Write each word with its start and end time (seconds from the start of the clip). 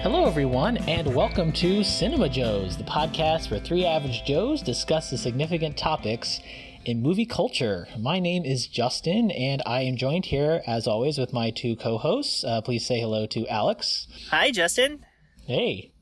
Hello, 0.00 0.24
everyone, 0.24 0.78
and 0.88 1.14
welcome 1.14 1.52
to 1.52 1.84
Cinema 1.84 2.30
Joes, 2.30 2.78
the 2.78 2.84
podcast 2.84 3.50
where 3.50 3.60
three 3.60 3.84
average 3.84 4.24
Joes 4.24 4.62
discuss 4.62 5.10
the 5.10 5.18
significant 5.18 5.76
topics 5.76 6.40
in 6.86 7.02
movie 7.02 7.26
culture. 7.26 7.86
My 7.98 8.18
name 8.18 8.46
is 8.46 8.66
Justin, 8.66 9.30
and 9.30 9.62
I 9.66 9.82
am 9.82 9.96
joined 9.96 10.24
here, 10.24 10.62
as 10.66 10.86
always, 10.86 11.18
with 11.18 11.34
my 11.34 11.50
two 11.50 11.76
co 11.76 11.98
hosts. 11.98 12.44
Uh, 12.44 12.62
please 12.62 12.86
say 12.86 13.00
hello 13.00 13.26
to 13.26 13.46
Alex. 13.48 14.06
Hi, 14.30 14.50
Justin. 14.50 15.04
Hey. 15.46 15.92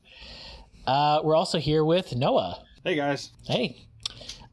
Uh, 0.85 1.19
we're 1.23 1.35
also 1.35 1.59
here 1.59 1.83
with 1.83 2.15
Noah. 2.15 2.63
Hey, 2.85 2.95
guys. 2.95 3.31
Hey. 3.45 3.86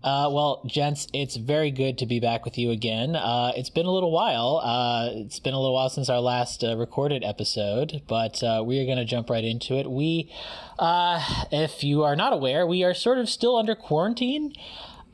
Uh, 0.05 0.29
well, 0.31 0.61
gents, 0.67 1.09
it's 1.15 1.37
very 1.37 1.71
good 1.71 1.97
to 1.97 2.05
be 2.05 2.21
back 2.21 2.45
with 2.45 2.59
you 2.59 2.71
again. 2.71 3.17
Uh, 3.17 3.53
it's 3.57 3.71
been 3.71 3.87
a 3.87 3.91
little 3.91 4.13
while. 4.13 4.61
Uh, 4.63 5.09
it's 5.15 5.41
been 5.41 5.55
a 5.55 5.59
little 5.59 5.73
while 5.73 5.89
since 5.89 6.11
our 6.11 6.21
last 6.21 6.63
uh, 6.63 6.77
recorded 6.77 7.25
episode, 7.25 8.03
but 8.07 8.43
uh, 8.43 8.63
we 8.63 8.79
are 8.79 8.85
going 8.85 8.99
to 8.99 9.07
jump 9.07 9.31
right 9.31 9.45
into 9.45 9.79
it. 9.79 9.91
We, 9.91 10.31
uh, 10.79 11.47
if 11.51 11.83
you 11.83 12.03
are 12.03 12.17
not 12.17 12.35
aware, 12.35 12.67
we 12.67 12.85
are 12.85 12.93
sort 12.93 13.17
of 13.17 13.31
still 13.31 13.57
under 13.57 13.75
quarantine. 13.75 14.53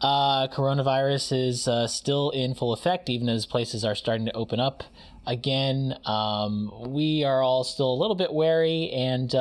coronavirus 0.03 1.49
is 1.49 1.93
still 1.93 2.31
in 2.31 2.57
full 2.57 2.73
effect, 2.73 3.09
even 3.09 3.29
as 3.29 3.47
places 3.47 3.85
are 3.85 3.95
starting 3.95 4.27
to 4.27 4.33
open 4.33 4.59
up 4.59 4.83
again. 5.25 5.95
Um, 6.05 6.73
we 6.89 7.23
are 7.23 7.43
all 7.43 7.63
still 7.63 7.93
a 7.93 7.95
little 7.95 8.17
bit 8.17 8.33
wary 8.33 8.91
and 8.91 9.33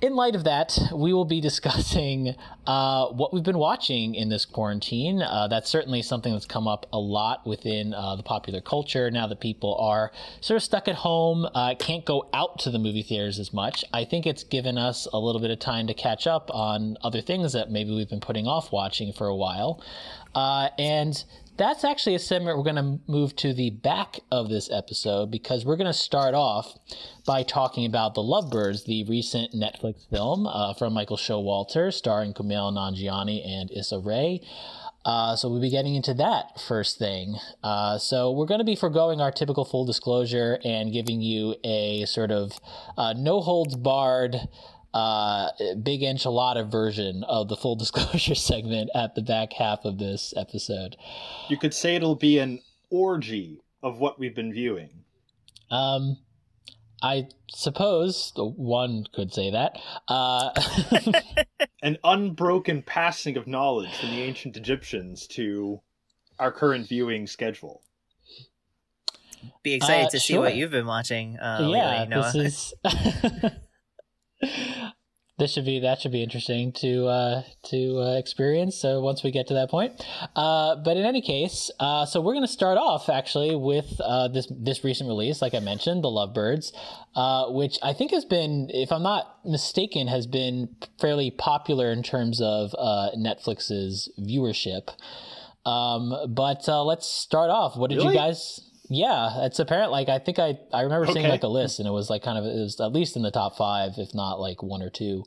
in 0.00 0.14
light 0.16 0.34
of 0.34 0.44
that, 0.44 0.78
we 0.94 1.12
will 1.12 1.24
be 1.24 1.40
discussing 1.50 2.34
uh, 2.66 3.06
what 3.08 3.32
we've 3.32 3.42
been 3.42 3.58
watching 3.58 4.14
in 4.14 4.28
this 4.28 4.44
quarantine. 4.44 5.22
Uh, 5.22 5.48
that's 5.48 5.68
certainly 5.68 6.02
something 6.02 6.32
that's 6.32 6.46
come 6.46 6.66
up 6.66 6.86
a 6.92 6.98
lot 6.98 7.46
within 7.46 7.94
uh, 7.94 8.16
the 8.16 8.22
popular 8.22 8.60
culture 8.60 9.10
now 9.10 9.26
that 9.26 9.40
people 9.40 9.74
are 9.76 10.12
sort 10.40 10.56
of 10.56 10.62
stuck 10.62 10.88
at 10.88 10.96
home, 10.96 11.46
uh, 11.54 11.74
can't 11.78 12.04
go 12.04 12.28
out 12.32 12.58
to 12.60 12.70
the 12.70 12.78
movie 12.78 13.02
theaters 13.02 13.38
as 13.38 13.52
much. 13.52 13.84
I 13.92 14.04
think 14.04 14.26
it's 14.26 14.44
given 14.44 14.78
us 14.78 15.06
a 15.12 15.18
little 15.18 15.40
bit 15.40 15.50
of 15.50 15.58
time 15.58 15.86
to 15.86 15.94
catch 15.94 16.26
up 16.26 16.50
on 16.52 16.96
other 17.02 17.20
things 17.20 17.52
that 17.52 17.70
maybe 17.70 17.94
we've 17.94 18.08
been 18.08 18.20
putting 18.20 18.46
off 18.46 18.72
watching 18.72 19.12
for 19.12 19.26
a 19.26 19.36
while. 19.36 19.82
Uh, 20.34 20.68
and 20.78 21.24
that's 21.60 21.84
actually 21.84 22.14
a 22.14 22.18
segment 22.18 22.56
we're 22.56 22.64
going 22.64 22.74
to 22.76 22.98
move 23.06 23.36
to 23.36 23.52
the 23.52 23.68
back 23.68 24.20
of 24.32 24.48
this 24.48 24.70
episode 24.72 25.30
because 25.30 25.62
we're 25.62 25.76
going 25.76 25.86
to 25.86 25.92
start 25.92 26.32
off 26.32 26.78
by 27.26 27.42
talking 27.42 27.84
about 27.84 28.14
The 28.14 28.22
Lovebirds, 28.22 28.86
the 28.86 29.04
recent 29.04 29.52
Netflix 29.52 30.08
film 30.08 30.46
uh, 30.46 30.72
from 30.72 30.94
Michael 30.94 31.18
Showalter, 31.18 31.92
starring 31.92 32.32
Kumail 32.32 32.72
Nanjiani 32.72 33.46
and 33.46 33.70
Issa 33.72 33.98
Rae. 33.98 34.40
Uh, 35.04 35.36
so 35.36 35.50
we'll 35.50 35.60
be 35.60 35.68
getting 35.68 35.94
into 35.94 36.14
that 36.14 36.58
first 36.58 36.98
thing. 36.98 37.36
Uh, 37.62 37.98
so 37.98 38.32
we're 38.32 38.46
going 38.46 38.60
to 38.60 38.64
be 38.64 38.74
foregoing 38.74 39.20
our 39.20 39.30
typical 39.30 39.66
full 39.66 39.84
disclosure 39.84 40.58
and 40.64 40.94
giving 40.94 41.20
you 41.20 41.56
a 41.62 42.06
sort 42.06 42.30
of 42.30 42.58
uh, 42.96 43.12
no 43.14 43.42
holds 43.42 43.76
barred 43.76 44.48
uh, 44.92 45.50
big 45.82 46.00
enchilada 46.02 46.70
version 46.70 47.24
of 47.24 47.48
the 47.48 47.56
full 47.56 47.76
disclosure 47.76 48.34
segment 48.34 48.90
at 48.94 49.14
the 49.14 49.22
back 49.22 49.52
half 49.52 49.84
of 49.84 49.98
this 49.98 50.34
episode. 50.36 50.96
You 51.48 51.56
could 51.56 51.74
say 51.74 51.96
it'll 51.96 52.16
be 52.16 52.38
an 52.38 52.60
orgy 52.90 53.60
of 53.82 53.98
what 53.98 54.18
we've 54.18 54.34
been 54.34 54.52
viewing. 54.52 54.90
Um, 55.70 56.18
I 57.02 57.28
suppose 57.48 58.32
one 58.36 59.06
could 59.12 59.32
say 59.32 59.50
that. 59.50 59.78
Uh, 60.08 60.50
an 61.82 61.96
unbroken 62.04 62.82
passing 62.82 63.36
of 63.36 63.46
knowledge 63.46 63.94
from 63.96 64.10
the 64.10 64.22
ancient 64.22 64.56
Egyptians 64.56 65.26
to 65.28 65.80
our 66.38 66.52
current 66.52 66.88
viewing 66.88 67.26
schedule. 67.26 67.82
Be 69.62 69.74
excited 69.74 70.06
uh, 70.06 70.10
to 70.10 70.20
see 70.20 70.36
what 70.36 70.54
you've 70.54 70.70
been 70.70 70.86
watching. 70.86 71.38
Uh, 71.38 71.68
yeah, 71.72 72.00
lately, 72.00 72.08
Noah. 72.08 72.32
this 72.34 72.74
is. 72.84 73.52
this 75.40 75.52
should 75.54 75.64
be 75.64 75.80
that 75.80 76.00
should 76.00 76.12
be 76.12 76.22
interesting 76.22 76.70
to 76.70 77.06
uh, 77.06 77.42
to 77.64 77.98
uh, 77.98 78.18
experience. 78.18 78.76
So 78.76 79.00
once 79.00 79.24
we 79.24 79.30
get 79.30 79.48
to 79.48 79.54
that 79.54 79.70
point, 79.70 80.04
uh, 80.36 80.76
but 80.76 80.96
in 80.96 81.04
any 81.04 81.22
case, 81.22 81.70
uh, 81.80 82.04
so 82.04 82.20
we're 82.20 82.34
going 82.34 82.46
to 82.46 82.52
start 82.52 82.78
off 82.78 83.08
actually 83.08 83.56
with 83.56 84.00
uh, 84.04 84.28
this 84.28 84.52
this 84.54 84.84
recent 84.84 85.08
release, 85.08 85.40
like 85.42 85.54
I 85.54 85.60
mentioned, 85.60 86.04
The 86.04 86.08
Lovebirds, 86.08 86.72
uh, 87.16 87.46
which 87.48 87.78
I 87.82 87.94
think 87.94 88.12
has 88.12 88.26
been, 88.26 88.68
if 88.70 88.92
I'm 88.92 89.02
not 89.02 89.38
mistaken, 89.44 90.08
has 90.08 90.26
been 90.26 90.76
fairly 91.00 91.30
popular 91.30 91.90
in 91.90 92.02
terms 92.02 92.40
of 92.40 92.72
Netflix's 93.16 94.12
viewership. 94.20 94.90
Um, 95.66 96.14
but 96.28 96.68
let's 96.68 97.08
start 97.08 97.50
off. 97.50 97.76
What 97.76 97.90
did 97.90 97.96
really? 97.96 98.14
you 98.14 98.20
guys? 98.20 98.69
Yeah, 98.92 99.44
it's 99.44 99.60
apparent. 99.60 99.92
Like 99.92 100.08
I 100.08 100.18
think 100.18 100.40
I 100.40 100.58
I 100.72 100.82
remember 100.82 101.06
seeing 101.06 101.28
like 101.28 101.44
a 101.44 101.48
list, 101.48 101.78
and 101.78 101.86
it 101.86 101.92
was 101.92 102.10
like 102.10 102.24
kind 102.24 102.36
of 102.36 102.44
it 102.44 102.58
was 102.58 102.80
at 102.80 102.92
least 102.92 103.14
in 103.14 103.22
the 103.22 103.30
top 103.30 103.56
five, 103.56 103.92
if 103.98 104.12
not 104.14 104.40
like 104.40 104.64
one 104.64 104.82
or 104.82 104.90
two. 104.90 105.22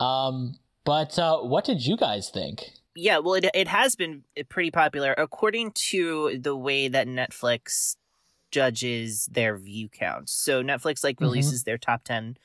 Um, 0.00 0.56
but 0.84 1.16
uh, 1.16 1.38
what 1.38 1.64
did 1.64 1.86
you 1.86 1.96
guys 1.96 2.28
think? 2.28 2.72
Yeah, 2.96 3.18
well, 3.18 3.34
it 3.34 3.48
it 3.54 3.68
has 3.68 3.94
been 3.94 4.24
pretty 4.48 4.72
popular 4.72 5.14
according 5.16 5.72
to 5.90 6.38
the 6.40 6.56
way 6.56 6.88
that 6.88 7.06
Netflix 7.06 7.94
judges 8.50 9.26
their 9.30 9.56
view 9.56 9.88
counts. 9.88 10.32
So 10.32 10.64
Netflix 10.64 11.04
like 11.04 11.16
mm-hmm. 11.16 11.24
releases 11.24 11.60
mm-hmm. 11.60 11.70
their 11.70 11.78
top 11.78 12.02
ten 12.02 12.36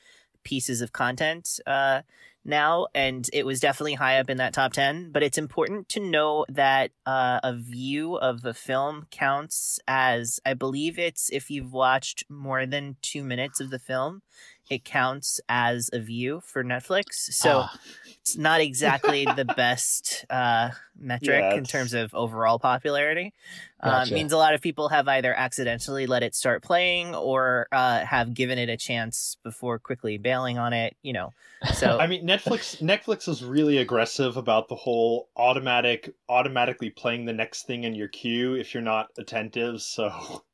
pieces 0.44 0.80
of 0.80 0.92
content. 0.92 1.58
Uh, 1.66 2.02
now, 2.44 2.86
and 2.94 3.28
it 3.32 3.46
was 3.46 3.60
definitely 3.60 3.94
high 3.94 4.18
up 4.18 4.30
in 4.30 4.38
that 4.38 4.52
top 4.52 4.72
10. 4.72 5.10
But 5.12 5.22
it's 5.22 5.38
important 5.38 5.88
to 5.90 6.00
know 6.00 6.44
that 6.48 6.90
uh, 7.06 7.40
a 7.42 7.54
view 7.54 8.16
of 8.16 8.42
the 8.42 8.54
film 8.54 9.06
counts 9.10 9.78
as, 9.88 10.40
I 10.44 10.54
believe 10.54 10.98
it's 10.98 11.30
if 11.30 11.50
you've 11.50 11.72
watched 11.72 12.24
more 12.28 12.66
than 12.66 12.96
two 13.02 13.24
minutes 13.24 13.60
of 13.60 13.70
the 13.70 13.78
film, 13.78 14.22
it 14.70 14.84
counts 14.84 15.40
as 15.48 15.90
a 15.92 15.98
view 15.98 16.40
for 16.40 16.64
Netflix. 16.64 17.14
So 17.32 17.64
ah. 17.64 17.78
it's 18.20 18.36
not 18.36 18.60
exactly 18.60 19.26
the 19.36 19.44
best 19.44 20.24
uh, 20.30 20.70
metric 20.98 21.40
yeah, 21.42 21.54
in 21.54 21.64
terms 21.64 21.92
of 21.92 22.14
overall 22.14 22.58
popularity. 22.58 23.34
Um, 23.80 23.90
gotcha. 23.90 24.14
Means 24.14 24.32
a 24.32 24.38
lot 24.38 24.54
of 24.54 24.62
people 24.62 24.88
have 24.88 25.06
either 25.06 25.34
accidentally 25.34 26.06
let 26.06 26.22
it 26.22 26.34
start 26.34 26.62
playing 26.62 27.14
or 27.14 27.68
uh, 27.72 28.04
have 28.04 28.32
given 28.32 28.58
it 28.58 28.70
a 28.70 28.76
chance 28.76 29.36
before 29.44 29.78
quickly 29.78 30.16
bailing 30.16 30.58
on 30.58 30.72
it. 30.72 30.96
You 31.02 31.12
know, 31.12 31.32
so 31.74 31.98
I 32.00 32.06
mean, 32.06 32.26
Netflix 32.26 32.80
Netflix 32.82 33.28
is 33.28 33.44
really 33.44 33.78
aggressive 33.78 34.38
about 34.38 34.68
the 34.68 34.76
whole 34.76 35.28
automatic 35.36 36.14
automatically 36.28 36.90
playing 36.90 37.26
the 37.26 37.34
next 37.34 37.66
thing 37.66 37.84
in 37.84 37.94
your 37.94 38.08
queue 38.08 38.54
if 38.54 38.72
you're 38.72 38.82
not 38.82 39.10
attentive. 39.18 39.82
So 39.82 40.42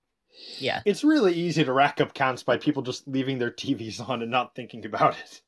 yeah. 0.58 0.82
It's 0.84 1.04
really 1.04 1.34
easy 1.34 1.64
to 1.64 1.72
rack 1.72 2.00
up 2.00 2.14
counts 2.14 2.42
by 2.42 2.56
people 2.56 2.82
just 2.82 3.06
leaving 3.06 3.38
their 3.38 3.50
TVs 3.50 4.06
on 4.06 4.22
and 4.22 4.30
not 4.30 4.54
thinking 4.54 4.84
about 4.84 5.18
it. 5.18 5.42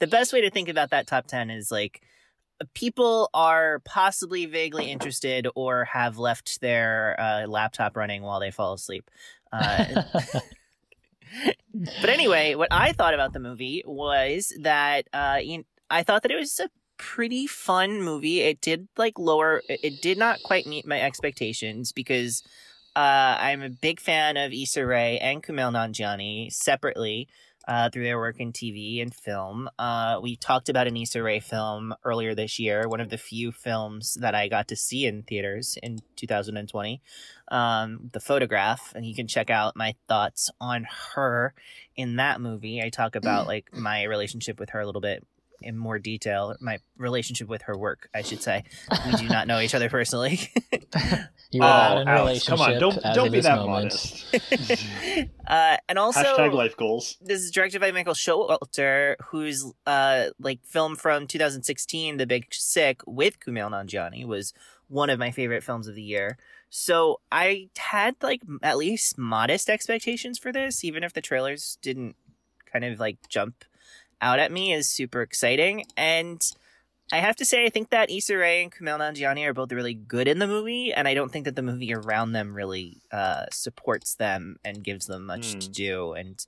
The 0.00 0.06
best 0.06 0.32
way 0.32 0.40
to 0.42 0.50
think 0.50 0.68
about 0.68 0.90
that 0.90 1.06
top 1.06 1.26
10 1.26 1.50
is 1.50 1.70
like 1.70 2.02
people 2.74 3.30
are 3.34 3.80
possibly 3.84 4.46
vaguely 4.46 4.90
interested 4.90 5.46
or 5.54 5.84
have 5.84 6.18
left 6.18 6.60
their 6.60 7.16
uh, 7.18 7.46
laptop 7.46 7.96
running 7.96 8.22
while 8.22 8.40
they 8.40 8.50
fall 8.50 8.74
asleep. 8.74 9.10
Uh, 9.52 10.02
but 11.74 12.10
anyway, 12.10 12.54
what 12.54 12.68
I 12.70 12.92
thought 12.92 13.14
about 13.14 13.32
the 13.32 13.40
movie 13.40 13.82
was 13.86 14.52
that 14.60 15.06
uh, 15.12 15.40
I 15.90 16.02
thought 16.02 16.22
that 16.22 16.30
it 16.30 16.38
was 16.38 16.58
a 16.60 16.70
pretty 16.96 17.46
fun 17.46 18.02
movie. 18.02 18.40
It 18.40 18.60
did 18.60 18.88
like 18.96 19.18
lower, 19.18 19.62
it 19.68 20.00
did 20.00 20.18
not 20.18 20.42
quite 20.42 20.66
meet 20.66 20.86
my 20.86 21.00
expectations 21.00 21.92
because 21.92 22.42
uh, 22.96 23.36
I'm 23.40 23.62
a 23.62 23.70
big 23.70 24.00
fan 24.00 24.36
of 24.36 24.52
Issa 24.52 24.86
Rae 24.86 25.18
and 25.18 25.42
Kumail 25.42 25.72
Nanjiani 25.72 26.52
separately 26.52 27.28
uh, 27.66 27.88
through 27.90 28.04
their 28.04 28.18
work 28.18 28.38
in 28.38 28.52
TV 28.52 29.00
and 29.02 29.14
film. 29.14 29.68
Uh, 29.78 30.20
we 30.22 30.36
talked 30.36 30.68
about 30.68 30.86
an 30.86 30.96
Issa 30.96 31.22
Rae 31.22 31.40
film 31.40 31.94
earlier 32.04 32.34
this 32.34 32.58
year, 32.58 32.88
one 32.88 33.00
of 33.00 33.08
the 33.08 33.18
few 33.18 33.52
films 33.52 34.14
that 34.20 34.34
I 34.34 34.48
got 34.48 34.68
to 34.68 34.76
see 34.76 35.06
in 35.06 35.22
theaters 35.22 35.76
in 35.82 35.98
2020, 36.16 37.00
um, 37.50 38.10
The 38.12 38.20
Photograph. 38.20 38.92
And 38.94 39.04
you 39.04 39.14
can 39.14 39.26
check 39.26 39.50
out 39.50 39.76
my 39.76 39.94
thoughts 40.08 40.50
on 40.60 40.86
her 41.14 41.54
in 41.96 42.16
that 42.16 42.40
movie. 42.40 42.82
I 42.82 42.90
talk 42.90 43.16
about 43.16 43.46
like 43.48 43.74
my 43.74 44.04
relationship 44.04 44.60
with 44.60 44.70
her 44.70 44.80
a 44.80 44.86
little 44.86 45.00
bit 45.00 45.26
in 45.64 45.76
more 45.76 45.98
detail 45.98 46.54
my 46.60 46.78
relationship 46.96 47.48
with 47.48 47.62
her 47.62 47.76
work 47.76 48.08
i 48.14 48.22
should 48.22 48.42
say. 48.42 48.64
We 49.06 49.16
do 49.16 49.28
not 49.28 49.46
know 49.46 49.60
each 49.64 49.74
other 49.74 49.88
personally. 49.88 50.40
You 51.50 51.62
are 51.62 51.96
oh, 51.96 52.00
in 52.00 52.08
a 52.08 52.14
relationship 52.14 52.58
come 52.58 52.60
on 52.60 52.80
don't 52.80 53.02
don't 53.14 53.32
be 53.32 53.40
that 53.40 53.58
moment. 53.58 53.92
modest. 53.92 55.28
Uh, 55.46 55.76
and 55.90 55.98
also 55.98 56.22
hashtag 56.22 56.54
life 56.54 56.74
goals. 56.74 57.18
this 57.20 57.42
is 57.42 57.50
directed 57.50 57.78
by 57.78 57.92
michael 57.92 58.14
showalter 58.14 59.14
whose 59.26 59.70
uh 59.86 60.28
like 60.40 60.58
film 60.64 60.96
from 60.96 61.26
2016 61.26 62.16
the 62.16 62.26
big 62.26 62.46
sick 62.50 63.02
with 63.06 63.38
kumail 63.40 63.70
nanjiani 63.70 64.24
was 64.26 64.54
one 64.88 65.10
of 65.10 65.18
my 65.18 65.30
favorite 65.30 65.62
films 65.62 65.86
of 65.86 65.94
the 65.94 66.02
year. 66.02 66.38
So 66.70 67.20
i 67.30 67.68
had 67.76 68.16
like 68.22 68.40
at 68.62 68.78
least 68.78 69.18
modest 69.18 69.68
expectations 69.68 70.38
for 70.38 70.50
this 70.50 70.82
even 70.82 71.04
if 71.04 71.12
the 71.12 71.20
trailers 71.20 71.78
didn't 71.82 72.16
kind 72.72 72.84
of 72.84 72.98
like 72.98 73.18
jump 73.28 73.64
out 74.20 74.38
at 74.38 74.52
me 74.52 74.72
is 74.72 74.88
super 74.88 75.22
exciting. 75.22 75.84
And 75.96 76.40
I 77.12 77.18
have 77.18 77.36
to 77.36 77.44
say, 77.44 77.64
I 77.64 77.68
think 77.68 77.90
that 77.90 78.10
Issa 78.10 78.36
Rae 78.36 78.62
and 78.62 78.72
Kumail 78.72 78.98
Nanjiani 78.98 79.46
are 79.46 79.52
both 79.52 79.72
really 79.72 79.94
good 79.94 80.26
in 80.26 80.38
the 80.38 80.46
movie, 80.46 80.92
and 80.92 81.06
I 81.06 81.14
don't 81.14 81.30
think 81.30 81.44
that 81.44 81.54
the 81.54 81.62
movie 81.62 81.94
around 81.94 82.32
them 82.32 82.54
really 82.54 83.02
uh, 83.12 83.44
supports 83.52 84.14
them 84.14 84.56
and 84.64 84.82
gives 84.82 85.06
them 85.06 85.26
much 85.26 85.54
mm. 85.54 85.60
to 85.60 85.68
do. 85.68 86.12
And 86.14 86.44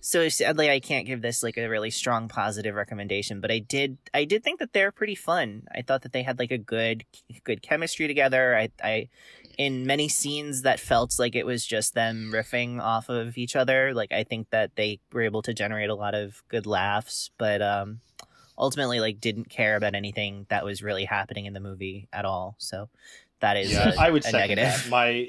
so 0.00 0.28
sadly, 0.28 0.70
I 0.70 0.80
can't 0.80 1.06
give 1.06 1.20
this 1.20 1.42
like 1.42 1.58
a 1.58 1.68
really 1.68 1.90
strong 1.90 2.28
positive 2.28 2.74
recommendation. 2.74 3.40
But 3.40 3.50
I 3.50 3.58
did, 3.58 3.98
I 4.14 4.24
did 4.24 4.42
think 4.42 4.60
that 4.60 4.72
they're 4.72 4.92
pretty 4.92 5.14
fun. 5.14 5.64
I 5.74 5.82
thought 5.82 6.02
that 6.02 6.12
they 6.12 6.22
had 6.22 6.38
like 6.38 6.52
a 6.52 6.58
good, 6.58 7.04
good 7.44 7.60
chemistry 7.60 8.06
together. 8.06 8.56
I, 8.56 8.70
I, 8.82 9.08
in 9.56 9.86
many 9.86 10.08
scenes 10.08 10.62
that 10.62 10.78
felt 10.78 11.18
like 11.18 11.34
it 11.34 11.46
was 11.46 11.64
just 11.64 11.94
them 11.94 12.30
riffing 12.32 12.80
off 12.80 13.08
of 13.08 13.38
each 13.38 13.56
other. 13.56 13.94
Like 13.94 14.12
I 14.12 14.24
think 14.24 14.50
that 14.50 14.76
they 14.76 15.00
were 15.12 15.22
able 15.22 15.42
to 15.42 15.54
generate 15.54 15.90
a 15.90 15.94
lot 15.94 16.14
of 16.14 16.42
good 16.48 16.66
laughs, 16.66 17.30
but 17.38 17.62
um 17.62 18.00
ultimately 18.58 19.00
like 19.00 19.20
didn't 19.20 19.48
care 19.48 19.76
about 19.76 19.94
anything 19.94 20.46
that 20.48 20.64
was 20.64 20.82
really 20.82 21.04
happening 21.04 21.46
in 21.46 21.52
the 21.52 21.60
movie 21.60 22.08
at 22.12 22.24
all. 22.24 22.54
So 22.58 22.88
that 23.40 23.56
is 23.56 23.72
yeah, 23.72 23.92
a, 23.94 24.00
I 24.00 24.10
would 24.10 24.24
a 24.24 24.30
second 24.30 24.56
negative. 24.56 24.82
That. 24.84 24.90
My 24.90 25.28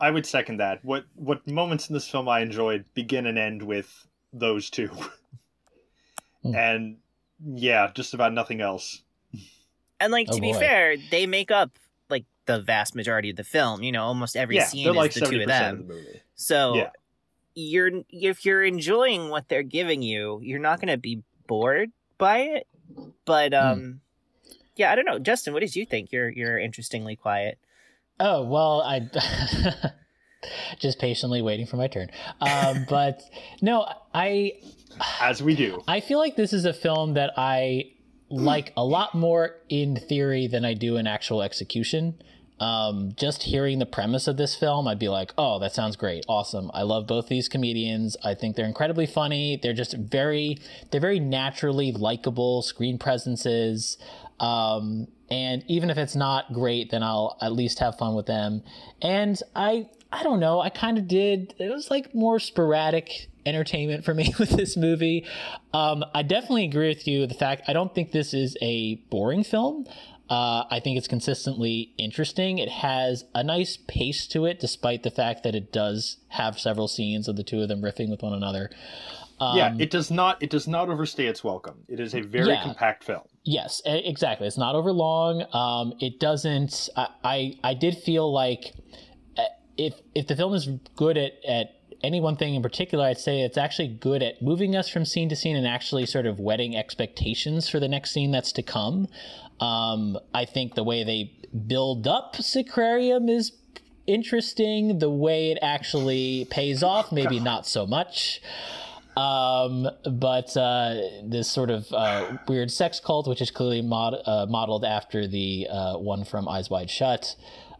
I 0.00 0.10
would 0.10 0.26
second 0.26 0.58
that. 0.58 0.84
What 0.84 1.04
what 1.14 1.46
moments 1.46 1.88
in 1.88 1.94
this 1.94 2.08
film 2.08 2.28
I 2.28 2.40
enjoyed 2.40 2.84
begin 2.94 3.26
and 3.26 3.38
end 3.38 3.62
with 3.62 4.06
those 4.32 4.68
two. 4.68 4.88
mm. 6.44 6.54
And 6.54 6.98
yeah, 7.44 7.90
just 7.94 8.14
about 8.14 8.32
nothing 8.32 8.60
else. 8.60 9.02
And 10.00 10.12
like 10.12 10.26
to 10.28 10.34
oh, 10.34 10.40
be 10.40 10.52
boy. 10.52 10.58
fair, 10.58 10.96
they 11.10 11.26
make 11.26 11.50
up 11.50 11.70
like 11.70 11.83
the 12.46 12.60
vast 12.60 12.94
majority 12.94 13.30
of 13.30 13.36
the 13.36 13.44
film. 13.44 13.82
You 13.82 13.92
know, 13.92 14.04
almost 14.04 14.36
every 14.36 14.56
yeah, 14.56 14.64
scene 14.64 14.88
is 14.88 14.94
like 14.94 15.12
the 15.12 15.26
two 15.26 15.40
of 15.40 15.48
them. 15.48 15.80
Of 15.80 15.88
the 15.88 16.20
so 16.34 16.74
yeah. 16.74 16.90
you're 17.54 17.90
if 18.10 18.44
you're 18.44 18.64
enjoying 18.64 19.30
what 19.30 19.48
they're 19.48 19.62
giving 19.62 20.02
you, 20.02 20.40
you're 20.42 20.60
not 20.60 20.80
going 20.80 20.88
to 20.88 20.98
be 20.98 21.22
bored 21.46 21.92
by 22.18 22.38
it. 22.38 22.66
But 23.24 23.52
hmm. 23.52 23.58
um 23.58 23.80
mm. 23.80 23.98
yeah, 24.76 24.92
I 24.92 24.94
don't 24.94 25.06
know. 25.06 25.18
Justin, 25.18 25.52
what 25.52 25.60
did 25.60 25.74
you 25.74 25.86
think? 25.86 26.12
You're 26.12 26.28
you're 26.28 26.58
interestingly 26.58 27.16
quiet. 27.16 27.58
Oh, 28.20 28.44
well, 28.44 28.80
I 28.82 29.10
just 30.78 31.00
patiently 31.00 31.42
waiting 31.42 31.66
for 31.66 31.76
my 31.76 31.88
turn. 31.88 32.10
Um, 32.40 32.86
but 32.88 33.22
no, 33.60 33.86
I 34.12 34.52
as 35.20 35.42
we 35.42 35.56
do. 35.56 35.82
I 35.88 36.00
feel 36.00 36.18
like 36.18 36.36
this 36.36 36.52
is 36.52 36.64
a 36.64 36.72
film 36.72 37.14
that 37.14 37.32
I 37.36 37.90
like 38.30 38.72
a 38.76 38.84
lot 38.84 39.14
more 39.14 39.56
in 39.68 39.96
theory 39.96 40.46
than 40.46 40.64
I 40.64 40.74
do 40.74 40.96
in 40.96 41.06
actual 41.06 41.42
execution 41.42 42.20
um, 42.60 43.12
just 43.16 43.44
hearing 43.44 43.78
the 43.78 43.86
premise 43.86 44.28
of 44.28 44.36
this 44.36 44.54
film, 44.54 44.86
I'd 44.86 44.98
be 44.98 45.08
like, 45.08 45.32
oh, 45.36 45.58
that 45.58 45.74
sounds 45.74 45.96
great. 45.96 46.24
Awesome. 46.28 46.70
I 46.72 46.82
love 46.82 47.06
both 47.06 47.28
these 47.28 47.48
comedians. 47.48 48.16
I 48.22 48.34
think 48.34 48.56
they're 48.56 48.66
incredibly 48.66 49.06
funny. 49.06 49.58
They're 49.60 49.72
just 49.72 49.94
very, 49.94 50.58
they're 50.90 51.00
very 51.00 51.20
naturally 51.20 51.92
likable 51.92 52.62
screen 52.62 52.98
presences. 52.98 53.98
Um, 54.38 55.08
and 55.30 55.64
even 55.66 55.90
if 55.90 55.98
it's 55.98 56.14
not 56.14 56.52
great, 56.52 56.90
then 56.90 57.02
I'll 57.02 57.36
at 57.40 57.52
least 57.52 57.80
have 57.80 57.98
fun 57.98 58.14
with 58.14 58.26
them. 58.26 58.62
And 59.02 59.40
I, 59.56 59.88
I 60.12 60.22
don't 60.22 60.38
know. 60.38 60.60
I 60.60 60.68
kind 60.68 60.96
of 60.96 61.08
did. 61.08 61.54
It 61.58 61.70
was 61.70 61.90
like 61.90 62.14
more 62.14 62.38
sporadic 62.38 63.30
entertainment 63.46 64.04
for 64.04 64.14
me 64.14 64.32
with 64.38 64.50
this 64.50 64.76
movie. 64.76 65.26
Um, 65.72 66.04
I 66.14 66.22
definitely 66.22 66.64
agree 66.64 66.88
with 66.88 67.08
you. 67.08 67.26
The 67.26 67.34
fact 67.34 67.62
I 67.68 67.72
don't 67.72 67.94
think 67.94 68.12
this 68.12 68.32
is 68.32 68.56
a 68.62 68.96
boring 69.10 69.44
film. 69.44 69.86
Uh, 70.30 70.64
I 70.70 70.80
think 70.80 70.96
it's 70.96 71.08
consistently 71.08 71.92
interesting. 71.98 72.58
It 72.58 72.70
has 72.70 73.24
a 73.34 73.44
nice 73.44 73.76
pace 73.76 74.26
to 74.28 74.46
it, 74.46 74.58
despite 74.58 75.02
the 75.02 75.10
fact 75.10 75.42
that 75.42 75.54
it 75.54 75.70
does 75.70 76.16
have 76.28 76.58
several 76.58 76.88
scenes 76.88 77.28
of 77.28 77.36
the 77.36 77.42
two 77.42 77.60
of 77.60 77.68
them 77.68 77.82
riffing 77.82 78.10
with 78.10 78.22
one 78.22 78.32
another. 78.32 78.70
Um, 79.38 79.56
yeah, 79.56 79.74
it 79.78 79.90
does 79.90 80.10
not. 80.10 80.42
It 80.42 80.48
does 80.48 80.66
not 80.66 80.88
overstay 80.88 81.26
its 81.26 81.44
welcome. 81.44 81.84
It 81.88 82.00
is 82.00 82.14
a 82.14 82.22
very 82.22 82.48
yeah, 82.48 82.62
compact 82.62 83.04
film. 83.04 83.22
Yes, 83.42 83.82
exactly. 83.84 84.46
It's 84.46 84.56
not 84.56 84.74
overlong. 84.74 85.44
Um, 85.52 85.92
it 86.00 86.20
doesn't. 86.20 86.88
I, 86.96 87.08
I, 87.22 87.58
I 87.62 87.74
did 87.74 87.98
feel 87.98 88.32
like 88.32 88.72
uh, 89.36 89.42
if 89.76 89.94
if 90.14 90.28
the 90.28 90.36
film 90.36 90.54
is 90.54 90.68
good 90.96 91.18
at 91.18 91.32
at 91.46 91.74
any 92.02 92.20
one 92.20 92.36
thing 92.36 92.54
in 92.54 92.62
particular, 92.62 93.06
I'd 93.06 93.18
say 93.18 93.40
it's 93.40 93.56
actually 93.56 93.88
good 93.88 94.22
at 94.22 94.40
moving 94.42 94.76
us 94.76 94.88
from 94.88 95.04
scene 95.04 95.28
to 95.30 95.36
scene 95.36 95.56
and 95.56 95.66
actually 95.66 96.06
sort 96.06 96.26
of 96.26 96.38
whetting 96.38 96.76
expectations 96.76 97.68
for 97.68 97.80
the 97.80 97.88
next 97.88 98.12
scene 98.12 98.30
that's 98.30 98.52
to 98.52 98.62
come. 98.62 99.08
Um, 99.60 100.18
I 100.32 100.44
think 100.44 100.74
the 100.74 100.84
way 100.84 101.04
they 101.04 101.32
build 101.66 102.06
up 102.06 102.36
Sacrarium 102.36 103.30
is 103.30 103.52
interesting. 104.06 104.98
The 104.98 105.10
way 105.10 105.52
it 105.52 105.58
actually 105.62 106.46
pays 106.50 106.82
off, 106.82 107.12
maybe 107.12 107.40
not 107.40 107.66
so 107.66 107.86
much. 107.86 108.40
Um, 109.16 109.88
but 110.10 110.56
uh, 110.56 110.96
this 111.22 111.48
sort 111.48 111.70
of 111.70 111.86
uh, 111.92 112.36
weird 112.48 112.70
sex 112.70 112.98
cult, 112.98 113.28
which 113.28 113.40
is 113.40 113.50
clearly 113.50 113.80
mod- 113.80 114.20
uh, 114.26 114.46
modeled 114.48 114.84
after 114.84 115.26
the 115.28 115.68
uh, 115.70 115.96
one 115.98 116.24
from 116.24 116.48
Eyes 116.48 116.68
Wide 116.68 116.90
Shut. 116.90 117.36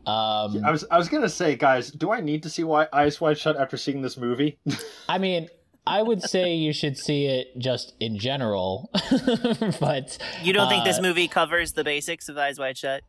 Um, 0.06 0.62
I 0.64 0.70
was 0.70 0.84
I 0.90 0.98
was 0.98 1.08
gonna 1.08 1.28
say, 1.28 1.56
guys, 1.56 1.90
do 1.90 2.12
I 2.12 2.20
need 2.20 2.42
to 2.44 2.50
see 2.50 2.62
why 2.62 2.86
Eyes 2.92 3.20
Wide 3.20 3.38
Shut 3.38 3.56
after 3.56 3.76
seeing 3.76 4.02
this 4.02 4.16
movie? 4.16 4.58
I 5.08 5.18
mean, 5.18 5.48
I 5.86 6.02
would 6.02 6.22
say 6.22 6.54
you 6.54 6.72
should 6.72 6.96
see 6.96 7.26
it 7.26 7.58
just 7.58 7.94
in 8.00 8.18
general, 8.18 8.90
but 9.80 10.16
you 10.42 10.52
don't 10.52 10.68
think 10.68 10.84
this 10.84 10.98
uh, 10.98 11.02
movie 11.02 11.28
covers 11.28 11.72
the 11.72 11.84
basics 11.84 12.28
of 12.28 12.38
Eyes 12.38 12.58
Wide 12.58 12.78
Shut? 12.78 13.02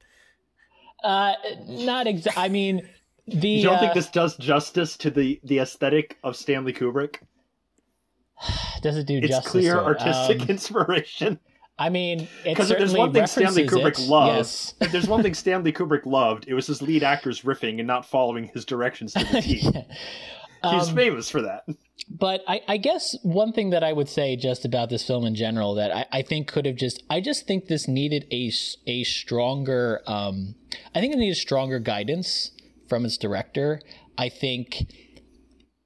Uh, 1.04 1.34
not 1.68 2.08
exactly. 2.08 2.44
I 2.44 2.50
mean, 2.50 2.88
the 3.28 3.48
you 3.48 3.64
don't 3.64 3.80
think 3.80 3.92
uh, 3.92 3.96
this 3.96 4.10
does 4.10 4.36
justice 4.38 4.98
to 4.98 5.10
the 5.10 5.40
the 5.44 5.60
aesthetic 5.60 6.18
of 6.24 6.36
Stanley 6.36 6.74
Kubrick? 6.74 7.18
Does 8.82 8.98
it 8.98 9.08
do 9.08 9.18
it's 9.18 9.30
justice? 9.30 9.52
clear 9.52 9.80
artistic 9.80 10.42
um, 10.42 10.50
inspiration. 10.50 11.40
I 11.78 11.90
mean, 11.90 12.28
because 12.44 12.70
there's 12.70 12.94
one 12.94 13.12
thing 13.12 13.28
Stanley 13.28 13.68
Kubrick 13.68 14.00
it, 14.00 14.08
loved. 14.08 14.38
Yes. 14.38 14.74
there's 14.92 15.08
one 15.08 15.22
thing 15.24 15.34
Stanley 15.34 15.74
Kubrick 15.74 16.06
loved. 16.06 16.46
It 16.48 16.54
was 16.54 16.68
his 16.68 16.82
lead 16.82 17.04
actors 17.04 17.42
riffing 17.42 17.80
and 17.80 17.88
not 17.88 18.06
following 18.06 18.46
his 18.54 18.64
directions 18.64 19.14
to 19.14 19.26
the 19.26 19.42
T. 19.42 19.60
yeah. 19.60 19.82
He's 20.72 20.90
um, 20.90 20.96
famous 20.96 21.30
for 21.30 21.42
that. 21.42 21.66
But 22.08 22.44
I, 22.48 22.62
I, 22.68 22.78
guess 22.78 23.16
one 23.24 23.52
thing 23.52 23.72
that 23.72 23.84
I 23.84 23.92
would 23.92 24.10
say 24.10 24.36
just 24.36 24.64
about 24.64 24.90
this 24.90 25.08
film 25.08 25.26
in 25.26 25.34
general 25.34 25.74
that 25.76 25.92
I, 25.92 26.06
I 26.12 26.22
think 26.22 26.48
could 26.48 26.66
have 26.68 26.76
just 26.76 27.02
I 27.10 27.20
just 27.20 27.48
think 27.48 27.66
this 27.66 27.88
needed 27.88 28.28
a 28.32 28.52
a 28.86 29.04
stronger 29.06 30.02
um, 30.06 30.54
I 30.94 31.00
think 31.00 31.14
it 31.14 31.18
needed 31.18 31.38
stronger 31.38 31.80
guidance 31.80 32.52
from 32.88 33.06
its 33.06 33.18
director. 33.18 33.82
I 34.18 34.30
think 34.30 34.86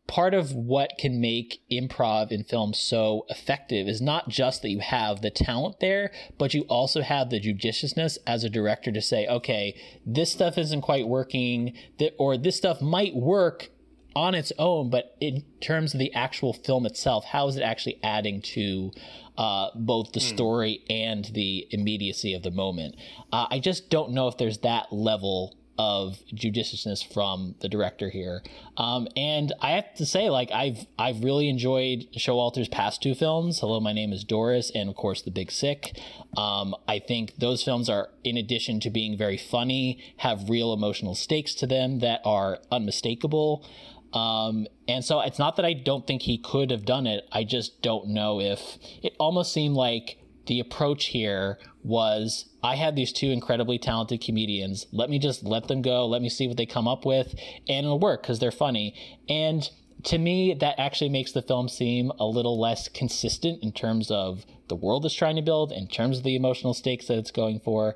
part 0.08 0.34
of 0.34 0.54
what 0.54 0.98
can 0.98 1.22
make 1.22 1.62
improv 1.72 2.32
in 2.32 2.44
film 2.44 2.74
so 2.74 3.26
effective 3.30 3.88
is 3.88 4.02
not 4.02 4.28
just 4.28 4.64
that 4.64 4.70
you 4.70 4.80
have 4.80 5.22
the 5.22 5.30
talent 5.30 5.80
there, 5.80 6.12
but 6.40 6.54
you 6.54 6.64
also 6.64 7.02
have 7.02 7.30
the 7.30 7.40
judiciousness 7.40 8.18
as 8.26 8.44
a 8.44 8.50
director 8.50 8.92
to 8.92 9.02
say, 9.02 9.28
okay, 9.28 9.80
this 10.06 10.32
stuff 10.32 10.58
isn't 10.58 10.82
quite 10.82 11.08
working, 11.08 11.74
or 12.18 12.38
this 12.38 12.58
stuff 12.58 12.82
might 12.82 13.16
work 13.16 13.70
on 14.16 14.36
its 14.36 14.52
own, 14.58 14.90
but 14.90 15.16
in 15.20 15.44
terms 15.62 15.94
of 15.94 16.00
the 16.00 16.14
actual 16.14 16.54
film 16.54 16.86
itself, 16.86 17.26
how 17.26 17.48
is 17.48 17.56
it 17.56 17.62
actually 17.62 18.00
adding 18.04 18.42
to 18.42 18.92
uh, 19.38 19.70
both 19.76 20.12
the 20.14 20.20
mm. 20.20 20.34
story 20.34 20.84
and 20.90 21.26
the 21.34 21.68
immediacy 21.72 22.34
of 22.34 22.44
the 22.44 22.52
moment? 22.52 22.96
Uh, 23.32 23.48
I 23.50 23.60
just 23.60 23.90
don't 23.90 24.12
know 24.12 24.28
if 24.28 24.38
there's 24.38 24.60
that 24.60 24.92
level 24.92 25.56
of 25.80 26.20
judiciousness 26.34 27.02
from 27.02 27.56
the 27.62 27.70
director 27.70 28.10
here. 28.10 28.44
Um, 28.76 29.08
and 29.16 29.54
I 29.62 29.72
have 29.72 29.94
to 29.96 30.06
say, 30.06 30.30
like 30.30 30.52
I've 30.52 30.86
I've 31.00 31.24
really 31.24 31.48
enjoyed 31.48 32.06
Showalter's 32.18 32.68
past 32.68 33.02
two 33.02 33.16
films. 33.16 33.62
Hello, 33.62 33.80
my 33.80 33.94
name 33.94 34.12
is 34.12 34.26
Doris, 34.26 34.72
and 34.76 34.90
of 34.90 34.96
course 34.98 35.22
The 35.22 35.32
Big 35.32 35.52
Sick. 35.52 35.98
Um, 36.36 36.76
I 36.86 37.00
think 37.00 37.38
those 37.38 37.64
films 37.64 37.90
are, 37.90 38.10
in 38.26 38.36
addition 38.36 38.82
to 38.82 38.90
being 38.90 39.18
very 39.18 39.38
funny, 39.38 40.04
have 40.18 40.50
real 40.50 40.74
emotional 40.74 41.16
stakes 41.16 41.56
to 41.56 41.66
them 41.66 42.00
that 42.00 42.20
are 42.26 42.60
unmistakable. 42.70 43.66
Um, 44.14 44.68
and 44.88 45.06
so 45.06 45.22
it's 45.22 45.40
not 45.40 45.56
that 45.58 45.66
I 45.66 45.74
don't 45.74 46.08
think 46.08 46.24
he 46.24 46.38
could 46.38 46.72
have 46.72 46.86
done 46.86 47.06
it. 47.06 47.28
I 47.32 47.44
just 47.44 47.82
don't 47.82 48.10
know 48.10 48.40
if 48.40 48.78
it 49.04 49.16
almost 49.20 49.54
seemed 49.54 49.76
like 49.76 50.18
the 50.48 50.60
approach 50.60 51.08
here 51.08 51.60
was 51.84 52.50
I 52.64 52.76
had 52.76 52.96
these 52.96 53.14
two 53.14 53.28
incredibly 53.28 53.78
talented 53.78 54.22
comedians. 54.22 54.88
Let 54.92 55.10
me 55.10 55.20
just 55.20 55.44
let 55.44 55.68
them 55.68 55.82
go. 55.82 56.08
Let 56.08 56.22
me 56.22 56.30
see 56.30 56.48
what 56.48 56.58
they 56.58 56.66
come 56.66 56.88
up 56.88 57.06
with, 57.06 57.36
and 57.68 57.86
it'll 57.86 58.00
work 58.00 58.24
because 58.24 58.40
they're 58.40 58.52
funny. 58.52 58.96
And 59.30 59.70
to 60.04 60.18
me, 60.18 60.54
that 60.56 60.80
actually 60.80 61.10
makes 61.10 61.32
the 61.34 61.42
film 61.42 61.70
seem 61.70 62.12
a 62.20 62.26
little 62.26 62.60
less 62.60 62.88
consistent 62.88 63.62
in 63.62 63.72
terms 63.72 64.10
of 64.10 64.46
the 64.70 64.76
world 64.76 65.06
it's 65.06 65.14
trying 65.14 65.36
to 65.36 65.42
build, 65.42 65.72
in 65.72 65.88
terms 65.88 66.20
of 66.20 66.24
the 66.24 66.36
emotional 66.36 66.74
stakes 66.74 67.08
that 67.08 67.18
it's 67.18 67.32
going 67.32 67.60
for. 67.60 67.96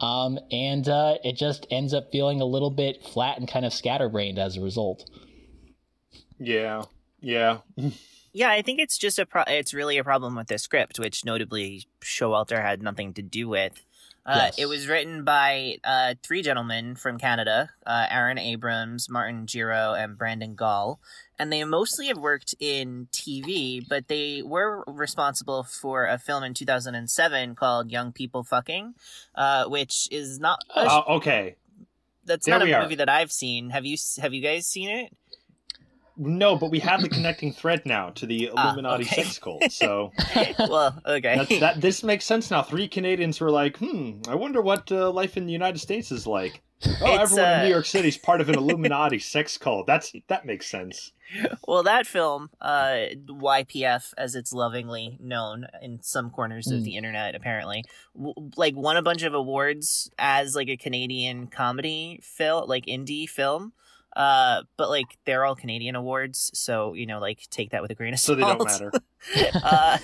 Um, 0.00 0.38
and 0.50 0.88
uh, 0.88 1.18
it 1.22 1.36
just 1.36 1.66
ends 1.70 1.92
up 1.92 2.10
feeling 2.10 2.40
a 2.40 2.46
little 2.46 2.70
bit 2.70 3.02
flat 3.02 3.38
and 3.38 3.46
kind 3.46 3.66
of 3.66 3.72
scatterbrained 3.72 4.38
as 4.38 4.56
a 4.56 4.60
result. 4.60 5.08
Yeah. 6.38 6.84
Yeah. 7.20 7.58
yeah, 8.32 8.50
I 8.50 8.62
think 8.62 8.80
it's 8.80 8.98
just 8.98 9.18
a 9.18 9.26
pro- 9.26 9.44
it's 9.46 9.72
really 9.74 9.98
a 9.98 10.04
problem 10.04 10.34
with 10.36 10.48
the 10.48 10.58
script, 10.58 10.98
which 10.98 11.24
notably 11.24 11.86
Showalter 12.00 12.60
had 12.62 12.82
nothing 12.82 13.14
to 13.14 13.22
do 13.22 13.48
with. 13.48 13.72
Uh, 14.24 14.34
Yes. 14.44 14.58
It 14.58 14.66
was 14.66 14.86
written 14.86 15.24
by 15.24 15.78
uh, 15.82 16.14
three 16.22 16.42
gentlemen 16.42 16.94
from 16.94 17.18
Canada 17.18 17.70
uh, 17.84 18.06
Aaron 18.08 18.38
Abrams, 18.38 19.08
Martin 19.10 19.46
Gero, 19.48 19.94
and 19.94 20.16
Brendan 20.16 20.54
Gall. 20.54 21.00
And 21.40 21.52
they 21.52 21.64
mostly 21.64 22.06
have 22.06 22.18
worked 22.18 22.54
in 22.60 23.08
TV, 23.10 23.84
but 23.88 24.06
they 24.06 24.42
were 24.44 24.84
responsible 24.86 25.64
for 25.64 26.06
a 26.06 26.18
film 26.18 26.44
in 26.44 26.54
2007 26.54 27.56
called 27.56 27.90
Young 27.90 28.12
People 28.12 28.44
Fucking, 28.44 28.94
uh, 29.34 29.64
which 29.64 30.06
is 30.12 30.38
not. 30.38 30.60
a- 30.76 30.78
Uh, 30.86 31.02
okay. 31.16 31.56
that's 32.24 32.46
there 32.46 32.56
not 32.60 32.68
a 32.68 32.72
are. 32.72 32.82
movie 32.84 32.94
that 32.94 33.08
I've 33.08 33.32
seen. 33.32 33.70
Have 33.70 33.84
you 33.84 33.96
Have 34.20 34.32
you 34.32 34.40
guys 34.40 34.68
seen 34.68 34.88
it? 34.88 35.12
No, 36.16 36.56
but 36.56 36.70
we 36.70 36.78
have 36.80 37.00
the 37.00 37.08
connecting 37.08 37.52
thread 37.52 37.82
now 37.86 38.10
to 38.10 38.26
the 38.26 38.50
Ah, 38.54 38.68
Illuminati 38.68 39.04
okay. 39.04 39.22
sex 39.22 39.38
cult. 39.38 39.70
So 39.72 40.12
well, 40.58 41.00
okay. 41.06 41.36
that, 41.36 41.60
that 41.60 41.80
this 41.80 42.02
makes 42.02 42.24
sense 42.24 42.50
now. 42.50 42.62
Three 42.62 42.86
Canadians 42.88 43.40
were 43.40 43.50
like, 43.50 43.78
"Hmm, 43.78 44.20
I 44.28 44.34
wonder 44.34 44.60
what 44.60 44.90
uh, 44.92 45.10
life 45.10 45.36
in 45.36 45.46
the 45.46 45.52
United 45.52 45.78
States 45.78 46.12
is 46.12 46.26
like." 46.26 46.62
Oh, 47.00 47.14
It's, 47.14 47.30
everyone 47.32 47.48
uh, 47.48 47.54
in 47.58 47.62
New 47.62 47.70
York 47.70 47.86
City 47.86 48.08
is 48.08 48.18
part 48.18 48.40
of 48.40 48.48
an 48.48 48.56
Illuminati 48.58 49.20
sex 49.20 49.56
cult. 49.56 49.86
That's 49.86 50.12
that 50.26 50.44
makes 50.44 50.66
sense. 50.68 51.12
Well, 51.66 51.84
that 51.84 52.06
film, 52.08 52.50
uh, 52.60 53.06
YPF, 53.26 54.12
as 54.18 54.34
it's 54.34 54.52
lovingly 54.52 55.16
known 55.20 55.66
in 55.80 56.02
some 56.02 56.28
corners 56.30 56.66
of 56.66 56.80
Mm. 56.80 56.84
the 56.84 56.96
internet, 56.96 57.34
apparently, 57.34 57.84
w- 58.16 58.34
like 58.56 58.74
won 58.76 58.96
a 58.96 59.02
bunch 59.02 59.22
of 59.22 59.32
awards 59.32 60.10
as 60.18 60.54
like 60.56 60.68
a 60.68 60.76
Canadian 60.76 61.46
comedy 61.46 62.18
film, 62.22 62.68
like 62.68 62.86
indie 62.86 63.28
film. 63.28 63.72
Uh, 64.14 64.62
but 64.76 64.90
like 64.90 65.18
they're 65.24 65.44
all 65.44 65.54
Canadian 65.54 65.94
awards, 65.96 66.50
so 66.54 66.92
you 66.94 67.06
know, 67.06 67.18
like 67.18 67.48
take 67.50 67.70
that 67.70 67.82
with 67.82 67.90
a 67.90 67.94
grain 67.94 68.12
of 68.12 68.20
salt. 68.20 68.38
So 68.38 68.44
they 68.44 68.52
don't 68.52 68.64
matter. 68.64 68.92
uh, 69.64 69.98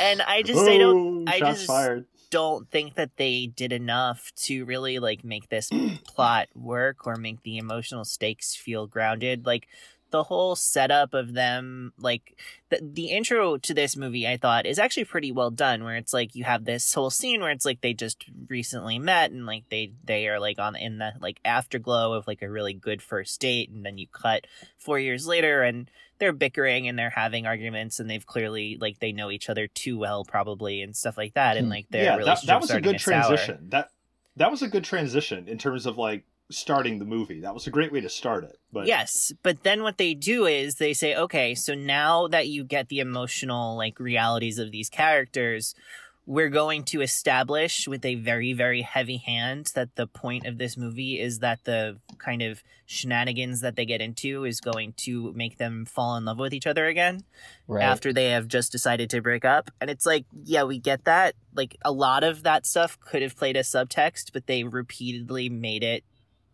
and 0.00 0.22
I 0.22 0.42
just, 0.42 0.60
I 0.60 0.78
don't, 0.78 1.28
I 1.28 1.38
just- 1.40 1.66
fired. 1.66 2.06
don't 2.30 2.70
think 2.70 2.94
that 2.94 3.16
they 3.18 3.46
did 3.46 3.72
enough 3.72 4.32
to 4.36 4.64
really 4.64 4.98
like 4.98 5.22
make 5.22 5.48
this 5.50 5.68
plot 6.06 6.48
work 6.54 7.06
or 7.06 7.16
make 7.16 7.42
the 7.42 7.58
emotional 7.58 8.04
stakes 8.06 8.54
feel 8.56 8.86
grounded 8.86 9.44
like 9.44 9.68
the 10.12 10.22
whole 10.22 10.54
setup 10.54 11.14
of 11.14 11.34
them 11.34 11.92
like 11.98 12.38
the, 12.68 12.78
the 12.80 13.06
intro 13.06 13.56
to 13.56 13.74
this 13.74 13.96
movie 13.96 14.28
i 14.28 14.36
thought 14.36 14.64
is 14.66 14.78
actually 14.78 15.04
pretty 15.04 15.32
well 15.32 15.50
done 15.50 15.82
where 15.82 15.96
it's 15.96 16.12
like 16.12 16.36
you 16.36 16.44
have 16.44 16.64
this 16.64 16.94
whole 16.94 17.10
scene 17.10 17.40
where 17.40 17.50
it's 17.50 17.64
like 17.64 17.80
they 17.80 17.92
just 17.92 18.24
recently 18.48 18.98
met 19.00 19.32
and 19.32 19.44
like 19.46 19.64
they 19.70 19.92
they 20.04 20.28
are 20.28 20.38
like 20.38 20.60
on 20.60 20.76
in 20.76 20.98
the 20.98 21.10
like 21.20 21.40
afterglow 21.44 22.12
of 22.12 22.26
like 22.28 22.42
a 22.42 22.48
really 22.50 22.72
good 22.74 23.02
first 23.02 23.40
date 23.40 23.68
and 23.70 23.84
then 23.84 23.98
you 23.98 24.06
cut 24.06 24.46
four 24.78 24.98
years 25.00 25.26
later 25.26 25.62
and 25.62 25.90
they're 26.18 26.32
bickering 26.32 26.86
and 26.86 26.96
they're 26.96 27.10
having 27.10 27.46
arguments 27.46 27.98
and 27.98 28.08
they've 28.08 28.26
clearly 28.26 28.78
like 28.80 29.00
they 29.00 29.10
know 29.10 29.28
each 29.30 29.48
other 29.50 29.66
too 29.66 29.98
well 29.98 30.24
probably 30.24 30.80
and 30.80 30.94
stuff 30.94 31.16
like 31.16 31.34
that 31.34 31.56
and 31.56 31.66
Hmm. 31.66 31.72
like 31.72 31.88
their 31.88 32.04
yeah, 32.04 32.10
that, 32.12 32.18
relationship 32.18 32.46
that 32.46 32.60
was 32.60 32.70
a 32.70 32.80
good 32.80 32.92
to 32.92 32.98
sour. 33.00 33.12
transition. 33.22 33.68
That 33.70 33.90
that 34.36 34.50
was 34.50 34.62
a 34.62 34.68
good 34.68 34.84
transition 34.84 35.48
in 35.48 35.58
terms 35.58 35.84
of 35.84 35.98
like 35.98 36.24
starting 36.52 36.98
the 36.98 37.04
movie. 37.04 37.40
That 37.40 37.54
was 37.54 37.66
a 37.66 37.70
great 37.70 37.92
way 37.92 38.00
to 38.00 38.08
start 38.08 38.44
it. 38.44 38.58
But 38.72 38.86
Yes, 38.86 39.32
but 39.42 39.62
then 39.62 39.82
what 39.82 39.98
they 39.98 40.14
do 40.14 40.46
is 40.46 40.76
they 40.76 40.92
say, 40.94 41.14
okay, 41.14 41.54
so 41.54 41.74
now 41.74 42.28
that 42.28 42.48
you 42.48 42.64
get 42.64 42.88
the 42.88 43.00
emotional 43.00 43.76
like 43.76 43.98
realities 43.98 44.58
of 44.58 44.70
these 44.70 44.88
characters, 44.88 45.74
we're 46.24 46.50
going 46.50 46.84
to 46.84 47.00
establish 47.00 47.88
with 47.88 48.04
a 48.04 48.14
very 48.14 48.52
very 48.52 48.82
heavy 48.82 49.16
hand 49.16 49.72
that 49.74 49.96
the 49.96 50.06
point 50.06 50.46
of 50.46 50.56
this 50.56 50.76
movie 50.76 51.18
is 51.20 51.40
that 51.40 51.64
the 51.64 51.98
kind 52.18 52.42
of 52.42 52.62
shenanigans 52.86 53.60
that 53.60 53.74
they 53.74 53.84
get 53.84 54.00
into 54.00 54.44
is 54.44 54.60
going 54.60 54.92
to 54.92 55.32
make 55.32 55.58
them 55.58 55.84
fall 55.84 56.16
in 56.16 56.24
love 56.24 56.38
with 56.38 56.54
each 56.54 56.66
other 56.66 56.86
again 56.86 57.24
Right. 57.66 57.82
after 57.84 58.12
they 58.12 58.30
have 58.30 58.46
just 58.48 58.70
decided 58.70 59.08
to 59.10 59.22
break 59.22 59.44
up. 59.44 59.70
And 59.80 59.88
it's 59.88 60.04
like, 60.04 60.26
yeah, 60.44 60.64
we 60.64 60.78
get 60.78 61.04
that. 61.06 61.34
Like 61.54 61.76
a 61.84 61.90
lot 61.90 62.22
of 62.22 62.42
that 62.42 62.66
stuff 62.66 62.98
could 63.00 63.22
have 63.22 63.36
played 63.36 63.56
as 63.56 63.68
subtext, 63.68 64.32
but 64.32 64.46
they 64.46 64.62
repeatedly 64.62 65.48
made 65.48 65.82
it 65.82 66.04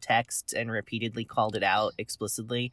text 0.00 0.52
and 0.52 0.70
repeatedly 0.70 1.24
called 1.24 1.56
it 1.56 1.62
out 1.62 1.94
explicitly. 1.98 2.72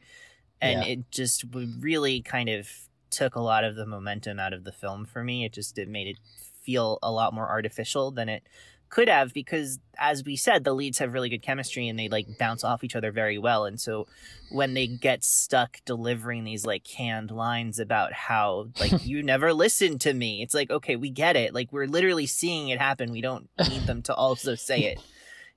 And 0.60 0.82
Yeah. 0.82 0.88
it 0.88 1.10
just 1.10 1.44
really 1.52 2.22
kind 2.22 2.48
of 2.48 2.68
took 3.10 3.34
a 3.34 3.40
lot 3.40 3.64
of 3.64 3.76
the 3.76 3.86
momentum 3.86 4.38
out 4.38 4.52
of 4.52 4.64
the 4.64 4.72
film 4.72 5.04
for 5.04 5.22
me. 5.22 5.44
It 5.44 5.52
just 5.52 5.78
it 5.78 5.88
made 5.88 6.08
it 6.08 6.16
feel 6.62 6.98
a 7.02 7.12
lot 7.12 7.32
more 7.32 7.48
artificial 7.48 8.10
than 8.10 8.28
it 8.28 8.42
could 8.88 9.08
have 9.08 9.32
because 9.34 9.78
as 9.98 10.22
we 10.24 10.36
said 10.36 10.62
the 10.62 10.72
leads 10.72 10.98
have 10.98 11.12
really 11.12 11.28
good 11.28 11.42
chemistry 11.42 11.88
and 11.88 11.98
they 11.98 12.08
like 12.08 12.38
bounce 12.38 12.62
off 12.62 12.84
each 12.84 12.94
other 12.94 13.10
very 13.10 13.36
well 13.36 13.64
and 13.64 13.80
so 13.80 14.06
when 14.48 14.74
they 14.74 14.86
get 14.86 15.24
stuck 15.24 15.78
delivering 15.84 16.44
these 16.44 16.64
like 16.64 16.84
canned 16.84 17.32
lines 17.32 17.80
about 17.80 18.12
how 18.12 18.68
like 18.78 18.92
you 19.04 19.24
never 19.24 19.52
listened 19.52 20.00
to 20.00 20.14
me 20.14 20.40
it's 20.40 20.54
like 20.54 20.70
okay 20.70 20.94
we 20.94 21.10
get 21.10 21.34
it 21.34 21.52
like 21.52 21.72
we're 21.72 21.88
literally 21.88 22.26
seeing 22.26 22.68
it 22.68 22.78
happen 22.78 23.10
we 23.10 23.20
don't 23.20 23.48
need 23.68 23.84
them 23.86 24.02
to 24.02 24.14
also 24.14 24.54
say 24.54 24.84
it 24.84 25.00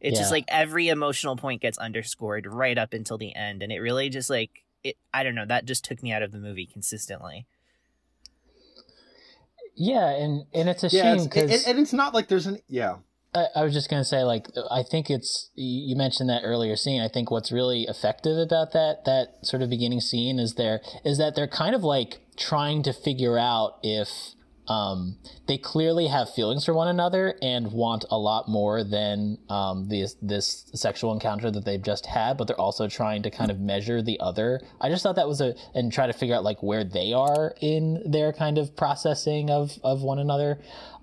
it's 0.02 0.18
just 0.18 0.32
like 0.32 0.46
every 0.48 0.88
emotional 0.88 1.36
point 1.36 1.62
gets 1.62 1.78
underscored 1.78 2.48
right 2.48 2.78
up 2.78 2.94
until 2.94 3.18
the 3.18 3.36
end 3.36 3.62
and 3.62 3.72
it 3.72 3.80
really 3.80 4.10
just 4.10 4.30
like 4.30 4.64
it 4.84 4.96
i 5.14 5.24
don't 5.24 5.36
know 5.36 5.46
that 5.46 5.66
just 5.66 5.84
took 5.84 6.02
me 6.02 6.12
out 6.12 6.22
of 6.22 6.32
the 6.32 6.40
movie 6.40 6.66
consistently 6.66 7.46
yeah, 9.80 10.10
and 10.10 10.44
and 10.54 10.68
it's 10.68 10.84
a 10.84 10.90
yeah, 10.90 11.16
shame 11.16 11.24
because 11.24 11.66
and, 11.66 11.72
and 11.72 11.80
it's 11.80 11.94
not 11.94 12.14
like 12.14 12.28
there's 12.28 12.46
an 12.46 12.60
yeah. 12.68 12.98
I, 13.34 13.46
I 13.56 13.64
was 13.64 13.74
just 13.74 13.90
gonna 13.90 14.04
say, 14.04 14.24
like, 14.24 14.48
I 14.70 14.84
think 14.84 15.10
it's 15.10 15.52
you 15.56 15.96
mentioned 15.96 16.30
that 16.30 16.42
earlier 16.44 16.76
scene. 16.76 17.02
I 17.02 17.08
think 17.08 17.32
what's 17.32 17.50
really 17.50 17.84
effective 17.84 18.38
about 18.38 18.74
that 18.74 19.06
that 19.06 19.38
sort 19.44 19.62
of 19.62 19.70
beginning 19.70 20.02
scene 20.02 20.38
is 20.38 20.56
there 20.56 20.82
is 21.06 21.18
that 21.20 21.34
they're 21.36 21.48
kind 21.48 21.74
of 21.74 21.84
like 21.84 22.20
trying 22.36 22.84
to 22.84 22.94
figure 22.94 23.38
out 23.38 23.78
if 23.82 24.10
um, 24.70 25.18
they 25.48 25.58
clearly 25.58 26.08
have 26.08 26.30
feelings 26.34 26.64
for 26.64 26.74
one 26.76 26.88
another 26.88 27.36
and 27.42 27.72
want 27.72 28.06
a 28.12 28.18
lot 28.18 28.48
more 28.48 28.84
than 28.84 29.40
um, 29.50 29.90
this 29.90 30.16
this 30.22 30.70
sexual 30.76 31.12
encounter 31.12 31.50
that 31.50 31.66
they've 31.66 31.82
just 31.82 32.06
had, 32.06 32.38
but 32.38 32.48
they're 32.48 32.60
also 32.62 32.88
trying 32.88 33.24
to 33.24 33.32
kind 33.32 33.50
of 33.50 33.60
measure 33.60 34.02
the 34.02 34.20
other. 34.20 34.62
I 34.80 34.90
just 34.90 35.02
thought 35.02 35.16
that 35.16 35.28
was 35.28 35.42
a 35.42 35.56
and 35.74 35.92
try 35.92 36.06
to 36.06 36.14
figure 36.14 36.36
out 36.36 36.44
like 36.44 36.62
where 36.62 36.84
they 36.84 37.14
are 37.14 37.56
in 37.60 38.04
their 38.06 38.32
kind 38.32 38.60
of 38.60 38.76
processing 38.76 39.50
of 39.50 39.80
of 39.84 40.04
one 40.04 40.20
another. 40.20 40.62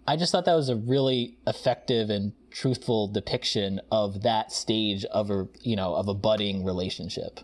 I 0.08 0.16
just 0.16 0.30
thought 0.30 0.44
that 0.44 0.54
was 0.54 0.68
a 0.68 0.76
really 0.76 1.36
effective 1.48 2.08
and 2.08 2.32
truthful 2.52 3.08
depiction 3.08 3.80
of 3.90 4.22
that 4.22 4.52
stage 4.52 5.04
of 5.06 5.28
a 5.30 5.48
you 5.60 5.74
know 5.74 5.96
of 5.96 6.06
a 6.06 6.14
budding 6.14 6.64
relationship. 6.64 7.40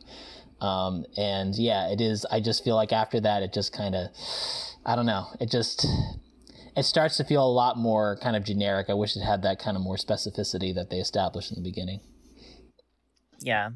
Um, 0.61 1.05
and 1.17 1.57
yeah, 1.57 1.91
it 1.91 2.01
is. 2.01 2.25
I 2.31 2.39
just 2.39 2.63
feel 2.63 2.77
like 2.77 2.93
after 2.93 3.19
that, 3.21 3.43
it 3.43 3.53
just 3.53 3.73
kind 3.73 3.97
of, 3.97 4.11
I 4.85 4.97
don't 4.97 5.07
know. 5.07 5.29
It 5.41 5.51
just 5.51 5.87
it 6.77 6.85
starts 6.85 7.17
to 7.19 7.25
feel 7.25 7.45
a 7.45 7.51
lot 7.53 7.77
more 7.77 8.19
kind 8.23 8.37
of 8.37 8.45
generic. 8.45 8.87
I 8.89 8.95
wish 8.95 9.17
it 9.17 9.23
had 9.23 9.43
that 9.43 9.59
kind 9.59 9.77
of 9.77 9.83
more 9.83 9.97
specificity 9.97 10.75
that 10.75 10.91
they 10.91 10.99
established 10.99 11.53
in 11.53 11.63
the 11.63 11.69
beginning. 11.69 12.01
Yeah. 13.41 13.71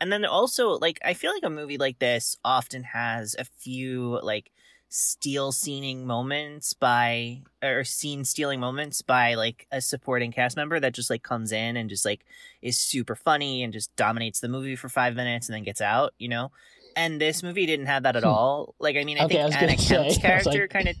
And 0.00 0.12
then 0.12 0.24
also, 0.24 0.70
like, 0.70 0.98
I 1.04 1.14
feel 1.14 1.32
like 1.32 1.44
a 1.44 1.50
movie 1.50 1.78
like 1.78 2.00
this 2.00 2.36
often 2.44 2.82
has 2.82 3.36
a 3.38 3.44
few, 3.44 4.18
like, 4.22 4.50
steal 4.88 5.52
scening 5.52 6.06
moments 6.06 6.72
by, 6.72 7.42
or 7.62 7.84
scene 7.84 8.24
stealing 8.24 8.58
moments 8.58 9.00
by, 9.00 9.34
like, 9.34 9.68
a 9.70 9.80
supporting 9.80 10.32
cast 10.32 10.56
member 10.56 10.80
that 10.80 10.92
just, 10.92 11.08
like, 11.08 11.22
comes 11.22 11.52
in 11.52 11.76
and 11.76 11.88
just, 11.88 12.04
like, 12.04 12.24
is 12.62 12.76
super 12.76 13.14
funny 13.14 13.62
and 13.62 13.72
just 13.72 13.94
dominates 13.94 14.40
the 14.40 14.48
movie 14.48 14.74
for 14.74 14.88
five 14.88 15.14
minutes 15.14 15.48
and 15.48 15.54
then 15.54 15.62
gets 15.62 15.80
out, 15.80 16.14
you 16.18 16.28
know? 16.28 16.50
And 16.96 17.20
this 17.20 17.42
movie 17.42 17.66
didn't 17.66 17.86
have 17.86 18.02
that 18.04 18.16
at 18.16 18.22
Hmm. 18.22 18.28
all. 18.28 18.74
Like, 18.78 18.96
I 18.96 19.04
mean, 19.04 19.18
I 19.18 19.24
Okay, 19.24 19.42
I 19.42 19.50
think 19.50 19.62
Anna 19.62 19.76
Kemp's 19.76 20.18
character 20.18 20.50
like- 20.62 20.70
kind 20.70 20.88
of 20.88 20.96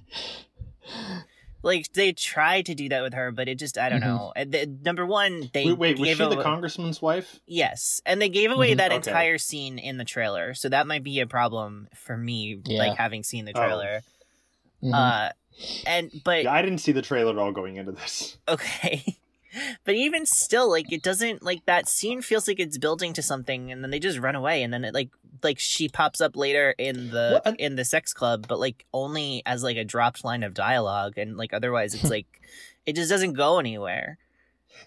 like 1.62 1.92
they 1.92 2.12
tried 2.12 2.66
to 2.66 2.74
do 2.74 2.88
that 2.88 3.02
with 3.02 3.14
her, 3.14 3.30
but 3.30 3.48
it 3.48 3.56
just 3.58 3.78
I 3.78 3.88
don't 3.88 4.00
Mhm. 4.00 4.04
know. 4.04 4.32
The- 4.36 4.66
number 4.84 5.06
one, 5.06 5.48
they 5.52 5.66
Wait, 5.66 5.78
wait 5.78 5.98
was 5.98 6.08
gave 6.08 6.16
she 6.18 6.34
the 6.34 6.42
congressman's 6.42 7.00
wife? 7.00 7.38
Yes, 7.46 8.00
and 8.04 8.20
they 8.20 8.28
gave 8.28 8.50
away 8.50 8.72
Mhm. 8.72 8.78
that 8.78 8.90
Okay. 8.92 8.96
entire 9.10 9.38
scene 9.38 9.78
in 9.78 9.96
the 9.96 10.04
trailer, 10.04 10.54
so 10.54 10.68
that 10.68 10.86
might 10.88 11.04
be 11.04 11.20
a 11.20 11.26
problem 11.26 11.88
for 11.94 12.16
me, 12.16 12.60
Yeah. 12.64 12.78
like 12.78 12.96
having 12.98 13.22
seen 13.22 13.44
the 13.44 13.52
Oh. 13.54 13.60
trailer. 13.64 14.02
Mhm. 14.82 14.92
Uh, 14.94 15.32
and 15.86 16.10
but 16.24 16.42
Yeah, 16.44 16.52
I 16.52 16.62
didn't 16.62 16.78
see 16.78 16.90
the 16.92 17.02
trailer 17.02 17.30
at 17.32 17.38
all 17.38 17.52
going 17.52 17.76
into 17.76 17.92
this. 17.92 18.36
okay, 18.48 19.16
but 19.84 19.94
even 19.94 20.26
still, 20.26 20.70
like 20.70 20.92
it 20.92 21.02
doesn't 21.02 21.42
like 21.42 21.64
that 21.66 21.88
scene 21.88 22.22
feels 22.22 22.48
like 22.48 22.60
it's 22.60 22.78
building 22.78 23.12
to 23.14 23.22
something, 23.22 23.70
and 23.70 23.82
then 23.82 23.90
they 23.90 23.98
just 23.98 24.18
run 24.18 24.34
away, 24.34 24.62
and 24.62 24.72
then 24.72 24.84
it 24.84 24.94
like 24.94 25.10
like 25.42 25.58
she 25.58 25.88
pops 25.88 26.20
up 26.20 26.36
later 26.36 26.74
in 26.78 27.10
the 27.10 27.40
Well, 27.44 27.54
in 27.58 27.76
the 27.76 27.84
sex 27.84 28.12
club, 28.12 28.46
but 28.48 28.60
like 28.60 28.86
only 28.92 29.42
as 29.46 29.62
like 29.62 29.76
a 29.76 29.84
dropped 29.84 30.24
line 30.24 30.42
of 30.42 30.54
dialogue, 30.54 31.18
and 31.18 31.36
like 31.36 31.52
otherwise 31.52 31.94
it's 31.94 32.04
like 32.10 32.26
it 32.86 32.96
just 32.96 33.10
doesn't 33.10 33.34
go 33.34 33.58
anywhere. 33.58 34.18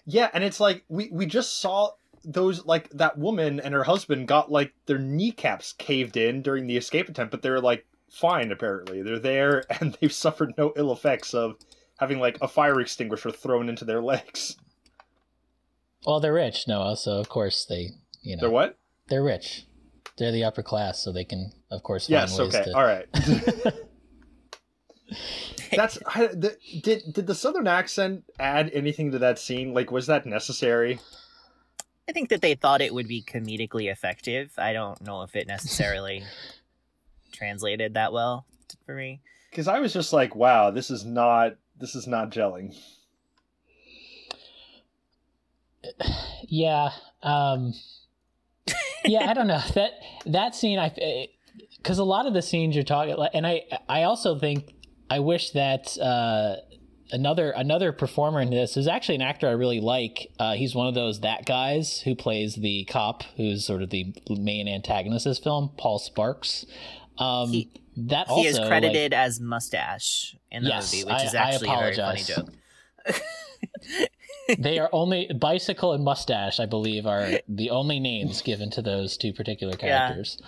Yeah, 0.04 0.30
and 0.32 0.42
it's 0.42 0.60
like 0.60 0.84
we 0.88 1.08
we 1.10 1.26
just 1.26 1.60
saw 1.60 1.90
those 2.24 2.66
like 2.66 2.90
that 2.90 3.16
woman 3.16 3.60
and 3.60 3.72
her 3.72 3.84
husband 3.84 4.26
got 4.26 4.50
like 4.50 4.74
their 4.86 4.98
kneecaps 4.98 5.74
caved 5.74 6.16
in 6.16 6.42
during 6.42 6.66
the 6.66 6.76
escape 6.76 7.08
attempt, 7.08 7.30
but 7.30 7.42
they're 7.42 7.60
like 7.60 7.86
fine 8.10 8.50
apparently. 8.50 9.02
They're 9.02 9.18
there 9.18 9.64
and 9.80 9.96
they've 10.00 10.12
suffered 10.12 10.54
no 10.58 10.72
ill 10.76 10.92
effects 10.92 11.34
of 11.34 11.56
having 11.98 12.18
like 12.20 12.38
a 12.40 12.48
fire 12.48 12.80
extinguisher 12.80 13.30
thrown 13.30 13.68
into 13.68 13.84
their 13.84 14.00
legs. 14.12 14.56
well, 16.06 16.20
they're 16.20 16.32
rich, 16.34 16.66
Noah, 16.68 16.96
so 16.96 17.18
of 17.18 17.28
course 17.28 17.64
they, 17.64 17.90
you 18.22 18.36
know, 18.36 18.42
They're 18.42 18.50
what? 18.50 18.78
they're 19.08 19.22
rich. 19.24 19.66
They're 20.18 20.32
the 20.32 20.44
upper 20.44 20.62
class, 20.62 21.00
so 21.00 21.12
they 21.12 21.24
can, 21.24 21.52
of 21.70 21.82
course, 21.82 22.06
find 22.06 22.12
Yes, 22.12 22.38
ways 22.38 22.54
okay. 22.54 22.64
to. 22.64 22.74
All 22.76 22.84
right. 22.84 23.06
that's 25.74 25.98
I, 26.06 26.26
the, 26.28 26.56
did 26.82 27.02
did 27.12 27.26
the 27.26 27.34
southern 27.34 27.66
accent 27.66 28.24
add 28.38 28.70
anything 28.72 29.12
to 29.12 29.18
that 29.20 29.38
scene? 29.38 29.74
Like, 29.74 29.90
was 29.90 30.06
that 30.06 30.24
necessary? 30.26 31.00
I 32.08 32.12
think 32.12 32.28
that 32.30 32.40
they 32.40 32.54
thought 32.54 32.80
it 32.80 32.94
would 32.94 33.08
be 33.08 33.22
comedically 33.22 33.90
effective. 33.90 34.52
I 34.56 34.72
don't 34.72 35.00
know 35.02 35.22
if 35.22 35.34
it 35.36 35.46
necessarily 35.48 36.24
translated 37.32 37.94
that 37.94 38.12
well 38.12 38.46
for 38.86 38.94
me. 38.94 39.20
Because 39.50 39.68
I 39.68 39.80
was 39.80 39.92
just 39.92 40.12
like, 40.12 40.34
wow, 40.36 40.70
this 40.70 40.90
is 40.90 41.04
not 41.04 41.56
this 41.78 41.94
is 41.94 42.06
not 42.06 42.30
gelling. 42.30 42.74
Yeah. 46.48 46.90
Um, 47.22 47.74
yeah, 49.04 49.30
I 49.30 49.34
don't 49.34 49.46
know 49.46 49.62
that 49.74 49.92
that 50.26 50.54
scene. 50.54 50.78
I 50.78 51.28
because 51.76 51.98
a 51.98 52.04
lot 52.04 52.26
of 52.26 52.34
the 52.34 52.42
scenes 52.42 52.74
you're 52.74 52.84
talking, 52.84 53.16
and 53.34 53.46
I 53.46 53.64
I 53.88 54.04
also 54.04 54.38
think 54.38 54.74
I 55.08 55.20
wish 55.20 55.50
that 55.50 55.96
uh, 55.98 56.56
another 57.12 57.50
another 57.50 57.92
performer 57.92 58.40
in 58.40 58.50
this 58.50 58.76
is 58.76 58.88
actually 58.88 59.16
an 59.16 59.22
actor 59.22 59.48
I 59.48 59.52
really 59.52 59.80
like. 59.80 60.30
Uh, 60.38 60.54
he's 60.54 60.74
one 60.74 60.88
of 60.88 60.94
those 60.94 61.20
that 61.20 61.46
guys 61.46 62.00
who 62.00 62.14
plays 62.14 62.56
the 62.56 62.84
cop, 62.84 63.22
who's 63.36 63.64
sort 63.64 63.82
of 63.82 63.90
the 63.90 64.14
main 64.28 64.68
antagonist 64.68 65.26
of 65.26 65.30
this 65.30 65.38
film, 65.38 65.70
Paul 65.76 65.98
Sparks. 65.98 66.66
Um, 67.18 67.50
he, 67.50 67.70
that 67.96 68.26
he 68.28 68.32
also, 68.32 68.48
is 68.48 68.58
credited 68.68 69.12
like, 69.12 69.20
as 69.20 69.40
Mustache 69.40 70.36
in 70.50 70.62
the 70.64 70.70
Yes, 70.70 70.92
movie, 70.92 71.04
which 71.12 71.22
is 71.24 71.34
I- 71.34 71.38
I 71.38 71.50
actually 71.52 71.68
a 71.70 71.76
very 71.78 71.96
funny 71.96 72.22
joke. 72.22 72.48
they 74.58 74.78
are 74.80 74.90
only 74.92 75.30
bicycle 75.32 75.92
and 75.92 76.04
mustache, 76.04 76.60
I 76.60 76.66
believe, 76.66 77.06
are 77.06 77.30
the 77.48 77.70
only 77.70 78.00
names 78.00 78.42
given 78.42 78.70
to 78.70 78.82
those 78.82 79.16
two 79.16 79.32
particular 79.32 79.74
Yeah. 79.80 80.06
characters. 80.08 80.38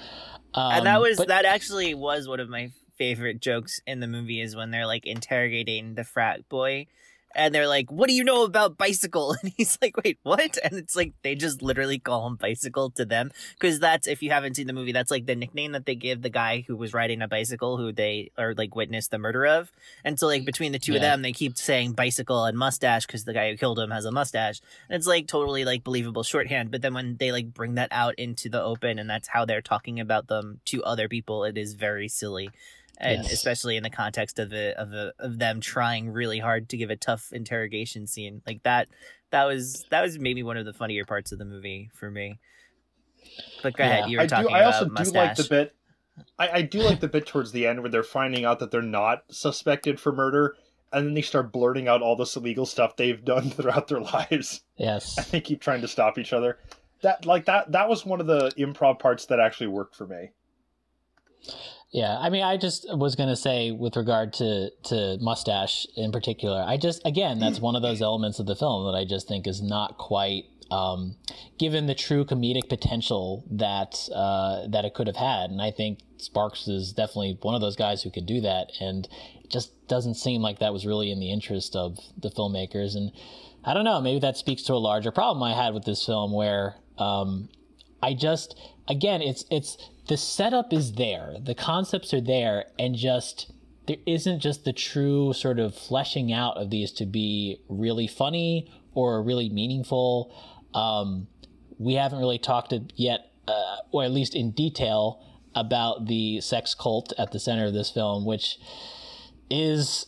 Um, 0.54 0.72
and 0.72 0.86
that 0.86 1.00
was 1.00 1.16
but- 1.18 1.28
that 1.28 1.44
actually 1.44 1.94
was 1.94 2.26
one 2.28 2.40
of 2.40 2.48
my 2.48 2.70
favorite 2.96 3.40
jokes 3.40 3.80
in 3.86 4.00
the 4.00 4.06
movie 4.08 4.40
is 4.40 4.56
when 4.56 4.70
they're 4.72 4.86
like 4.86 5.06
interrogating 5.06 5.94
the 5.94 6.02
frat 6.04 6.48
boy 6.48 6.86
and 7.34 7.54
they're 7.54 7.68
like 7.68 7.90
what 7.90 8.08
do 8.08 8.14
you 8.14 8.24
know 8.24 8.44
about 8.44 8.78
bicycle? 8.78 9.36
And 9.42 9.52
he's 9.56 9.78
like 9.80 9.96
wait 10.02 10.18
what? 10.22 10.58
And 10.62 10.74
it's 10.74 10.96
like 10.96 11.14
they 11.22 11.34
just 11.34 11.62
literally 11.62 11.98
call 11.98 12.26
him 12.26 12.36
bicycle 12.36 12.90
to 12.92 13.04
them 13.04 13.30
because 13.54 13.78
that's 13.78 14.06
if 14.06 14.22
you 14.22 14.30
haven't 14.30 14.56
seen 14.56 14.66
the 14.66 14.72
movie 14.72 14.92
that's 14.92 15.10
like 15.10 15.26
the 15.26 15.36
nickname 15.36 15.72
that 15.72 15.86
they 15.86 15.94
give 15.94 16.22
the 16.22 16.30
guy 16.30 16.64
who 16.66 16.76
was 16.76 16.92
riding 16.92 17.22
a 17.22 17.28
bicycle 17.28 17.76
who 17.76 17.92
they 17.92 18.30
or 18.38 18.54
like 18.54 18.74
witnessed 18.74 19.10
the 19.10 19.18
murder 19.18 19.46
of. 19.46 19.70
And 20.04 20.18
so 20.18 20.26
like 20.26 20.44
between 20.44 20.72
the 20.72 20.78
two 20.78 20.94
of 20.94 21.00
them 21.00 21.22
they 21.22 21.32
keep 21.32 21.56
saying 21.56 21.92
bicycle 21.92 22.44
and 22.44 22.58
mustache 22.58 23.06
because 23.06 23.24
the 23.24 23.34
guy 23.34 23.50
who 23.50 23.56
killed 23.56 23.78
him 23.78 23.90
has 23.90 24.04
a 24.04 24.12
mustache. 24.12 24.60
And 24.88 24.96
it's 24.96 25.06
like 25.06 25.26
totally 25.26 25.64
like 25.64 25.84
believable 25.84 26.22
shorthand 26.22 26.70
but 26.70 26.82
then 26.82 26.94
when 26.94 27.16
they 27.16 27.32
like 27.32 27.52
bring 27.52 27.74
that 27.74 27.88
out 27.92 28.14
into 28.16 28.48
the 28.48 28.62
open 28.62 28.98
and 28.98 29.08
that's 29.08 29.28
how 29.28 29.44
they're 29.44 29.62
talking 29.62 30.00
about 30.00 30.28
them 30.28 30.60
to 30.66 30.82
other 30.84 31.08
people 31.08 31.44
it 31.44 31.56
is 31.56 31.74
very 31.74 32.08
silly 32.08 32.50
and 32.98 33.22
Yes. 33.22 33.32
especially 33.32 33.76
in 33.76 33.82
the 33.82 33.90
context 33.90 34.38
of 34.38 34.52
it 34.52 34.76
of 34.76 34.92
a, 34.92 35.12
of 35.18 35.38
them 35.38 35.60
trying 35.60 36.10
really 36.10 36.38
hard 36.38 36.68
to 36.70 36.76
give 36.76 36.90
a 36.90 36.96
tough 36.96 37.32
interrogation 37.32 38.06
scene 38.06 38.42
like 38.46 38.62
that 38.64 38.88
that 39.30 39.44
was 39.44 39.84
that 39.90 40.02
was 40.02 40.18
maybe 40.18 40.42
one 40.42 40.56
of 40.56 40.64
the 40.66 40.72
funnier 40.72 41.04
parts 41.04 41.32
of 41.32 41.38
the 41.38 41.44
movie 41.44 41.90
for 41.94 42.10
me 42.10 42.38
but 43.62 43.76
go 43.76 43.84
Yeah. 43.84 43.90
ahead 43.98 44.10
you 44.10 44.18
were 44.18 44.24
I 44.24 44.26
talking 44.26 44.48
do. 44.48 44.54
I 44.54 44.64
also 44.64 44.86
about 44.86 45.04
do 45.04 45.10
like 45.12 45.36
the 45.36 45.44
bit. 45.48 45.74
I, 46.38 46.48
I 46.50 46.62
do 46.62 46.80
like 46.80 46.98
the 47.00 47.06
bit 47.08 47.26
towards 47.26 47.52
the 47.52 47.66
end 47.66 47.80
where 47.80 47.90
they're 47.90 48.02
finding 48.02 48.44
out 48.44 48.58
that 48.58 48.70
they're 48.72 48.82
not 48.82 49.22
suspected 49.30 50.00
for 50.00 50.10
murder, 50.10 50.56
and 50.92 51.06
then 51.06 51.14
they 51.14 51.22
start 51.22 51.52
blurting 51.52 51.86
out 51.86 52.02
all 52.02 52.16
this 52.16 52.34
illegal 52.34 52.66
stuff 52.66 52.96
they've 52.96 53.24
done 53.24 53.50
throughout 53.50 53.86
their 53.86 54.00
lives, 54.00 54.62
yes. 54.76 55.16
and 55.16 55.26
they 55.28 55.40
keep 55.40 55.60
trying 55.60 55.80
to 55.82 55.86
stop 55.86 56.18
each 56.18 56.32
other. 56.32 56.58
That 57.02 57.24
like 57.24 57.44
that 57.44 57.70
that 57.70 57.88
was 57.88 58.04
one 58.04 58.20
of 58.20 58.26
the 58.26 58.50
improv 58.58 58.98
parts 58.98 59.26
that 59.26 59.38
actually 59.38 59.68
worked 59.68 59.94
for 59.94 60.08
me. 60.08 60.30
Yeah, 61.90 62.18
I 62.18 62.28
mean, 62.28 62.42
I 62.42 62.58
just 62.58 62.86
was 62.90 63.14
gonna 63.16 63.36
say 63.36 63.70
with 63.70 63.96
regard 63.96 64.34
to 64.34 64.70
to 64.84 65.16
mustache 65.20 65.86
in 65.96 66.12
particular, 66.12 66.62
I 66.66 66.76
just 66.76 67.00
again 67.06 67.38
that's 67.38 67.60
one 67.60 67.76
of 67.76 67.82
those 67.82 68.02
elements 68.02 68.38
of 68.38 68.46
the 68.46 68.56
film 68.56 68.84
that 68.84 68.98
I 68.98 69.04
just 69.04 69.26
think 69.26 69.46
is 69.46 69.62
not 69.62 69.96
quite 69.96 70.44
um, 70.70 71.16
given 71.58 71.86
the 71.86 71.94
true 71.94 72.26
comedic 72.26 72.68
potential 72.68 73.42
that 73.50 74.06
uh, 74.14 74.68
that 74.68 74.84
it 74.84 74.92
could 74.92 75.06
have 75.06 75.16
had, 75.16 75.50
and 75.50 75.62
I 75.62 75.70
think 75.70 76.00
Sparks 76.18 76.68
is 76.68 76.92
definitely 76.92 77.38
one 77.40 77.54
of 77.54 77.62
those 77.62 77.76
guys 77.76 78.02
who 78.02 78.10
could 78.10 78.26
do 78.26 78.42
that, 78.42 78.72
and 78.80 79.08
it 79.42 79.50
just 79.50 79.88
doesn't 79.88 80.16
seem 80.16 80.42
like 80.42 80.58
that 80.58 80.74
was 80.74 80.84
really 80.84 81.10
in 81.10 81.20
the 81.20 81.32
interest 81.32 81.74
of 81.74 81.98
the 82.18 82.28
filmmakers, 82.28 82.96
and 82.96 83.12
I 83.64 83.72
don't 83.72 83.84
know, 83.84 84.02
maybe 84.02 84.20
that 84.20 84.36
speaks 84.36 84.62
to 84.64 84.74
a 84.74 84.76
larger 84.76 85.10
problem 85.10 85.42
I 85.42 85.54
had 85.54 85.72
with 85.72 85.84
this 85.84 86.04
film 86.04 86.32
where. 86.32 86.76
Um, 86.98 87.48
I 88.02 88.14
just 88.14 88.54
again 88.88 89.22
it's 89.22 89.44
it's 89.50 89.76
the 90.08 90.16
setup 90.16 90.72
is 90.72 90.92
there, 90.94 91.36
the 91.40 91.54
concepts 91.54 92.12
are 92.14 92.20
there 92.20 92.64
and 92.78 92.94
just 92.94 93.52
there 93.86 93.98
isn't 94.06 94.40
just 94.40 94.64
the 94.64 94.72
true 94.72 95.32
sort 95.32 95.58
of 95.58 95.74
fleshing 95.74 96.32
out 96.32 96.56
of 96.56 96.70
these 96.70 96.92
to 96.92 97.06
be 97.06 97.60
really 97.68 98.06
funny 98.06 98.70
or 98.94 99.22
really 99.22 99.48
meaningful. 99.48 100.34
Um, 100.74 101.28
we 101.78 101.94
haven't 101.94 102.18
really 102.18 102.38
talked 102.38 102.74
yet, 102.96 103.32
uh, 103.46 103.76
or 103.92 104.04
at 104.04 104.10
least 104.10 104.34
in 104.34 104.50
detail, 104.50 105.24
about 105.54 106.06
the 106.06 106.40
sex 106.40 106.74
cult 106.74 107.12
at 107.18 107.32
the 107.32 107.38
center 107.38 107.66
of 107.66 107.72
this 107.72 107.90
film, 107.90 108.24
which 108.24 108.58
is 109.50 110.06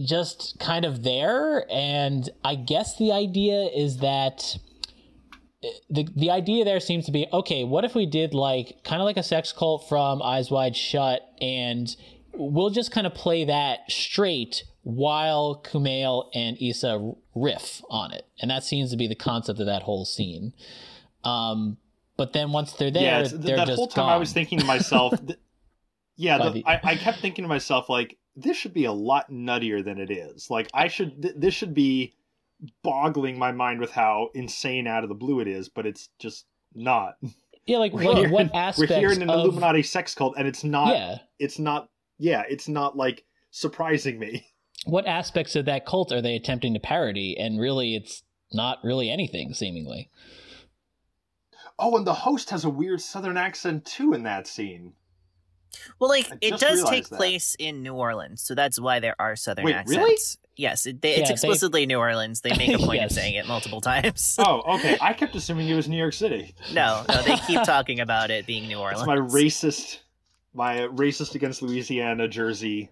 just 0.00 0.58
kind 0.58 0.84
of 0.84 1.02
there. 1.02 1.64
And 1.70 2.28
I 2.44 2.54
guess 2.54 2.96
the 2.96 3.12
idea 3.12 3.68
is 3.74 3.98
that 3.98 4.58
the 5.90 6.08
the 6.16 6.30
idea 6.30 6.64
there 6.64 6.80
seems 6.80 7.06
to 7.06 7.12
be 7.12 7.26
okay. 7.32 7.64
What 7.64 7.84
if 7.84 7.94
we 7.94 8.06
did 8.06 8.34
like 8.34 8.82
kind 8.84 9.00
of 9.02 9.06
like 9.06 9.16
a 9.16 9.22
sex 9.22 9.52
cult 9.52 9.88
from 9.88 10.22
Eyes 10.22 10.50
Wide 10.50 10.76
Shut, 10.76 11.22
and 11.40 11.94
we'll 12.32 12.70
just 12.70 12.92
kind 12.92 13.06
of 13.06 13.14
play 13.14 13.44
that 13.44 13.80
straight 13.90 14.64
while 14.82 15.60
Kumail 15.64 16.28
and 16.34 16.56
Issa 16.62 17.12
riff 17.34 17.82
on 17.90 18.12
it, 18.12 18.26
and 18.40 18.50
that 18.50 18.62
seems 18.64 18.90
to 18.92 18.96
be 18.96 19.08
the 19.08 19.14
concept 19.16 19.58
of 19.60 19.66
that 19.66 19.82
whole 19.82 20.04
scene. 20.04 20.52
Um, 21.24 21.76
but 22.16 22.32
then 22.32 22.52
once 22.52 22.72
they're 22.72 22.90
there, 22.90 23.02
yeah, 23.22 23.28
they're 23.32 23.56
that 23.56 23.68
whole 23.68 23.88
time 23.88 24.04
gone. 24.04 24.12
I 24.12 24.16
was 24.16 24.32
thinking 24.32 24.58
to 24.60 24.64
myself, 24.64 25.14
th- 25.26 25.38
yeah, 26.16 26.38
the, 26.38 26.50
the- 26.50 26.66
I, 26.66 26.80
I 26.82 26.94
kept 26.96 27.18
thinking 27.18 27.42
to 27.44 27.48
myself 27.48 27.88
like 27.88 28.16
this 28.36 28.56
should 28.56 28.74
be 28.74 28.84
a 28.84 28.92
lot 28.92 29.30
nuttier 29.30 29.84
than 29.84 29.98
it 29.98 30.10
is. 30.10 30.48
Like 30.50 30.68
I 30.72 30.86
should, 30.88 31.20
th- 31.22 31.34
this 31.36 31.54
should 31.54 31.74
be 31.74 32.14
boggling 32.82 33.38
my 33.38 33.52
mind 33.52 33.80
with 33.80 33.90
how 33.92 34.28
insane 34.34 34.86
out 34.86 35.02
of 35.02 35.08
the 35.08 35.14
blue 35.14 35.40
it 35.40 35.48
is, 35.48 35.68
but 35.68 35.86
it's 35.86 36.08
just 36.18 36.46
not. 36.74 37.16
yeah, 37.66 37.78
like 37.78 37.92
We're 37.92 38.04
what, 38.04 38.16
here, 38.18 38.30
what 38.30 38.46
we're 38.52 38.58
aspects 38.60 38.94
here 38.94 39.12
in 39.12 39.22
an 39.22 39.30
of 39.30 39.40
Illuminati 39.40 39.82
sex 39.82 40.14
cult, 40.14 40.34
and 40.36 40.46
it's 40.48 40.64
not. 40.64 40.94
yeah, 40.94 41.18
It's 41.38 41.58
not. 41.58 41.88
Yeah, 42.18 42.42
it's 42.48 42.68
not 42.68 42.96
like 42.96 43.24
surprising 43.50 44.18
me. 44.18 44.46
what 44.86 45.06
aspects 45.06 45.54
of 45.56 45.66
that 45.66 45.86
cult 45.86 46.12
are 46.12 46.20
they 46.20 46.34
attempting 46.34 46.74
to 46.74 46.80
parody? 46.80 47.36
And 47.38 47.60
really, 47.60 47.94
it's 47.94 48.22
not 48.52 48.78
really 48.82 49.08
anything, 49.10 49.54
seemingly. 49.54 50.10
Oh, 51.78 51.96
and 51.96 52.06
the 52.06 52.14
host 52.14 52.50
has 52.50 52.64
a 52.64 52.70
weird 52.70 53.00
Southern 53.00 53.36
accent 53.36 53.84
too 53.84 54.12
in 54.14 54.24
that 54.24 54.48
scene. 54.48 54.94
well 56.00 56.10
like 56.10 56.26
it 56.40 56.58
does 56.58 56.82
take 56.90 57.08
that. 57.08 57.16
place 57.16 57.54
in 57.58 57.82
new 57.82 57.92
orleans 57.94 58.40
so 58.42 58.54
that's 58.54 58.80
why 58.80 58.98
there 58.98 59.14
are 59.20 59.36
southern 59.36 59.66
Wait, 59.66 59.74
accents 59.74 59.96
really? 59.98 60.16
Yes 60.58 60.84
it, 60.86 61.00
they, 61.00 61.10
it's 61.12 61.18
Yeah, 61.20 61.26
they- 61.28 61.32
explicitly 61.34 61.86
new 61.86 61.98
orleans 61.98 62.40
they 62.42 62.54
make 62.56 62.74
a 62.74 62.78
point 62.84 63.00
Yes. 63.00 63.12
of 63.12 63.16
saying 63.16 63.34
it 63.36 63.46
multiple 63.46 63.80
times 63.80 64.36
Oh, 64.44 64.60
okay. 64.76 64.98
I 65.00 65.12
kept 65.14 65.34
assuming 65.36 65.68
it 65.68 65.74
was 65.74 65.88
New 65.88 65.96
York 65.96 66.12
City. 66.12 66.54
no 66.74 67.04
no 67.08 67.22
they 67.22 67.36
keep 67.46 67.62
talking 67.62 68.00
about 68.00 68.30
it 68.30 68.44
being 68.46 68.66
new 68.66 68.76
orleans 68.78 69.00
It's 69.00 69.06
my 69.06 69.16
racist, 69.16 70.00
my 70.52 70.78
racist 70.88 71.34
against 71.34 71.62
Louisiana 71.62 72.26
Jersey 72.28 72.90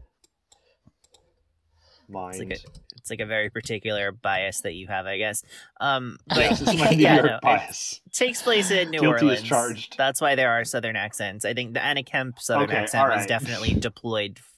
mind. 2.08 2.36
It's 2.40 2.64
like 2.64 2.76
a 2.76 2.80
it's 2.98 3.10
like 3.10 3.20
a 3.20 3.26
very 3.26 3.50
particular 3.50 4.10
bias 4.10 4.62
that 4.62 4.74
you 4.74 4.88
have, 4.88 5.06
I 5.06 5.16
guess. 5.16 5.44
Um, 5.80 6.18
but 6.26 6.38
yes, 6.38 6.60
it's 6.60 6.76
my 6.76 6.90
New 6.90 6.96
yeah, 6.98 7.14
York 7.16 7.26
no, 7.30 7.36
it 7.36 7.42
bias. 7.42 8.00
takes 8.12 8.42
place 8.42 8.70
in 8.72 8.90
New 8.90 8.98
Guilty 9.00 9.26
Orleans. 9.26 9.42
charged. 9.42 9.96
That's 9.96 10.20
why 10.20 10.34
there 10.34 10.50
are 10.50 10.64
Southern 10.64 10.96
accents. 10.96 11.44
I 11.44 11.54
think 11.54 11.74
the 11.74 11.84
Anna 11.84 12.02
Camp 12.02 12.40
Southern 12.40 12.68
Okay, 12.68 12.78
accent 12.78 13.08
all 13.10 13.16
was 13.16 13.26
definitely 13.26 13.74
deployed 13.74 14.38
f- 14.38 14.52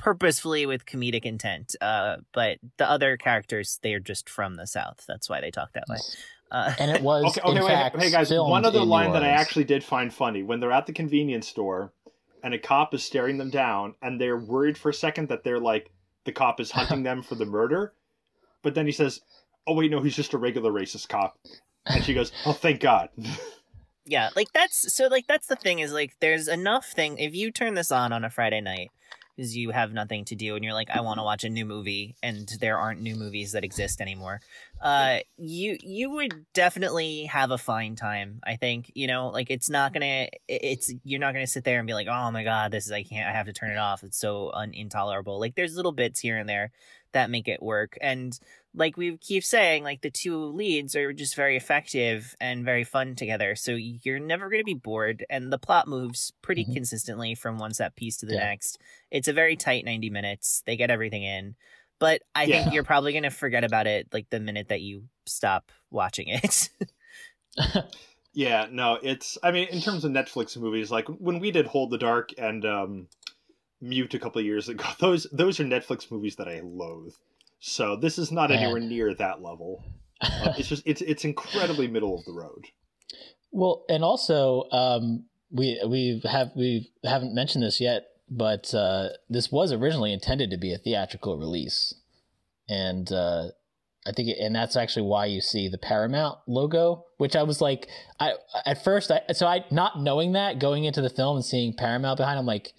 purposefully 0.00 0.64
with 0.64 0.86
comedic 0.86 1.24
intent. 1.26 1.76
Uh, 1.80 2.16
but 2.32 2.58
the 2.78 2.90
other 2.90 3.18
characters, 3.18 3.78
they 3.82 3.92
are 3.92 4.00
just 4.00 4.30
from 4.30 4.56
the 4.56 4.66
South. 4.66 5.04
That's 5.06 5.28
why 5.28 5.42
they 5.42 5.50
talk 5.50 5.74
that 5.74 5.84
way. 5.90 5.98
Uh, 6.50 6.72
And 6.78 6.90
it 6.90 7.02
was 7.02 7.24
Okay, 7.26 7.42
okay, 7.42 7.58
in 7.58 7.64
wait, 7.64 7.70
fact 7.70 8.00
hey 8.00 8.10
guys. 8.10 8.30
One 8.32 8.64
other 8.64 8.78
in 8.78 8.84
New 8.86 8.90
line 8.90 9.12
that 9.12 9.22
I 9.22 9.28
actually 9.28 9.64
did 9.64 9.84
find 9.84 10.12
funny 10.12 10.42
when 10.42 10.58
they're 10.58 10.72
at 10.72 10.86
the 10.86 10.94
convenience 10.94 11.46
store, 11.48 11.92
and 12.42 12.54
a 12.54 12.58
cop 12.58 12.94
is 12.94 13.04
staring 13.04 13.36
them 13.36 13.50
down, 13.50 13.94
and 14.00 14.18
they're 14.18 14.38
worried 14.38 14.78
for 14.78 14.88
a 14.88 14.94
second 14.94 15.28
that 15.28 15.44
they're 15.44 15.60
like 15.60 15.90
the 16.24 16.32
cop 16.32 16.60
is 16.60 16.70
hunting 16.70 17.02
them 17.08 17.22
for 17.22 17.34
the 17.34 17.44
murder, 17.44 17.92
but 18.62 18.74
then 18.74 18.86
he 18.86 18.92
says, 18.92 19.20
"Oh 19.66 19.74
wait, 19.74 19.90
no, 19.90 20.00
he's 20.00 20.16
just 20.16 20.32
a 20.32 20.38
regular 20.38 20.72
racist 20.72 21.10
cop," 21.10 21.38
and 21.84 22.02
she 22.02 22.14
goes, 22.14 22.32
"Oh, 22.46 22.52
thank 22.54 22.80
God." 22.80 23.10
yeah 24.06 24.30
like 24.34 24.50
that's 24.54 24.92
so 24.94 25.08
like 25.08 25.26
that's 25.26 25.46
the 25.46 25.54
thing 25.56 25.78
is 25.78 25.92
like 25.92 26.16
there's 26.20 26.48
enough 26.48 26.86
thing 26.86 27.18
if 27.18 27.34
you 27.34 27.50
turn 27.52 27.74
this 27.74 27.92
on 27.92 28.14
on 28.14 28.24
a 28.24 28.30
friday 28.30 28.60
night 28.60 28.90
because 29.36 29.56
you 29.56 29.70
have 29.70 29.92
nothing 29.92 30.24
to 30.26 30.34
do 30.34 30.54
and 30.54 30.64
you're 30.64 30.74
like, 30.74 30.90
I 30.90 31.00
want 31.00 31.18
to 31.18 31.24
watch 31.24 31.44
a 31.44 31.48
new 31.48 31.64
movie, 31.64 32.16
and 32.22 32.48
there 32.60 32.78
aren't 32.78 33.00
new 33.00 33.16
movies 33.16 33.52
that 33.52 33.64
exist 33.64 34.00
anymore. 34.00 34.40
Uh, 34.80 35.18
you 35.36 35.76
you 35.82 36.10
would 36.10 36.46
definitely 36.54 37.24
have 37.24 37.50
a 37.50 37.58
fine 37.58 37.96
time. 37.96 38.40
I 38.44 38.56
think 38.56 38.90
you 38.94 39.06
know, 39.06 39.28
like 39.28 39.50
it's 39.50 39.70
not 39.70 39.92
gonna, 39.92 40.28
it's 40.48 40.92
you're 41.04 41.20
not 41.20 41.34
gonna 41.34 41.46
sit 41.46 41.64
there 41.64 41.78
and 41.78 41.86
be 41.86 41.94
like, 41.94 42.08
oh 42.08 42.30
my 42.30 42.44
god, 42.44 42.70
this 42.70 42.86
is 42.86 42.92
I 42.92 43.02
can't, 43.02 43.28
I 43.28 43.32
have 43.32 43.46
to 43.46 43.52
turn 43.52 43.70
it 43.70 43.78
off. 43.78 44.02
It's 44.02 44.18
so 44.18 44.50
un- 44.52 44.74
intolerable. 44.74 45.38
Like 45.38 45.54
there's 45.54 45.76
little 45.76 45.92
bits 45.92 46.20
here 46.20 46.38
and 46.38 46.48
there 46.48 46.70
that 47.12 47.30
make 47.30 47.48
it 47.48 47.62
work, 47.62 47.96
and 48.00 48.38
like 48.74 48.96
we 48.96 49.16
keep 49.16 49.44
saying, 49.44 49.82
like 49.82 50.00
the 50.00 50.10
two 50.10 50.36
leads 50.44 50.94
are 50.94 51.12
just 51.12 51.34
very 51.34 51.56
effective 51.56 52.36
and 52.40 52.64
very 52.64 52.84
fun 52.84 53.16
together. 53.16 53.56
So 53.56 53.72
you're 53.72 54.20
never 54.20 54.48
going 54.48 54.60
to 54.60 54.64
be 54.64 54.74
bored, 54.74 55.24
and 55.28 55.52
the 55.52 55.58
plot 55.58 55.88
moves 55.88 56.32
pretty 56.42 56.64
mm-hmm. 56.64 56.74
consistently 56.74 57.34
from 57.34 57.58
one 57.58 57.74
set 57.74 57.96
piece 57.96 58.18
to 58.18 58.26
the 58.26 58.34
yeah. 58.34 58.44
next. 58.44 58.78
It's 59.10 59.28
a 59.28 59.32
very 59.32 59.56
tight 59.56 59.84
90 59.84 60.10
minutes. 60.10 60.62
They 60.66 60.76
get 60.76 60.90
everything 60.90 61.24
in, 61.24 61.56
but 61.98 62.22
I 62.34 62.44
yeah. 62.44 62.62
think 62.62 62.74
you're 62.74 62.84
probably 62.84 63.12
going 63.12 63.24
to 63.24 63.30
forget 63.30 63.64
about 63.64 63.86
it 63.86 64.08
like 64.12 64.30
the 64.30 64.40
minute 64.40 64.68
that 64.68 64.80
you 64.80 65.04
stop 65.26 65.72
watching 65.90 66.28
it. 66.28 66.70
yeah, 68.32 68.66
no, 68.70 68.98
it's. 69.02 69.36
I 69.42 69.50
mean, 69.50 69.68
in 69.68 69.80
terms 69.80 70.04
of 70.04 70.12
Netflix 70.12 70.56
movies, 70.56 70.90
like 70.90 71.08
when 71.08 71.40
we 71.40 71.50
did 71.50 71.66
Hold 71.66 71.90
the 71.90 71.98
Dark 71.98 72.30
and 72.38 72.64
um, 72.64 73.08
Mute 73.80 74.14
a 74.14 74.18
couple 74.18 74.38
of 74.40 74.44
years 74.44 74.68
ago, 74.68 74.84
those 75.00 75.26
those 75.32 75.60
are 75.60 75.64
Netflix 75.64 76.10
movies 76.10 76.36
that 76.36 76.48
I 76.48 76.60
loathe. 76.62 77.14
So 77.60 77.96
this 77.96 78.18
is 78.18 78.32
not 78.32 78.50
Man. 78.50 78.58
anywhere 78.58 78.80
near 78.80 79.14
that 79.14 79.42
level. 79.42 79.84
Uh, 80.20 80.52
it's 80.58 80.68
just 80.68 80.82
it's 80.86 81.00
it's 81.02 81.24
incredibly 81.24 81.88
middle 81.88 82.18
of 82.18 82.24
the 82.24 82.32
road. 82.32 82.66
Well, 83.52 83.84
and 83.88 84.04
also 84.04 84.64
um, 84.70 85.24
we 85.50 85.80
we 85.86 86.22
have 86.30 86.50
we 86.54 86.90
haven't 87.04 87.34
mentioned 87.34 87.64
this 87.64 87.80
yet, 87.80 88.04
but 88.28 88.72
uh, 88.74 89.08
this 89.28 89.50
was 89.50 89.72
originally 89.72 90.12
intended 90.12 90.50
to 90.50 90.58
be 90.58 90.72
a 90.72 90.78
theatrical 90.78 91.38
release, 91.38 91.94
and 92.68 93.10
uh, 93.10 93.48
I 94.06 94.12
think, 94.12 94.28
it, 94.28 94.38
and 94.40 94.54
that's 94.54 94.76
actually 94.76 95.06
why 95.06 95.26
you 95.26 95.40
see 95.40 95.68
the 95.68 95.78
Paramount 95.78 96.38
logo, 96.46 97.04
which 97.18 97.36
I 97.36 97.42
was 97.42 97.60
like, 97.60 97.88
I 98.18 98.34
at 98.64 98.82
first, 98.82 99.10
I 99.10 99.32
so 99.32 99.46
I 99.46 99.64
not 99.70 100.00
knowing 100.00 100.32
that 100.32 100.58
going 100.58 100.84
into 100.84 101.02
the 101.02 101.10
film 101.10 101.36
and 101.36 101.44
seeing 101.44 101.74
Paramount 101.74 102.16
behind, 102.16 102.38
I'm 102.38 102.46
like, 102.46 102.72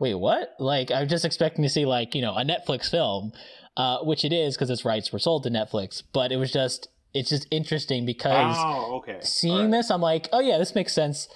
wait, 0.00 0.14
what? 0.14 0.54
Like 0.58 0.90
I'm 0.90 1.06
just 1.06 1.24
expecting 1.24 1.62
to 1.62 1.68
see 1.68 1.84
like 1.84 2.16
you 2.16 2.22
know 2.22 2.34
a 2.34 2.44
Netflix 2.44 2.90
film, 2.90 3.32
uh, 3.76 3.98
which 3.98 4.24
it 4.24 4.32
is 4.32 4.56
because 4.56 4.70
its 4.70 4.84
rights 4.84 5.12
were 5.12 5.20
sold 5.20 5.44
to 5.44 5.50
Netflix. 5.50 6.02
But 6.12 6.32
it 6.32 6.36
was 6.36 6.50
just 6.50 6.88
it's 7.14 7.30
just 7.30 7.46
interesting 7.52 8.04
because 8.04 8.56
oh, 8.58 8.96
okay. 8.96 9.18
seeing 9.20 9.64
right. 9.64 9.70
this, 9.70 9.90
I'm 9.90 10.00
like, 10.00 10.28
oh 10.32 10.40
yeah, 10.40 10.58
this 10.58 10.74
makes 10.74 10.92
sense. 10.92 11.28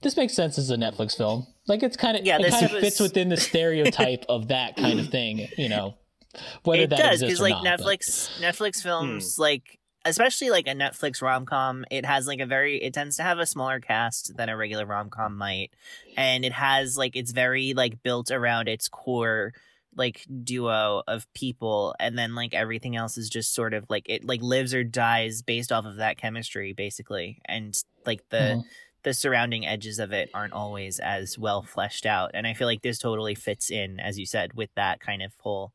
This 0.00 0.16
makes 0.16 0.34
sense 0.34 0.58
as 0.58 0.70
a 0.70 0.76
Netflix 0.76 1.16
film. 1.16 1.46
Like 1.68 1.82
it's 1.82 1.96
kind 1.96 2.16
of 2.16 2.24
yeah, 2.24 2.38
it 2.38 2.50
kind 2.50 2.66
of 2.66 2.72
was... 2.72 2.80
fits 2.80 3.00
within 3.00 3.28
the 3.28 3.36
stereotype 3.36 4.24
of 4.28 4.48
that 4.48 4.76
kind 4.76 4.98
of 4.98 5.10
thing, 5.10 5.48
you 5.58 5.68
know. 5.68 5.94
Whether 6.64 6.84
it 6.84 6.90
that 6.90 6.98
does 6.98 7.20
because 7.20 7.40
like 7.40 7.62
not, 7.62 7.80
Netflix 7.80 8.30
but... 8.40 8.54
Netflix 8.54 8.82
films 8.82 9.36
hmm. 9.36 9.42
like 9.42 9.78
especially 10.04 10.50
like 10.50 10.66
a 10.66 10.74
Netflix 10.74 11.22
rom 11.22 11.46
com, 11.46 11.84
it 11.90 12.04
has 12.04 12.26
like 12.26 12.40
a 12.40 12.46
very 12.46 12.82
it 12.82 12.94
tends 12.94 13.16
to 13.16 13.22
have 13.22 13.38
a 13.38 13.46
smaller 13.46 13.80
cast 13.80 14.36
than 14.36 14.48
a 14.48 14.56
regular 14.56 14.86
rom 14.86 15.10
com 15.10 15.36
might, 15.36 15.70
and 16.16 16.44
it 16.44 16.52
has 16.52 16.96
like 16.96 17.16
it's 17.16 17.32
very 17.32 17.74
like 17.74 18.02
built 18.02 18.30
around 18.30 18.68
its 18.68 18.88
core 18.88 19.52
like 19.96 20.26
duo 20.42 21.02
of 21.06 21.32
people 21.34 21.94
and 22.00 22.16
then 22.18 22.34
like 22.34 22.54
everything 22.54 22.96
else 22.96 23.18
is 23.18 23.28
just 23.28 23.54
sort 23.54 23.74
of 23.74 23.84
like 23.90 24.08
it 24.08 24.24
like 24.24 24.40
lives 24.40 24.72
or 24.72 24.82
dies 24.82 25.42
based 25.42 25.70
off 25.70 25.84
of 25.84 25.96
that 25.96 26.16
chemistry 26.16 26.72
basically 26.72 27.40
and 27.44 27.82
like 28.06 28.26
the 28.30 28.36
mm-hmm. 28.36 28.60
the 29.02 29.12
surrounding 29.12 29.66
edges 29.66 29.98
of 29.98 30.12
it 30.12 30.30
aren't 30.32 30.54
always 30.54 30.98
as 30.98 31.38
well 31.38 31.62
fleshed 31.62 32.06
out 32.06 32.30
and 32.32 32.46
i 32.46 32.54
feel 32.54 32.66
like 32.66 32.82
this 32.82 32.98
totally 32.98 33.34
fits 33.34 33.70
in 33.70 34.00
as 34.00 34.18
you 34.18 34.24
said 34.24 34.54
with 34.54 34.70
that 34.76 34.98
kind 35.00 35.22
of 35.22 35.32
whole 35.40 35.72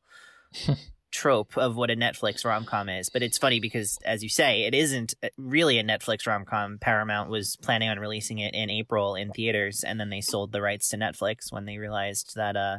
trope 1.10 1.56
of 1.56 1.76
what 1.76 1.90
a 1.90 1.96
netflix 1.96 2.44
rom-com 2.44 2.88
is 2.88 3.08
but 3.08 3.22
it's 3.22 3.38
funny 3.38 3.60
because 3.60 3.98
as 4.04 4.22
you 4.22 4.28
say 4.28 4.64
it 4.64 4.74
isn't 4.74 5.14
uh, 5.22 5.28
really 5.36 5.78
a 5.78 5.84
netflix 5.84 6.26
rom-com. 6.26 6.78
Paramount 6.78 7.30
was 7.30 7.56
planning 7.56 7.88
on 7.88 7.98
releasing 7.98 8.38
it 8.38 8.54
in 8.54 8.70
april 8.70 9.14
in 9.14 9.30
theaters 9.30 9.82
and 9.84 9.98
then 9.98 10.10
they 10.10 10.20
sold 10.20 10.52
the 10.52 10.60
rights 10.60 10.88
to 10.88 10.96
netflix 10.96 11.50
when 11.50 11.64
they 11.64 11.78
realized 11.78 12.34
that 12.36 12.56
uh 12.56 12.78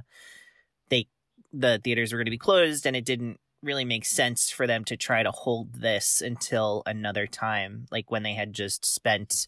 they 0.89 1.07
the 1.51 1.79
theaters 1.83 2.11
were 2.11 2.17
going 2.17 2.25
to 2.25 2.31
be 2.31 2.37
closed 2.37 2.85
and 2.85 2.95
it 2.95 3.05
didn't 3.05 3.39
really 3.61 3.85
make 3.85 4.05
sense 4.05 4.49
for 4.49 4.67
them 4.67 4.85
to 4.85 4.95
try 4.95 5.23
to 5.23 5.31
hold 5.31 5.73
this 5.73 6.21
until 6.21 6.83
another 6.85 7.27
time 7.27 7.85
like 7.91 8.09
when 8.09 8.23
they 8.23 8.33
had 8.33 8.53
just 8.53 8.85
spent 8.85 9.47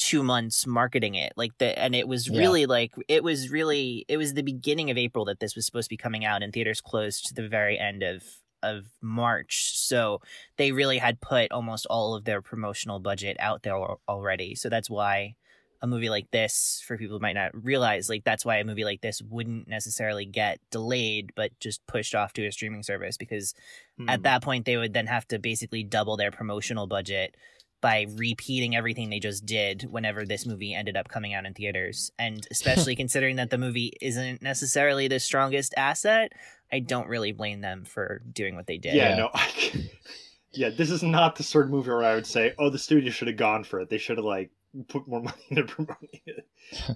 two 0.00 0.22
months 0.22 0.66
marketing 0.66 1.14
it 1.14 1.30
like 1.36 1.52
the 1.58 1.78
and 1.78 1.94
it 1.94 2.08
was 2.08 2.30
really 2.30 2.62
yeah. 2.62 2.66
like 2.66 2.90
it 3.06 3.22
was 3.22 3.50
really 3.50 4.06
it 4.08 4.16
was 4.16 4.32
the 4.32 4.42
beginning 4.42 4.90
of 4.90 4.96
april 4.96 5.26
that 5.26 5.40
this 5.40 5.54
was 5.54 5.66
supposed 5.66 5.84
to 5.84 5.92
be 5.92 5.96
coming 5.98 6.24
out 6.24 6.42
and 6.42 6.54
theaters 6.54 6.80
closed 6.80 7.26
to 7.26 7.34
the 7.34 7.46
very 7.46 7.78
end 7.78 8.02
of 8.02 8.22
of 8.62 8.86
march 9.02 9.76
so 9.76 10.18
they 10.56 10.72
really 10.72 10.96
had 10.96 11.20
put 11.20 11.52
almost 11.52 11.84
all 11.90 12.14
of 12.14 12.24
their 12.24 12.40
promotional 12.40 12.98
budget 12.98 13.36
out 13.40 13.62
there 13.62 13.76
already 14.08 14.54
so 14.54 14.70
that's 14.70 14.88
why 14.88 15.34
a 15.82 15.86
movie 15.86 16.08
like 16.08 16.30
this 16.30 16.82
for 16.86 16.96
people 16.96 17.18
who 17.18 17.22
might 17.22 17.34
not 17.34 17.50
realize 17.62 18.08
like 18.08 18.24
that's 18.24 18.44
why 18.44 18.56
a 18.56 18.64
movie 18.64 18.84
like 18.84 19.02
this 19.02 19.20
wouldn't 19.20 19.68
necessarily 19.68 20.24
get 20.24 20.60
delayed 20.70 21.30
but 21.36 21.50
just 21.60 21.86
pushed 21.86 22.14
off 22.14 22.32
to 22.32 22.46
a 22.46 22.52
streaming 22.52 22.82
service 22.82 23.18
because 23.18 23.54
mm. 24.00 24.08
at 24.08 24.20
hmm. 24.20 24.22
that 24.22 24.42
point 24.42 24.64
they 24.64 24.78
would 24.78 24.94
then 24.94 25.06
have 25.06 25.28
to 25.28 25.38
basically 25.38 25.82
double 25.82 26.16
their 26.16 26.30
promotional 26.30 26.86
budget 26.86 27.34
by 27.80 28.06
repeating 28.16 28.76
everything 28.76 29.10
they 29.10 29.18
just 29.18 29.46
did 29.46 29.86
whenever 29.90 30.24
this 30.24 30.46
movie 30.46 30.74
ended 30.74 30.96
up 30.96 31.08
coming 31.08 31.34
out 31.34 31.46
in 31.46 31.54
theaters 31.54 32.10
and 32.18 32.46
especially 32.50 32.94
considering 32.94 33.36
that 33.36 33.50
the 33.50 33.58
movie 33.58 33.92
isn't 34.00 34.42
necessarily 34.42 35.08
the 35.08 35.20
strongest 35.20 35.74
asset 35.76 36.32
i 36.72 36.78
don't 36.78 37.08
really 37.08 37.32
blame 37.32 37.60
them 37.60 37.84
for 37.84 38.22
doing 38.32 38.56
what 38.56 38.66
they 38.66 38.78
did 38.78 38.94
yeah, 38.94 39.16
no 39.16 39.30
I, 39.32 39.90
yeah 40.52 40.70
this 40.70 40.90
is 40.90 41.02
not 41.02 41.36
the 41.36 41.42
sort 41.42 41.66
of 41.66 41.70
movie 41.70 41.90
where 41.90 42.04
i 42.04 42.14
would 42.14 42.26
say 42.26 42.54
oh 42.58 42.70
the 42.70 42.78
studio 42.78 43.10
should 43.10 43.28
have 43.28 43.36
gone 43.36 43.64
for 43.64 43.80
it 43.80 43.90
they 43.90 43.98
should 43.98 44.18
have 44.18 44.24
like 44.24 44.50
put 44.88 45.06
more 45.08 45.22
money 45.22 45.42
into 45.48 45.64
promoting 45.64 46.20
it. 46.26 46.46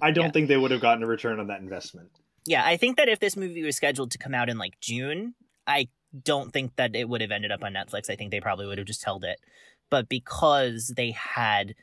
I 0.01 0.11
don't 0.11 0.25
yeah. 0.25 0.31
think 0.31 0.47
they 0.47 0.57
would 0.57 0.71
have 0.71 0.81
gotten 0.81 1.03
a 1.03 1.07
return 1.07 1.39
on 1.39 1.47
that 1.47 1.61
investment. 1.61 2.09
Yeah, 2.45 2.63
I 2.65 2.77
think 2.77 2.97
that 2.97 3.09
if 3.09 3.19
this 3.19 3.35
movie 3.35 3.63
was 3.63 3.75
scheduled 3.75 4.11
to 4.11 4.17
come 4.17 4.35
out 4.35 4.49
in 4.49 4.57
like 4.57 4.79
June, 4.79 5.33
I 5.65 5.87
don't 6.23 6.53
think 6.53 6.75
that 6.75 6.95
it 6.95 7.09
would 7.09 7.21
have 7.21 7.31
ended 7.31 7.51
up 7.51 7.63
on 7.63 7.73
Netflix. 7.73 8.09
I 8.09 8.15
think 8.15 8.31
they 8.31 8.39
probably 8.39 8.67
would 8.67 8.77
have 8.77 8.87
just 8.87 9.03
held 9.03 9.23
it. 9.25 9.39
But 9.89 10.09
because 10.09 10.93
they 10.95 11.11
had 11.11 11.75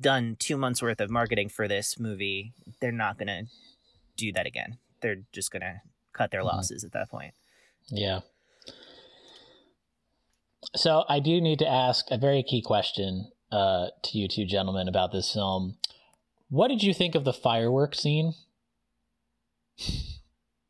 done 0.00 0.36
two 0.38 0.56
months 0.56 0.82
worth 0.82 1.00
of 1.00 1.10
marketing 1.10 1.48
for 1.48 1.68
this 1.68 1.98
movie, 1.98 2.52
they're 2.80 2.92
not 2.92 3.18
going 3.18 3.28
to 3.28 3.42
do 4.16 4.32
that 4.32 4.46
again. 4.46 4.78
They're 5.02 5.22
just 5.32 5.50
going 5.50 5.62
to 5.62 5.80
cut 6.12 6.30
their 6.30 6.40
mm-hmm. 6.40 6.56
losses 6.56 6.84
at 6.84 6.92
that 6.92 7.10
point. 7.10 7.34
Yeah. 7.88 8.20
So 10.76 11.04
I 11.08 11.20
do 11.20 11.40
need 11.40 11.58
to 11.60 11.68
ask 11.68 12.06
a 12.10 12.18
very 12.18 12.42
key 12.42 12.62
question 12.62 13.30
uh, 13.50 13.88
to 14.02 14.18
you 14.18 14.28
two 14.28 14.44
gentlemen 14.44 14.88
about 14.88 15.12
this 15.12 15.32
film. 15.32 15.76
What 16.48 16.68
did 16.68 16.82
you 16.82 16.94
think 16.94 17.14
of 17.14 17.24
the 17.24 17.32
fireworks 17.32 18.00
scene? 18.00 18.34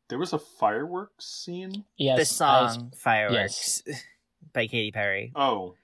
There 0.09 0.19
was 0.19 0.33
a 0.33 0.39
fireworks 0.39 1.25
scene. 1.25 1.85
Yes, 1.97 2.19
the 2.19 2.25
song 2.25 2.91
I, 2.93 2.97
"Fireworks" 2.97 3.83
yes. 3.85 4.03
by 4.53 4.67
Katy 4.67 4.91
Perry. 4.91 5.31
Oh, 5.35 5.75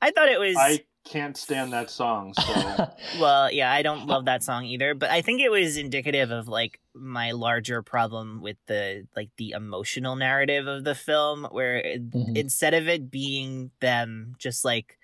I 0.00 0.10
thought 0.10 0.28
it 0.28 0.38
was. 0.38 0.56
I 0.58 0.84
can't 1.04 1.36
stand 1.36 1.72
that 1.72 1.88
song. 1.88 2.34
So, 2.34 2.88
well, 3.20 3.50
yeah, 3.50 3.72
I 3.72 3.82
don't 3.82 4.06
love 4.06 4.24
that 4.26 4.42
song 4.42 4.64
either. 4.64 4.94
But 4.94 5.10
I 5.10 5.22
think 5.22 5.40
it 5.40 5.50
was 5.50 5.76
indicative 5.76 6.30
of 6.30 6.48
like 6.48 6.80
my 6.94 7.32
larger 7.32 7.82
problem 7.82 8.40
with 8.40 8.56
the 8.66 9.06
like 9.16 9.30
the 9.36 9.50
emotional 9.50 10.16
narrative 10.16 10.66
of 10.66 10.84
the 10.84 10.94
film, 10.94 11.46
where 11.50 11.82
mm-hmm. 11.82 12.36
instead 12.36 12.74
of 12.74 12.88
it 12.88 13.10
being 13.10 13.70
them 13.80 14.34
just 14.38 14.64
like 14.64 14.98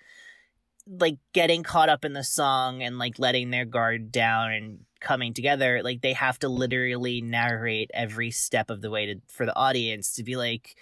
like 0.87 1.19
getting 1.33 1.63
caught 1.63 1.89
up 1.89 2.05
in 2.05 2.13
the 2.13 2.25
song 2.25 2.83
and 2.83 2.99
like 2.99 3.19
letting 3.19 3.51
their 3.51 3.65
guard 3.65 4.11
down 4.11 4.53
and 4.53 4.81
coming 5.01 5.35
together 5.35 5.81
like 5.83 6.01
they 6.01 6.13
have 6.13 6.39
to 6.39 6.49
literally 6.49 7.21
narrate 7.21 7.91
every 7.93 8.31
step 8.31 8.71
of 8.71 8.81
the 8.81 8.91
way 8.91 9.07
to 9.07 9.21
for 9.29 9.47
the 9.47 9.57
audience 9.57 10.15
to 10.15 10.23
be 10.23 10.37
like 10.37 10.77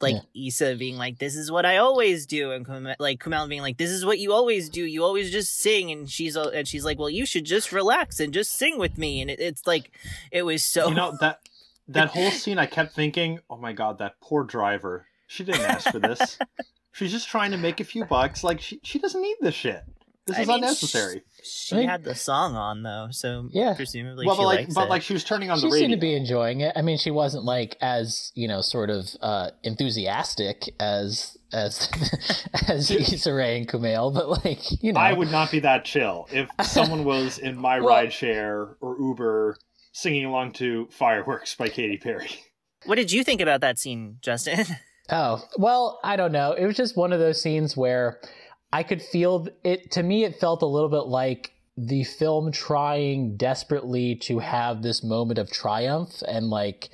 like 0.00 0.16
yeah. 0.32 0.48
Issa 0.48 0.76
being 0.76 0.96
like, 0.96 1.18
"This 1.18 1.36
is 1.36 1.50
what 1.50 1.64
I 1.64 1.78
always 1.78 2.26
do," 2.26 2.52
and 2.52 2.66
Kum- 2.66 2.88
like 2.98 3.20
Kumail 3.20 3.48
being 3.48 3.62
like, 3.62 3.78
"This 3.78 3.90
is 3.90 4.04
what 4.04 4.18
you 4.18 4.32
always 4.32 4.68
do. 4.68 4.84
You 4.84 5.04
always 5.04 5.30
just 5.30 5.56
sing." 5.56 5.90
And 5.90 6.10
she's 6.10 6.36
and 6.36 6.68
she's 6.68 6.84
like, 6.84 6.98
"Well, 6.98 7.10
you 7.10 7.24
should 7.24 7.44
just 7.44 7.72
relax 7.72 8.20
and 8.20 8.32
just 8.32 8.52
sing 8.52 8.78
with 8.78 8.98
me." 8.98 9.20
And 9.20 9.30
it, 9.30 9.40
it's 9.40 9.66
like, 9.66 9.90
it 10.30 10.42
was 10.42 10.62
so. 10.62 10.88
You 10.88 10.94
know 10.94 11.16
that 11.20 11.40
that 11.88 12.08
whole 12.08 12.30
scene. 12.30 12.58
I 12.58 12.66
kept 12.66 12.94
thinking, 12.94 13.40
"Oh 13.48 13.56
my 13.56 13.72
god, 13.72 13.98
that 13.98 14.20
poor 14.20 14.44
driver. 14.44 15.06
She 15.26 15.44
didn't 15.44 15.62
ask 15.62 15.90
for 15.90 15.98
this." 15.98 16.38
She's 16.92 17.12
just 17.12 17.28
trying 17.28 17.50
to 17.50 17.58
make 17.58 17.80
a 17.80 17.84
few 17.84 18.04
bucks. 18.04 18.42
Like 18.42 18.60
she 18.60 18.80
she 18.82 18.98
doesn't 18.98 19.20
need 19.20 19.36
this 19.40 19.54
shit. 19.54 19.82
This 20.26 20.38
I 20.38 20.42
is 20.42 20.48
mean, 20.48 20.56
unnecessary. 20.56 21.22
She, 21.42 21.66
she 21.68 21.76
I 21.76 21.78
mean, 21.78 21.88
had 21.88 22.02
the 22.02 22.16
song 22.16 22.56
on 22.56 22.82
though, 22.82 23.08
so 23.12 23.48
yeah. 23.52 23.74
presumably 23.74 24.26
well, 24.26 24.36
but 24.36 24.44
like, 24.44 24.74
but 24.74 24.86
it. 24.86 24.90
like 24.90 25.02
she 25.02 25.12
was 25.12 25.22
turning 25.22 25.50
on 25.50 25.58
she 25.58 25.62
the 25.62 25.66
radio. 25.68 25.76
She 25.76 25.82
seemed 25.84 26.00
to 26.00 26.04
be 26.04 26.16
enjoying 26.16 26.62
it. 26.62 26.72
I 26.74 26.82
mean, 26.82 26.98
she 26.98 27.12
wasn't 27.12 27.44
like 27.44 27.76
as 27.80 28.32
you 28.34 28.48
know, 28.48 28.60
sort 28.60 28.90
of 28.90 29.06
uh, 29.20 29.50
enthusiastic 29.62 30.68
as 30.80 31.36
as 31.52 31.88
as 32.68 32.90
Issa 32.90 33.32
Rae 33.32 33.58
and 33.58 33.68
Kumail, 33.68 34.12
but 34.12 34.44
like 34.44 34.82
you 34.82 34.92
know, 34.92 35.00
I 35.00 35.12
would 35.12 35.30
not 35.30 35.52
be 35.52 35.60
that 35.60 35.84
chill 35.84 36.28
if 36.32 36.48
someone 36.66 37.04
was 37.04 37.38
in 37.38 37.56
my 37.56 37.78
well, 37.80 37.90
ride 37.90 38.12
share 38.12 38.76
or 38.80 38.96
Uber 38.98 39.56
singing 39.92 40.24
along 40.24 40.54
to 40.54 40.88
"Fireworks" 40.90 41.54
by 41.54 41.68
Katy 41.68 41.98
Perry. 41.98 42.30
What 42.84 42.96
did 42.96 43.12
you 43.12 43.22
think 43.22 43.40
about 43.40 43.60
that 43.60 43.78
scene, 43.78 44.18
Justin? 44.22 44.64
Oh, 45.08 45.40
well, 45.56 46.00
I 46.02 46.16
don't 46.16 46.32
know. 46.32 46.52
It 46.52 46.66
was 46.66 46.76
just 46.76 46.96
one 46.96 47.12
of 47.12 47.20
those 47.20 47.40
scenes 47.40 47.76
where 47.76 48.18
I 48.72 48.82
could 48.82 49.02
feel 49.02 49.48
it. 49.64 49.90
To 49.92 50.02
me, 50.02 50.24
it 50.24 50.38
felt 50.40 50.62
a 50.62 50.66
little 50.66 50.88
bit 50.88 51.06
like 51.06 51.52
the 51.76 52.04
film 52.04 52.52
trying 52.52 53.36
desperately 53.36 54.16
to 54.16 54.38
have 54.38 54.82
this 54.82 55.04
moment 55.04 55.38
of 55.38 55.50
triumph 55.50 56.22
and 56.26 56.48
like, 56.48 56.88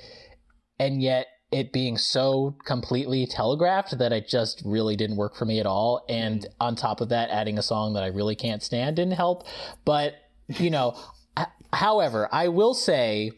and 0.79 1.01
yet 1.01 1.27
it 1.51 1.71
being 1.71 1.97
so 1.97 2.57
completely 2.65 3.25
telegraphed 3.27 3.97
that 3.97 4.11
it 4.11 4.27
just 4.27 4.61
really 4.65 4.95
didn't 4.95 5.17
work 5.17 5.35
for 5.35 5.45
me 5.45 5.59
at 5.59 5.65
all. 5.65 6.03
And 6.09 6.45
on 6.59 6.75
top 6.75 6.99
of 6.99 7.09
that, 7.09 7.29
adding 7.29 7.57
a 7.57 7.61
song 7.61 7.93
that 7.93 8.03
I 8.03 8.07
really 8.07 8.35
can't 8.35 8.63
stand 8.63 8.95
didn't 8.95 9.13
help. 9.13 9.45
But, 9.85 10.15
you 10.47 10.69
know, 10.69 10.97
however, 11.71 12.27
I 12.31 12.47
will 12.47 12.73
say 12.73 13.31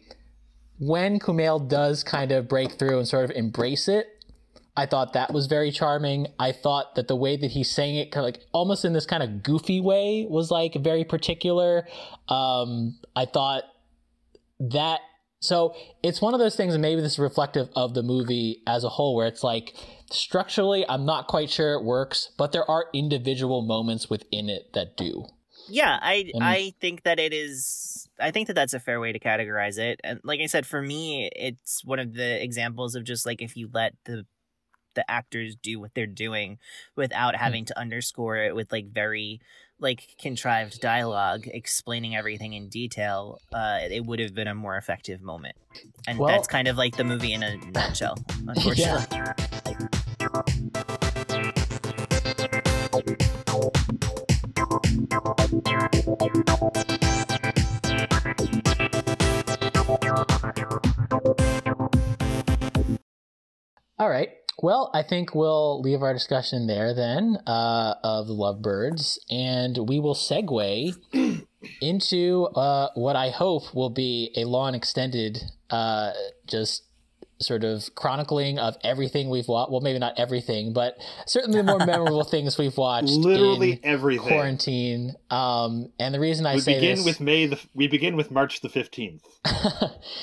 when 0.80 1.20
Kumail 1.20 1.68
does 1.68 2.04
kind 2.04 2.32
of 2.32 2.48
break 2.48 2.74
through 2.74 2.98
and 3.00 3.08
sort 3.08 3.26
of 3.26 3.32
embrace 3.32 3.88
it, 3.88 4.08
I 4.78 4.86
thought 4.86 5.14
that 5.14 5.34
was 5.34 5.48
very 5.48 5.72
charming. 5.72 6.28
I 6.38 6.52
thought 6.52 6.96
that 6.96 7.08
the 7.08 7.16
way 7.16 7.38
that 7.38 7.52
he 7.52 7.64
sang 7.64 7.96
it, 7.96 8.12
kind 8.12 8.26
of 8.26 8.34
like 8.34 8.44
almost 8.52 8.84
in 8.84 8.94
this 8.94 9.06
kind 9.06 9.24
of 9.24 9.42
goofy 9.42 9.80
way, 9.80 10.28
was 10.30 10.52
like 10.52 10.76
very 10.76 11.04
particular. 11.04 11.88
Um, 12.28 13.00
I 13.16 13.26
thought 13.26 13.64
that 14.60 15.00
so 15.40 15.76
it's 16.02 16.22
one 16.22 16.34
of 16.34 16.40
those 16.40 16.56
things, 16.56 16.74
and 16.74 16.82
maybe 16.82 17.02
this 17.02 17.14
is 17.14 17.20
reflective 17.20 17.70
of 17.76 17.94
the 17.94 18.04
movie 18.04 18.64
as 18.66 18.84
a 18.84 18.90
whole, 18.90 19.16
where 19.16 19.28
it's 19.28 19.44
like 19.44 19.76
structurally, 20.12 20.86
I'm 20.90 21.06
not 21.06 21.28
quite 21.28 21.50
sure 21.50 21.74
it 21.74 21.84
works, 21.84 22.32
but 22.38 22.52
there 22.52 22.70
are 22.70 22.88
individual 22.94 23.62
moments 23.62 24.10
within 24.10 24.50
it 24.50 24.74
that 24.74 24.98
do. 24.98 25.26
Yeah, 25.70 26.00
I 26.02 26.32
and, 26.34 26.44
I 26.44 26.74
think 26.82 27.04
that 27.04 27.20
it 27.20 27.34
is. 27.34 28.10
I 28.20 28.32
think 28.32 28.48
that 28.48 28.54
that's 28.54 28.74
a 28.74 28.80
fair 28.80 29.00
way 29.00 29.12
to 29.12 29.20
categorize 29.20 29.78
it. 29.78 30.00
And 30.04 30.20
like 30.24 30.40
I 30.40 30.46
said, 30.46 30.66
for 30.66 30.82
me, 30.82 31.30
it's 31.36 31.84
one 31.84 32.00
of 32.00 32.14
the 32.14 32.42
examples 32.42 32.96
of 32.96 33.04
just 33.04 33.26
like 33.26 33.42
if 33.42 33.58
you 33.58 33.70
let 33.74 33.94
the 34.06 34.26
the 34.96 35.10
actors 35.10 35.56
do 35.56 35.80
what 35.80 35.94
they're 35.94 36.06
doing 36.08 36.58
without 36.96 37.36
hmm. 37.36 37.42
having 37.42 37.66
to 37.66 37.80
underscore 37.80 38.38
it 38.38 38.56
with 38.56 38.72
like 38.72 38.88
very 38.88 39.40
like 39.80 40.16
contrived 40.20 40.80
dialogue 40.80 41.48
explaining 41.48 42.16
everything 42.16 42.54
in 42.54 42.70
detail 42.70 43.40
uh 43.54 43.80
it 43.82 44.06
would 44.06 44.20
have 44.20 44.34
been 44.34 44.48
a 44.48 44.56
more 44.56 44.78
effective 44.78 45.22
moment 45.22 45.56
and 46.08 46.18
well, 46.18 46.30
that's 46.30 46.48
kind 46.48 46.70
of 46.70 46.78
like 46.78 46.96
the 46.96 47.04
movie 47.04 47.34
in 47.34 47.44
a 47.44 47.58
nutshell 47.72 48.18
unfortunately 48.48 49.06
yeah. 49.12 49.34
All 63.98 64.10
right. 64.10 64.45
Well, 64.66 64.90
I 64.96 65.04
think 65.04 65.36
we'll 65.36 65.80
leave 65.82 66.02
our 66.02 66.12
discussion 66.12 66.66
there 66.66 66.96
then 66.96 67.38
uh, 67.46 67.94
of 68.04 68.26
the 68.26 68.34
lovebirds, 68.34 69.20
and 69.30 69.88
we 69.88 70.00
will 70.00 70.16
segue 70.16 70.98
into 71.82 72.46
uh, 72.56 72.88
what 72.96 73.16
I 73.16 73.30
hope 73.30 73.76
will 73.76 73.92
be 73.92 74.32
a 74.36 74.46
long 74.46 74.74
extended, 74.74 75.38
uh, 75.70 76.14
just 76.48 76.82
sort 77.46 77.64
of 77.64 77.94
chronicling 77.96 78.60
of 78.60 78.76
everything 78.84 79.30
we've 79.30 79.48
watched. 79.48 79.72
Well, 79.72 79.82
maybe 79.82 80.00
not 80.00 80.20
everything, 80.20 80.74
but 80.74 80.98
certainly 81.26 81.58
the 81.58 81.64
more 81.64 81.86
memorable 81.86 82.24
things 82.32 82.58
we've 82.58 82.78
watched. 82.78 83.10
Literally 83.10 83.80
everything. 83.84 84.28
Quarantine. 84.28 85.14
Um, 85.30 85.92
and 86.00 86.14
the 86.14 86.20
reason 86.20 86.46
I 86.46 86.56
we 86.56 86.62
say 86.62 86.76
begin 86.76 86.98
this, 86.98 87.06
with 87.06 87.20
May. 87.20 87.46
The, 87.46 87.60
we 87.74 87.88
begin 87.88 88.16
with 88.16 88.32
March 88.32 88.62
the 88.62 88.70
fifteenth. 88.70 89.24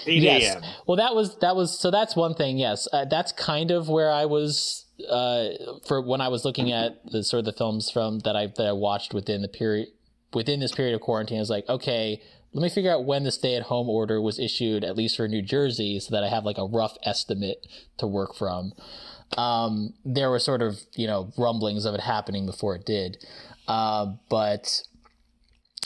Eight 0.07 0.23
yes. 0.23 0.55
a.m. 0.55 0.63
Well, 0.87 0.97
that 0.97 1.15
was 1.15 1.39
that 1.39 1.57
was 1.57 1.79
so. 1.79 1.91
That's 1.91 2.17
one 2.17 2.35
thing. 2.35 2.59
Yes, 2.59 2.89
uh, 2.93 3.05
that's 3.05 3.33
kind 3.33 3.71
of 3.71 3.89
where 3.89 4.11
I 4.11 4.27
was 4.27 4.87
uh, 5.09 5.49
for 5.87 6.01
when 6.03 6.21
I 6.21 6.29
was 6.29 6.45
looking 6.45 6.73
at 6.73 7.05
the 7.07 7.23
sort 7.23 7.41
of 7.41 7.45
the 7.47 7.53
films 7.53 7.91
from 7.91 8.21
that 8.21 8.37
I 8.37 8.49
that 8.57 8.67
I 8.67 8.73
watched 8.73 9.15
within 9.15 9.43
the 9.43 9.49
period 9.49 9.89
within 10.33 10.61
this 10.61 10.73
period 10.73 10.95
of 10.95 11.01
quarantine. 11.01 11.39
I 11.39 11.41
was 11.41 11.51
like, 11.51 11.69
okay 11.69 12.21
let 12.53 12.63
me 12.63 12.69
figure 12.69 12.93
out 12.93 13.05
when 13.05 13.25
the 13.25 13.33
stay 13.33 13.55
at 13.55 13.65
home 13.65 13.89
order 13.89 14.21
was 14.21 14.39
issued, 14.39 14.85
at 14.85 14.97
least 14.97 15.17
for 15.17 15.27
New 15.27 15.43
Jersey, 15.43 15.99
so 15.99 16.15
that 16.15 16.23
I 16.23 16.29
have 16.29 16.45
like 16.45 16.59
a 16.59 16.67
rough 16.67 16.97
estimate 17.03 17.67
to 17.99 18.07
work 18.07 18.35
from. 18.35 18.73
Um, 19.39 19.95
there 20.05 20.29
were 20.29 20.39
sort 20.39 20.61
of, 20.61 20.81
you 20.95 21.07
know, 21.07 21.33
rumblings 21.39 21.87
of 21.87 21.95
it 21.95 22.01
happening 22.01 22.45
before 22.45 22.75
it 22.75 22.85
did. 22.85 23.25
Uh, 23.67 24.15
but 24.29 24.83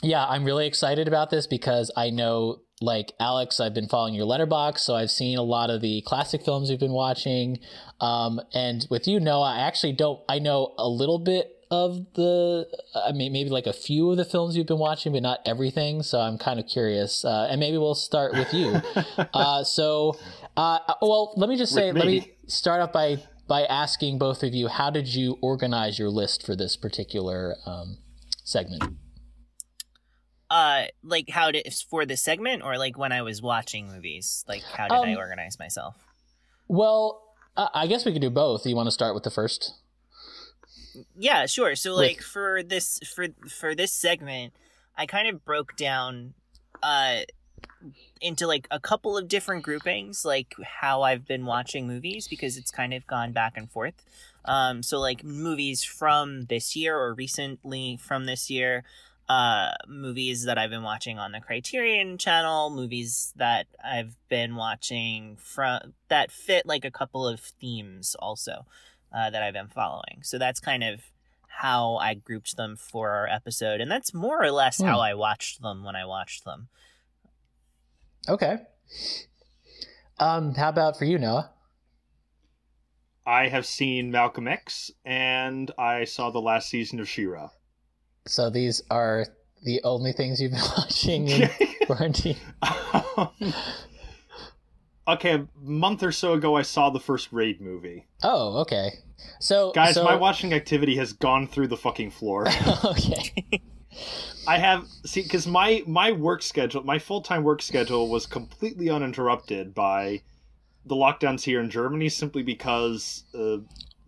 yeah, 0.03 0.25
I'm 0.25 0.43
really 0.43 0.67
excited 0.67 1.07
about 1.07 1.29
this 1.29 1.47
because 1.47 1.89
I 1.95 2.09
know, 2.09 2.61
like 2.81 3.13
Alex, 3.19 3.61
I've 3.61 3.73
been 3.73 3.87
following 3.87 4.13
your 4.13 4.27
Letterboxd, 4.27 4.79
so 4.79 4.95
I've 4.95 5.09
seen 5.09 5.37
a 5.37 5.43
lot 5.43 5.69
of 5.69 5.81
the 5.81 6.01
classic 6.05 6.43
films 6.43 6.69
you've 6.69 6.81
been 6.81 6.91
watching. 6.91 7.59
Um, 8.01 8.41
and 8.53 8.85
with 8.89 9.07
you, 9.07 9.21
Noah, 9.21 9.53
I 9.53 9.59
actually 9.61 9.93
don't, 9.93 10.19
I 10.27 10.39
know 10.39 10.75
a 10.77 10.89
little 10.89 11.19
bit 11.19 11.56
of 11.69 12.13
the 12.13 12.65
i 13.05 13.11
mean 13.11 13.33
maybe 13.33 13.49
like 13.49 13.67
a 13.67 13.73
few 13.73 14.09
of 14.11 14.17
the 14.17 14.23
films 14.23 14.55
you've 14.55 14.67
been 14.67 14.79
watching 14.79 15.11
but 15.11 15.21
not 15.21 15.39
everything 15.45 16.01
so 16.01 16.19
i'm 16.19 16.37
kind 16.37 16.59
of 16.59 16.67
curious 16.67 17.25
uh, 17.25 17.47
and 17.49 17.59
maybe 17.59 17.77
we'll 17.77 17.95
start 17.95 18.33
with 18.33 18.53
you. 18.53 18.81
Uh, 19.33 19.63
so 19.63 20.17
uh, 20.55 20.79
well 21.01 21.33
let 21.37 21.49
me 21.49 21.57
just 21.57 21.73
say 21.73 21.91
me. 21.91 21.99
let 21.99 22.07
me 22.07 22.31
start 22.47 22.81
off 22.81 22.91
by 22.91 23.17
by 23.47 23.63
asking 23.63 24.17
both 24.17 24.43
of 24.43 24.53
you 24.53 24.67
how 24.67 24.89
did 24.89 25.07
you 25.07 25.37
organize 25.41 25.99
your 25.99 26.09
list 26.09 26.45
for 26.45 26.55
this 26.55 26.75
particular 26.77 27.55
um, 27.65 27.97
segment? 28.43 28.83
Uh 30.49 30.85
like 31.03 31.29
how 31.29 31.51
did 31.51 31.65
it 31.65 31.73
for 31.89 32.05
this 32.05 32.21
segment 32.21 32.63
or 32.63 32.77
like 32.77 32.97
when 32.97 33.11
i 33.11 33.21
was 33.21 33.41
watching 33.41 33.87
movies? 33.87 34.45
Like 34.47 34.63
how 34.63 34.87
did 34.87 34.97
um, 34.97 35.05
i 35.09 35.15
organize 35.15 35.59
myself? 35.59 35.95
well 36.67 37.23
i 37.57 37.87
guess 37.87 38.05
we 38.05 38.13
could 38.13 38.21
do 38.21 38.29
both. 38.29 38.65
You 38.65 38.75
want 38.75 38.87
to 38.87 38.91
start 38.91 39.13
with 39.13 39.23
the 39.23 39.31
first 39.31 39.73
yeah, 41.17 41.45
sure. 41.45 41.75
So 41.75 41.95
like 41.95 42.21
for 42.21 42.63
this 42.63 42.99
for 43.15 43.27
for 43.49 43.75
this 43.75 43.91
segment, 43.91 44.53
I 44.97 45.05
kind 45.05 45.27
of 45.27 45.43
broke 45.45 45.75
down 45.75 46.33
uh 46.83 47.19
into 48.21 48.47
like 48.47 48.67
a 48.71 48.79
couple 48.79 49.17
of 49.17 49.27
different 49.27 49.63
groupings, 49.63 50.25
like 50.25 50.55
how 50.63 51.03
I've 51.03 51.25
been 51.25 51.45
watching 51.45 51.87
movies 51.87 52.27
because 52.27 52.57
it's 52.57 52.71
kind 52.71 52.93
of 52.93 53.05
gone 53.07 53.31
back 53.31 53.53
and 53.55 53.69
forth. 53.69 53.93
Um, 54.45 54.81
so 54.81 54.99
like 54.99 55.23
movies 55.23 55.83
from 55.83 56.45
this 56.45 56.75
year 56.75 56.97
or 56.97 57.13
recently 57.13 57.97
from 57.97 58.25
this 58.25 58.49
year, 58.49 58.83
uh, 59.29 59.71
movies 59.87 60.45
that 60.45 60.57
I've 60.57 60.69
been 60.69 60.83
watching 60.83 61.19
on 61.19 61.33
the 61.33 61.41
Criterion 61.41 62.17
channel, 62.17 62.69
movies 62.69 63.33
that 63.35 63.67
I've 63.83 64.15
been 64.29 64.55
watching 64.55 65.35
from 65.37 65.93
that 66.07 66.31
fit 66.31 66.65
like 66.65 66.85
a 66.85 66.91
couple 66.91 67.27
of 67.27 67.39
themes 67.39 68.15
also 68.19 68.65
uh, 69.13 69.29
that 69.29 69.43
I've 69.43 69.53
been 69.53 69.67
following. 69.67 70.21
So 70.23 70.37
that's 70.37 70.59
kind 70.59 70.83
of 70.83 71.01
how 71.47 71.95
I 71.95 72.13
grouped 72.13 72.55
them 72.55 72.75
for 72.77 73.11
our 73.11 73.27
episode, 73.27 73.81
and 73.81 73.89
that's 73.89 74.13
more 74.13 74.43
or 74.43 74.51
less 74.51 74.77
hmm. 74.77 74.85
how 74.85 74.99
I 74.99 75.13
watched 75.13 75.61
them 75.61 75.83
when 75.83 75.95
I 75.95 76.05
watched 76.05 76.45
them. 76.45 76.67
Okay. 78.29 78.57
Um, 80.19 80.53
how 80.53 80.69
about 80.69 80.97
for 80.97 81.05
you, 81.05 81.17
Noah? 81.17 81.51
I 83.25 83.49
have 83.49 83.65
seen 83.65 84.11
Malcolm 84.11 84.47
X, 84.47 84.91
and 85.03 85.69
I 85.77 86.05
saw 86.05 86.29
the 86.29 86.39
last 86.39 86.69
season 86.69 86.99
of 86.99 87.09
She-Ra. 87.09 87.49
So 88.25 88.49
these 88.49 88.81
are 88.89 89.25
the 89.63 89.81
only 89.83 90.13
things 90.13 90.41
you've 90.41 90.51
been 90.51 90.61
watching 90.77 91.27
in 91.27 91.49
quarantine. 91.85 92.37
Um, 92.61 93.29
okay, 95.07 95.33
a 95.33 95.47
month 95.63 96.03
or 96.03 96.11
so 96.11 96.33
ago, 96.33 96.55
I 96.55 96.61
saw 96.61 96.89
the 96.89 96.99
first 96.99 97.31
Raid 97.31 97.61
movie. 97.61 98.05
Oh, 98.23 98.59
okay. 98.61 98.91
So, 99.39 99.71
guys, 99.71 99.95
so... 99.95 100.03
my 100.03 100.15
watching 100.15 100.53
activity 100.53 100.95
has 100.97 101.13
gone 101.13 101.47
through 101.47 101.67
the 101.67 101.77
fucking 101.77 102.11
floor. 102.11 102.47
okay. 102.85 103.61
I 104.47 104.57
have 104.57 104.87
see 105.05 105.23
because 105.23 105.47
my 105.47 105.83
my 105.87 106.11
work 106.11 106.41
schedule, 106.41 106.83
my 106.83 106.99
full 106.99 107.21
time 107.21 107.43
work 107.43 107.61
schedule, 107.61 108.09
was 108.09 108.25
completely 108.25 108.89
uninterrupted 108.89 109.73
by 109.73 110.21
the 110.85 110.95
lockdowns 110.95 111.43
here 111.43 111.59
in 111.59 111.69
Germany, 111.69 112.09
simply 112.09 112.43
because 112.43 113.23
uh, 113.37 113.57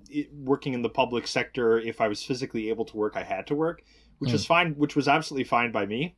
it, 0.09 0.33
working 0.33 0.73
in 0.73 0.81
the 0.81 0.89
public 0.89 1.27
sector, 1.27 1.79
if 1.79 1.99
I 1.99 2.07
was 2.07 2.23
physically 2.23 2.69
able 2.69 2.85
to 2.85 2.97
work, 2.97 3.17
I 3.17 3.23
had 3.23 3.47
to 3.47 3.55
work, 3.55 3.81
which 4.19 4.29
mm. 4.29 4.33
was 4.33 4.45
fine, 4.45 4.73
which 4.73 4.95
was 4.95 5.07
absolutely 5.07 5.43
fine 5.43 5.71
by 5.71 5.85
me. 5.85 6.15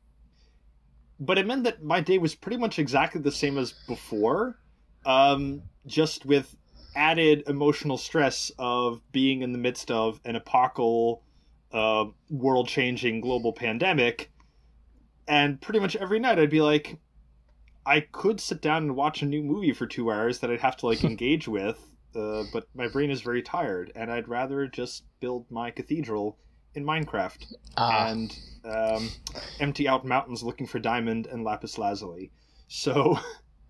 But 1.20 1.38
it 1.38 1.48
meant 1.48 1.64
that 1.64 1.84
my 1.84 2.02
day 2.02 2.18
was 2.18 2.36
pretty 2.36 2.58
much 2.58 2.78
exactly 2.78 3.22
the 3.22 3.32
same 3.32 3.58
as 3.58 3.74
before 3.88 4.58
um, 5.06 5.64
just 5.86 6.26
with 6.26 6.56
added 6.96 7.44
emotional 7.48 7.98
stress 7.98 8.52
of 8.60 9.02
being 9.12 9.42
in 9.42 9.52
the 9.52 9.58
midst 9.58 9.92
of 9.92 10.20
an 10.26 10.36
apocalyptic, 10.36 11.24
uh, 11.74 12.06
world 12.30 12.68
changing 12.68 13.22
global 13.22 13.54
pandemic. 13.54 14.32
And 15.28 15.62
pretty 15.62 15.80
much 15.80 15.96
every 15.96 16.20
night 16.20 16.40
I'd 16.40 16.50
be 16.50 16.62
like, 16.62 16.98
I 17.86 18.02
could 18.02 18.40
sit 18.40 18.62
down 18.62 18.84
and 18.84 18.96
watch 18.96 19.22
a 19.22 19.26
new 19.26 19.42
movie 19.42 19.74
for 19.74 19.88
two 19.88 20.12
hours 20.12 20.40
that 20.40 20.52
I'd 20.52 20.60
have 20.60 20.78
to 20.78 20.86
like 20.86 21.04
engage 21.06 21.48
with, 21.48 21.80
uh, 22.16 22.44
but 22.52 22.68
my 22.76 22.88
brain 22.88 23.10
is 23.10 23.22
very 23.22 23.42
tired, 23.42 23.92
and 23.96 24.12
I'd 24.12 24.28
rather 24.28 24.68
just 24.68 25.04
build 25.20 25.50
my 25.50 25.72
cathedral 25.72 26.38
in 26.76 26.86
Minecraft 26.86 27.54
ah. 27.78 28.08
and 28.08 28.38
um, 28.66 29.10
empty 29.60 29.88
out 29.88 30.06
mountains 30.06 30.44
looking 30.44 30.68
for 30.68 30.80
diamond 30.80 31.28
and 31.28 31.44
lapis 31.44 31.78
lazuli. 31.78 32.32
So 32.68 33.18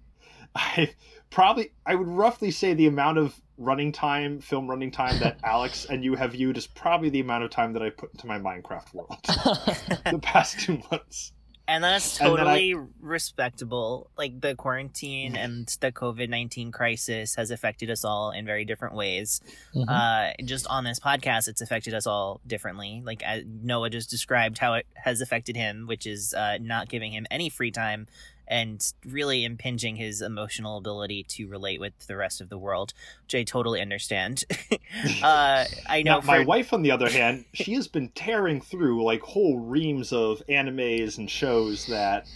I 0.56 0.94
probably 1.32 1.72
I 1.86 1.96
would 1.96 2.08
roughly 2.08 2.52
say 2.52 2.76
the 2.76 2.88
amount 2.88 3.17
of 3.17 3.41
running 3.58 3.91
time, 3.91 4.39
film 4.39 4.70
running 4.70 4.91
time 4.91 5.20
that 5.20 5.39
Alex 5.44 5.86
and 5.89 6.04
you 6.04 6.15
have 6.15 6.34
viewed 6.34 6.58
is 6.58 6.67
probably 6.67 7.10
the 7.10 7.22
amount 7.22 7.44
of 7.44 7.50
time 7.50 7.74
that 7.74 7.82
I 7.82 7.89
put 7.89 8.12
into 8.13 8.28
my 8.28 8.38
Minecraft 8.38 8.94
world 8.94 9.17
the 9.26 10.20
past 10.22 10.60
two 10.60 10.82
months. 10.91 11.32
And 11.67 11.84
that's 11.84 12.17
totally 12.17 12.72
and 12.74 12.82
I... 12.82 12.88
respectable. 13.00 14.10
Like 14.17 14.41
the 14.41 14.56
quarantine 14.56 15.38
and 15.38 15.67
the 15.80 15.91
COVID 15.91 16.28
19 16.28 16.72
crisis 16.72 17.36
has 17.36 17.50
affected 17.50 17.89
us 17.89 18.04
all 18.04 18.32
in 18.32 18.46
very 18.46 18.65
different 18.65 18.96
ways. 18.96 19.39
Mm-hmm. 19.74 19.88
Uh, 19.88 20.32
just 20.44 20.67
on 20.67 20.84
this 20.84 21.00
podcast, 21.00 21.48
it's 21.48 21.62
affected 21.62 21.94
us 21.94 22.06
all 22.06 22.41
differently. 22.46 23.02
Like 23.06 23.24
Noah 23.46 23.89
just 23.89 24.10
described 24.10 24.58
how 24.58 24.74
it 24.74 24.88
has 24.96 25.22
affected 25.22 25.56
him, 25.56 25.88
which 25.88 26.06
is 26.06 26.34
uh, 26.34 26.58
not 26.60 26.89
giving 26.89 27.13
him 27.13 27.26
any 27.32 27.50
free 27.50 27.72
time 27.72 28.08
and 28.52 28.94
really 29.06 29.46
impinging 29.46 29.96
his 29.96 30.22
emotional 30.22 30.78
ability 30.78 31.24
to 31.24 31.48
relate 31.48 31.80
with 31.80 31.98
the 32.08 32.18
rest 32.18 32.42
of 32.42 32.50
the 32.50 32.58
world, 32.58 32.94
which 33.24 33.34
I 33.34 33.44
totally 33.44 33.80
understand. 33.82 34.44
uh, 35.24 35.66
I 35.88 36.04
know 36.04 36.16
now, 36.16 36.22
for... 36.22 36.28
my 36.28 36.40
wife, 36.44 36.74
on 36.74 36.82
the 36.82 36.92
other 36.92 37.10
hand, 37.20 37.46
she 37.54 37.74
has 37.76 37.88
been 37.88 38.10
tearing 38.10 38.60
through 38.60 39.04
like 39.04 39.22
whole 39.22 39.58
reams 39.58 40.12
of 40.12 40.44
animes 40.50 41.18
and 41.18 41.32
shows 41.32 41.88
that 41.88 42.28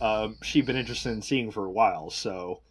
um, 0.00 0.36
she'd 0.42 0.66
been 0.66 0.76
interested 0.76 1.10
in 1.10 1.22
seeing 1.22 1.52
for 1.52 1.64
a 1.64 1.70
while. 1.70 2.10
So 2.10 2.62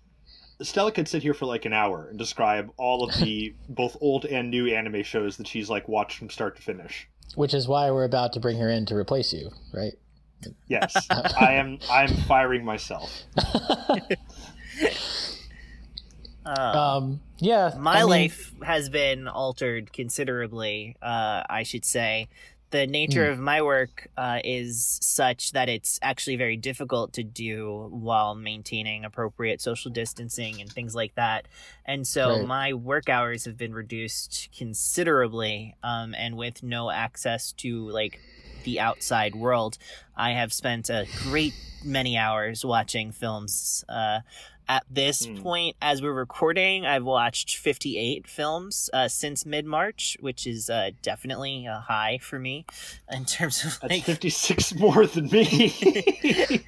Stella 0.62 0.92
could 0.92 1.08
sit 1.08 1.24
here 1.24 1.34
for 1.34 1.46
like 1.46 1.64
an 1.64 1.72
hour 1.72 2.08
and 2.10 2.20
describe 2.20 2.70
all 2.76 3.06
of 3.06 3.16
the 3.18 3.56
both 3.70 3.96
old 4.02 4.26
and 4.26 4.52
new 4.52 4.68
anime 4.68 5.04
shows 5.04 5.38
that 5.38 5.48
she's 5.48 5.70
like 5.70 5.88
watched 5.88 6.18
from 6.18 6.30
start 6.30 6.58
to 6.58 6.62
finish. 6.62 7.08
Which 7.36 7.54
is 7.54 7.66
why 7.66 7.92
we're 7.92 8.04
about 8.04 8.34
to 8.34 8.42
bring 8.42 8.60
her 8.60 8.70
in 8.70 8.86
to 8.88 8.96
replace 8.96 9.32
you, 9.32 9.52
right? 9.72 9.94
Yes, 10.68 11.08
I 11.10 11.54
am. 11.54 11.80
I'm 11.90 12.16
firing 12.24 12.66
myself. 12.66 13.24
Uh, 16.46 16.98
um, 16.98 17.20
yeah, 17.38 17.76
my 17.78 17.98
I 17.98 18.00
mean, 18.00 18.10
life 18.10 18.54
has 18.64 18.90
been 18.90 19.28
altered 19.28 19.94
considerably. 19.94 20.96
Uh, 21.00 21.44
I 21.48 21.62
should 21.62 21.86
say 21.86 22.28
the 22.72 22.86
nature 22.86 23.28
mm. 23.28 23.32
of 23.32 23.40
my 23.40 23.62
work 23.62 24.08
uh, 24.16 24.40
is 24.44 25.00
such 25.02 25.54
that 25.54 25.70
it's 25.70 26.00
actually 26.02 26.36
very 26.36 26.56
difficult 26.56 27.14
to 27.14 27.24
do 27.24 27.88
while 27.92 28.36
maintaining 28.36 29.06
appropriate 29.06 29.60
social 29.62 29.92
distancing 29.92 30.62
and 30.62 30.72
things 30.72 30.94
like 30.94 31.16
that. 31.16 31.48
And 31.86 32.08
so 32.08 32.38
right. 32.38 32.48
my 32.48 32.74
work 32.74 33.10
hours 33.10 33.46
have 33.46 33.58
been 33.58 33.74
reduced 33.74 34.50
considerably, 34.56 35.76
um, 35.84 36.14
and 36.16 36.38
with 36.38 36.62
no 36.62 36.92
access 36.92 37.52
to 37.54 37.90
like 37.90 38.20
the 38.70 38.80
outside 38.80 39.34
world. 39.34 39.80
I 40.16 40.32
have 40.34 40.54
spent 40.54 40.92
a 40.92 41.08
great 41.24 41.56
many 41.84 42.18
hours 42.18 42.64
watching 42.64 43.12
films. 43.12 43.84
Uh, 43.90 44.20
at 44.68 44.84
this 44.88 45.26
mm. 45.26 45.42
point, 45.42 45.76
as 45.82 46.00
we're 46.04 46.14
recording, 46.14 46.86
I've 46.86 47.04
watched 47.04 47.58
58 47.58 48.28
films 48.28 48.88
uh, 48.94 49.08
since 49.08 49.44
mid 49.44 49.66
March, 49.66 50.16
which 50.20 50.46
is 50.46 50.70
uh, 50.70 50.92
definitely 51.02 51.66
a 51.66 51.80
high 51.80 52.20
for 52.22 52.38
me 52.38 52.68
in 53.12 53.26
terms 53.26 53.66
of. 53.66 53.80
Like... 53.82 54.06
That's 54.06 54.20
56 54.20 54.76
more 54.80 55.08
than 55.08 55.26
me. 55.26 55.74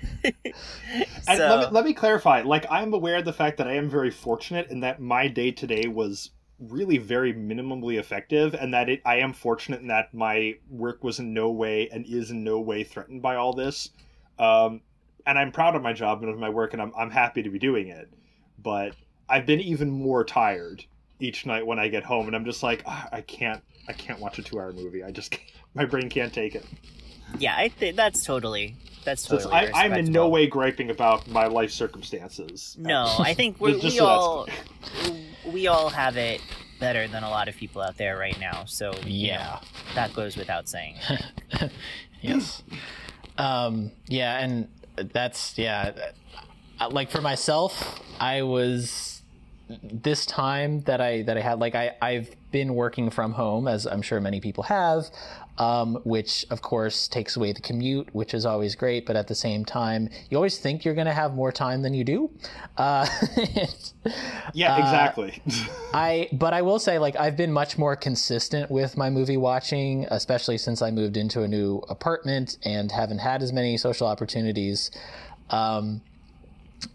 and 1.27 1.39
let 1.39 1.59
me, 1.59 1.67
let 1.69 1.85
me 1.85 1.93
clarify. 1.93 2.41
Like, 2.41 2.65
I'm 2.71 2.95
aware 2.95 3.17
of 3.17 3.25
the 3.25 3.33
fact 3.33 3.59
that 3.59 3.67
I 3.67 3.75
am 3.75 3.87
very 3.87 4.09
fortunate 4.09 4.71
in 4.71 4.79
that 4.79 4.99
my 4.99 5.27
day 5.27 5.51
today 5.51 5.87
was 5.87 6.31
really 6.69 6.97
very 6.97 7.33
minimally 7.33 7.99
effective 7.99 8.53
and 8.53 8.73
that 8.73 8.89
it 8.89 9.01
I 9.05 9.17
am 9.17 9.33
fortunate 9.33 9.81
in 9.81 9.87
that 9.87 10.13
my 10.13 10.57
work 10.69 11.03
was 11.03 11.19
in 11.19 11.33
no 11.33 11.49
way 11.49 11.89
and 11.89 12.05
is 12.05 12.31
in 12.31 12.43
no 12.43 12.59
way 12.59 12.83
threatened 12.83 13.21
by 13.21 13.35
all 13.35 13.53
this. 13.53 13.89
Um, 14.37 14.81
and 15.25 15.37
I'm 15.37 15.51
proud 15.51 15.75
of 15.75 15.81
my 15.81 15.93
job 15.93 16.21
and 16.21 16.31
of 16.31 16.37
my 16.37 16.49
work 16.49 16.73
and 16.73 16.81
I'm 16.81 16.93
I'm 16.95 17.11
happy 17.11 17.41
to 17.43 17.49
be 17.49 17.59
doing 17.59 17.87
it. 17.87 18.09
But 18.61 18.95
I've 19.27 19.45
been 19.45 19.59
even 19.59 19.89
more 19.89 20.23
tired 20.23 20.85
each 21.19 21.45
night 21.45 21.65
when 21.65 21.79
I 21.79 21.87
get 21.87 22.03
home 22.03 22.27
and 22.27 22.35
I'm 22.35 22.45
just 22.45 22.63
like 22.63 22.83
oh, 22.85 23.05
I 23.11 23.21
can't 23.21 23.61
I 23.87 23.93
can't 23.93 24.19
watch 24.19 24.39
a 24.39 24.43
2-hour 24.43 24.73
movie. 24.73 25.03
I 25.03 25.11
just 25.11 25.37
my 25.73 25.85
brain 25.85 26.09
can't 26.09 26.33
take 26.33 26.55
it. 26.55 26.65
Yeah, 27.39 27.55
I 27.55 27.69
think 27.69 27.95
that's 27.95 28.23
totally 28.23 28.75
that's 29.03 29.23
totally. 29.23 29.43
So 29.43 29.51
I, 29.51 29.85
am 29.85 29.93
in 29.93 30.11
no 30.11 30.27
way 30.27 30.47
griping 30.47 30.89
about 30.89 31.27
my 31.27 31.47
life 31.47 31.71
circumstances. 31.71 32.75
No, 32.79 33.15
I 33.19 33.33
think 33.35 33.59
we, 33.59 33.75
we 33.77 33.99
all 33.99 34.47
we 35.51 35.67
all 35.67 35.89
have 35.89 36.17
it 36.17 36.41
better 36.79 37.07
than 37.07 37.23
a 37.23 37.29
lot 37.29 37.47
of 37.47 37.55
people 37.55 37.81
out 37.81 37.97
there 37.97 38.17
right 38.17 38.39
now. 38.39 38.65
So 38.65 38.93
yeah, 39.05 39.59
that 39.95 40.13
goes 40.13 40.37
without 40.37 40.67
saying. 40.67 40.95
yes. 42.21 42.63
Um, 43.37 43.91
yeah, 44.07 44.39
and 44.39 44.67
that's 44.95 45.57
yeah. 45.57 46.11
Like 46.89 47.11
for 47.11 47.21
myself, 47.21 48.01
I 48.19 48.41
was 48.41 49.21
this 49.81 50.25
time 50.25 50.81
that 50.81 50.99
I 50.99 51.21
that 51.23 51.37
I 51.37 51.41
had 51.41 51.59
like 51.59 51.75
I 51.75 51.95
I've 52.01 52.35
been 52.51 52.75
working 52.75 53.09
from 53.09 53.33
home 53.33 53.67
as 53.67 53.85
I'm 53.85 54.01
sure 54.01 54.19
many 54.19 54.41
people 54.41 54.63
have 54.63 55.09
um, 55.61 55.99
which 56.05 56.43
of 56.49 56.63
course 56.63 57.07
takes 57.07 57.37
away 57.37 57.51
the 57.51 57.61
commute, 57.61 58.09
which 58.15 58.33
is 58.33 58.47
always 58.47 58.73
great. 58.73 59.05
But 59.05 59.15
at 59.15 59.27
the 59.27 59.35
same 59.35 59.63
time, 59.63 60.09
you 60.31 60.35
always 60.35 60.57
think 60.57 60.83
you're 60.83 60.95
going 60.95 61.05
to 61.05 61.13
have 61.13 61.35
more 61.35 61.51
time 61.51 61.83
than 61.83 61.93
you 61.93 62.03
do. 62.03 62.31
Uh, 62.77 63.05
yeah, 64.55 64.77
exactly. 64.79 65.39
Uh, 65.47 65.65
I 65.93 66.29
but 66.31 66.55
I 66.55 66.63
will 66.63 66.79
say, 66.79 66.97
like, 66.97 67.15
I've 67.15 67.37
been 67.37 67.51
much 67.51 67.77
more 67.77 67.95
consistent 67.95 68.71
with 68.71 68.97
my 68.97 69.11
movie 69.11 69.37
watching, 69.37 70.07
especially 70.09 70.57
since 70.57 70.81
I 70.81 70.89
moved 70.89 71.15
into 71.15 71.43
a 71.43 71.47
new 71.47 71.83
apartment 71.89 72.57
and 72.65 72.91
haven't 72.91 73.19
had 73.19 73.43
as 73.43 73.53
many 73.53 73.77
social 73.77 74.07
opportunities. 74.07 74.89
Um, 75.51 76.01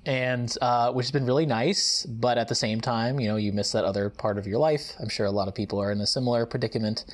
and 0.05 0.53
uh, 0.61 0.93
which 0.93 1.07
has 1.07 1.13
been 1.13 1.27
really 1.27 1.47
nice. 1.47 2.05
But 2.05 2.37
at 2.37 2.49
the 2.49 2.57
same 2.57 2.81
time, 2.81 3.21
you 3.21 3.29
know, 3.29 3.37
you 3.37 3.53
miss 3.53 3.71
that 3.71 3.85
other 3.85 4.11
part 4.11 4.39
of 4.39 4.47
your 4.49 4.59
life. 4.59 4.95
I'm 4.99 5.09
sure 5.09 5.25
a 5.27 5.31
lot 5.31 5.47
of 5.47 5.55
people 5.55 5.81
are 5.81 5.93
in 5.93 6.01
a 6.01 6.07
similar 6.09 6.47
predicament. 6.47 7.05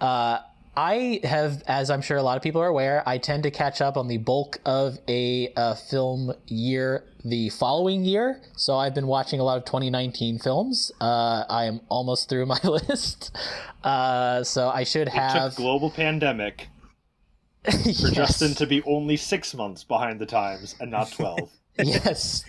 Uh, 0.00 0.38
I 0.76 1.20
have, 1.24 1.62
as 1.66 1.90
I'm 1.90 2.00
sure 2.00 2.16
a 2.16 2.22
lot 2.22 2.36
of 2.36 2.42
people 2.42 2.60
are 2.60 2.68
aware, 2.68 3.02
I 3.06 3.18
tend 3.18 3.42
to 3.42 3.50
catch 3.50 3.80
up 3.80 3.96
on 3.96 4.08
the 4.08 4.18
bulk 4.18 4.58
of 4.64 4.98
a 5.08 5.52
uh, 5.56 5.74
film 5.74 6.32
year 6.46 7.04
the 7.24 7.50
following 7.50 8.04
year. 8.04 8.40
So 8.56 8.76
I've 8.76 8.94
been 8.94 9.06
watching 9.06 9.40
a 9.40 9.42
lot 9.42 9.58
of 9.58 9.64
2019 9.64 10.38
films. 10.38 10.92
Uh, 11.00 11.44
I 11.48 11.64
am 11.64 11.80
almost 11.88 12.28
through 12.28 12.46
my 12.46 12.60
list. 12.64 13.36
Uh, 13.82 14.44
so 14.44 14.68
I 14.68 14.84
should 14.84 15.08
have. 15.08 15.56
Global 15.56 15.90
pandemic 15.90 16.68
for 17.64 17.76
yes. 17.76 18.12
Justin 18.12 18.54
to 18.54 18.66
be 18.66 18.82
only 18.84 19.16
six 19.16 19.54
months 19.54 19.84
behind 19.84 20.20
the 20.20 20.26
times 20.26 20.76
and 20.80 20.90
not 20.90 21.10
12. 21.10 21.50
Yes, 21.86 22.44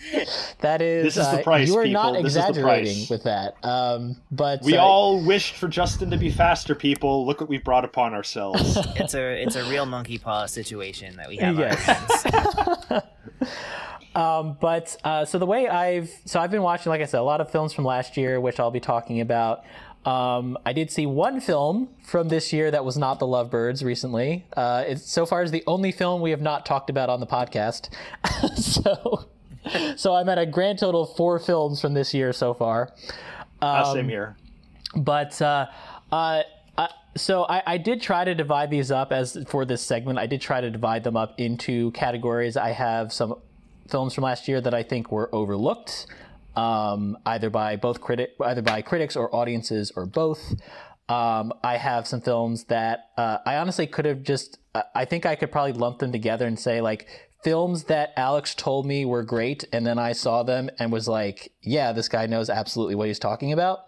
that 0.60 0.82
is. 0.82 1.04
This 1.04 1.16
is 1.16 1.30
the 1.30 1.40
uh, 1.40 1.42
price. 1.42 1.68
Uh, 1.68 1.72
you 1.72 1.78
are 1.78 1.84
people. 1.84 2.02
not 2.02 2.12
this 2.14 2.36
exaggerating 2.36 3.06
with 3.10 3.22
that. 3.24 3.56
Um, 3.64 4.16
but 4.30 4.62
we 4.62 4.76
uh, 4.76 4.82
all 4.82 5.24
wished 5.24 5.56
for 5.56 5.68
Justin 5.68 6.10
to 6.10 6.16
be 6.16 6.30
faster. 6.30 6.74
People, 6.74 7.26
look 7.26 7.40
what 7.40 7.48
we 7.48 7.58
brought 7.58 7.84
upon 7.84 8.14
ourselves. 8.14 8.76
it's 8.96 9.14
a 9.14 9.42
it's 9.42 9.56
a 9.56 9.68
real 9.70 9.86
monkey 9.86 10.18
paw 10.18 10.46
situation 10.46 11.16
that 11.16 11.28
we 11.28 11.36
have. 11.36 11.58
Yes. 11.58 12.26
um, 14.14 14.56
but 14.60 14.96
uh, 15.04 15.24
so 15.24 15.38
the 15.38 15.46
way 15.46 15.68
I've 15.68 16.10
so 16.24 16.40
I've 16.40 16.50
been 16.50 16.62
watching, 16.62 16.90
like 16.90 17.00
I 17.00 17.06
said, 17.06 17.20
a 17.20 17.24
lot 17.24 17.40
of 17.40 17.50
films 17.50 17.72
from 17.72 17.84
last 17.84 18.16
year, 18.16 18.40
which 18.40 18.60
I'll 18.60 18.70
be 18.70 18.80
talking 18.80 19.20
about. 19.20 19.64
Um, 20.04 20.58
I 20.66 20.72
did 20.72 20.90
see 20.90 21.06
one 21.06 21.40
film 21.40 21.88
from 22.02 22.28
this 22.28 22.52
year 22.52 22.70
that 22.70 22.84
was 22.84 22.96
not 22.96 23.20
The 23.20 23.26
Lovebirds 23.26 23.84
recently. 23.84 24.44
Uh, 24.56 24.84
it's 24.86 25.10
so 25.10 25.24
far 25.26 25.42
is 25.42 25.52
the 25.52 25.62
only 25.66 25.92
film 25.92 26.20
we 26.20 26.30
have 26.30 26.40
not 26.40 26.66
talked 26.66 26.90
about 26.90 27.08
on 27.08 27.20
the 27.20 27.26
podcast. 27.26 27.88
so, 28.56 29.26
so 29.96 30.14
I'm 30.14 30.28
at 30.28 30.38
a 30.38 30.46
grand 30.46 30.80
total 30.80 31.04
of 31.04 31.16
four 31.16 31.38
films 31.38 31.80
from 31.80 31.94
this 31.94 32.12
year 32.12 32.32
so 32.32 32.52
far. 32.52 32.92
Um, 33.60 33.68
uh, 33.76 33.92
same 33.94 34.08
here. 34.08 34.36
But 34.96 35.40
uh, 35.40 35.66
uh, 36.10 36.42
uh, 36.76 36.88
so 37.16 37.44
I, 37.44 37.62
I, 37.64 37.78
did 37.78 38.02
try 38.02 38.24
to 38.24 38.34
divide 38.34 38.70
these 38.70 38.90
up 38.90 39.12
as 39.12 39.38
for 39.46 39.64
this 39.64 39.82
segment. 39.82 40.18
I 40.18 40.26
did 40.26 40.40
try 40.40 40.60
to 40.60 40.70
divide 40.70 41.04
them 41.04 41.16
up 41.16 41.38
into 41.38 41.92
categories. 41.92 42.56
I 42.56 42.70
have 42.70 43.12
some 43.12 43.36
films 43.88 44.14
from 44.14 44.24
last 44.24 44.48
year 44.48 44.60
that 44.60 44.74
I 44.74 44.82
think 44.82 45.12
were 45.12 45.32
overlooked 45.32 46.06
um, 46.56 47.16
either 47.26 47.50
by 47.50 47.76
both 47.76 48.00
critic, 48.00 48.30
either 48.44 48.62
by 48.62 48.82
critics 48.82 49.16
or 49.16 49.34
audiences 49.34 49.92
or 49.96 50.06
both. 50.06 50.54
Um, 51.08 51.52
I 51.62 51.76
have 51.76 52.06
some 52.06 52.20
films 52.20 52.64
that 52.64 53.10
uh, 53.16 53.38
I 53.44 53.56
honestly 53.56 53.86
could 53.86 54.04
have 54.04 54.22
just. 54.22 54.58
Uh, 54.74 54.82
I 54.94 55.04
think 55.04 55.26
I 55.26 55.34
could 55.34 55.52
probably 55.52 55.72
lump 55.72 55.98
them 55.98 56.12
together 56.12 56.46
and 56.46 56.58
say 56.58 56.80
like 56.80 57.06
films 57.42 57.84
that 57.84 58.12
Alex 58.16 58.54
told 58.54 58.86
me 58.86 59.04
were 59.04 59.22
great, 59.22 59.64
and 59.72 59.86
then 59.86 59.98
I 59.98 60.12
saw 60.12 60.42
them 60.42 60.70
and 60.78 60.92
was 60.92 61.08
like, 61.08 61.52
"Yeah, 61.60 61.92
this 61.92 62.08
guy 62.08 62.26
knows 62.26 62.48
absolutely 62.48 62.94
what 62.94 63.08
he's 63.08 63.18
talking 63.18 63.52
about." 63.52 63.80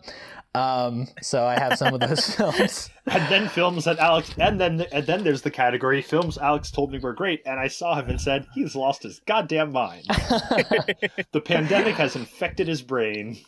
Um, 0.54 1.08
so 1.20 1.44
I 1.44 1.58
have 1.58 1.76
some 1.76 1.94
of 1.94 2.00
those 2.00 2.30
films. 2.36 2.90
and 3.06 3.32
then 3.32 3.48
films 3.48 3.84
that 3.84 3.98
Alex, 3.98 4.30
and 4.38 4.60
then 4.60 4.86
and 4.92 5.06
then 5.06 5.24
there's 5.24 5.42
the 5.42 5.50
category 5.50 6.00
films 6.00 6.38
Alex 6.38 6.70
told 6.70 6.92
me 6.92 6.98
were 6.98 7.12
great, 7.12 7.42
and 7.44 7.58
I 7.58 7.68
saw 7.68 7.96
him 7.96 8.08
and 8.08 8.20
said 8.20 8.46
he's 8.54 8.76
lost 8.76 9.02
his 9.02 9.20
goddamn 9.26 9.72
mind. 9.72 10.04
the 11.32 11.42
pandemic 11.44 11.96
has 11.96 12.14
infected 12.14 12.68
his 12.68 12.82
brain. 12.82 13.38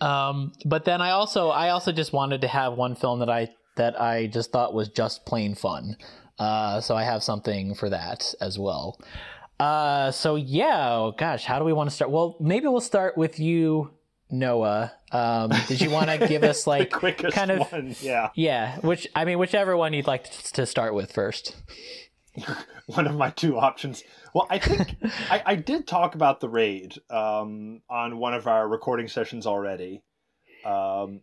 Um, 0.00 0.52
but 0.64 0.84
then 0.84 1.00
I 1.00 1.10
also 1.10 1.48
I 1.48 1.70
also 1.70 1.92
just 1.92 2.12
wanted 2.12 2.40
to 2.40 2.48
have 2.48 2.74
one 2.74 2.96
film 2.96 3.20
that 3.20 3.30
I 3.30 3.50
that 3.76 4.00
I 4.00 4.26
just 4.26 4.52
thought 4.52 4.74
was 4.74 4.88
just 4.88 5.24
plain 5.24 5.54
fun. 5.54 5.96
Uh, 6.38 6.80
so 6.80 6.96
I 6.96 7.04
have 7.04 7.22
something 7.22 7.74
for 7.74 7.90
that 7.90 8.34
as 8.40 8.58
well. 8.58 8.98
Uh, 9.60 10.10
so 10.10 10.36
yeah, 10.36 10.88
oh, 10.94 11.14
gosh, 11.16 11.44
how 11.44 11.58
do 11.58 11.64
we 11.66 11.72
want 11.72 11.90
to 11.90 11.94
start? 11.94 12.10
Well, 12.10 12.36
maybe 12.40 12.66
we'll 12.66 12.80
start 12.80 13.18
with 13.18 13.38
you, 13.38 13.90
Noah. 14.30 14.92
Um, 15.12 15.50
did 15.66 15.80
you 15.80 15.90
want 15.90 16.10
to 16.10 16.28
give 16.28 16.44
us 16.44 16.66
like 16.66 16.90
quickest 16.90 17.34
kind 17.34 17.50
of 17.50 17.72
one, 17.72 17.96
yeah. 18.00 18.30
yeah, 18.34 18.78
which 18.78 19.08
I 19.14 19.24
mean, 19.24 19.38
whichever 19.38 19.76
one 19.76 19.92
you'd 19.92 20.06
like 20.06 20.30
to, 20.30 20.52
to 20.54 20.66
start 20.66 20.94
with 20.94 21.12
first. 21.12 21.56
one 22.86 23.06
of 23.06 23.16
my 23.16 23.30
two 23.30 23.58
options. 23.58 24.04
Well, 24.34 24.46
I 24.50 24.58
think 24.58 24.96
I, 25.30 25.42
I 25.46 25.54
did 25.56 25.86
talk 25.86 26.14
about 26.14 26.40
the 26.40 26.48
raid 26.48 26.94
um, 27.10 27.82
on 27.88 28.18
one 28.18 28.34
of 28.34 28.46
our 28.46 28.68
recording 28.68 29.08
sessions 29.08 29.46
already, 29.46 30.02
um, 30.64 31.22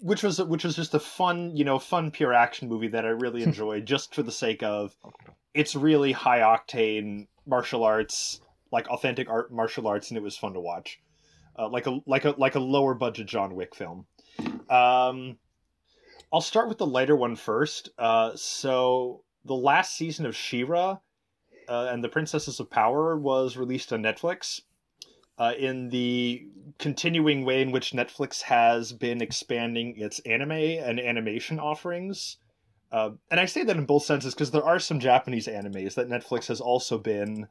which 0.00 0.22
was 0.22 0.42
which 0.42 0.64
was 0.64 0.76
just 0.76 0.94
a 0.94 1.00
fun, 1.00 1.56
you 1.56 1.64
know, 1.64 1.78
fun 1.78 2.10
pure 2.10 2.32
action 2.32 2.68
movie 2.68 2.88
that 2.88 3.04
I 3.04 3.10
really 3.10 3.42
enjoyed, 3.42 3.86
just 3.86 4.14
for 4.14 4.22
the 4.22 4.32
sake 4.32 4.62
of 4.62 4.96
it's 5.54 5.76
really 5.76 6.12
high 6.12 6.40
octane 6.40 7.28
martial 7.46 7.84
arts, 7.84 8.40
like 8.72 8.88
authentic 8.88 9.28
art 9.28 9.52
martial 9.52 9.86
arts, 9.86 10.10
and 10.10 10.18
it 10.18 10.22
was 10.22 10.36
fun 10.36 10.54
to 10.54 10.60
watch, 10.60 11.00
uh, 11.58 11.68
like 11.68 11.86
a 11.86 12.00
like 12.06 12.24
a 12.24 12.34
like 12.36 12.54
a 12.54 12.60
lower 12.60 12.94
budget 12.94 13.26
John 13.26 13.54
Wick 13.54 13.74
film. 13.74 14.06
Um, 14.68 15.36
I'll 16.32 16.40
start 16.40 16.68
with 16.68 16.78
the 16.78 16.86
lighter 16.86 17.16
one 17.16 17.36
first. 17.36 17.90
Uh, 17.98 18.32
so 18.34 19.22
the 19.44 19.54
last 19.54 19.96
season 19.96 20.26
of 20.26 20.34
She-Ra 20.34 20.98
uh, 21.68 21.88
and 21.90 22.02
the 22.02 22.08
Princesses 22.08 22.58
of 22.60 22.70
Power 22.70 23.16
was 23.16 23.56
released 23.56 23.92
on 23.92 24.02
Netflix. 24.02 24.60
Uh, 25.36 25.52
in 25.58 25.88
the 25.88 26.46
continuing 26.78 27.44
way 27.44 27.60
in 27.60 27.72
which 27.72 27.90
Netflix 27.90 28.40
has 28.42 28.92
been 28.92 29.20
expanding 29.20 29.98
its 29.98 30.20
anime 30.20 30.52
and 30.52 31.00
animation 31.00 31.58
offerings. 31.58 32.36
Uh, 32.92 33.10
and 33.32 33.40
I 33.40 33.46
say 33.46 33.64
that 33.64 33.76
in 33.76 33.84
both 33.84 34.04
senses 34.04 34.32
because 34.32 34.52
there 34.52 34.62
are 34.62 34.78
some 34.78 35.00
Japanese 35.00 35.48
animes 35.48 35.94
that 35.94 36.08
Netflix 36.08 36.46
has 36.46 36.60
also 36.60 36.98
been 36.98 37.48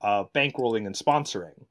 uh, 0.00 0.24
bankrolling 0.34 0.86
and 0.86 0.94
sponsoring 0.94 1.66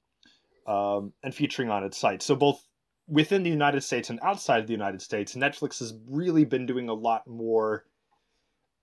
um, 0.66 1.13
and 1.24 1.34
featuring 1.34 1.70
on 1.70 1.84
its 1.84 1.97
site. 1.97 2.22
So, 2.22 2.36
both 2.36 2.66
within 3.07 3.43
the 3.43 3.49
United 3.49 3.82
States 3.82 4.09
and 4.09 4.20
outside 4.22 4.59
of 4.59 4.68
the 4.68 4.74
United 4.74 5.01
States, 5.01 5.36
Netflix 5.36 5.80
has 5.80 5.93
really 6.07 6.45
been 6.45 6.66
doing 6.66 6.89
a 6.89 6.93
lot 6.93 7.28
more. 7.28 7.86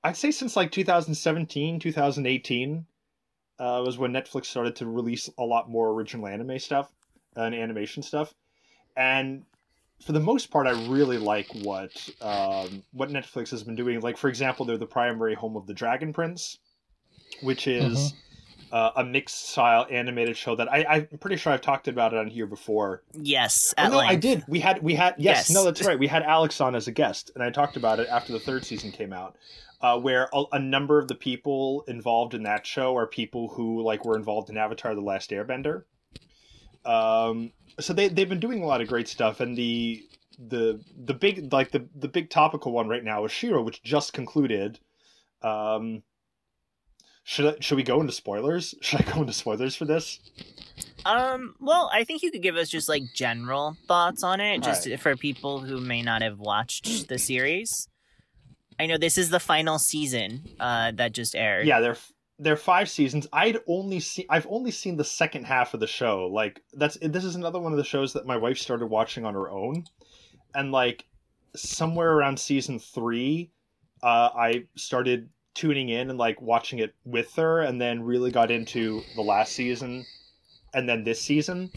I'd 0.05 0.17
say 0.17 0.31
since 0.31 0.57
like 0.57 0.73
2017, 0.73 1.79
2018 1.79 2.87
uh, 3.59 3.83
was 3.85 3.99
when 3.99 4.13
Netflix 4.13 4.47
started 4.47 4.77
to 4.77 4.87
release 4.87 5.31
a 5.39 5.45
lot 5.45 5.71
more 5.71 5.91
original 5.91 6.27
anime 6.27 6.59
stuff 6.59 6.91
and 7.37 7.55
animation 7.55 8.03
stuff. 8.03 8.35
And 8.97 9.45
for 10.05 10.13
the 10.13 10.21
most 10.21 10.51
part, 10.51 10.67
I 10.67 10.73
really 10.89 11.19
like 11.19 11.47
what 11.63 11.93
um, 12.21 12.83
what 12.93 13.11
Netflix 13.11 13.51
has 13.51 13.63
been 13.63 13.77
doing. 13.77 14.01
Like, 14.01 14.17
for 14.17 14.29
example, 14.29 14.67
they're 14.67 14.77
the 14.77 14.87
primary 14.87 15.35
home 15.35 15.57
of 15.57 15.67
the 15.67 15.75
Dragon 15.75 16.13
Prince, 16.13 16.59
which 17.43 17.67
is 17.67 17.99
mm-hmm. 17.99 18.32
Uh, 18.73 18.91
a 18.97 19.05
mixed 19.05 19.51
style 19.51 19.87
animated 19.91 20.37
show 20.37 20.57
that 20.57 20.73
I, 20.73 20.85
I'm 20.89 21.19
pretty 21.19 21.37
sure 21.37 21.53
I've 21.53 21.61
talked 21.61 21.89
about 21.89 22.15
it 22.15 22.19
on 22.19 22.27
here 22.27 22.47
before. 22.47 23.03
Yes, 23.13 23.75
oh, 23.79 23.89
no, 23.89 23.99
length. 23.99 24.11
I 24.11 24.17
did. 24.17 24.45
We 24.49 24.61
had 24.61 24.83
we 24.83 24.95
had 24.95 25.15
yes, 25.19 25.49
yes, 25.49 25.51
no, 25.51 25.65
that's 25.65 25.85
right. 25.85 25.99
We 25.99 26.07
had 26.09 26.23
Alex 26.23 26.61
on 26.61 26.75
as 26.75 26.89
a 26.89 26.93
guest, 26.93 27.31
and 27.35 27.45
I 27.45 27.51
talked 27.51 27.77
about 27.77 28.01
it 28.01 28.09
after 28.09 28.33
the 28.33 28.41
third 28.41 28.65
season 28.65 28.91
came 28.91 29.13
out 29.13 29.37
uh, 29.83 29.99
where 29.99 30.29
a, 30.33 30.45
a, 30.53 30.59
number 30.59 30.99
of 30.99 31.09
the 31.09 31.15
people 31.15 31.85
involved 31.89 32.35
in 32.35 32.45
that 32.45 32.65
show 32.65 32.97
are 32.97 33.07
people 33.07 33.49
who 33.49 33.83
like 33.83 34.05
were 34.05 34.17
involved 34.17 34.49
in 34.49 34.57
Avatar: 34.57 34.95
The 34.95 35.01
Last 35.01 35.31
Airbender. 35.31 35.85
Um, 36.85 37.53
so 37.81 37.93
they 37.93 38.09
they've 38.09 38.29
been 38.29 38.41
doing 38.41 38.63
a 38.63 38.67
lot 38.67 38.81
of 38.81 38.89
great 38.89 39.09
stuff, 39.09 39.41
and 39.41 39.57
the 39.57 40.03
the 40.39 40.81
the 41.05 41.15
big 41.15 41.53
like 41.53 41.73
the 41.73 41.89
the 41.97 42.09
big 42.09 42.31
topical 42.31 42.73
one 42.73 42.89
right 42.89 43.05
now 43.05 43.25
is 43.25 43.33
She-Ra, 43.33 43.61
which 43.61 43.83
just 43.83 44.13
concluded. 44.13 44.79
Um, 45.43 46.05
should 47.25 47.47
I, 47.47 47.61
should 47.61 47.77
we 47.77 47.83
go 47.83 48.01
into 48.01 48.13
spoilers? 48.13 48.75
Should 48.81 49.01
I 49.07 49.13
go 49.13 49.21
into 49.21 49.33
spoilers 49.33 49.77
for 49.77 49.85
this? 49.85 50.19
Um, 51.05 51.55
well, 51.61 51.91
I 51.93 52.05
think 52.05 52.23
you 52.23 52.31
could 52.31 52.43
give 52.43 52.57
us 52.57 52.69
just 52.69 52.89
like 52.89 53.03
general 53.15 53.77
thoughts 53.87 54.23
on 54.23 54.41
it, 54.41 54.63
just 54.63 54.87
right. 54.87 55.01
for 55.01 55.17
people 55.17 55.61
who 55.61 55.81
may 55.81 56.03
not 56.03 56.23
have 56.23 56.39
watched 56.39 57.09
the 57.09 57.19
series. 57.19 57.89
I 58.79 58.87
know 58.87 58.99
this 58.99 59.19
is 59.19 59.31
the 59.31 59.41
final 59.41 59.79
season 59.79 60.43
uh, 60.59 60.93
that 60.93 61.13
just 61.13 61.37
aired. 61.37 61.67
Yeah, 61.67 61.81
there 61.81 61.97
there 62.39 62.55
are 62.55 62.57
five 62.57 62.89
seasons. 62.89 63.29
I'd 63.33 63.59
only 63.69 64.01
seen 64.01 64.27
I've 64.29 64.47
only 64.49 64.71
seen 64.71 64.97
the 64.97 65.05
second 65.05 65.45
half 65.45 65.75
of 65.75 65.81
the 65.81 65.87
show. 65.87 66.27
Like 66.27 66.63
that's 66.73 66.99
this 67.01 67.25
is 67.25 67.37
another 67.37 67.61
one 67.61 67.73
of 67.73 67.79
the 67.79 67.85
shows 67.85 68.13
that 68.15 68.27
my 68.27 68.37
wife 68.37 68.59
started 68.59 68.87
watching 68.87 69.25
on 69.25 69.35
her 69.35 69.51
own, 69.51 69.85
and 70.55 70.73
like 70.73 71.05
somewhere 71.55 72.13
around 72.13 72.39
season 72.41 72.79
three, 72.79 73.53
uh, 74.03 74.31
I 74.35 74.65
started 74.77 75.29
tuning 75.55 75.89
in 75.89 76.11
and 76.11 76.19
like 76.19 76.41
watching 76.41 76.79
it 76.79 76.95
with 77.05 77.35
her, 77.37 77.61
and 77.61 77.81
then 77.81 78.03
really 78.03 78.31
got 78.31 78.51
into 78.51 79.03
the 79.15 79.23
last 79.23 79.53
season, 79.53 80.05
and 80.75 80.89
then 80.89 81.05
this 81.05 81.21
season, 81.21 81.71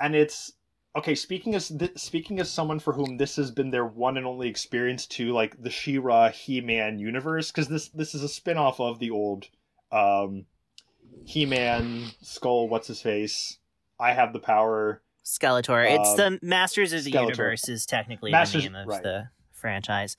and 0.00 0.14
it's 0.14 0.52
okay 0.96 1.14
speaking 1.14 1.54
as 1.54 1.68
th- 1.68 1.96
speaking 1.96 2.40
as 2.40 2.50
someone 2.50 2.78
for 2.78 2.92
whom 2.92 3.18
this 3.18 3.36
has 3.36 3.50
been 3.50 3.70
their 3.70 3.84
one 3.84 4.16
and 4.16 4.26
only 4.26 4.48
experience 4.48 5.06
to 5.06 5.32
like 5.32 5.62
the 5.62 5.70
She-Ra 5.70 6.30
He-Man 6.30 6.98
universe 6.98 7.52
because 7.52 7.68
this 7.68 7.88
this 7.88 8.14
is 8.14 8.22
a 8.22 8.28
spin-off 8.28 8.80
of 8.80 8.98
the 8.98 9.10
old 9.10 9.46
um 9.92 10.46
He-Man 11.24 12.10
Skull 12.22 12.68
what's 12.68 12.88
his 12.88 13.02
face? 13.02 13.58
I 14.00 14.12
have 14.12 14.32
the 14.32 14.40
power. 14.40 15.02
Skeletor. 15.24 15.90
It's 15.90 16.10
uh, 16.10 16.16
the 16.16 16.38
Masters 16.42 16.92
of 16.92 17.04
the 17.04 17.12
Skeletor. 17.12 17.22
Universe 17.22 17.68
is 17.68 17.86
technically 17.86 18.30
Masters, 18.30 18.64
the 18.64 18.70
name 18.70 18.80
of 18.82 18.86
right. 18.86 19.02
the 19.02 19.28
franchise 19.52 20.16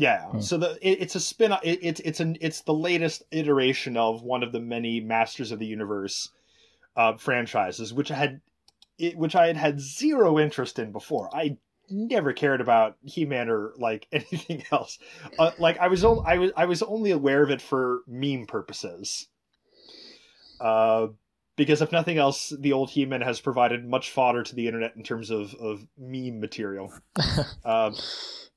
yeah 0.00 0.24
hmm. 0.26 0.40
so 0.40 0.56
the 0.56 0.78
it, 0.80 1.02
it's 1.02 1.14
a 1.14 1.20
spin 1.20 1.52
it, 1.62 1.78
it's 1.82 2.00
it's 2.00 2.20
an 2.20 2.36
it's 2.40 2.62
the 2.62 2.74
latest 2.74 3.22
iteration 3.30 3.96
of 3.96 4.22
one 4.22 4.42
of 4.42 4.52
the 4.52 4.60
many 4.60 5.00
Masters 5.00 5.52
of 5.52 5.58
the 5.58 5.66
Universe 5.66 6.30
uh, 6.96 7.16
franchises, 7.16 7.92
which 7.92 8.10
I 8.10 8.16
had 8.16 8.40
it, 8.98 9.16
which 9.16 9.34
I 9.34 9.46
had 9.46 9.56
had 9.56 9.80
zero 9.80 10.38
interest 10.38 10.78
in 10.78 10.92
before. 10.92 11.34
I 11.34 11.56
never 11.88 12.32
cared 12.32 12.60
about 12.60 12.96
He-Man 13.02 13.48
or 13.48 13.72
like 13.76 14.06
anything 14.12 14.64
else. 14.70 14.98
Uh, 15.38 15.52
like 15.58 15.78
I 15.78 15.88
was, 15.88 16.04
only, 16.04 16.24
I 16.26 16.38
was, 16.38 16.52
I 16.56 16.64
was 16.66 16.82
only 16.82 17.10
aware 17.10 17.42
of 17.42 17.50
it 17.50 17.62
for 17.62 18.00
meme 18.06 18.46
purposes. 18.46 19.28
Uh, 20.60 21.08
because 21.56 21.82
if 21.82 21.92
nothing 21.92 22.18
else, 22.18 22.52
the 22.58 22.72
old 22.72 22.90
He-Man 22.90 23.22
has 23.22 23.40
provided 23.40 23.86
much 23.86 24.10
fodder 24.10 24.42
to 24.42 24.54
the 24.54 24.66
internet 24.66 24.96
in 24.96 25.02
terms 25.02 25.30
of 25.30 25.54
of 25.54 25.86
meme 25.98 26.40
material. 26.40 26.92
uh, 27.64 27.92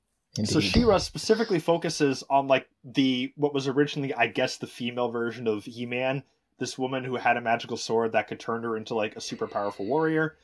so 0.46 0.60
She-Ra 0.60 0.98
specifically 0.98 1.60
focuses 1.60 2.24
on 2.30 2.48
like 2.48 2.68
the 2.84 3.32
what 3.36 3.54
was 3.54 3.68
originally, 3.68 4.14
I 4.14 4.28
guess, 4.28 4.58
the 4.58 4.68
female 4.68 5.10
version 5.10 5.48
of 5.48 5.64
He-Man, 5.64 6.24
this 6.58 6.78
woman 6.78 7.04
who 7.04 7.16
had 7.16 7.38
a 7.38 7.42
magical 7.42 7.78
sword 7.78 8.14
that 8.14 8.28
could 8.28 8.40
turn 8.40 8.64
her 8.64 8.76
into 8.76 8.96
like 8.96 9.16
a 9.16 9.22
super 9.22 9.48
powerful 9.48 9.86
warrior, 9.86 10.38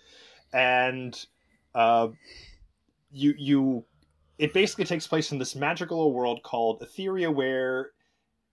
and 0.54 1.26
uh, 1.74 2.10
you 3.12 3.34
you 3.38 3.86
it 4.38 4.54
basically 4.54 4.86
takes 4.86 5.08
place 5.08 5.32
in 5.32 5.40
this 5.40 5.56
magical 5.56 6.14
world 6.14 6.44
called 6.44 6.82
Etheria, 6.82 7.34
where 7.34 7.92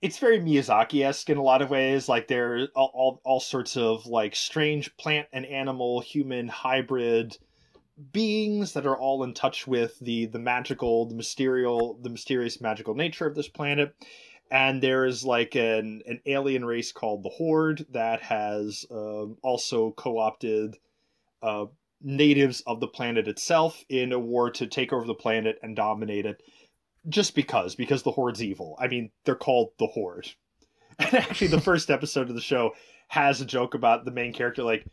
it's 0.01 0.19
very 0.19 0.39
Miyazaki 0.39 1.05
esque 1.05 1.29
in 1.29 1.37
a 1.37 1.43
lot 1.43 1.61
of 1.61 1.69
ways. 1.69 2.09
Like 2.09 2.29
there 2.29 2.57
are 2.57 2.67
all 2.75 3.21
all 3.25 3.41
sorts 3.41 3.77
of 3.77 4.07
like 4.07 4.35
strange 4.35 4.97
plant 4.97 5.29
and 5.35 5.45
animal 5.45 6.01
human 6.01 6.49
hybrid 6.49 7.37
beings 8.13 8.73
that 8.73 8.87
are 8.87 8.97
all 8.97 9.25
in 9.25 9.33
touch 9.33 9.67
with 9.67 9.99
the 10.01 10.27
the 10.27 10.39
magical 10.39 11.07
the 11.07 11.15
mysterious 11.15 11.95
the 12.03 12.11
mysterious 12.11 12.61
magical 12.61 12.95
nature 12.95 13.27
of 13.27 13.35
this 13.35 13.49
planet 13.49 13.95
and 14.51 14.83
there 14.83 15.05
is 15.05 15.25
like 15.25 15.55
an 15.55 16.03
an 16.07 16.21
alien 16.27 16.65
race 16.65 16.93
called 16.93 17.23
the 17.23 17.31
Horde 17.31 17.87
that 17.91 18.23
has 18.23 18.85
um, 18.91 19.37
also 19.43 19.93
co-opted 19.93 20.77
uh, 21.43 21.67
natives 22.01 22.63
of 22.67 22.81
the 22.81 22.87
planet 22.87 23.29
itself 23.29 23.85
in 23.89 24.13
a 24.13 24.19
war 24.19 24.51
to 24.51 24.67
take 24.67 24.93
over 24.93 25.07
the 25.07 25.15
planet 25.15 25.59
and 25.63 25.75
dominate 25.75 26.27
it. 26.27 26.43
Just 27.09 27.35
because, 27.35 27.75
because 27.75 28.03
the 28.03 28.11
Horde's 28.11 28.43
evil. 28.43 28.77
I 28.81 28.89
mean, 28.89 29.11
they're 29.25 29.37
called 29.37 29.71
the 29.79 29.87
Horde. 29.87 30.29
And 30.99 31.13
actually, 31.13 31.49
the 31.49 31.61
first 31.61 31.91
episode 31.91 32.31
of 32.31 32.35
the 32.35 32.41
show 32.41 32.71
has 33.09 33.43
a 33.43 33.45
joke 33.45 33.75
about 33.75 34.07
the 34.07 34.11
main 34.11 34.33
character, 34.33 34.63
like, 34.63 34.87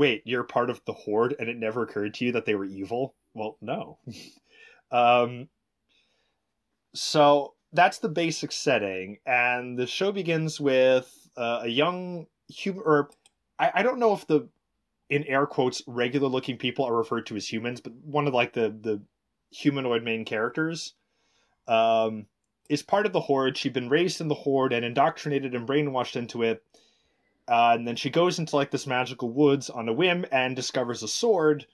"Wait, 0.00 0.22
you're 0.24 0.44
part 0.44 0.70
of 0.70 0.80
the 0.86 0.94
Horde, 0.94 1.36
and 1.38 1.50
it 1.50 1.58
never 1.58 1.82
occurred 1.82 2.14
to 2.14 2.24
you 2.24 2.32
that 2.32 2.46
they 2.46 2.54
were 2.54 2.64
evil?" 2.64 3.14
Well, 3.34 3.58
no. 3.60 3.98
um, 4.90 5.48
so 6.94 7.54
that's 7.72 7.98
the 7.98 8.08
basic 8.08 8.50
setting, 8.50 9.18
and 9.26 9.78
the 9.78 9.86
show 9.86 10.10
begins 10.10 10.58
with 10.58 11.28
uh, 11.36 11.60
a 11.64 11.68
young 11.68 12.26
human. 12.48 12.82
Or 12.86 13.10
I, 13.58 13.72
I 13.74 13.82
don't 13.82 13.98
know 13.98 14.14
if 14.14 14.26
the 14.26 14.48
in 15.10 15.24
air 15.24 15.46
quotes 15.46 15.82
regular 15.86 16.28
looking 16.28 16.56
people 16.56 16.86
are 16.86 16.96
referred 16.96 17.26
to 17.26 17.36
as 17.36 17.52
humans, 17.52 17.82
but 17.82 17.92
one 18.02 18.26
of 18.26 18.32
like 18.32 18.54
the 18.54 18.70
the 18.70 19.02
humanoid 19.50 20.02
main 20.02 20.24
characters 20.24 20.94
um, 21.68 22.26
is 22.70 22.82
part 22.82 23.04
of 23.04 23.12
the 23.12 23.20
horde. 23.20 23.58
She'd 23.58 23.74
been 23.74 23.90
raised 23.90 24.20
in 24.20 24.28
the 24.28 24.34
horde 24.34 24.72
and 24.72 24.84
indoctrinated 24.84 25.54
and 25.54 25.68
brainwashed 25.68 26.16
into 26.16 26.42
it. 26.42 26.62
Uh, 27.50 27.72
and 27.74 27.86
then 27.86 27.96
she 27.96 28.08
goes 28.08 28.38
into 28.38 28.54
like 28.54 28.70
this 28.70 28.86
magical 28.86 29.30
woods 29.30 29.68
on 29.68 29.88
a 29.88 29.92
whim 29.92 30.24
and 30.30 30.54
discovers 30.54 31.02
a 31.02 31.08
sword 31.08 31.66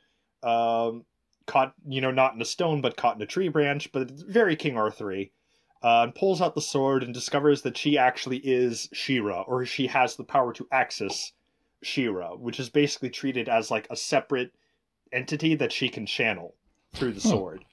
um, 0.43 1.05
caught, 1.47 1.75
you 1.87 2.01
know, 2.01 2.11
not 2.11 2.35
in 2.35 2.41
a 2.41 2.47
stone, 2.47 2.81
but 2.81 2.97
caught 2.97 3.17
in 3.17 3.23
a 3.23 3.27
tree 3.27 3.49
branch, 3.49 3.93
but 3.93 4.11
very 4.11 4.57
King 4.57 4.79
Arthur 4.79 5.13
uh, 5.13 6.03
and 6.03 6.15
pulls 6.15 6.41
out 6.41 6.55
the 6.55 6.63
sword 6.63 7.03
and 7.03 7.13
discovers 7.13 7.63
that 7.63 7.77
she 7.77 7.99
actually 7.99 8.39
is 8.39 8.89
She-Ra, 8.93 9.43
or 9.43 9.67
she 9.67 9.87
has 9.89 10.17
the 10.17 10.25
power 10.25 10.53
to 10.55 10.67
access 10.73 11.33
She-Ra, 11.83 12.37
which 12.37 12.59
is 12.59 12.71
basically 12.71 13.11
treated 13.11 13.49
as 13.49 13.71
like 13.71 13.87
a 13.91 13.97
separate 13.97 14.53
entity 15.13 15.55
that 15.57 15.73
she 15.73 15.89
can 15.89 16.07
channel 16.07 16.55
through 16.95 17.13
the 17.13 17.21
sword. 17.21 17.65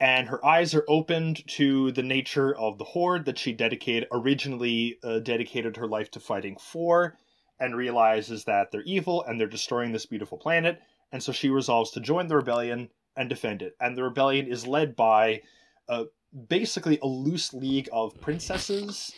And 0.00 0.28
her 0.28 0.44
eyes 0.44 0.74
are 0.74 0.84
opened 0.88 1.46
to 1.48 1.92
the 1.92 2.02
nature 2.02 2.56
of 2.56 2.78
the 2.78 2.84
horde 2.84 3.24
that 3.26 3.38
she 3.38 3.52
dedicated 3.52 4.08
originally 4.10 4.98
uh, 5.02 5.20
dedicated 5.20 5.76
her 5.76 5.86
life 5.86 6.10
to 6.12 6.20
fighting 6.20 6.56
for, 6.60 7.16
and 7.60 7.76
realizes 7.76 8.44
that 8.44 8.70
they're 8.70 8.82
evil 8.82 9.22
and 9.22 9.38
they're 9.38 9.46
destroying 9.46 9.92
this 9.92 10.06
beautiful 10.06 10.38
planet. 10.38 10.80
And 11.12 11.22
so 11.22 11.32
she 11.32 11.48
resolves 11.48 11.90
to 11.92 12.00
join 12.00 12.26
the 12.26 12.36
rebellion 12.36 12.90
and 13.16 13.28
defend 13.28 13.62
it. 13.62 13.76
And 13.80 13.96
the 13.96 14.02
rebellion 14.02 14.48
is 14.48 14.66
led 14.66 14.96
by 14.96 15.42
uh, 15.88 16.04
basically 16.48 16.98
a 17.02 17.06
loose 17.06 17.54
league 17.54 17.88
of 17.92 18.20
princesses. 18.20 19.12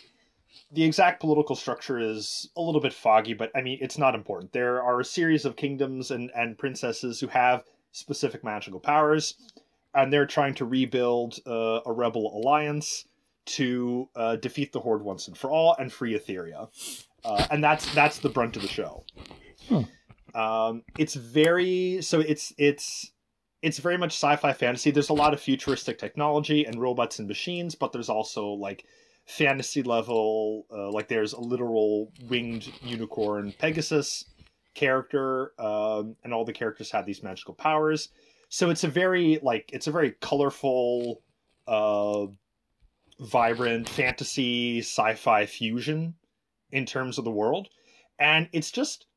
The 0.71 0.83
exact 0.83 1.19
political 1.19 1.55
structure 1.55 1.99
is 1.99 2.49
a 2.55 2.61
little 2.61 2.81
bit 2.81 2.93
foggy, 2.93 3.33
but 3.33 3.51
I 3.55 3.61
mean, 3.61 3.79
it's 3.81 3.97
not 3.97 4.15
important. 4.15 4.53
There 4.53 4.81
are 4.81 4.99
a 4.99 5.05
series 5.05 5.45
of 5.45 5.55
kingdoms 5.55 6.11
and, 6.11 6.29
and 6.35 6.57
princesses 6.57 7.19
who 7.19 7.27
have 7.27 7.63
specific 7.91 8.43
magical 8.43 8.79
powers, 8.79 9.35
and 9.93 10.11
they're 10.11 10.25
trying 10.25 10.53
to 10.55 10.65
rebuild 10.65 11.39
uh, 11.45 11.81
a 11.85 11.91
rebel 11.91 12.37
alliance 12.37 13.05
to 13.45 14.09
uh, 14.15 14.35
defeat 14.35 14.73
the 14.73 14.79
Horde 14.79 15.03
once 15.03 15.27
and 15.27 15.37
for 15.37 15.49
all 15.49 15.75
and 15.79 15.91
free 15.91 16.17
Etheria. 16.17 16.69
Uh, 17.23 17.47
and 17.49 17.63
that's 17.63 17.93
that's 17.93 18.19
the 18.19 18.29
brunt 18.29 18.55
of 18.55 18.61
the 18.61 18.67
show. 18.67 19.03
Hmm. 19.67 19.81
Um, 20.39 20.83
it's 20.97 21.15
very 21.15 22.01
so 22.01 22.19
it's 22.19 22.53
it's 22.57 23.11
it's 23.61 23.79
very 23.79 23.97
much 23.97 24.11
sci-fi 24.11 24.53
fantasy. 24.53 24.91
There's 24.91 25.09
a 25.09 25.13
lot 25.13 25.33
of 25.33 25.41
futuristic 25.41 25.97
technology 25.97 26.65
and 26.65 26.79
robots 26.79 27.19
and 27.19 27.27
machines, 27.27 27.75
but 27.75 27.91
there's 27.91 28.09
also 28.09 28.49
like 28.49 28.85
fantasy 29.25 29.83
level, 29.83 30.65
uh, 30.71 30.89
like 30.91 31.07
there's 31.07 31.33
a 31.33 31.39
literal 31.39 32.11
winged 32.29 32.71
unicorn 32.81 33.53
Pegasus 33.57 34.25
character, 34.73 35.51
um, 35.59 36.15
and 36.23 36.33
all 36.33 36.45
the 36.45 36.53
characters 36.53 36.91
have 36.91 37.05
these 37.05 37.23
magical 37.23 37.53
powers. 37.53 38.09
So 38.49 38.69
it's 38.69 38.83
a 38.83 38.87
very 38.87 39.39
like 39.41 39.69
it's 39.73 39.87
a 39.87 39.91
very 39.91 40.11
colorful, 40.21 41.21
uh, 41.67 42.27
vibrant 43.19 43.89
fantasy 43.89 44.79
sci-fi 44.79 45.45
fusion 45.45 46.15
in 46.71 46.85
terms 46.85 47.17
of 47.17 47.25
the 47.25 47.31
world, 47.31 47.67
and 48.19 48.47
it's 48.53 48.71
just 48.71 49.07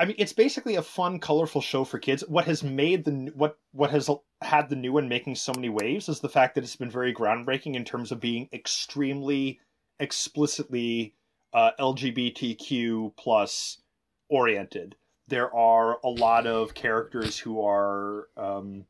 I 0.00 0.04
mean, 0.04 0.14
it's 0.16 0.32
basically 0.32 0.76
a 0.76 0.82
fun, 0.82 1.18
colorful 1.18 1.60
show 1.60 1.84
for 1.84 1.98
kids. 1.98 2.22
What 2.28 2.44
has 2.44 2.62
made 2.62 3.04
the 3.04 3.32
what 3.34 3.58
what 3.72 3.90
has 3.90 4.08
had 4.40 4.68
the 4.68 4.76
new 4.76 4.92
one 4.92 5.08
making 5.08 5.34
so 5.34 5.52
many 5.52 5.68
waves 5.68 6.08
is 6.08 6.20
the 6.20 6.28
fact 6.28 6.54
that 6.54 6.62
it's 6.62 6.76
been 6.76 6.90
very 6.90 7.12
groundbreaking 7.12 7.74
in 7.74 7.84
terms 7.84 8.12
of 8.12 8.20
being 8.20 8.48
extremely 8.52 9.58
explicitly 9.98 11.14
uh, 11.52 11.72
LGBTQ 11.80 13.16
plus 13.16 13.82
oriented. 14.28 14.94
There 15.28 15.54
are 15.54 15.98
a 16.02 16.08
lot 16.08 16.46
of 16.46 16.74
characters 16.74 17.38
who 17.38 17.64
are 17.64 18.28
um, 18.36 18.86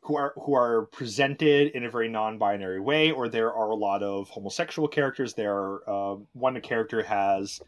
who 0.00 0.16
are 0.16 0.32
who 0.36 0.54
are 0.54 0.86
presented 0.86 1.72
in 1.72 1.84
a 1.84 1.90
very 1.90 2.08
non-binary 2.08 2.80
way, 2.80 3.10
or 3.10 3.28
there 3.28 3.52
are 3.52 3.70
a 3.70 3.74
lot 3.74 4.02
of 4.02 4.28
homosexual 4.28 4.88
characters. 4.88 5.34
There, 5.34 5.54
are, 5.54 5.82
uh, 5.88 6.16
one 6.32 6.60
character 6.60 7.02
has 7.02 7.60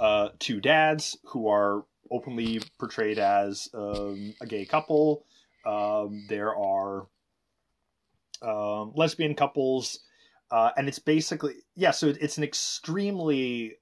uh, 0.00 0.30
two 0.38 0.60
dads 0.60 1.18
who 1.24 1.48
are 1.48 1.84
openly 2.10 2.60
portrayed 2.78 3.18
as 3.18 3.68
um, 3.74 4.34
a 4.40 4.46
gay 4.46 4.64
couple. 4.64 5.24
Um, 5.64 6.26
there 6.28 6.56
are 6.56 7.06
um, 8.42 8.92
lesbian 8.94 9.34
couples, 9.34 10.00
uh, 10.50 10.70
and 10.76 10.88
it's 10.88 10.98
basically 10.98 11.54
yeah. 11.76 11.90
So 11.90 12.08
it's 12.08 12.38
an 12.38 12.44
extremely 12.44 13.76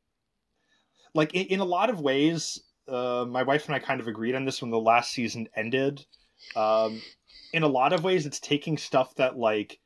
like 1.14 1.34
in, 1.34 1.46
in 1.46 1.60
a 1.60 1.64
lot 1.64 1.90
of 1.90 2.00
ways. 2.00 2.60
Uh, 2.90 3.24
my 3.28 3.42
wife 3.42 3.66
and 3.66 3.74
I 3.74 3.78
kind 3.78 4.00
of 4.00 4.08
agreed 4.08 4.34
on 4.34 4.44
this 4.44 4.60
when 4.60 4.70
the 4.70 4.80
last 4.80 5.12
season 5.12 5.48
ended. 5.54 6.04
Um, 6.56 7.00
in 7.52 7.62
a 7.62 7.68
lot 7.68 7.92
of 7.92 8.04
ways, 8.04 8.26
it's 8.26 8.40
taking 8.40 8.76
stuff 8.76 9.14
that 9.16 9.38
like 9.38 9.78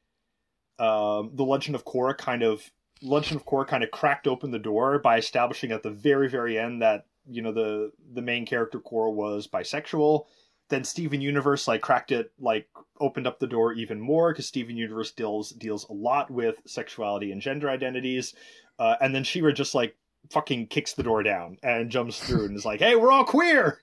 um, 0.78 1.30
the 1.34 1.44
Legend 1.44 1.74
of 1.74 1.84
Korra 1.84 2.16
kind 2.16 2.42
of 2.42 2.70
Legend 3.02 3.40
of 3.40 3.46
Korra 3.46 3.66
kind 3.66 3.84
of 3.84 3.90
cracked 3.90 4.26
open 4.26 4.50
the 4.50 4.58
door 4.58 4.98
by 4.98 5.18
establishing 5.18 5.72
at 5.72 5.82
the 5.82 5.90
very 5.90 6.28
very 6.28 6.58
end 6.58 6.82
that 6.82 7.06
you 7.28 7.42
know 7.42 7.52
the 7.52 7.92
the 8.12 8.22
main 8.22 8.46
character 8.46 8.80
Korra 8.80 9.12
was 9.12 9.46
bisexual. 9.46 10.24
Then 10.70 10.84
Steven 10.84 11.20
Universe 11.20 11.68
like 11.68 11.82
cracked 11.82 12.10
it, 12.10 12.32
like 12.38 12.68
opened 13.00 13.26
up 13.26 13.38
the 13.38 13.46
door 13.46 13.74
even 13.74 14.00
more 14.00 14.32
because 14.32 14.46
Steven 14.46 14.76
Universe 14.76 15.12
deals 15.12 15.50
deals 15.50 15.86
a 15.88 15.92
lot 15.92 16.30
with 16.30 16.56
sexuality 16.66 17.32
and 17.32 17.42
gender 17.42 17.68
identities. 17.68 18.34
Uh, 18.78 18.96
and 19.00 19.14
then 19.14 19.22
She-Ra 19.22 19.52
just 19.52 19.74
like 19.74 19.96
fucking 20.30 20.68
kicks 20.68 20.94
the 20.94 21.02
door 21.02 21.22
down 21.22 21.58
and 21.62 21.90
jumps 21.90 22.18
through 22.18 22.46
and 22.46 22.56
is 22.56 22.64
like, 22.64 22.80
"Hey, 22.80 22.96
we're 22.96 23.12
all 23.12 23.24
queer. 23.24 23.80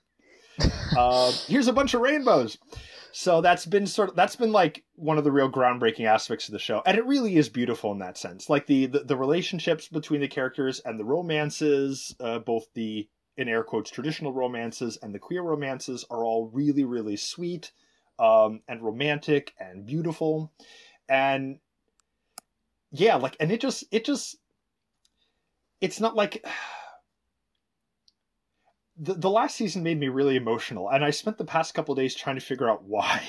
Uh, 0.94 1.32
here's 1.46 1.68
a 1.68 1.72
bunch 1.72 1.94
of 1.94 2.02
rainbows." 2.02 2.58
So 3.12 3.40
that's 3.40 3.66
been 3.66 3.86
sort 3.86 4.10
of 4.10 4.16
that's 4.16 4.36
been 4.36 4.52
like 4.52 4.84
one 4.94 5.16
of 5.18 5.24
the 5.24 5.32
real 5.32 5.50
groundbreaking 5.50 6.06
aspects 6.06 6.48
of 6.48 6.52
the 6.52 6.58
show, 6.58 6.82
and 6.84 6.98
it 6.98 7.06
really 7.06 7.36
is 7.36 7.48
beautiful 7.48 7.92
in 7.92 7.98
that 8.00 8.18
sense. 8.18 8.50
Like 8.50 8.66
the 8.66 8.86
the, 8.86 9.00
the 9.00 9.16
relationships 9.16 9.88
between 9.88 10.20
the 10.20 10.28
characters 10.28 10.80
and 10.80 11.00
the 11.00 11.04
romances, 11.04 12.14
uh, 12.20 12.38
both 12.40 12.66
the 12.74 13.08
in 13.36 13.48
air 13.48 13.62
quotes 13.62 13.90
traditional 13.90 14.32
romances 14.32 14.98
and 15.02 15.14
the 15.14 15.18
queer 15.18 15.42
romances 15.42 16.04
are 16.10 16.24
all 16.24 16.50
really 16.52 16.84
really 16.84 17.16
sweet 17.16 17.72
um, 18.18 18.60
and 18.68 18.82
romantic 18.82 19.54
and 19.58 19.86
beautiful 19.86 20.52
and 21.08 21.58
yeah 22.90 23.16
like 23.16 23.36
and 23.40 23.50
it 23.50 23.60
just 23.60 23.84
it 23.90 24.04
just 24.04 24.36
it's 25.82 26.00
not 26.00 26.16
like 26.16 26.42
the, 28.96 29.14
the 29.14 29.30
last 29.30 29.56
season 29.56 29.82
made 29.82 30.00
me 30.00 30.08
really 30.08 30.36
emotional 30.36 30.88
and 30.88 31.04
i 31.04 31.10
spent 31.10 31.36
the 31.36 31.44
past 31.44 31.74
couple 31.74 31.94
days 31.94 32.14
trying 32.14 32.36
to 32.36 32.44
figure 32.44 32.70
out 32.70 32.84
why. 32.84 33.22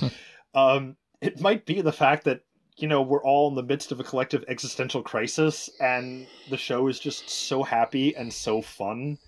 Um 0.54 0.96
it 1.20 1.40
might 1.40 1.66
be 1.66 1.82
the 1.82 1.92
fact 1.92 2.24
that 2.24 2.40
you 2.78 2.88
know 2.88 3.02
we're 3.02 3.22
all 3.22 3.48
in 3.48 3.54
the 3.54 3.62
midst 3.62 3.92
of 3.92 4.00
a 4.00 4.04
collective 4.04 4.44
existential 4.48 5.02
crisis 5.02 5.68
and 5.78 6.26
the 6.48 6.56
show 6.56 6.88
is 6.88 6.98
just 6.98 7.28
so 7.28 7.62
happy 7.62 8.16
and 8.16 8.32
so 8.32 8.62
fun 8.62 9.18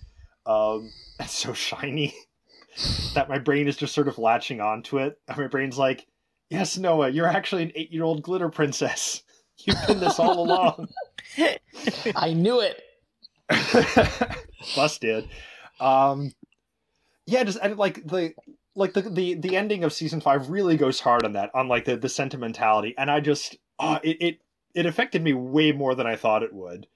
um 0.47 0.91
and 1.21 1.29
so 1.29 1.53
shiny 1.53 2.15
that 3.15 3.29
my 3.29 3.39
brain 3.39 3.69
is 3.69 3.77
just 3.77 3.95
sort 3.95 4.09
of 4.09 4.19
latching 4.19 4.61
onto 4.61 4.99
it. 4.99 5.19
And 5.29 5.37
my 5.37 5.47
brain's 5.47 5.77
like 5.77 6.07
yes 6.49 6.79
noah 6.79 7.11
you're 7.11 7.27
actually 7.27 7.65
an 7.65 7.73
eight 7.75 7.93
year 7.93 8.05
old 8.05 8.23
glitter 8.23 8.49
princess. 8.49 9.23
You've 9.59 9.87
been 9.87 10.01
this 10.01 10.19
all 10.19 10.43
along 10.43 10.89
i 12.17 12.33
knew 12.33 12.61
it. 12.61 12.83
Busted 14.77 15.29
um 15.81 16.33
yeah 17.27 17.43
just 17.43 17.59
and 17.63 17.77
like 17.79 18.07
the 18.07 18.35
like 18.75 18.93
the, 18.93 19.03
the 19.03 19.35
the 19.35 19.57
ending 19.57 19.83
of 19.83 19.93
season 19.93 20.21
five 20.21 20.51
really 20.51 20.77
goes 20.77 21.01
hard 21.01 21.25
on 21.25 21.33
that 21.33 21.51
on 21.55 21.69
like 21.69 21.85
the 21.85 21.97
the 21.97 22.09
sentimentality. 22.09 22.95
And 22.97 23.11
i 23.11 23.21
just 23.21 23.57
uh, 23.79 23.99
it, 24.03 24.17
it 24.21 24.41
it 24.75 24.87
affected 24.87 25.23
me 25.23 25.33
way 25.33 25.73
more 25.73 25.95
than 25.95 26.07
i 26.07 26.17
thought 26.17 26.43
it 26.43 26.53
would. 26.53 26.87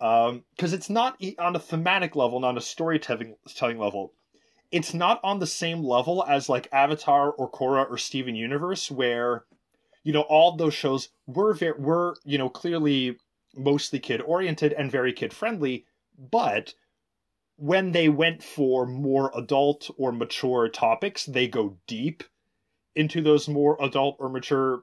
Um 0.00 0.44
because 0.56 0.72
it's 0.72 0.90
not 0.90 1.22
on 1.38 1.56
a 1.56 1.60
thematic 1.60 2.16
level 2.16 2.40
not 2.40 2.58
a 2.58 2.60
storytelling 2.60 3.36
telling 3.54 3.78
level. 3.78 4.12
It's 4.72 4.92
not 4.92 5.20
on 5.22 5.38
the 5.38 5.46
same 5.46 5.84
level 5.84 6.24
as 6.28 6.48
like 6.48 6.68
avatar 6.72 7.30
or 7.30 7.50
korra 7.50 7.88
or 7.88 7.96
steven 7.96 8.34
universe 8.34 8.90
where 8.90 9.44
you 10.02 10.12
know 10.12 10.22
all 10.22 10.56
those 10.56 10.74
shows 10.74 11.10
were 11.26 11.54
very 11.54 11.78
were 11.78 12.16
you 12.24 12.38
know 12.38 12.48
clearly 12.48 13.16
mostly 13.56 13.98
kid 13.98 14.20
oriented 14.22 14.72
and 14.72 14.90
very 14.90 15.12
kid 15.12 15.32
friendly 15.32 15.86
but 16.18 16.74
when 17.56 17.92
they 17.92 18.08
went 18.08 18.42
for 18.42 18.86
more 18.86 19.30
adult 19.34 19.90
or 19.96 20.12
mature 20.12 20.68
topics, 20.68 21.24
they 21.24 21.48
go 21.48 21.76
deep 21.86 22.22
into 22.94 23.22
those 23.22 23.48
more 23.48 23.76
adult 23.80 24.16
or 24.18 24.28
mature 24.28 24.82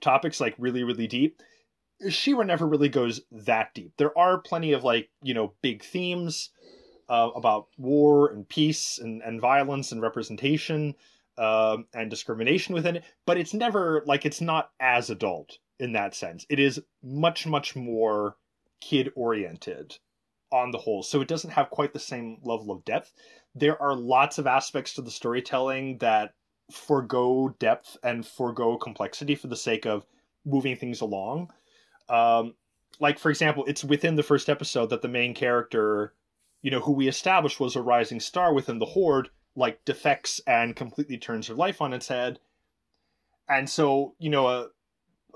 topics, 0.00 0.40
like 0.40 0.54
really, 0.58 0.84
really 0.84 1.06
deep. 1.06 1.42
She-Ra 2.08 2.44
never 2.44 2.66
really 2.66 2.90
goes 2.90 3.22
that 3.30 3.72
deep. 3.74 3.92
There 3.96 4.16
are 4.16 4.38
plenty 4.38 4.72
of 4.72 4.84
like, 4.84 5.08
you 5.22 5.32
know, 5.32 5.54
big 5.62 5.82
themes 5.82 6.50
uh, 7.08 7.30
about 7.34 7.68
war 7.78 8.30
and 8.30 8.46
peace 8.46 8.98
and, 8.98 9.22
and 9.22 9.40
violence 9.40 9.92
and 9.92 10.02
representation 10.02 10.94
um, 11.38 11.86
and 11.94 12.10
discrimination 12.10 12.74
within 12.74 12.96
it, 12.96 13.04
but 13.24 13.38
it's 13.38 13.54
never 13.54 14.02
like 14.06 14.26
it's 14.26 14.40
not 14.40 14.70
as 14.80 15.08
adult 15.08 15.58
in 15.78 15.92
that 15.92 16.14
sense. 16.14 16.46
It 16.48 16.58
is 16.58 16.80
much, 17.02 17.46
much 17.46 17.76
more 17.76 18.36
kid 18.80 19.10
oriented 19.14 19.98
on 20.52 20.70
the 20.70 20.78
whole. 20.78 21.02
So 21.02 21.20
it 21.20 21.28
doesn't 21.28 21.50
have 21.50 21.70
quite 21.70 21.92
the 21.92 21.98
same 21.98 22.38
level 22.42 22.70
of 22.70 22.84
depth. 22.84 23.12
There 23.54 23.80
are 23.82 23.94
lots 23.94 24.38
of 24.38 24.46
aspects 24.46 24.94
to 24.94 25.02
the 25.02 25.10
storytelling 25.10 25.98
that 25.98 26.34
forego 26.70 27.54
depth 27.58 27.96
and 28.02 28.26
forego 28.26 28.76
complexity 28.76 29.34
for 29.34 29.48
the 29.48 29.56
sake 29.56 29.86
of 29.86 30.06
moving 30.44 30.76
things 30.76 31.00
along. 31.00 31.50
Um, 32.08 32.54
like, 33.00 33.18
for 33.18 33.30
example, 33.30 33.64
it's 33.66 33.84
within 33.84 34.16
the 34.16 34.22
first 34.22 34.48
episode 34.48 34.90
that 34.90 35.02
the 35.02 35.08
main 35.08 35.34
character, 35.34 36.14
you 36.62 36.70
know, 36.70 36.80
who 36.80 36.92
we 36.92 37.08
established 37.08 37.60
was 37.60 37.76
a 37.76 37.82
rising 37.82 38.20
star 38.20 38.54
within 38.54 38.78
the 38.78 38.86
Horde, 38.86 39.28
like 39.54 39.84
defects 39.84 40.40
and 40.46 40.76
completely 40.76 41.18
turns 41.18 41.48
her 41.48 41.54
life 41.54 41.80
on 41.80 41.92
its 41.92 42.08
head. 42.08 42.38
And 43.48 43.68
so, 43.68 44.14
you 44.18 44.30
know, 44.30 44.48
a, 44.48 44.68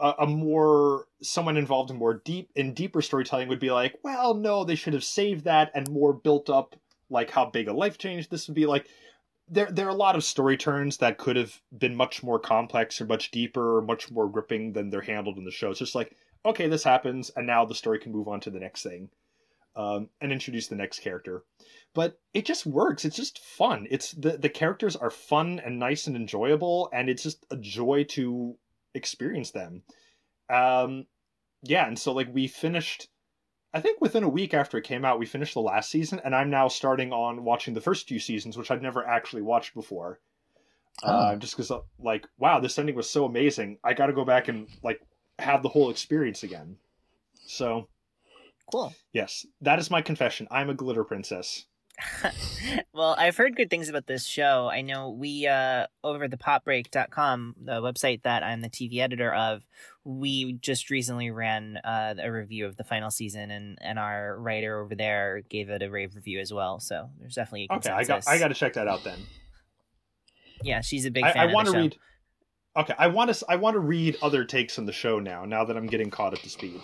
a, 0.01 0.27
more 0.27 1.07
someone 1.23 1.57
involved 1.57 1.91
in 1.91 1.97
more 1.97 2.15
deep 2.15 2.51
in 2.55 2.75
deeper 2.75 3.03
storytelling 3.03 3.49
would 3.49 3.61
be 3.61 3.71
like, 3.71 3.99
well, 4.03 4.35
no, 4.35 4.65
they 4.65 4.75
should 4.75 4.95
have 4.95 5.05
saved 5.05 5.45
that 5.45 5.71
and 5.75 5.91
more 5.91 6.13
built 6.13 6.49
up 6.49 6.77
like 7.11 7.31
how 7.31 7.47
big 7.47 7.69
a 7.69 7.73
life 7.73 7.99
change 7.99 8.29
this 8.29 8.47
would 8.47 8.55
be 8.55 8.67
like 8.67 8.87
there 9.51 9.71
there 9.71 9.87
are 9.87 9.91
a 9.91 9.95
lot 9.95 10.15
of 10.15 10.25
story 10.25 10.57
turns 10.57 10.99
that 10.99 11.19
could 11.19 11.37
have 11.37 11.61
been 11.77 11.95
much 11.95 12.23
more 12.23 12.39
complex 12.39 13.01
or 13.01 13.05
much 13.05 13.31
deeper 13.33 13.79
or 13.79 13.83
much 13.83 14.11
more 14.11 14.29
gripping 14.29 14.73
than 14.73 14.91
they're 14.91 15.01
handled 15.01 15.37
in 15.37 15.45
the 15.45 15.51
show. 15.51 15.71
It's 15.71 15.81
just 15.81 15.97
like, 15.97 16.17
okay, 16.47 16.69
this 16.69 16.85
happens, 16.85 17.31
and 17.31 17.47
now 17.47 17.65
the 17.65 17.75
story 17.75 17.99
can 17.99 18.13
move 18.13 18.29
on 18.29 18.41
to 18.41 18.51
the 18.51 18.61
next 18.61 18.85
thing, 18.85 19.11
um, 19.75 20.09
and 20.21 20.33
introduce 20.33 20.69
the 20.69 20.77
next 20.77 21.01
character. 21.01 21.43
But 21.95 22.21
it 22.33 22.45
just 22.47 22.65
works. 22.65 23.05
It's 23.05 23.17
just 23.17 23.41
fun. 23.41 23.89
It's 23.91 24.13
the 24.13 24.39
the 24.39 24.49
characters 24.49 24.95
are 24.95 25.11
fun 25.11 25.61
and 25.65 25.81
nice 25.81 26.07
and 26.07 26.15
enjoyable, 26.15 26.89
and 26.93 27.11
it's 27.11 27.25
just 27.25 27.45
a 27.51 27.57
joy 27.57 28.05
to 28.11 28.57
experience 28.95 29.51
them. 29.51 29.82
Um, 30.49 31.07
yeah, 31.62 31.86
and 31.86 31.99
so 31.99 32.12
like 32.12 32.32
we 32.32 32.47
finished 32.47 33.09
I 33.72 33.80
think 33.80 34.01
within 34.01 34.24
a 34.24 34.28
week 34.28 34.53
after 34.53 34.78
it 34.78 34.84
came 34.84 35.05
out, 35.05 35.18
we 35.18 35.26
finished 35.26 35.55
the 35.55 35.61
last 35.61 35.91
season, 35.91 36.20
and 36.24 36.34
I'm 36.34 36.51
now 36.51 36.66
starting 36.68 37.12
on 37.12 37.45
watching 37.45 37.74
the 37.74 37.80
first 37.80 38.09
few 38.09 38.18
seasons, 38.18 38.57
which 38.57 38.70
I've 38.70 38.82
never 38.82 39.07
actually 39.07 39.43
watched 39.43 39.74
before. 39.74 40.18
Oh. 41.05 41.12
Uh, 41.12 41.36
just 41.36 41.57
because, 41.57 41.70
like, 41.99 42.26
wow, 42.36 42.59
this 42.59 42.78
ending 42.78 42.97
was 42.97 43.09
so 43.09 43.24
amazing. 43.24 43.78
I 43.84 43.95
got 43.95 44.07
to 44.07 44.12
go 44.12 44.24
back 44.24 44.49
and 44.49 44.68
like 44.82 45.01
have 45.38 45.62
the 45.62 45.68
whole 45.68 45.91
experience 45.91 46.43
again. 46.43 46.76
So, 47.47 47.88
cool. 48.72 48.93
Yes, 49.12 49.47
that 49.61 49.78
is 49.78 49.91
my 49.91 50.03
confession. 50.03 50.49
I'm 50.51 50.68
a 50.68 50.74
glitter 50.74 51.05
princess. 51.05 51.66
Well, 52.95 53.15
I've 53.19 53.37
heard 53.37 53.57
good 53.57 53.71
things 53.71 53.89
about 53.89 54.07
this 54.07 54.25
show. 54.25 54.69
I 54.73 54.83
know 54.83 55.11
we 55.11 55.47
uh 55.47 55.87
over 56.03 56.29
the 56.29 56.37
popbreak.com, 56.37 57.57
the 57.63 57.81
website 57.81 58.23
that 58.23 58.43
I'm 58.43 58.61
the 58.61 58.71
TV 58.71 58.99
editor 58.99 59.33
of, 59.33 59.63
we 60.05 60.55
just 60.55 60.91
recently 60.91 61.31
ran 61.31 61.77
uh, 61.79 62.15
a 62.19 62.31
review 62.31 62.67
of 62.67 62.77
the 62.77 62.85
final 62.85 63.11
season, 63.11 63.51
and 63.51 63.79
and 63.81 63.99
our 63.99 64.39
writer 64.39 64.81
over 64.81 64.95
there 64.95 65.43
gave 65.49 65.71
it 65.71 65.83
a 65.83 65.91
rave 65.91 66.15
review 66.15 66.41
as 66.41 66.53
well. 66.53 66.81
So 66.81 67.11
there's 67.19 67.35
definitely 67.35 67.69
a 67.71 67.75
okay. 67.77 67.91
I 67.91 68.05
got 68.05 68.27
I 68.27 68.39
got 68.39 68.49
to 68.49 68.55
check 68.55 68.75
that 68.75 68.89
out 68.89 69.05
then. 69.05 69.19
Yeah, 70.63 70.81
she's 70.81 71.07
a 71.07 71.11
big 71.11 71.25
fan. 71.25 71.37
I, 71.37 71.51
I 71.51 71.53
want 71.53 71.69
to 71.69 71.77
read. 71.77 71.97
Okay, 72.77 72.95
I 72.99 73.09
want 73.09 73.35
to 73.35 73.45
I 73.49 73.57
want 73.57 73.75
to 73.75 73.81
read 73.81 74.17
other 74.23 74.45
takes 74.45 74.79
on 74.79 74.87
the 74.87 74.93
show 74.93 75.19
now. 75.19 75.45
Now 75.45 75.65
that 75.65 75.77
I'm 75.77 75.87
getting 75.87 76.11
caught 76.11 76.33
up 76.33 76.41
to 76.41 76.51
speed. 76.51 76.81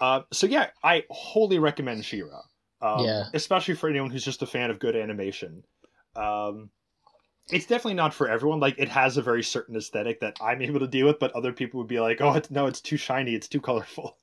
Uh, 0.00 0.22
so 0.32 0.46
yeah, 0.46 0.68
I 0.82 1.04
wholly 1.08 1.58
recommend 1.58 2.04
She-Ra. 2.04 2.42
Um, 2.84 3.04
yeah, 3.04 3.24
especially 3.32 3.74
for 3.74 3.88
anyone 3.88 4.10
who's 4.10 4.24
just 4.24 4.42
a 4.42 4.46
fan 4.46 4.70
of 4.70 4.78
good 4.78 4.94
animation. 4.94 5.64
Um, 6.16 6.70
it's 7.50 7.66
definitely 7.66 7.94
not 7.94 8.12
for 8.12 8.28
everyone. 8.28 8.60
Like 8.60 8.78
it 8.78 8.88
has 8.88 9.16
a 9.16 9.22
very 9.22 9.42
certain 9.42 9.76
aesthetic 9.76 10.20
that 10.20 10.36
I'm 10.40 10.60
able 10.60 10.80
to 10.80 10.86
deal 10.86 11.06
with, 11.06 11.18
but 11.18 11.32
other 11.32 11.52
people 11.52 11.78
would 11.78 11.88
be 11.88 12.00
like, 12.00 12.20
"Oh, 12.20 12.34
it's, 12.34 12.50
no, 12.50 12.66
it's 12.66 12.80
too 12.80 12.96
shiny. 12.96 13.34
It's 13.34 13.48
too 13.48 13.60
colorful." 13.60 14.18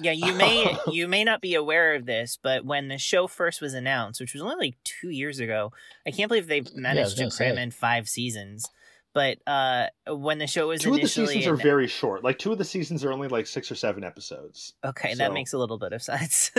Yeah, 0.00 0.12
you 0.12 0.34
may 0.34 0.76
you 0.90 1.08
may 1.08 1.24
not 1.24 1.40
be 1.40 1.54
aware 1.54 1.94
of 1.94 2.06
this, 2.06 2.38
but 2.42 2.64
when 2.64 2.88
the 2.88 2.98
show 2.98 3.26
first 3.26 3.60
was 3.60 3.74
announced, 3.74 4.20
which 4.20 4.34
was 4.34 4.42
only 4.42 4.56
like 4.56 4.76
two 4.84 5.10
years 5.10 5.40
ago, 5.40 5.72
I 6.06 6.10
can't 6.10 6.28
believe 6.28 6.46
they've 6.46 6.74
managed 6.74 7.18
yeah, 7.18 7.28
to 7.28 7.36
cram 7.36 7.56
say. 7.56 7.62
in 7.62 7.70
five 7.70 8.08
seasons. 8.08 8.68
But 9.12 9.38
uh, 9.46 9.86
when 10.06 10.38
the 10.38 10.46
show 10.46 10.68
was 10.68 10.82
two 10.82 10.94
initially 10.94 11.24
of 11.24 11.28
the 11.28 11.34
seasons 11.34 11.46
are 11.48 11.62
very 11.62 11.88
short. 11.88 12.22
Like 12.22 12.38
two 12.38 12.52
of 12.52 12.58
the 12.58 12.64
seasons 12.64 13.04
are 13.04 13.12
only 13.12 13.26
like 13.28 13.46
six 13.46 13.70
or 13.70 13.74
seven 13.74 14.04
episodes. 14.04 14.74
Okay, 14.84 15.12
so... 15.12 15.18
that 15.18 15.32
makes 15.32 15.52
a 15.52 15.58
little 15.58 15.78
bit 15.78 15.92
of 15.92 16.02
sense. 16.02 16.52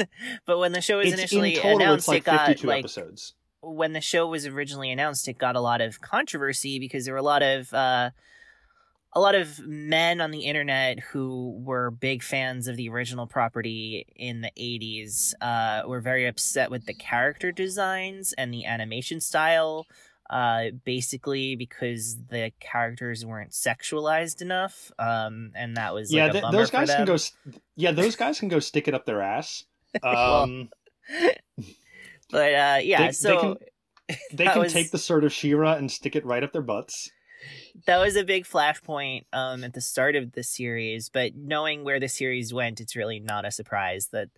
but 0.46 0.60
when 0.60 0.74
the 0.74 0.82
show 0.82 0.98
was 0.98 1.08
it's, 1.08 1.20
initially 1.20 1.56
total, 1.56 1.78
announced, 1.78 2.08
like 2.08 2.24
it 2.24 2.26
got 2.26 2.64
like 2.64 2.80
episodes 2.80 3.36
when 3.62 3.94
the 3.94 4.02
show 4.02 4.28
was 4.28 4.46
originally 4.48 4.92
announced, 4.92 5.28
it 5.28 5.38
got 5.38 5.56
a 5.56 5.62
lot 5.62 5.82
of 5.82 6.02
controversy 6.02 6.80
because 6.80 7.06
there 7.06 7.14
were 7.14 7.20
a 7.20 7.24
lot 7.24 7.44
of 7.44 7.72
uh, 7.74 8.10
a 9.14 9.20
lot 9.20 9.36
of 9.36 9.60
men 9.60 10.22
on 10.22 10.32
the 10.32 10.42
internet 10.42 11.00
who 11.00 11.62
were 11.64 11.92
big 11.92 12.24
fans 12.24 12.68
of 12.68 12.78
the 12.78 12.90
original 12.90 13.28
property 13.28 14.06
in 14.16 14.42
the 14.42 14.52
80s 14.58 15.34
uh, 15.42 15.88
were 15.88 16.00
very 16.00 16.26
upset 16.26 16.72
with 16.72 16.86
the 16.86 16.94
character 16.94 17.52
designs 17.52 18.34
and 18.34 18.54
the 18.54 18.66
animation 18.66 19.20
style 19.20 19.86
uh, 20.32 20.72
basically 20.86 21.56
because 21.56 22.18
the 22.30 22.52
characters 22.60 23.26
weren't 23.26 23.52
sexualized 23.52 24.42
enough 24.42 24.92
um, 24.98 25.52
and 25.56 25.78
that 25.78 25.94
was 25.94 26.12
yeah 26.12 26.24
like, 26.24 26.32
th- 26.32 26.46
those 26.52 26.72
guys 26.72 26.90
can 26.90 27.06
go 27.06 27.18
yeah 27.76 27.92
those 27.92 28.16
guys 28.16 28.40
can 28.40 28.50
go 28.50 28.60
stick 28.60 28.88
it 28.88 28.94
up 28.96 29.06
their 29.06 29.22
ass 29.22 29.66
um, 30.04 30.70
but 32.32 32.54
uh, 32.54 32.80
yeah, 32.82 33.08
they, 33.08 33.12
so 33.12 33.30
they 34.08 34.16
can, 34.16 34.38
they 34.38 34.46
can 34.46 34.60
was, 34.62 34.74
take 34.74 34.92
the 34.92 34.98
sword 34.98 35.24
of 35.24 35.34
She-Ra 35.34 35.74
and 35.74 35.92
stick 35.92 36.16
it 36.16 36.26
right 36.26 36.44
up 36.44 36.54
their 36.54 36.62
butts. 36.62 37.12
That 37.86 37.98
was 37.98 38.16
a 38.16 38.24
big 38.24 38.46
flashpoint 38.46 39.26
um, 39.34 39.64
at 39.64 39.74
the 39.74 39.82
start 39.82 40.16
of 40.16 40.34
the 40.34 40.44
series, 40.44 41.10
but 41.10 41.36
knowing 41.36 41.84
where 41.84 42.00
the 42.00 42.10
series 42.10 42.54
went, 42.54 42.80
it's 42.80 42.96
really 42.96 43.20
not 43.20 43.46
a 43.46 43.52
surprise 43.52 44.10
that 44.12 44.30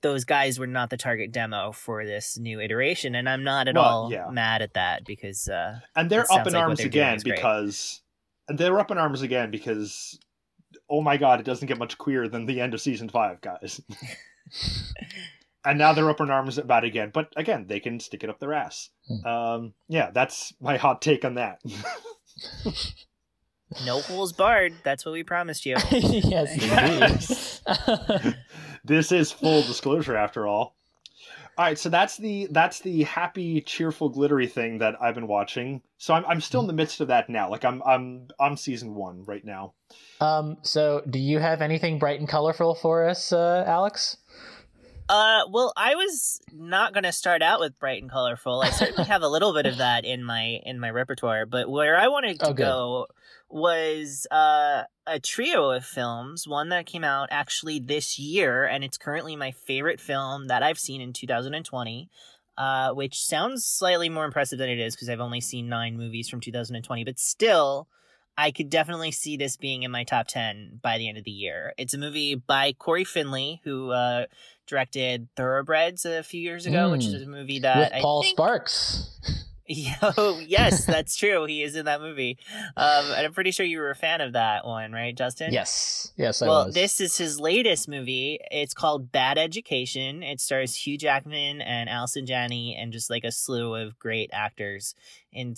those 0.00 0.24
guys 0.24 0.58
were 0.58 0.66
not 0.66 0.90
the 0.90 0.96
target 0.96 1.32
demo 1.32 1.72
for 1.72 2.04
this 2.04 2.38
new 2.38 2.60
iteration, 2.60 3.14
and 3.14 3.28
I'm 3.28 3.44
not 3.44 3.68
at 3.68 3.74
well, 3.74 3.84
all 3.84 4.12
yeah. 4.12 4.28
mad 4.30 4.62
at 4.62 4.74
that 4.74 5.04
because 5.04 5.48
uh, 5.48 5.80
and 5.96 6.10
they're 6.10 6.30
up 6.32 6.46
in 6.46 6.52
like 6.52 6.62
arms 6.62 6.80
again 6.80 7.18
because 7.22 8.02
and 8.48 8.58
they're 8.58 8.78
up 8.78 8.90
in 8.90 8.98
arms 8.98 9.22
again 9.22 9.50
because 9.50 10.18
oh 10.88 11.00
my 11.00 11.16
god, 11.16 11.40
it 11.40 11.46
doesn't 11.46 11.66
get 11.68 11.78
much 11.78 11.98
queer 11.98 12.28
than 12.28 12.46
the 12.46 12.60
end 12.60 12.74
of 12.74 12.80
season 12.80 13.08
five, 13.08 13.40
guys. 13.40 13.80
and 15.64 15.78
now 15.78 15.92
they're 15.92 16.10
up 16.10 16.20
in 16.20 16.30
arms 16.30 16.58
about 16.58 16.84
it 16.84 16.88
again. 16.88 17.10
But 17.12 17.32
again, 17.36 17.66
they 17.66 17.80
can 17.80 18.00
stick 18.00 18.24
it 18.24 18.30
up 18.30 18.38
their 18.40 18.54
ass. 18.54 18.90
Hmm. 19.06 19.26
Um, 19.26 19.74
yeah, 19.88 20.10
that's 20.10 20.52
my 20.60 20.76
hot 20.76 21.02
take 21.02 21.24
on 21.24 21.34
that. 21.34 21.60
no 23.84 24.00
holes 24.00 24.32
barred. 24.32 24.74
That's 24.84 25.04
what 25.04 25.12
we 25.12 25.24
promised 25.24 25.66
you. 25.66 25.76
yes, 25.90 27.60
indeed. 27.66 28.36
This 28.88 29.12
is 29.12 29.30
full 29.30 29.62
disclosure, 29.62 30.16
after 30.16 30.46
all. 30.46 30.74
All 31.58 31.64
right, 31.64 31.78
so 31.78 31.88
that's 31.88 32.16
the 32.16 32.46
that's 32.52 32.78
the 32.78 33.02
happy, 33.02 33.60
cheerful, 33.60 34.10
glittery 34.10 34.46
thing 34.46 34.78
that 34.78 34.94
I've 35.02 35.16
been 35.16 35.26
watching. 35.26 35.82
So 35.98 36.14
I'm 36.14 36.24
I'm 36.26 36.40
still 36.40 36.60
in 36.60 36.68
the 36.68 36.72
midst 36.72 37.00
of 37.00 37.08
that 37.08 37.28
now. 37.28 37.50
Like 37.50 37.64
I'm 37.64 37.82
I'm 37.84 38.28
on 38.38 38.56
season 38.56 38.94
one 38.94 39.24
right 39.24 39.44
now. 39.44 39.74
Um. 40.20 40.58
So 40.62 41.02
do 41.10 41.18
you 41.18 41.40
have 41.40 41.60
anything 41.60 41.98
bright 41.98 42.20
and 42.20 42.28
colorful 42.28 42.76
for 42.76 43.08
us, 43.08 43.32
uh, 43.32 43.64
Alex? 43.66 44.18
Uh, 45.08 45.40
well, 45.50 45.72
I 45.76 45.94
was 45.96 46.40
not 46.52 46.92
going 46.92 47.04
to 47.04 47.12
start 47.12 47.40
out 47.42 47.60
with 47.60 47.78
bright 47.80 48.02
and 48.02 48.10
colorful. 48.10 48.60
I 48.60 48.70
certainly 48.70 49.04
have 49.08 49.22
a 49.22 49.28
little 49.28 49.54
bit 49.54 49.66
of 49.66 49.78
that 49.78 50.04
in 50.04 50.22
my 50.22 50.60
in 50.64 50.78
my 50.78 50.90
repertoire, 50.90 51.44
but 51.44 51.68
where 51.68 51.98
I 51.98 52.06
wanted 52.06 52.38
to 52.40 52.50
oh, 52.50 52.52
go 52.52 53.06
was 53.50 54.26
uh, 54.30 54.84
a 55.06 55.20
trio 55.20 55.70
of 55.70 55.84
films. 55.84 56.46
One 56.46 56.68
that 56.70 56.86
came 56.86 57.04
out 57.04 57.28
actually 57.30 57.78
this 57.80 58.18
year, 58.18 58.64
and 58.64 58.84
it's 58.84 58.98
currently 58.98 59.36
my 59.36 59.50
favorite 59.50 60.00
film 60.00 60.48
that 60.48 60.62
I've 60.62 60.78
seen 60.78 61.00
in 61.00 61.12
2020. 61.12 62.08
Uh, 62.56 62.92
which 62.92 63.22
sounds 63.22 63.64
slightly 63.64 64.08
more 64.08 64.24
impressive 64.24 64.58
than 64.58 64.68
it 64.68 64.80
is 64.80 64.96
because 64.96 65.08
I've 65.08 65.20
only 65.20 65.40
seen 65.40 65.68
nine 65.68 65.96
movies 65.96 66.28
from 66.28 66.40
2020, 66.40 67.04
but 67.04 67.16
still, 67.16 67.86
I 68.36 68.50
could 68.50 68.68
definitely 68.68 69.12
see 69.12 69.36
this 69.36 69.56
being 69.56 69.84
in 69.84 69.92
my 69.92 70.02
top 70.02 70.26
10 70.26 70.80
by 70.82 70.98
the 70.98 71.08
end 71.08 71.18
of 71.18 71.24
the 71.24 71.30
year. 71.30 71.72
It's 71.78 71.94
a 71.94 71.98
movie 71.98 72.34
by 72.34 72.72
Cory 72.72 73.04
Finley, 73.04 73.60
who 73.62 73.92
uh, 73.92 74.26
directed 74.66 75.28
Thoroughbreds 75.36 76.04
a 76.04 76.24
few 76.24 76.40
years 76.40 76.66
ago, 76.66 76.88
mm. 76.88 76.92
which 76.92 77.06
is 77.06 77.22
a 77.22 77.26
movie 77.26 77.60
that 77.60 77.92
With 77.92 78.02
Paul 78.02 78.22
think... 78.22 78.36
Sparks. 78.36 79.20
oh, 80.02 80.40
yes, 80.46 80.84
that's 80.86 81.16
true. 81.16 81.44
He 81.46 81.62
is 81.62 81.76
in 81.76 81.84
that 81.86 82.00
movie. 82.00 82.38
Um, 82.76 83.04
and 83.16 83.26
I'm 83.26 83.32
pretty 83.32 83.50
sure 83.50 83.66
you 83.66 83.78
were 83.78 83.90
a 83.90 83.96
fan 83.96 84.20
of 84.20 84.32
that 84.32 84.66
one, 84.66 84.92
right, 84.92 85.16
Justin? 85.16 85.52
Yes. 85.52 86.12
Yes, 86.16 86.42
I 86.42 86.48
well, 86.48 86.66
was. 86.66 86.74
this 86.74 87.00
is 87.00 87.16
his 87.18 87.40
latest 87.40 87.88
movie. 87.88 88.38
It's 88.50 88.74
called 88.74 89.12
Bad 89.12 89.38
Education. 89.38 90.22
It 90.22 90.40
stars 90.40 90.74
Hugh 90.74 90.98
Jackman 90.98 91.60
and 91.60 91.88
Allison 91.88 92.26
Janney 92.26 92.76
and 92.76 92.92
just 92.92 93.10
like 93.10 93.24
a 93.24 93.32
slew 93.32 93.74
of 93.74 93.98
great 93.98 94.30
actors 94.32 94.94
in 95.32 95.54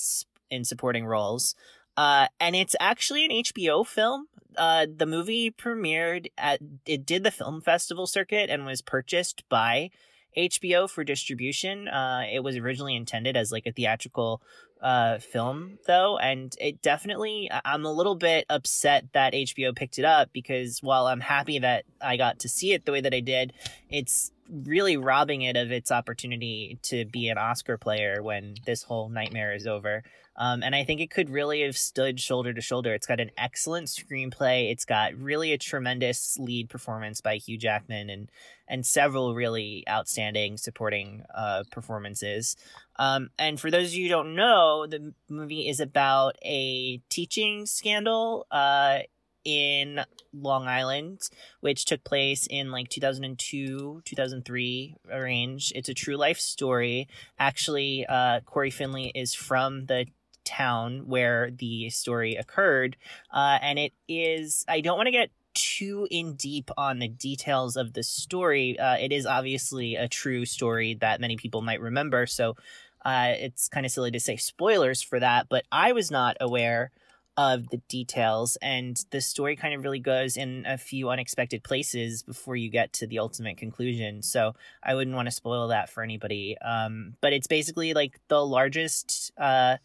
in 0.50 0.64
supporting 0.64 1.06
roles. 1.06 1.54
Uh, 1.96 2.26
and 2.40 2.56
it's 2.56 2.74
actually 2.80 3.24
an 3.24 3.30
HBO 3.30 3.86
film. 3.86 4.26
Uh, 4.56 4.86
the 4.94 5.06
movie 5.06 5.50
premiered 5.50 6.26
at 6.36 6.60
it 6.86 7.06
did 7.06 7.22
the 7.22 7.30
film 7.30 7.60
festival 7.60 8.06
circuit 8.06 8.50
and 8.50 8.66
was 8.66 8.82
purchased 8.82 9.48
by 9.48 9.90
HBO 10.36 10.88
for 10.88 11.04
distribution. 11.04 11.88
Uh, 11.88 12.24
it 12.32 12.40
was 12.40 12.56
originally 12.56 12.96
intended 12.96 13.36
as 13.36 13.52
like 13.52 13.66
a 13.66 13.72
theatrical 13.72 14.42
uh, 14.80 15.18
film 15.18 15.78
though, 15.86 16.18
and 16.18 16.54
it 16.58 16.80
definitely 16.82 17.50
I'm 17.64 17.84
a 17.84 17.92
little 17.92 18.14
bit 18.14 18.46
upset 18.48 19.12
that 19.12 19.34
HBO 19.34 19.76
picked 19.76 19.98
it 19.98 20.04
up 20.04 20.30
because 20.32 20.80
while 20.82 21.06
I'm 21.06 21.20
happy 21.20 21.58
that 21.58 21.84
I 22.00 22.16
got 22.16 22.40
to 22.40 22.48
see 22.48 22.72
it 22.72 22.86
the 22.86 22.92
way 22.92 23.00
that 23.00 23.14
I 23.14 23.20
did, 23.20 23.52
it's 23.88 24.32
really 24.50 24.96
robbing 24.96 25.42
it 25.42 25.56
of 25.56 25.70
its 25.70 25.90
opportunity 25.90 26.78
to 26.82 27.04
be 27.04 27.28
an 27.28 27.38
Oscar 27.38 27.78
player 27.78 28.22
when 28.22 28.54
this 28.66 28.82
whole 28.82 29.08
nightmare 29.08 29.54
is 29.54 29.66
over. 29.66 30.02
Um, 30.40 30.62
and 30.62 30.74
I 30.74 30.84
think 30.84 31.02
it 31.02 31.10
could 31.10 31.28
really 31.28 31.60
have 31.60 31.76
stood 31.76 32.18
shoulder 32.18 32.54
to 32.54 32.62
shoulder. 32.62 32.94
It's 32.94 33.06
got 33.06 33.20
an 33.20 33.30
excellent 33.36 33.88
screenplay. 33.88 34.72
It's 34.72 34.86
got 34.86 35.14
really 35.14 35.52
a 35.52 35.58
tremendous 35.58 36.38
lead 36.38 36.70
performance 36.70 37.20
by 37.20 37.36
Hugh 37.36 37.58
Jackman 37.58 38.08
and 38.08 38.30
and 38.66 38.86
several 38.86 39.34
really 39.34 39.84
outstanding 39.86 40.56
supporting 40.56 41.24
uh, 41.34 41.64
performances. 41.70 42.56
Um, 42.96 43.28
and 43.38 43.60
for 43.60 43.70
those 43.70 43.88
of 43.88 43.94
you 43.94 44.04
who 44.04 44.08
don't 44.08 44.34
know, 44.34 44.86
the 44.86 45.12
movie 45.28 45.68
is 45.68 45.78
about 45.78 46.36
a 46.42 47.02
teaching 47.10 47.66
scandal 47.66 48.46
uh, 48.50 49.00
in 49.44 50.00
Long 50.32 50.66
Island, 50.66 51.28
which 51.60 51.84
took 51.84 52.02
place 52.04 52.46
in 52.48 52.70
like 52.70 52.88
2002, 52.88 54.02
2003 54.04 54.96
range. 55.12 55.72
It's 55.74 55.88
a 55.88 55.94
true 55.94 56.16
life 56.16 56.38
story. 56.38 57.08
Actually, 57.38 58.06
uh, 58.08 58.40
Cory 58.46 58.70
Finley 58.70 59.12
is 59.14 59.34
from 59.34 59.86
the 59.86 60.06
town 60.44 61.06
where 61.06 61.50
the 61.50 61.90
story 61.90 62.36
occurred, 62.36 62.96
uh, 63.32 63.58
and 63.62 63.78
it 63.78 63.92
is. 64.08 64.64
I 64.68 64.80
don't 64.80 64.96
want 64.96 65.06
to 65.06 65.12
get 65.12 65.30
too 65.54 66.06
in 66.10 66.34
deep 66.34 66.70
on 66.76 66.98
the 66.98 67.08
details 67.08 67.76
of 67.76 67.92
the 67.92 68.02
story. 68.02 68.78
Uh, 68.78 68.96
it 68.96 69.12
is 69.12 69.26
obviously 69.26 69.96
a 69.96 70.08
true 70.08 70.44
story 70.44 70.94
that 71.00 71.20
many 71.20 71.36
people 71.36 71.60
might 71.60 71.80
remember, 71.80 72.26
so 72.26 72.56
uh, 73.04 73.32
it's 73.38 73.68
kind 73.68 73.86
of 73.86 73.92
silly 73.92 74.10
to 74.10 74.20
say 74.20 74.36
spoilers 74.36 75.02
for 75.02 75.20
that. 75.20 75.48
But 75.48 75.64
I 75.72 75.92
was 75.92 76.10
not 76.10 76.36
aware 76.40 76.90
of 77.36 77.70
the 77.70 77.78
details, 77.88 78.56
and 78.60 79.02
the 79.10 79.20
story 79.20 79.56
kind 79.56 79.72
of 79.72 79.82
really 79.82 79.98
goes 80.00 80.36
in 80.36 80.64
a 80.66 80.76
few 80.76 81.08
unexpected 81.08 81.62
places 81.62 82.22
before 82.22 82.54
you 82.56 82.68
get 82.68 82.92
to 82.92 83.06
the 83.06 83.18
ultimate 83.18 83.56
conclusion. 83.56 84.22
So 84.22 84.54
I 84.82 84.94
wouldn't 84.94 85.16
want 85.16 85.26
to 85.26 85.32
spoil 85.32 85.68
that 85.68 85.88
for 85.88 86.02
anybody. 86.02 86.58
Um, 86.58 87.14
but 87.20 87.32
it's 87.32 87.46
basically 87.46 87.94
like 87.94 88.20
the 88.28 88.44
largest. 88.44 89.32
Uh, 89.38 89.78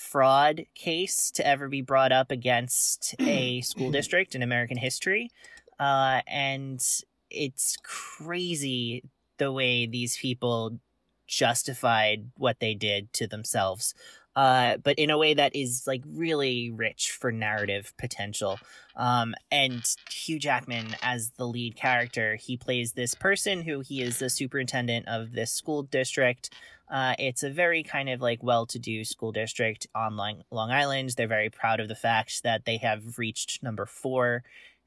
fraud 0.00 0.64
case 0.74 1.30
to 1.30 1.46
ever 1.46 1.68
be 1.68 1.82
brought 1.82 2.10
up 2.10 2.30
against 2.30 3.14
a 3.20 3.60
school 3.60 3.90
district 3.90 4.34
in 4.34 4.42
American 4.42 4.78
history. 4.78 5.30
Uh, 5.78 6.20
and 6.26 6.82
it's 7.30 7.76
crazy 7.82 9.04
the 9.38 9.52
way 9.52 9.86
these 9.86 10.16
people 10.16 10.78
justified 11.26 12.30
what 12.36 12.58
they 12.60 12.74
did 12.74 13.12
to 13.12 13.26
themselves. 13.26 13.94
Uh, 14.40 14.78
but 14.78 14.98
in 14.98 15.10
a 15.10 15.18
way 15.18 15.34
that 15.34 15.54
is 15.54 15.86
like 15.86 16.02
really 16.06 16.70
rich 16.70 17.10
for 17.10 17.30
narrative 17.30 17.92
potential. 17.98 18.58
Um, 18.96 19.34
and 19.50 19.84
Hugh 20.10 20.38
Jackman 20.38 20.96
as 21.02 21.32
the 21.36 21.46
lead 21.46 21.76
character, 21.76 22.36
he 22.36 22.56
plays 22.56 22.92
this 22.92 23.14
person 23.14 23.60
who 23.60 23.80
he 23.80 24.00
is 24.00 24.18
the 24.18 24.30
superintendent 24.30 25.06
of 25.08 25.32
this 25.32 25.52
school 25.52 25.82
district. 25.82 26.54
Uh, 26.90 27.14
it's 27.18 27.42
a 27.42 27.50
very 27.50 27.82
kind 27.82 28.08
of 28.08 28.22
like 28.22 28.42
well-to-do 28.42 29.04
school 29.04 29.30
district 29.30 29.86
on 29.94 30.16
Long, 30.16 30.42
Long 30.50 30.70
Island. 30.70 31.10
They're 31.10 31.26
very 31.28 31.50
proud 31.50 31.78
of 31.78 31.88
the 31.88 31.94
fact 31.94 32.42
that 32.42 32.64
they 32.64 32.78
have 32.78 33.18
reached 33.18 33.62
number 33.62 33.84
four 33.84 34.42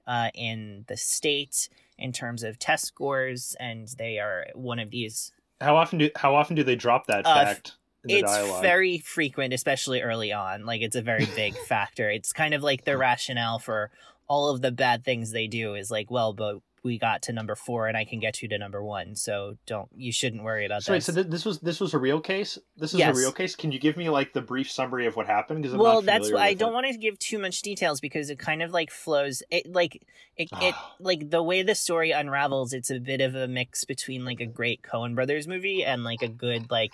uh, 0.08 0.30
in 0.34 0.86
the 0.88 0.98
state 0.98 1.70
in 2.00 2.12
terms 2.12 2.42
of 2.42 2.58
test 2.58 2.86
scores, 2.86 3.56
and 3.60 3.88
they 4.00 4.18
are 4.18 4.48
one 4.56 4.80
of 4.80 4.90
these. 4.90 5.32
How 5.62 5.76
often 5.78 6.00
do 6.00 6.10
how 6.16 6.34
often 6.34 6.56
do 6.56 6.64
they 6.64 6.76
drop 6.76 7.06
that 7.06 7.24
Uh, 7.28 7.46
fact? 7.46 7.74
It's 8.06 8.32
dialogue? 8.32 8.62
very 8.62 8.98
frequent, 8.98 9.54
especially 9.54 10.02
early 10.02 10.34
on. 10.34 10.66
Like 10.66 10.82
it's 10.82 10.96
a 10.96 11.02
very 11.02 11.28
big 11.36 11.56
factor. 11.68 12.10
It's 12.10 12.34
kind 12.34 12.54
of 12.54 12.64
like 12.64 12.84
the 12.84 12.98
rationale 12.98 13.60
for 13.60 13.92
all 14.28 14.50
of 14.50 14.62
the 14.62 14.72
bad 14.72 15.04
things 15.04 15.32
they 15.32 15.48
do 15.48 15.76
is 15.76 15.92
like, 15.92 16.10
well, 16.10 16.34
but 16.34 16.60
we 16.84 17.00
got 17.00 17.24
to 17.24 17.34
number 17.34 17.56
four, 17.56 17.88
and 17.88 17.96
I 17.96 18.06
can 18.06 18.20
get 18.20 18.42
you 18.42 18.50
to 18.50 18.58
number 18.58 18.84
one, 18.84 19.16
so 19.16 19.58
don't 19.66 19.90
you 19.96 20.12
shouldn't 20.12 20.44
worry 20.44 20.66
about 20.66 20.84
So 20.84 20.94
wait, 20.94 21.04
so 21.04 21.14
th- 21.14 21.28
this 21.28 21.46
was 21.46 21.60
this 21.60 21.80
was 21.80 21.94
a 21.94 21.98
real 21.98 22.20
case. 22.20 22.58
This 22.78 22.94
is 22.94 23.00
Yes. 23.00 23.16
a 23.16 23.20
real 23.20 23.32
case. 23.32 23.56
Can 23.56 23.72
you 23.72 23.80
give 23.80 23.96
me 23.98 24.10
like 24.10 24.34
the 24.34 24.42
brief 24.42 24.70
summary 24.70 25.06
of 25.06 25.16
what 25.16 25.26
happened? 25.28 25.64
Because 25.64 25.78
well 25.78 26.02
that's 26.02 26.32
i 26.34 26.54
don't 26.54 26.74
want 26.74 26.86
to 26.86 26.98
give 26.98 27.18
too 27.20 27.40
much 27.40 27.62
details 27.62 28.00
because 28.00 28.30
it 28.30 28.38
kind 28.40 28.62
of 28.62 28.72
like 28.72 28.92
flows 28.92 29.44
it 29.50 29.72
like 29.72 30.06
it, 30.36 30.50
it 30.62 30.76
like 31.00 31.30
the 31.30 31.42
way 31.42 31.64
the 31.64 31.76
story 31.76 32.12
unravels 32.12 32.74
it's 32.74 32.90
a 32.90 33.00
bit 33.00 33.22
of 33.22 33.36
a 33.36 33.48
mix 33.48 33.86
between 33.86 34.26
like 34.26 34.40
a 34.40 34.46
great 34.46 34.82
Coen 34.82 35.16
brothers 35.16 35.48
movie 35.48 35.84
and 35.84 36.04
like 36.04 36.22
a 36.22 36.28
good 36.28 36.70
like 36.70 36.94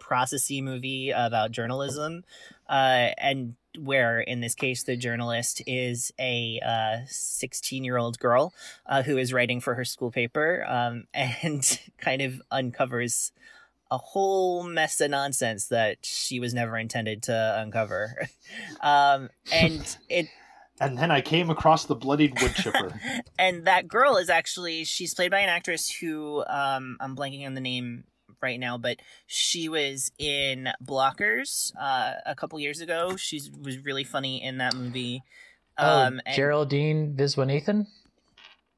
processy 0.00 0.62
movie 0.62 1.10
about 1.10 1.50
journalism 1.52 2.24
uh 2.68 3.10
and 3.18 3.54
where 3.78 4.20
in 4.20 4.40
this 4.40 4.54
case 4.54 4.82
the 4.84 4.96
journalist 4.96 5.62
is 5.66 6.12
a 6.18 6.60
uh 6.64 7.04
16 7.06 7.84
year 7.84 7.96
old 7.96 8.18
girl 8.18 8.52
uh, 8.86 9.02
who 9.02 9.18
is 9.18 9.32
writing 9.32 9.60
for 9.60 9.74
her 9.74 9.84
school 9.84 10.10
paper 10.10 10.64
um 10.66 11.04
and 11.14 11.78
kind 11.98 12.22
of 12.22 12.40
uncovers 12.50 13.32
a 13.90 13.98
whole 13.98 14.62
mess 14.64 15.00
of 15.00 15.10
nonsense 15.10 15.66
that 15.68 15.98
she 16.02 16.40
was 16.40 16.52
never 16.52 16.76
intended 16.76 17.22
to 17.24 17.56
uncover. 17.58 18.28
Um, 18.80 19.28
and 19.52 19.96
it 20.08 20.28
And 20.80 20.96
then 20.96 21.10
I 21.10 21.20
came 21.20 21.50
across 21.50 21.86
the 21.86 21.96
bloodied 21.96 22.40
wood 22.40 22.54
chipper. 22.54 23.00
and 23.38 23.64
that 23.66 23.88
girl 23.88 24.16
is 24.16 24.30
actually 24.30 24.84
she's 24.84 25.12
played 25.12 25.30
by 25.30 25.40
an 25.40 25.48
actress 25.48 25.90
who 25.90 26.44
um 26.46 26.96
I'm 27.00 27.16
blanking 27.16 27.44
on 27.46 27.54
the 27.54 27.60
name 27.60 28.04
right 28.42 28.58
now, 28.58 28.78
but 28.78 28.98
she 29.26 29.68
was 29.68 30.10
in 30.18 30.68
Blockers 30.84 31.72
uh, 31.80 32.14
a 32.26 32.34
couple 32.34 32.58
years 32.60 32.80
ago. 32.80 33.16
She 33.16 33.40
was 33.62 33.78
really 33.84 34.04
funny 34.04 34.42
in 34.42 34.58
that 34.58 34.74
movie. 34.74 35.22
Um, 35.76 36.20
oh, 36.26 36.32
Geraldine 36.32 37.14
Viswanathan. 37.16 37.86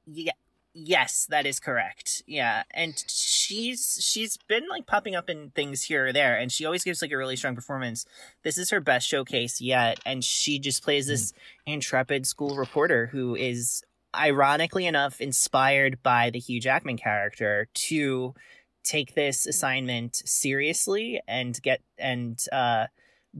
Yeah. 0.06 0.32
Yes, 0.72 1.26
that 1.30 1.46
is 1.46 1.58
correct. 1.58 2.22
Yeah, 2.28 2.62
and 2.72 2.94
she's 3.08 3.98
she's 4.00 4.36
been 4.36 4.68
like 4.68 4.86
popping 4.86 5.16
up 5.16 5.28
in 5.28 5.50
things 5.50 5.82
here 5.82 6.06
or 6.06 6.12
there, 6.12 6.36
and 6.36 6.52
she 6.52 6.64
always 6.64 6.84
gives 6.84 7.02
like 7.02 7.10
a 7.10 7.16
really 7.16 7.34
strong 7.34 7.56
performance. 7.56 8.06
This 8.44 8.56
is 8.56 8.70
her 8.70 8.78
best 8.78 9.08
showcase 9.08 9.60
yet, 9.60 9.98
and 10.06 10.22
she 10.22 10.60
just 10.60 10.84
plays 10.84 11.08
this 11.08 11.32
intrepid 11.66 12.24
school 12.24 12.54
reporter 12.54 13.06
who 13.06 13.34
is 13.34 13.82
ironically 14.14 14.86
enough 14.86 15.20
inspired 15.20 16.02
by 16.04 16.30
the 16.30 16.38
Hugh 16.38 16.60
Jackman 16.60 16.96
character 16.96 17.66
to 17.74 18.34
take 18.82 19.14
this 19.14 19.46
assignment 19.46 20.16
seriously 20.24 21.20
and 21.28 21.60
get 21.62 21.82
and 21.98 22.44
uh, 22.52 22.86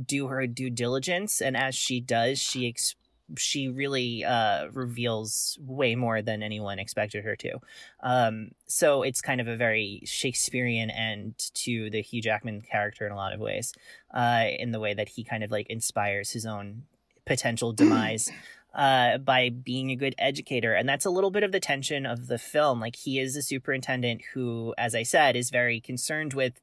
do 0.07 0.29
her 0.29 0.47
due 0.47 0.71
diligence. 0.71 1.41
And 1.41 1.57
as 1.57 1.75
she 1.75 2.01
does, 2.01 2.39
she 2.39 2.69
ex- 2.69 2.97
she 3.37 3.69
really 3.69 4.25
uh, 4.25 4.69
reveals 4.73 5.59
way 5.61 5.95
more 5.95 6.23
than 6.23 6.43
anyone 6.43 6.79
expected 6.79 7.25
her 7.25 7.37
to. 7.37 7.59
Um, 8.03 8.51
so 8.67 9.03
it's 9.03 9.21
kind 9.21 9.41
of 9.41 9.49
a 9.49 9.57
very 9.57 10.03
Shakespearean 10.05 10.91
end 10.91 11.51
to 11.55 11.91
the 11.91 12.03
Hugh 12.03 12.23
Jackman 12.23 12.63
character 12.63 13.07
in 13.07 13.13
a 13.13 13.17
lot 13.17 13.33
of 13.33 13.41
ways, 13.41 13.73
uh, 14.13 14.47
in 14.59 14.73
the 14.73 14.81
way 14.81 14.95
that 14.95 15.11
he 15.11 15.25
kind 15.25 15.45
of 15.45 15.51
like 15.51 15.69
inspires 15.69 16.31
his 16.31 16.47
own 16.47 16.83
potential 17.25 17.73
demise. 17.73 18.31
Uh, 18.73 19.19
by 19.19 19.49
being 19.49 19.91
a 19.91 19.97
good 19.97 20.15
educator. 20.17 20.75
And 20.75 20.89
that's 20.89 21.05
a 21.05 21.11
little 21.11 21.33
bit 21.33 21.43
of 21.43 21.51
the 21.51 21.59
tension 21.59 22.07
of 22.07 22.29
the 22.29 22.39
film. 22.39 22.79
Like, 22.79 22.95
he 22.95 23.19
is 23.19 23.35
a 23.35 23.43
superintendent 23.43 24.23
who, 24.33 24.75
as 24.79 24.95
I 24.95 25.03
said, 25.03 25.35
is 25.35 25.51
very 25.51 25.81
concerned 25.81 26.35
with 26.35 26.61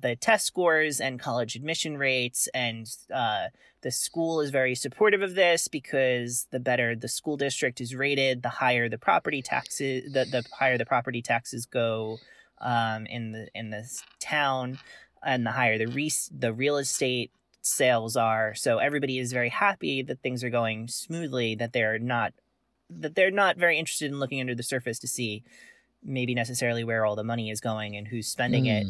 the 0.00 0.16
test 0.16 0.46
scores 0.46 1.00
and 1.00 1.20
college 1.20 1.54
admission 1.54 1.96
rates 1.96 2.48
and 2.52 2.90
uh, 3.12 3.46
the 3.82 3.90
school 3.90 4.40
is 4.40 4.50
very 4.50 4.74
supportive 4.74 5.22
of 5.22 5.34
this 5.34 5.68
because 5.68 6.46
the 6.50 6.58
better 6.58 6.96
the 6.96 7.08
school 7.08 7.36
district 7.36 7.80
is 7.80 7.94
rated 7.94 8.42
the 8.42 8.48
higher 8.48 8.88
the 8.88 8.98
property 8.98 9.40
taxes 9.40 10.12
the, 10.12 10.24
the 10.24 10.44
higher 10.58 10.76
the 10.76 10.86
property 10.86 11.22
taxes 11.22 11.66
go 11.66 12.18
um, 12.60 13.06
in 13.06 13.32
the 13.32 13.48
in 13.54 13.70
this 13.70 14.02
town 14.20 14.78
and 15.22 15.46
the 15.46 15.52
higher 15.52 15.78
the 15.78 15.86
re- 15.86 16.10
the 16.36 16.52
real 16.52 16.76
estate 16.76 17.30
sales 17.66 18.16
are 18.16 18.54
so 18.54 18.78
everybody 18.78 19.18
is 19.18 19.32
very 19.32 19.48
happy 19.48 20.02
that 20.02 20.20
things 20.20 20.44
are 20.44 20.50
going 20.50 20.86
smoothly 20.88 21.54
that 21.54 21.72
they're 21.72 21.98
not 21.98 22.32
that 22.90 23.14
they're 23.14 23.30
not 23.30 23.56
very 23.56 23.78
interested 23.78 24.10
in 24.10 24.18
looking 24.18 24.40
under 24.40 24.54
the 24.54 24.62
surface 24.62 24.98
to 24.98 25.08
see 25.08 25.42
maybe 26.02 26.34
necessarily 26.34 26.84
where 26.84 27.04
all 27.04 27.16
the 27.16 27.24
money 27.24 27.50
is 27.50 27.60
going 27.60 27.96
and 27.96 28.08
who's 28.08 28.26
spending 28.26 28.66
it 28.66 28.86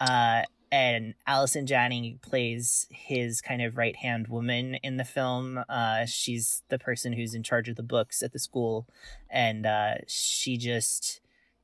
uh, 0.00 0.42
and 0.72 1.12
Allison 1.26 1.66
Janney 1.66 2.18
plays 2.22 2.86
his 2.90 3.42
kind 3.42 3.60
of 3.60 3.76
right 3.76 3.94
hand 3.94 4.28
woman 4.28 4.76
in 4.76 4.96
the 4.96 5.04
film. 5.04 5.62
Uh, 5.68 6.06
she's 6.06 6.62
the 6.70 6.78
person 6.78 7.12
who's 7.12 7.34
in 7.34 7.42
charge 7.42 7.68
of 7.68 7.76
the 7.76 7.82
books 7.82 8.22
at 8.22 8.32
the 8.32 8.38
school, 8.38 8.88
and 9.28 9.66
uh, 9.66 9.96
she 10.08 10.56
just 10.56 11.20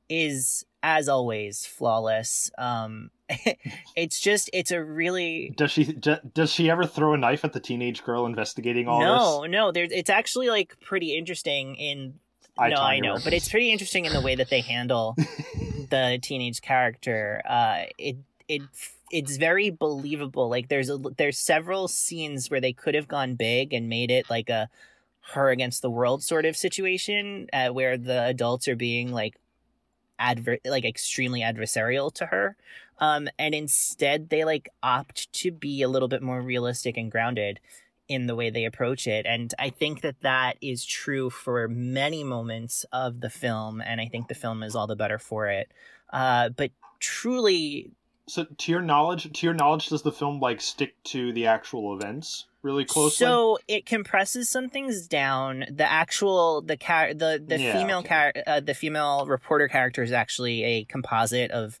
is, 0.09 0.63
as 0.83 1.09
always, 1.09 1.65
flawless. 1.65 2.51
Um, 2.59 3.09
it's 3.95 4.19
just, 4.19 4.49
it's 4.53 4.71
a 4.71 4.83
really 4.83 5.53
Does 5.55 5.71
she 5.71 5.85
does 5.85 6.51
she 6.51 6.69
ever 6.69 6.85
throw 6.85 7.13
a 7.13 7.17
knife 7.17 7.45
at 7.45 7.53
the 7.53 7.59
teenage 7.59 8.03
girl 8.03 8.25
investigating 8.25 8.87
all 8.87 8.99
no, 8.99 9.41
this? 9.41 9.51
no. 9.51 9.71
There's, 9.71 9.91
it's 9.91 10.09
actually 10.09 10.49
like 10.49 10.79
pretty 10.81 11.15
interesting 11.15 11.75
in 11.75 12.15
I 12.59 12.69
no, 12.69 12.77
I 12.77 12.99
know, 12.99 13.17
but 13.23 13.33
it's 13.33 13.47
pretty 13.47 13.71
interesting 13.71 14.05
in 14.05 14.11
the 14.11 14.19
way 14.21 14.35
that 14.35 14.49
they 14.49 14.59
handle 14.59 15.15
the 15.89 16.19
teenage 16.21 16.61
character. 16.61 17.41
Uh, 17.47 17.83
it 17.97 18.17
it 18.49 18.61
it's 19.11 19.37
very 19.37 19.69
believable. 19.69 20.49
Like 20.49 20.67
there's 20.67 20.89
a 20.89 20.97
there's 20.97 21.37
several 21.37 21.87
scenes 21.87 22.51
where 22.51 22.59
they 22.59 22.73
could 22.73 22.95
have 22.95 23.07
gone 23.07 23.35
big 23.35 23.73
and 23.73 23.87
made 23.87 24.11
it 24.11 24.29
like 24.29 24.49
a 24.49 24.69
her 25.33 25.49
against 25.49 25.81
the 25.81 25.89
world 25.89 26.21
sort 26.21 26.45
of 26.45 26.57
situation, 26.57 27.47
uh, 27.53 27.69
where 27.69 27.97
the 27.97 28.25
adults 28.25 28.67
are 28.67 28.75
being 28.75 29.11
like 29.11 29.35
adver 30.17 30.57
like 30.65 30.83
extremely 30.83 31.41
adversarial 31.41 32.13
to 32.15 32.25
her. 32.25 32.57
Um, 32.99 33.29
and 33.39 33.55
instead 33.55 34.29
they 34.29 34.43
like 34.45 34.69
opt 34.83 35.31
to 35.33 35.51
be 35.51 35.81
a 35.81 35.87
little 35.87 36.07
bit 36.07 36.21
more 36.21 36.41
realistic 36.41 36.97
and 36.97 37.11
grounded 37.11 37.59
in 38.07 38.27
the 38.27 38.35
way 38.35 38.49
they 38.49 38.65
approach 38.65 39.07
it. 39.07 39.25
And 39.25 39.53
I 39.59 39.69
think 39.69 40.01
that 40.01 40.21
that 40.21 40.57
is 40.61 40.83
true 40.83 41.29
for 41.29 41.67
many 41.67 42.23
moments 42.23 42.85
of 42.91 43.21
the 43.21 43.29
film. 43.29 43.81
And 43.81 44.01
I 44.01 44.07
think 44.07 44.27
the 44.27 44.35
film 44.35 44.63
is 44.63 44.75
all 44.75 44.87
the 44.87 44.95
better 44.95 45.19
for 45.19 45.47
it. 45.47 45.71
Uh, 46.11 46.49
but 46.49 46.71
truly, 46.99 47.91
So 48.27 48.45
to 48.45 48.71
your 48.71 48.81
knowledge, 48.81 49.31
to 49.31 49.45
your 49.45 49.53
knowledge, 49.53 49.89
does 49.89 50.01
the 50.01 50.11
film 50.11 50.39
like 50.39 50.59
stick 50.59 50.95
to 51.05 51.31
the 51.33 51.45
actual 51.47 51.95
events? 51.95 52.45
really 52.61 52.85
closely? 52.85 53.25
So 53.25 53.57
it 53.67 53.85
compresses 53.85 54.49
some 54.49 54.69
things 54.69 55.07
down. 55.07 55.65
The 55.69 55.89
actual 55.89 56.61
the 56.61 56.77
car 56.77 57.13
the 57.13 57.41
the 57.45 57.59
Yeah, 57.59 57.73
female 57.73 57.99
okay. 57.99 58.31
uh, 58.45 58.59
the 58.59 58.73
female 58.73 59.25
reporter 59.25 59.67
character 59.67 60.03
is 60.03 60.11
actually 60.11 60.63
a 60.63 60.83
composite 60.85 61.51
of 61.51 61.79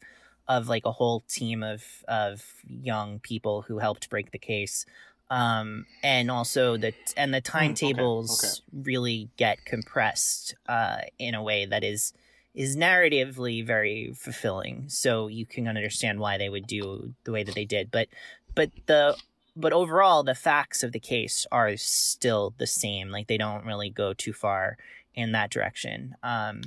of 0.49 0.67
like 0.67 0.85
a 0.85 0.91
whole 0.91 1.21
team 1.29 1.63
of 1.63 1.83
of 2.07 2.43
young 2.67 3.19
people 3.19 3.61
who 3.61 3.77
helped 3.77 4.09
break 4.09 4.31
the 4.31 4.39
case. 4.39 4.85
Um, 5.31 5.85
and 6.03 6.31
also 6.31 6.75
the 6.75 6.93
and 7.15 7.31
the 7.31 7.39
timetables 7.39 8.63
really 8.73 9.29
get 9.37 9.63
compressed 9.63 10.55
uh, 10.67 11.01
in 11.19 11.35
a 11.35 11.43
way 11.43 11.67
that 11.67 11.83
is 11.83 12.13
is 12.55 12.75
narratively 12.75 13.63
very 13.65 14.11
fulfilling. 14.15 14.89
So 14.89 15.27
you 15.27 15.45
can 15.45 15.67
understand 15.67 16.19
why 16.19 16.39
they 16.39 16.49
would 16.49 16.65
do 16.65 17.13
the 17.23 17.31
way 17.31 17.43
that 17.43 17.53
they 17.53 17.65
did. 17.65 17.91
But 17.91 18.07
but 18.55 18.71
the 18.87 19.15
but 19.55 19.71
overall 19.71 20.23
the 20.23 20.33
facts 20.33 20.81
of 20.81 20.93
the 20.93 20.99
case 20.99 21.45
are 21.51 21.77
still 21.77 22.55
the 22.57 22.67
same 22.67 23.09
like 23.09 23.27
they 23.27 23.37
don't 23.37 23.65
really 23.65 23.89
go 23.89 24.13
too 24.13 24.33
far 24.33 24.77
in 25.15 25.31
that 25.33 25.49
direction 25.49 26.15
um 26.23 26.61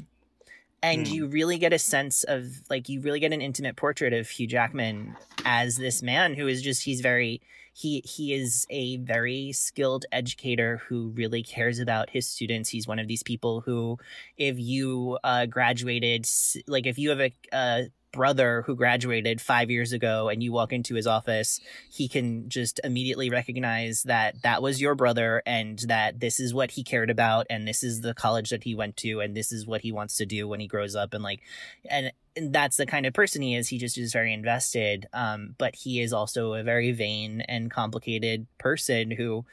and 0.82 1.06
Hmm. 1.06 1.14
you 1.14 1.26
really 1.26 1.58
get 1.58 1.72
a 1.72 1.78
sense 1.78 2.24
of 2.24 2.62
like 2.68 2.88
you 2.88 3.00
really 3.00 3.20
get 3.20 3.32
an 3.32 3.40
intimate 3.40 3.76
portrait 3.76 4.12
of 4.12 4.28
Hugh 4.28 4.46
Jackman 4.46 5.16
as 5.44 5.76
this 5.76 6.02
man 6.02 6.34
who 6.34 6.46
is 6.48 6.62
just 6.62 6.84
he's 6.84 7.00
very 7.00 7.40
he 7.74 8.02
he 8.04 8.34
is 8.34 8.66
a 8.68 8.98
very 8.98 9.50
skilled 9.52 10.04
educator 10.12 10.82
who 10.88 11.08
really 11.14 11.42
cares 11.42 11.78
about 11.78 12.10
his 12.10 12.28
students 12.28 12.68
he's 12.68 12.86
one 12.86 12.98
of 12.98 13.08
these 13.08 13.22
people 13.22 13.62
who 13.62 13.96
if 14.36 14.58
you 14.58 15.18
uh 15.24 15.46
graduated 15.46 16.26
like 16.66 16.86
if 16.86 16.98
you 16.98 17.08
have 17.10 17.20
a, 17.20 17.32
a 17.52 17.84
brother 18.12 18.62
who 18.62 18.76
graduated 18.76 19.40
five 19.40 19.70
years 19.70 19.92
ago 19.92 20.28
and 20.28 20.42
you 20.42 20.52
walk 20.52 20.72
into 20.72 20.94
his 20.94 21.06
office 21.06 21.60
he 21.90 22.08
can 22.08 22.48
just 22.48 22.80
immediately 22.84 23.30
recognize 23.30 24.02
that 24.04 24.40
that 24.42 24.62
was 24.62 24.80
your 24.80 24.94
brother 24.94 25.42
and 25.46 25.80
that 25.88 26.20
this 26.20 26.38
is 26.38 26.54
what 26.54 26.72
he 26.72 26.84
cared 26.84 27.10
about 27.10 27.46
and 27.50 27.66
this 27.66 27.82
is 27.82 28.00
the 28.00 28.14
college 28.14 28.50
that 28.50 28.64
he 28.64 28.74
went 28.74 28.96
to 28.96 29.20
and 29.20 29.36
this 29.36 29.52
is 29.52 29.66
what 29.66 29.80
he 29.80 29.92
wants 29.92 30.16
to 30.16 30.26
do 30.26 30.46
when 30.46 30.60
he 30.60 30.66
grows 30.66 30.94
up 30.94 31.14
and 31.14 31.22
like 31.22 31.40
and, 31.88 32.12
and 32.36 32.52
that's 32.52 32.76
the 32.76 32.86
kind 32.86 33.04
of 33.04 33.12
person 33.12 33.42
he 33.42 33.54
is. 33.54 33.68
He 33.68 33.78
just 33.78 33.98
is 33.98 34.12
very 34.12 34.32
invested 34.32 35.06
um 35.12 35.54
but 35.58 35.74
he 35.74 36.00
is 36.00 36.12
also 36.12 36.54
a 36.54 36.62
very 36.62 36.92
vain 36.92 37.40
and 37.42 37.70
complicated 37.70 38.46
person 38.58 39.10
who 39.10 39.44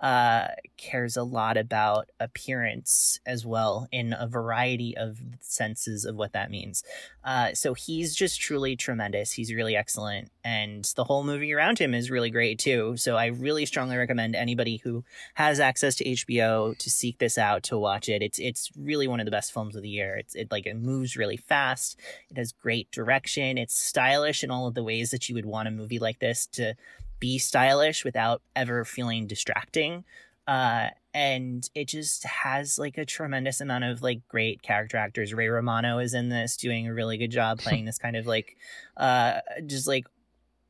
uh 0.00 0.48
cares 0.76 1.16
a 1.16 1.22
lot 1.22 1.56
about 1.56 2.08
appearance 2.20 3.20
as 3.26 3.44
well 3.44 3.88
in 3.90 4.14
a 4.18 4.26
variety 4.26 4.96
of 4.96 5.18
senses 5.40 6.04
of 6.04 6.16
what 6.16 6.32
that 6.32 6.50
means 6.50 6.84
uh, 7.28 7.52
so 7.52 7.74
he's 7.74 8.14
just 8.14 8.40
truly 8.40 8.74
tremendous. 8.74 9.32
He's 9.32 9.52
really 9.52 9.76
excellent, 9.76 10.30
and 10.42 10.90
the 10.96 11.04
whole 11.04 11.24
movie 11.24 11.52
around 11.52 11.78
him 11.78 11.92
is 11.92 12.10
really 12.10 12.30
great 12.30 12.58
too. 12.58 12.96
So 12.96 13.16
I 13.16 13.26
really 13.26 13.66
strongly 13.66 13.98
recommend 13.98 14.34
anybody 14.34 14.78
who 14.78 15.04
has 15.34 15.60
access 15.60 15.94
to 15.96 16.04
HBO 16.06 16.74
to 16.78 16.90
seek 16.90 17.18
this 17.18 17.36
out 17.36 17.64
to 17.64 17.76
watch 17.76 18.08
it. 18.08 18.22
It's 18.22 18.38
it's 18.38 18.70
really 18.78 19.06
one 19.06 19.20
of 19.20 19.26
the 19.26 19.30
best 19.30 19.52
films 19.52 19.76
of 19.76 19.82
the 19.82 19.90
year. 19.90 20.16
It's 20.16 20.34
it 20.34 20.50
like 20.50 20.64
it 20.64 20.78
moves 20.78 21.18
really 21.18 21.36
fast. 21.36 22.00
It 22.30 22.38
has 22.38 22.52
great 22.52 22.90
direction. 22.92 23.58
It's 23.58 23.78
stylish 23.78 24.42
in 24.42 24.50
all 24.50 24.66
of 24.66 24.72
the 24.72 24.84
ways 24.84 25.10
that 25.10 25.28
you 25.28 25.34
would 25.34 25.44
want 25.44 25.68
a 25.68 25.70
movie 25.70 25.98
like 25.98 26.20
this 26.20 26.46
to 26.52 26.76
be 27.20 27.38
stylish 27.38 28.04
without 28.04 28.42
ever 28.54 28.84
feeling 28.84 29.26
distracting. 29.26 30.04
Uh 30.46 30.88
and 31.14 31.68
it 31.74 31.88
just 31.88 32.24
has 32.24 32.78
like 32.78 32.96
a 32.96 33.04
tremendous 33.04 33.60
amount 33.60 33.84
of 33.84 34.02
like 34.02 34.26
great 34.28 34.62
character 34.62 34.96
actors. 34.96 35.34
Ray 35.34 35.48
romano 35.48 35.98
is 35.98 36.14
in 36.14 36.28
this 36.28 36.56
doing 36.56 36.86
a 36.86 36.94
really 36.94 37.18
good 37.18 37.30
job 37.30 37.58
playing 37.60 37.84
this 37.84 37.98
kind 37.98 38.16
of 38.16 38.26
like 38.26 38.56
uh 38.96 39.40
just 39.66 39.86
like 39.86 40.06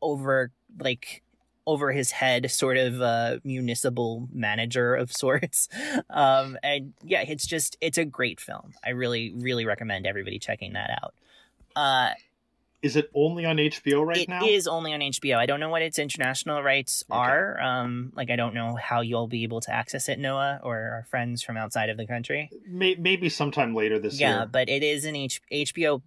over 0.01 0.51
like 0.79 1.23
over 1.67 1.93
his 1.93 2.11
head 2.13 2.51
sort 2.51 2.79
of 2.79 3.03
uh 3.03 3.39
municipal 3.45 4.29
manager 4.33 4.95
of 4.95 5.13
sorts. 5.13 5.69
Um 6.11 6.57
and 6.63 6.95
yeah 7.05 7.23
it's 7.23 7.47
just 7.47 7.77
it's 7.81 7.99
a 7.99 8.05
great 8.05 8.41
film. 8.41 8.73
I 8.85 8.91
really 8.91 9.33
really 9.35 9.67
recommend 9.67 10.07
everybody 10.07 10.39
checking 10.39 10.73
that 10.73 10.91
out. 11.03 11.15
Uh 11.77 12.11
Is 12.81 12.95
it 12.95 13.11
only 13.15 13.45
on 13.45 13.57
HBO 13.57 14.07
right 14.07 14.19
it 14.19 14.29
now? 14.29 14.45
is 14.45 14.69
only 14.69 14.93
on 14.95 15.01
HBO. 15.01 15.37
I 15.37 15.47
don't 15.47 15.59
know 15.59 15.69
what 15.69 15.83
its 15.83 15.99
international 15.99 16.63
rights 16.63 17.03
Okay. 17.11 17.19
are. 17.19 17.61
Um, 17.61 18.13
like 18.15 18.31
I 18.31 18.37
don't 18.37 18.55
know 18.55 18.77
how 18.77 19.01
you'll 19.01 19.27
be 19.27 19.43
able 19.43 19.61
to 19.63 19.73
access 19.73 20.09
it, 20.09 20.19
Noah, 20.19 20.61
or 20.63 20.77
our 20.77 21.07
friends 21.11 21.43
from 21.43 21.57
outside 21.57 21.91
of 21.91 21.97
the 21.97 22.07
country. 22.07 22.51
May- 22.69 22.95
maybe 22.95 23.29
sometime 23.29 23.75
later 23.75 23.99
this 23.99 24.21
yeah, 24.21 24.29
year. 24.29 24.39
Yeah, 24.41 24.45
but 24.45 24.69
it 24.69 24.85
is 24.85 25.05
an 25.05 25.17
H- 25.17 25.43
HBO 25.51 26.03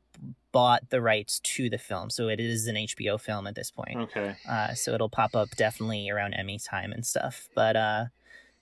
bought 0.53 0.89
the 0.89 1.01
rights 1.01 1.39
to 1.39 1.69
the 1.69 1.78
film, 1.78 2.09
so 2.09 2.28
it 2.30 2.39
is 2.39 2.67
an 2.67 2.76
HBO 2.76 3.19
film 3.19 3.47
at 3.47 3.55
this 3.55 3.72
point. 3.72 3.97
Okay. 3.97 4.36
Uh, 4.49 4.74
so 4.74 4.93
it'll 4.93 5.09
pop 5.09 5.36
up 5.36 5.49
definitely 5.57 6.09
around 6.09 6.34
Emmy 6.36 6.57
time 6.57 6.93
and 6.93 7.05
stuff. 7.05 7.49
But 7.53 7.76
uh, 7.76 8.05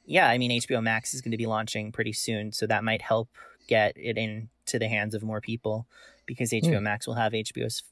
yeah, 0.05 0.27
I 0.29 0.39
mean 0.39 0.49
HBO 0.61 0.81
Max 0.81 1.13
is 1.13 1.21
going 1.21 1.31
to 1.31 1.37
be 1.37 1.45
launching 1.45 1.91
pretty 1.91 2.13
soon, 2.13 2.51
so 2.53 2.65
that 2.65 2.83
might 2.83 3.03
help 3.03 3.29
get 3.67 3.93
it 3.95 4.17
into 4.17 4.79
the 4.79 4.87
hands 4.87 5.13
of 5.13 5.21
more 5.21 5.41
people 5.41 5.85
because 6.25 6.49
HBO 6.51 6.81
Max 6.81 7.05
will 7.07 7.15
have 7.15 7.33
HBO's 7.33 7.83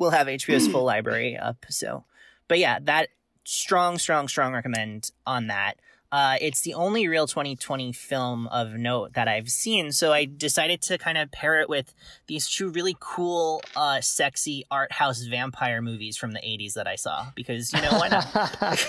will 0.00 0.10
have 0.10 0.26
HBO's 0.26 0.66
full 0.66 0.82
library 0.92 1.36
up. 1.36 1.66
So, 1.68 2.04
but 2.48 2.58
yeah, 2.58 2.80
that 2.82 3.10
strong, 3.44 3.98
strong, 3.98 4.26
strong 4.26 4.52
recommend 4.52 5.12
on 5.24 5.46
that. 5.46 5.74
Uh, 6.10 6.36
it's 6.40 6.62
the 6.62 6.74
only 6.74 7.06
real 7.06 7.28
2020 7.28 7.92
film 7.92 8.48
of 8.48 8.72
note 8.72 9.12
that 9.12 9.28
I've 9.28 9.48
seen, 9.48 9.92
so 9.92 10.12
I 10.12 10.24
decided 10.24 10.82
to 10.82 10.98
kind 10.98 11.16
of 11.16 11.30
pair 11.30 11.60
it 11.60 11.68
with 11.68 11.94
these 12.26 12.48
two 12.48 12.68
really 12.68 12.96
cool, 12.98 13.62
uh, 13.76 14.00
sexy 14.00 14.64
art 14.72 14.90
house 14.90 15.22
vampire 15.22 15.80
movies 15.80 16.16
from 16.16 16.32
the 16.32 16.40
80s 16.40 16.72
that 16.72 16.88
I 16.88 16.96
saw. 16.96 17.26
Because 17.36 17.72
you 17.72 17.80
know 17.80 17.92
why 17.92 18.08
not? 18.08 18.86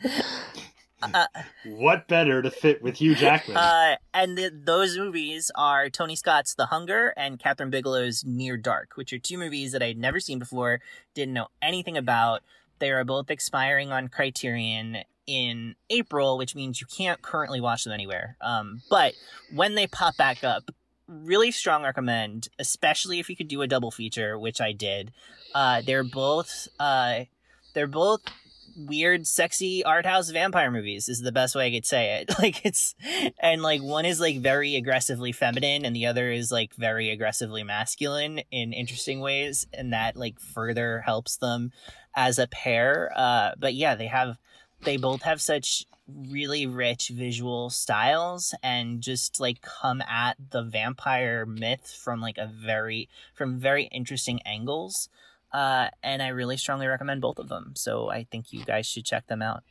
What 1.64 2.08
better 2.08 2.42
to 2.42 2.50
fit 2.50 2.82
with 2.82 2.96
Hugh 2.96 3.14
Jackman? 3.14 3.56
uh, 3.56 3.96
and 4.14 4.36
th 4.36 4.52
those 4.54 4.96
movies 4.96 5.50
are 5.54 5.90
Tony 5.90 6.16
Scott's 6.16 6.54
The 6.54 6.66
Hunger 6.66 7.12
and 7.16 7.38
Kathryn 7.38 7.70
Bigelow's 7.70 8.24
Near 8.24 8.56
Dark, 8.56 8.96
which 8.96 9.12
are 9.12 9.18
two 9.18 9.38
movies 9.38 9.72
that 9.72 9.82
I'd 9.82 9.98
never 9.98 10.20
seen 10.20 10.38
before, 10.38 10.80
didn't 11.14 11.34
know 11.34 11.48
anything 11.60 11.96
about. 11.96 12.42
They 12.78 12.90
are 12.90 13.04
both 13.04 13.30
expiring 13.30 13.90
on 13.90 14.08
Criterion 14.08 14.98
in 15.26 15.74
April, 15.90 16.38
which 16.38 16.54
means 16.54 16.80
you 16.80 16.86
can't 16.86 17.20
currently 17.22 17.60
watch 17.60 17.84
them 17.84 17.92
anywhere. 17.92 18.36
Um, 18.40 18.82
but 18.88 19.14
when 19.52 19.74
they 19.74 19.86
pop 19.86 20.16
back 20.16 20.44
up, 20.44 20.70
really 21.08 21.50
strong 21.50 21.82
recommend, 21.82 22.48
especially 22.58 23.18
if 23.18 23.28
you 23.28 23.36
could 23.36 23.48
do 23.48 23.62
a 23.62 23.66
double 23.66 23.90
feature, 23.90 24.38
which 24.38 24.60
I 24.60 24.72
did. 24.72 25.12
Uh, 25.54 25.80
they're 25.84 26.04
both 26.04 26.68
uh, 26.78 27.24
they're 27.74 27.86
both 27.86 28.22
weird, 28.76 29.26
sexy 29.26 29.82
art 29.84 30.06
house 30.06 30.30
vampire 30.30 30.70
movies 30.70 31.08
is 31.08 31.20
the 31.20 31.32
best 31.32 31.54
way 31.54 31.66
I 31.66 31.70
could 31.72 31.86
say 31.86 32.20
it. 32.20 32.34
Like 32.46 32.64
it's 32.64 32.94
and 33.40 33.62
like 33.62 33.82
one 33.82 34.04
is 34.04 34.20
like 34.20 34.40
very 34.40 34.76
aggressively 34.76 35.32
feminine 35.32 35.84
and 35.84 35.96
the 35.96 36.06
other 36.06 36.30
is 36.30 36.52
like 36.52 36.74
very 36.74 37.10
aggressively 37.10 37.64
masculine 37.64 38.40
in 38.50 38.72
interesting 38.72 39.20
ways 39.20 39.66
and 39.72 39.92
that 39.92 40.16
like 40.16 40.38
further 40.38 41.00
helps 41.00 41.38
them 41.38 41.72
as 42.14 42.38
a 42.38 42.46
pair. 42.46 43.10
Uh 43.16 43.52
but 43.58 43.74
yeah, 43.74 43.94
they 43.94 44.06
have 44.06 44.38
they 44.82 44.96
both 44.96 45.22
have 45.22 45.40
such 45.40 45.86
really 46.08 46.66
rich 46.66 47.08
visual 47.08 47.70
styles 47.70 48.54
and 48.62 49.00
just 49.00 49.40
like 49.40 49.60
come 49.62 50.02
at 50.02 50.36
the 50.50 50.62
vampire 50.62 51.44
myth 51.46 51.98
from 52.00 52.20
like 52.20 52.38
a 52.38 52.46
very 52.46 53.08
from 53.34 53.58
very 53.58 53.84
interesting 53.84 54.40
angles 54.42 55.08
uh, 55.56 55.88
and 56.02 56.22
I 56.22 56.28
really 56.28 56.58
strongly 56.58 56.86
recommend 56.86 57.22
both 57.22 57.38
of 57.38 57.48
them. 57.48 57.72
So 57.76 58.10
I 58.10 58.24
think 58.30 58.52
you 58.52 58.62
guys 58.62 58.86
should 58.86 59.06
check 59.06 59.26
them 59.26 59.40
out. 59.40 59.62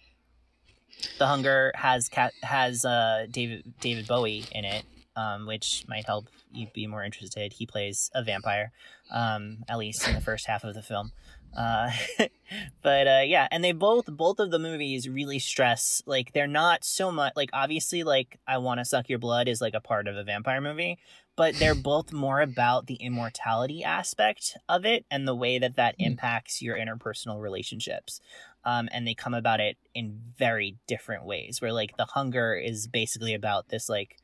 The 1.20 1.28
Hunger 1.28 1.72
has 1.76 2.10
has 2.42 2.84
uh, 2.84 3.28
David 3.30 3.72
David 3.82 4.08
Bowie 4.08 4.46
in 4.52 4.66
it, 4.66 4.84
um, 5.16 5.46
which 5.46 5.86
might 5.88 6.08
help 6.08 6.26
you 6.52 6.68
be 6.74 6.88
more 6.88 7.04
interested. 7.04 7.54
He 7.54 7.68
plays 7.68 8.10
a 8.16 8.24
vampire, 8.24 8.72
um, 9.12 9.58
at 9.70 9.78
least 9.78 10.08
in 10.08 10.16
the 10.16 10.22
first 10.22 10.48
half 10.48 10.64
of 10.64 10.74
the 10.74 10.82
film. 10.82 11.12
Uh, 11.56 11.92
but 12.82 13.08
uh, 13.08 13.22
yeah, 13.24 13.48
and 13.52 13.64
they 13.64 13.72
both 13.72 14.08
both 14.08 14.40
of 14.40 14.50
the 14.50 14.58
movies 14.58 15.08
really 15.08 15.38
stress 15.38 16.02
like 16.08 16.34
they're 16.34 16.48
not 16.48 16.84
so 16.84 17.12
much 17.12 17.34
like 17.36 17.52
obviously 17.54 18.04
like 18.04 18.40
I 18.48 18.58
want 18.58 18.80
to 18.80 18.86
suck 18.86 19.08
your 19.08 19.20
blood 19.20 19.48
is 19.48 19.62
like 19.62 19.76
a 19.76 19.82
part 19.82 20.08
of 20.08 20.18
a 20.18 20.24
vampire 20.24 20.62
movie, 20.62 20.98
but 21.36 21.56
they're 21.56 21.76
both 21.76 22.14
more 22.14 22.42
about 22.42 22.88
the 22.88 22.96
immortality 22.96 23.84
aspect 23.84 24.58
of 24.70 24.86
it 24.86 25.06
and 25.12 25.28
the 25.28 25.36
way 25.36 25.60
that 25.60 25.76
that 25.76 25.96
Mm. 25.98 26.08
impacts 26.08 26.62
your 26.62 26.78
interpersonal 26.78 27.42
relationships. 27.42 28.22
Um, 28.64 28.90
and 28.92 29.06
they 29.08 29.14
come 29.14 29.34
about 29.34 29.60
it 29.60 29.78
in 29.94 30.22
very 30.38 30.78
different 30.88 31.26
ways. 31.26 31.62
Where 31.62 31.74
like 31.74 31.98
the 31.98 32.06
hunger 32.06 32.56
is 32.56 32.88
basically 32.88 33.34
about 33.34 33.70
this 33.70 33.90
like 33.90 34.18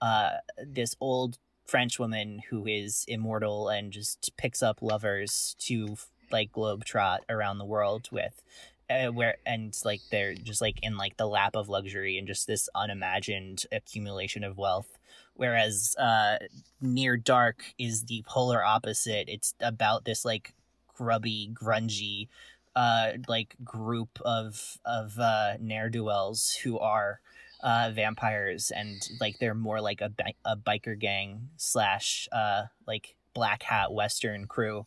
uh 0.00 0.38
this 0.58 0.94
old 1.00 1.38
French 1.66 1.98
woman 1.98 2.42
who 2.50 2.66
is 2.66 3.04
immortal 3.08 3.68
and 3.68 3.92
just 3.92 4.36
picks 4.36 4.62
up 4.62 4.82
lovers 4.82 5.56
to 5.60 5.96
like 6.30 6.52
globetrot 6.52 7.18
around 7.28 7.58
the 7.58 7.64
world 7.64 8.08
with 8.10 8.42
uh, 8.90 9.08
where 9.08 9.36
and 9.46 9.74
like 9.84 10.00
they're 10.10 10.34
just 10.34 10.60
like 10.60 10.78
in 10.82 10.96
like 10.96 11.16
the 11.16 11.26
lap 11.26 11.54
of 11.54 11.68
luxury 11.68 12.18
and 12.18 12.26
just 12.26 12.46
this 12.46 12.68
unimagined 12.74 13.64
accumulation 13.70 14.42
of 14.44 14.58
wealth 14.58 14.98
whereas 15.42 15.96
uh 15.96 16.38
near 16.80 17.16
dark 17.16 17.64
is 17.76 18.04
the 18.04 18.22
polar 18.28 18.62
opposite. 18.62 19.28
It's 19.28 19.54
about 19.58 20.04
this 20.04 20.24
like 20.24 20.54
grubby 20.94 21.50
grungy 21.52 22.28
uh 22.76 23.14
like 23.26 23.56
group 23.64 24.20
of 24.24 24.78
of 24.84 25.18
uh 25.18 25.54
ne'er 25.58 25.88
do 25.90 26.04
wells 26.04 26.56
who 26.62 26.78
are 26.78 27.20
uh 27.60 27.90
vampires 27.92 28.70
and 28.70 29.02
like 29.20 29.40
they're 29.40 29.52
more 29.52 29.80
like 29.80 30.00
a 30.00 30.10
bi- 30.10 30.36
a 30.44 30.56
biker 30.56 30.96
gang 30.96 31.48
slash 31.56 32.28
uh 32.30 32.66
like 32.86 33.16
black 33.34 33.64
hat 33.64 33.92
western 33.92 34.46
crew 34.46 34.86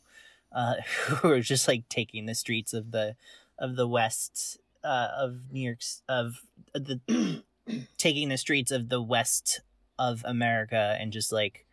uh 0.54 0.76
who 1.08 1.32
are 1.32 1.42
just 1.42 1.68
like 1.68 1.84
taking 1.90 2.28
the 2.28 2.36
streets 2.36 2.74
of 2.74 2.92
the 2.92 3.18
of 3.60 3.76
the 3.76 3.90
west 3.90 4.58
uh 4.86 5.10
of 5.18 5.52
New 5.52 5.66
York's 5.66 6.02
of 6.08 6.44
the 6.74 7.44
taking 7.98 8.30
the 8.30 8.38
streets 8.38 8.72
of 8.72 8.88
the 8.88 9.02
west 9.02 9.60
of 10.00 10.22
America 10.26 10.98
and 11.00 11.12
just 11.14 11.32
like 11.32 11.66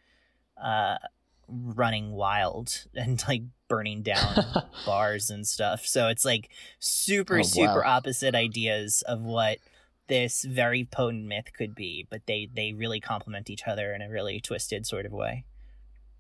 uh 0.63 0.97
running 1.49 2.13
wild 2.13 2.85
and 2.95 3.23
like 3.29 3.43
burning 3.69 4.03
down 4.03 4.45
bars 4.87 5.31
and 5.31 5.47
stuff. 5.47 5.87
So 5.87 6.09
it's 6.09 6.25
like 6.25 6.51
super 6.79 7.39
Oh, 7.41 7.43
super 7.43 7.81
wow. 7.85 7.97
opposite 7.97 8.35
ideas 8.35 9.03
of 9.07 9.21
what 9.23 9.59
this 10.09 10.45
very 10.45 10.85
potent 10.85 11.27
myth 11.27 11.53
could 11.57 11.75
be, 11.75 12.07
but 12.11 12.23
they 12.27 12.49
they 12.55 12.73
really 12.73 13.01
complement 13.01 13.49
each 13.51 13.63
other 13.67 13.95
in 13.95 14.03
a 14.03 14.11
really 14.11 14.41
twisted 14.41 14.87
sort 14.87 15.07
of 15.07 15.13
way. 15.13 15.45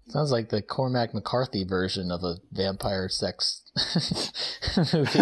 Sounds 0.08 0.32
like 0.32 0.48
the 0.48 0.62
Cormac 0.62 1.14
McCarthy 1.14 1.62
version 1.64 2.10
of 2.10 2.24
a 2.24 2.36
vampire 2.50 3.08
sex 3.08 3.62
movie. 4.92 5.18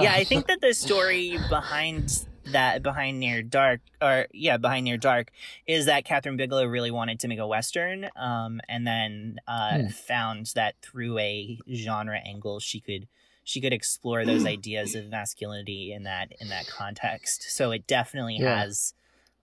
yeah, 0.00 0.12
I 0.14 0.24
think 0.28 0.46
that 0.48 0.58
the 0.60 0.74
story 0.74 1.38
behind 1.48 2.26
that 2.46 2.82
behind 2.82 3.20
Near 3.20 3.42
Dark 3.42 3.80
or 4.02 4.26
yeah, 4.32 4.56
behind 4.56 4.84
Near 4.84 4.96
Dark 4.98 5.30
is 5.66 5.86
that 5.86 6.04
Kathryn 6.04 6.36
Bigelow 6.36 6.66
really 6.66 6.90
wanted 6.90 7.20
to 7.20 7.28
make 7.28 7.38
a 7.38 7.46
western 7.46 8.08
um 8.16 8.60
and 8.68 8.86
then 8.86 9.38
uh 9.46 9.78
Hmm. 9.78 9.88
found 9.88 10.46
that 10.54 10.74
through 10.82 11.18
a 11.18 11.58
genre 11.72 12.18
angle 12.18 12.60
she 12.60 12.80
could 12.80 13.08
she 13.44 13.60
could 13.60 13.72
explore 13.72 14.24
those 14.24 14.44
ideas 14.46 14.94
of 14.94 15.06
masculinity 15.06 15.92
in 15.92 16.02
that 16.04 16.32
in 16.40 16.48
that 16.48 16.66
context. 16.66 17.44
So 17.50 17.70
it 17.70 17.86
definitely 17.86 18.38
Yeah. 18.38 18.62
has 18.62 18.94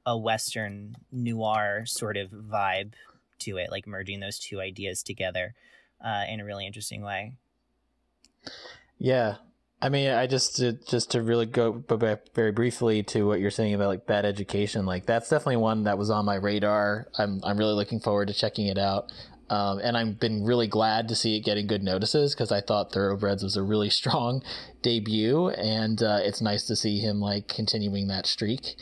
a 0.06 0.18
western 0.18 0.96
noir 1.12 1.86
sort 1.86 2.18
of 2.18 2.32
vibe 2.32 2.94
to 3.40 3.58
it, 3.58 3.72
like 3.72 3.88
merging 3.88 4.20
those 4.20 4.40
two 4.40 4.60
ideas 4.60 5.04
together 5.04 5.54
uh, 6.04 6.24
in 6.28 6.40
a 6.40 6.46
really 6.46 6.66
interesting 6.66 7.02
way. 7.02 7.34
Yeah. 8.98 9.38
I 9.82 9.90
mean, 9.90 10.12
I 10.12 10.28
just 10.28 10.58
to, 10.58 10.74
just 10.74 11.12
to 11.12 11.24
really 11.24 11.48
go 11.48 11.72
back 11.72 12.34
very 12.36 12.52
briefly 12.52 13.02
to 13.04 13.26
what 13.26 13.40
you're 13.40 13.50
saying 13.50 13.74
about 13.74 13.88
like 13.88 14.06
bad 14.06 14.26
education, 14.26 14.86
like 14.86 15.08
that's 15.08 15.30
definitely 15.30 15.58
one 15.58 15.84
that 15.84 15.98
was 15.98 16.12
on 16.12 16.24
my 16.26 16.36
radar. 16.36 17.08
I'm 17.18 17.42
I'm 17.44 17.58
really 17.58 17.74
looking 17.74 18.00
forward 18.00 18.28
to 18.28 18.34
checking 18.34 18.68
it 18.68 18.78
out. 18.78 19.12
Um, 19.50 19.80
and 19.84 19.98
I've 19.98 20.18
been 20.18 20.46
really 20.46 20.68
glad 20.68 21.10
to 21.10 21.16
see 21.16 21.36
it 21.36 21.42
getting 21.42 21.68
good 21.68 21.84
notices 21.84 22.34
because 22.34 22.54
I 22.54 22.62
thought 22.62 22.94
Thoroughbreds 22.94 23.44
was 23.44 23.58
a 23.58 23.64
really 23.64 23.90
strong 24.02 24.44
debut, 24.82 25.50
and 25.50 26.02
uh, 26.02 26.20
it's 26.22 26.42
nice 26.42 26.64
to 26.68 26.76
see 26.76 27.00
him 27.00 27.20
like 27.20 27.48
continuing 27.48 28.08
that 28.08 28.26
streak. 28.28 28.78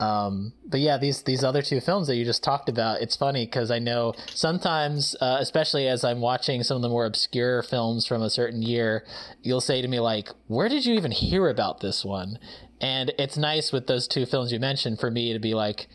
Um, 0.00 0.52
but 0.66 0.80
yeah, 0.80 0.98
these 0.98 1.22
these 1.22 1.44
other 1.44 1.62
two 1.62 1.80
films 1.80 2.08
that 2.08 2.16
you 2.16 2.24
just 2.24 2.42
talked 2.42 2.68
about, 2.68 3.00
it's 3.00 3.16
funny 3.16 3.46
because 3.46 3.70
I 3.70 3.78
know 3.78 4.14
sometimes, 4.28 5.14
uh, 5.20 5.36
especially 5.38 5.86
as 5.86 6.02
I'm 6.04 6.20
watching 6.20 6.62
some 6.62 6.76
of 6.76 6.82
the 6.82 6.88
more 6.88 7.06
obscure 7.06 7.62
films 7.62 8.06
from 8.06 8.20
a 8.20 8.30
certain 8.30 8.62
year, 8.62 9.04
you'll 9.42 9.60
say 9.60 9.80
to 9.80 9.88
me 9.88 10.00
like, 10.00 10.30
"Where 10.48 10.68
did 10.68 10.84
you 10.84 10.94
even 10.94 11.12
hear 11.12 11.48
about 11.48 11.80
this 11.80 12.04
one?" 12.04 12.38
And 12.80 13.12
it's 13.18 13.36
nice 13.36 13.72
with 13.72 13.86
those 13.86 14.08
two 14.08 14.26
films 14.26 14.52
you 14.52 14.58
mentioned 14.58 14.98
for 14.98 15.10
me 15.10 15.32
to 15.32 15.38
be 15.38 15.54
like, 15.54 15.88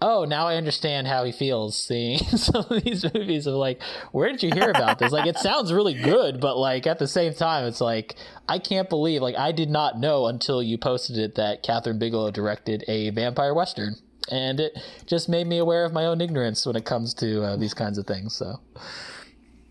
"Oh, 0.00 0.24
now 0.24 0.46
I 0.46 0.56
understand 0.56 1.06
how 1.06 1.24
he 1.24 1.32
feels 1.32 1.76
seeing 1.76 2.18
some 2.36 2.64
of 2.68 2.82
these 2.84 3.04
movies." 3.14 3.46
Of 3.46 3.54
like, 3.54 3.82
"Where 4.12 4.30
did 4.30 4.42
you 4.42 4.50
hear 4.52 4.70
about 4.70 4.98
this?" 4.98 5.12
Like, 5.12 5.26
it 5.26 5.38
sounds 5.38 5.72
really 5.72 5.94
good, 5.94 6.40
but 6.40 6.56
like 6.56 6.86
at 6.86 6.98
the 6.98 7.08
same 7.08 7.34
time, 7.34 7.66
it's 7.66 7.80
like 7.80 8.16
I 8.48 8.58
can't 8.58 8.88
believe 8.88 9.22
like 9.22 9.36
I 9.36 9.52
did 9.52 9.70
not 9.70 9.98
know 9.98 10.26
until 10.26 10.62
you 10.62 10.78
posted 10.78 11.18
it 11.18 11.34
that 11.36 11.62
Kathryn 11.62 11.98
Bigelow 11.98 12.30
directed 12.30 12.84
a 12.88 13.10
vampire 13.10 13.54
western, 13.54 13.96
and 14.30 14.60
it 14.60 14.78
just 15.06 15.28
made 15.28 15.46
me 15.46 15.58
aware 15.58 15.84
of 15.84 15.92
my 15.92 16.06
own 16.06 16.20
ignorance 16.20 16.66
when 16.66 16.76
it 16.76 16.84
comes 16.84 17.14
to 17.14 17.42
uh, 17.42 17.56
these 17.56 17.74
kinds 17.74 17.98
of 17.98 18.06
things. 18.06 18.34
So 18.34 18.60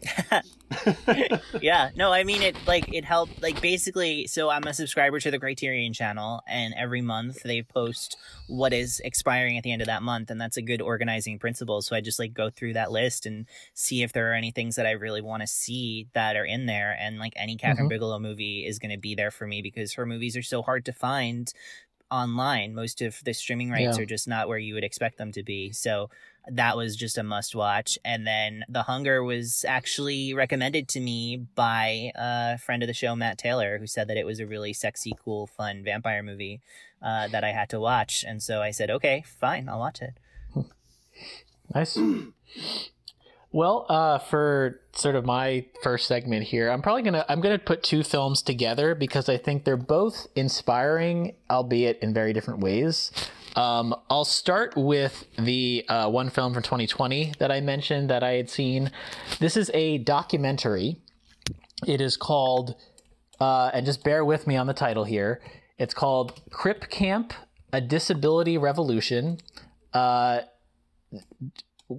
yeah 1.62 1.90
no 1.96 2.12
i 2.14 2.24
mean 2.24 2.42
it 2.42 2.56
like 2.68 2.94
it 2.94 3.04
helped 3.04 3.42
like 3.42 3.60
basically 3.62 4.28
so 4.28 4.50
i'm 4.50 4.64
a 4.64 4.74
subscriber 4.74 5.20
to 5.20 5.32
the 5.32 5.40
criterion 5.40 5.94
channel 5.94 6.42
and 6.48 6.74
every 6.78 7.02
month 7.02 7.42
they 7.44 7.62
post 7.62 8.16
what 8.48 8.72
is 8.74 9.02
expiring 9.04 9.58
at 9.58 9.64
the 9.64 9.72
end 9.72 9.82
of 9.82 9.88
that 9.88 10.02
month 10.04 10.30
and 10.30 10.40
that's 10.40 10.58
a 10.58 10.62
good 10.62 10.82
organizing 10.82 11.40
principle 11.40 11.82
so 11.82 11.96
i 11.96 12.02
just 12.02 12.20
like 12.20 12.34
go 12.34 12.50
through 12.50 12.74
that 12.74 12.92
list 12.92 13.26
and 13.26 13.46
see 13.74 14.04
if 14.04 14.14
there 14.14 14.32
are 14.32 14.36
any 14.36 14.52
things 14.52 14.76
that 14.76 14.86
i 14.86 14.92
really 14.92 15.22
want 15.22 15.42
to 15.42 15.48
see 15.48 16.08
that 16.14 16.36
are 16.36 16.46
in 16.46 16.66
there 16.66 16.96
and 17.00 17.18
like 17.20 17.34
any 17.36 17.58
kathryn 17.58 17.80
Mhm. 17.80 17.90
bigelow 17.90 18.20
movie 18.20 18.66
is 18.66 18.80
going 18.80 18.92
to 18.92 18.98
be 18.98 19.16
there 19.16 19.32
for 19.32 19.48
me 19.48 19.62
because 19.62 19.94
her 19.94 20.06
movies 20.06 20.38
are 20.38 20.42
so 20.44 20.62
hard 20.62 20.86
to 20.86 20.94
find 20.94 21.52
online 22.12 22.74
most 22.74 23.02
of 23.02 23.24
the 23.24 23.34
streaming 23.34 23.70
rights 23.70 23.98
Yeah. 23.98 24.04
are 24.04 24.06
just 24.06 24.28
not 24.28 24.48
where 24.48 24.58
you 24.58 24.74
would 24.74 24.84
expect 24.84 25.18
them 25.18 25.32
to 25.34 25.44
be 25.44 25.72
so 25.72 26.10
that 26.48 26.78
was 26.78 26.96
just 26.96 27.18
a 27.18 27.24
must 27.24 27.56
watch. 27.56 27.98
And 28.04 28.26
then 28.26 28.64
The 28.70 28.84
Hunger 28.84 29.24
was 29.24 29.66
actually 29.68 30.34
recommended 30.34 30.88
to 30.90 31.00
me 31.00 31.38
by 31.56 32.12
a 32.16 32.58
friend 32.58 32.84
of 32.84 32.88
the 32.88 32.94
show, 32.94 33.16
Matt 33.16 33.38
Taylor, 33.38 33.78
who 33.78 33.88
said 33.88 34.08
that 34.08 34.18
it 34.18 34.26
was 34.26 34.40
a 34.40 34.48
really 34.48 34.74
sexy, 34.74 35.14
cool, 35.24 35.48
fun 35.48 35.84
vampire 35.84 36.24
movie 36.24 36.62
uh, 37.02 37.28
that 37.30 37.44
I 37.44 37.52
had 37.52 37.70
to 37.70 37.80
watch. 37.80 38.24
And 38.28 38.42
so 38.42 38.62
I 38.62 38.72
said, 38.72 38.90
okay, 38.90 39.24
fine, 39.40 39.70
I'll 39.70 39.80
watch 39.80 40.02
it. 40.02 40.14
Nice. 41.76 42.00
Well, 43.52 43.86
uh, 43.90 44.20
for 44.20 44.80
sort 44.94 45.16
of 45.16 45.26
my 45.26 45.66
first 45.82 46.08
segment 46.08 46.46
here, 46.46 46.70
I'm 46.70 46.82
probably 46.82 47.02
gonna 47.02 47.26
I'm 47.28 47.42
gonna 47.42 47.60
put 47.60 47.82
two 47.82 48.04
films 48.04 48.42
together 48.42 48.94
because 48.94 49.28
I 49.28 49.38
think 49.38 49.66
they're 49.66 49.78
both 49.78 50.28
inspiring, 50.36 51.36
albeit 51.50 52.00
in 52.00 52.14
very 52.14 52.32
different 52.32 52.60
ways. 52.60 53.12
Um, 53.56 53.96
I'll 54.10 54.26
start 54.26 54.76
with 54.76 55.26
the 55.38 55.86
uh, 55.88 56.10
one 56.10 56.30
film 56.30 56.54
from 56.54 56.64
2020 56.64 57.34
that 57.40 57.52
I 57.52 57.62
mentioned 57.62 58.10
that 58.10 58.24
I 58.24 58.34
had 58.34 58.50
seen. 58.50 58.92
This 59.40 59.58
is 59.58 59.72
a 59.74 59.98
documentary. 60.00 60.98
It 61.88 62.02
is 62.02 62.18
called, 62.18 62.76
uh, 63.40 63.72
and 63.74 63.86
just 63.86 64.04
bear 64.04 64.24
with 64.24 64.48
me 64.48 64.56
on 64.56 64.68
the 64.68 64.74
title 64.74 65.04
here. 65.04 65.42
It's 65.78 65.94
called 65.94 66.40
Crip 66.52 66.90
Camp: 66.90 67.34
A 67.72 67.82
Disability 67.82 68.58
Revolution. 68.58 69.40
Uh, 69.94 70.42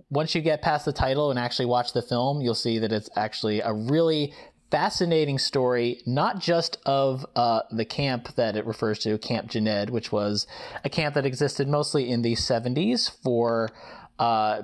once 0.09 0.35
you 0.35 0.41
get 0.41 0.63
past 0.63 0.85
the 0.85 0.93
title 0.93 1.31
and 1.31 1.39
actually 1.39 1.67
watch 1.67 1.93
the 1.93 2.03
film, 2.03 2.41
you'll 2.41 2.55
see 2.55 2.79
that 2.79 2.93
it's 2.93 3.11
actually 3.17 3.61
a 3.61 3.73
really 3.73 4.33
fascinating 4.71 5.39
story, 5.39 6.01
not 6.07 6.39
just 6.39 6.79
of 6.87 7.27
uh, 7.37 7.63
the 7.71 7.85
camp 7.85 8.35
that 8.37 8.57
it 8.57 8.65
refers 8.67 8.99
to, 9.01 9.19
Camp 9.19 9.51
Jened, 9.51 9.91
which 9.91 10.13
was 10.13 10.47
a 10.85 10.89
camp 10.89 11.15
that 11.15 11.27
existed 11.27 11.69
mostly 11.69 12.11
in 12.11 12.23
the 12.23 12.35
70s 12.35 13.11
for. 13.23 13.71
Uh, 14.19 14.63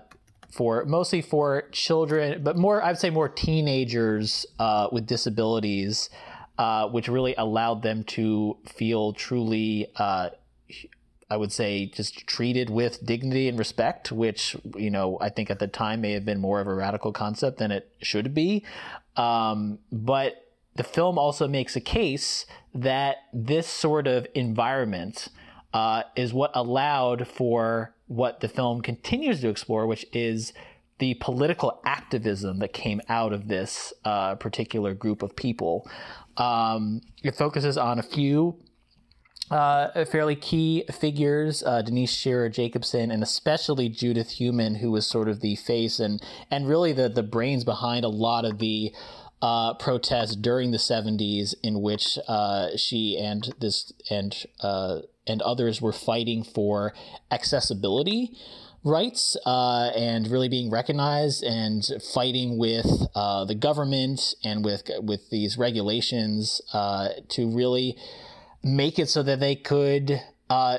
for 0.49 0.87
mostly 0.87 1.21
for 1.21 1.69
children, 1.73 2.43
but 2.43 2.57
more, 2.57 2.83
I'd 2.83 2.99
say 2.99 3.11
more 3.11 3.29
teenagers 3.29 4.47
uh, 4.59 4.89
with 4.91 5.07
disabilities, 5.07 6.09
uh, 6.57 6.89
which 6.89 7.09
really 7.09 7.35
allowed 7.37 7.83
them 7.83 8.05
to 8.05 8.57
feel 8.65 9.13
truly 9.13 9.89
uh, 9.97 10.31
I 11.29 11.37
would 11.37 11.53
say 11.53 11.87
just 11.87 12.27
treated 12.27 12.71
with 12.71 13.05
dignity 13.05 13.49
and 13.49 13.59
respect, 13.59 14.13
which, 14.13 14.57
you 14.77 14.91
know, 14.91 15.19
I 15.21 15.29
think 15.29 15.51
at 15.51 15.59
the 15.59 15.67
time 15.67 16.01
may 16.01 16.13
have 16.13 16.25
been 16.25 16.41
more 16.41 16.61
of 16.61 16.69
a 16.69 16.75
radical 16.75 17.13
concept 17.13 17.59
than 17.59 17.73
it 17.73 17.91
should 18.01 18.33
be. 18.33 18.65
Um, 19.17 19.79
but 19.91 20.47
the 20.77 20.85
film 20.85 21.19
also 21.19 21.49
makes 21.49 21.75
a 21.77 21.81
case 21.81 22.47
that 22.75 23.17
this 23.33 23.67
sort 23.67 24.07
of 24.07 24.27
environment 24.35 25.29
uh, 25.73 26.03
is 26.15 26.33
what 26.33 26.51
allowed 26.55 27.27
for 27.27 27.95
what 28.07 28.41
the 28.41 28.49
film 28.49 28.83
continues 28.83 29.41
to 29.41 29.49
explore, 29.49 29.87
which 29.87 30.07
is 30.13 30.53
the 30.99 31.15
political 31.15 31.81
activism 31.85 32.59
that 32.59 32.73
came 32.73 33.01
out 33.09 33.33
of 33.33 33.49
this 33.49 33.93
uh, 34.05 34.35
particular 34.37 34.95
group 34.95 35.23
of 35.23 35.37
people. 35.37 35.89
Um, 36.37 37.03
it 37.23 37.35
focuses 37.35 37.77
on 37.77 37.99
a 37.99 38.03
few 38.03 38.59
uh, 39.51 40.05
fairly 40.07 40.37
key 40.37 40.85
figures, 40.93 41.63
uh, 41.65 41.83
Denise 41.83 42.15
Sherer 42.15 42.51
Jacobson, 42.51 43.11
and 43.11 43.23
especially 43.23 43.89
Judith 43.89 44.33
Heumann, 44.33 44.77
who 44.77 44.91
was 44.91 45.07
sort 45.07 45.29
of 45.29 45.41
the 45.41 45.57
face 45.57 46.01
and 46.01 46.23
and 46.51 46.69
really 46.69 46.93
the 46.93 47.09
the 47.09 47.23
brains 47.23 47.65
behind 47.65 48.05
a 48.05 48.09
lot 48.09 48.45
of 48.45 48.59
the 48.59 48.93
uh, 49.43 49.75
protests 49.75 50.35
during 50.35 50.71
the 50.71 50.79
70s, 50.79 51.55
in 51.63 51.83
which 51.83 52.19
uh, 52.27 52.77
she 52.77 53.19
and 53.19 53.55
this 53.61 53.93
and 54.11 54.47
uh, 54.61 55.01
and 55.27 55.43
others 55.43 55.81
were 55.81 55.93
fighting 55.93 56.43
for 56.43 56.93
accessibility 57.31 58.33
rights 58.85 59.37
uh, 59.45 59.91
and 59.97 60.29
really 60.29 60.49
being 60.49 60.71
recognized 60.71 61.43
and 61.43 61.85
fighting 62.15 62.57
with 62.57 62.87
uh, 63.17 63.45
the 63.45 63.55
government 63.55 64.35
and 64.45 64.65
with 64.65 64.89
with 65.03 65.29
these 65.31 65.59
regulations 65.59 66.61
uh, 66.73 67.09
to 67.29 67.49
really 67.49 67.97
make 68.67 68.99
it 68.99 69.09
so 69.09 69.23
that 69.23 69.41
they 69.41 69.55
could 69.55 70.21
uh, 70.51 70.79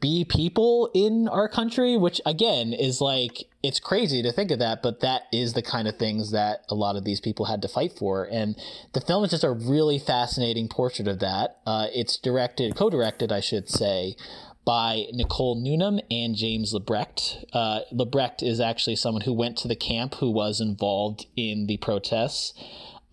be 0.00 0.24
people 0.24 0.90
in 0.94 1.28
our 1.28 1.48
country, 1.48 1.96
which 1.96 2.20
again 2.24 2.72
is 2.72 3.00
like 3.00 3.44
it's 3.62 3.78
crazy 3.78 4.22
to 4.22 4.32
think 4.32 4.50
of 4.50 4.58
that, 4.58 4.82
but 4.82 5.00
that 5.00 5.22
is 5.32 5.52
the 5.52 5.62
kind 5.62 5.86
of 5.86 5.96
things 5.96 6.32
that 6.32 6.64
a 6.68 6.74
lot 6.74 6.96
of 6.96 7.04
these 7.04 7.20
people 7.20 7.46
had 7.46 7.62
to 7.62 7.68
fight 7.68 7.92
for. 7.92 8.28
And 8.30 8.56
the 8.92 9.00
film 9.00 9.24
is 9.24 9.30
just 9.30 9.44
a 9.44 9.52
really 9.52 9.98
fascinating 9.98 10.68
portrait 10.68 11.06
of 11.06 11.20
that. 11.20 11.58
Uh, 11.64 11.86
it's 11.92 12.16
directed, 12.16 12.74
co-directed, 12.74 13.30
I 13.30 13.40
should 13.40 13.68
say, 13.68 14.16
by 14.64 15.06
Nicole 15.12 15.60
Newnham 15.60 16.00
and 16.10 16.34
James 16.34 16.72
Lebrecht. 16.72 17.44
Uh, 17.52 17.80
Lebrecht 17.92 18.42
is 18.42 18.58
actually 18.60 18.96
someone 18.96 19.22
who 19.22 19.32
went 19.32 19.56
to 19.58 19.68
the 19.68 19.76
camp 19.76 20.16
who 20.16 20.30
was 20.30 20.60
involved 20.60 21.26
in 21.36 21.66
the 21.66 21.76
protests. 21.76 22.52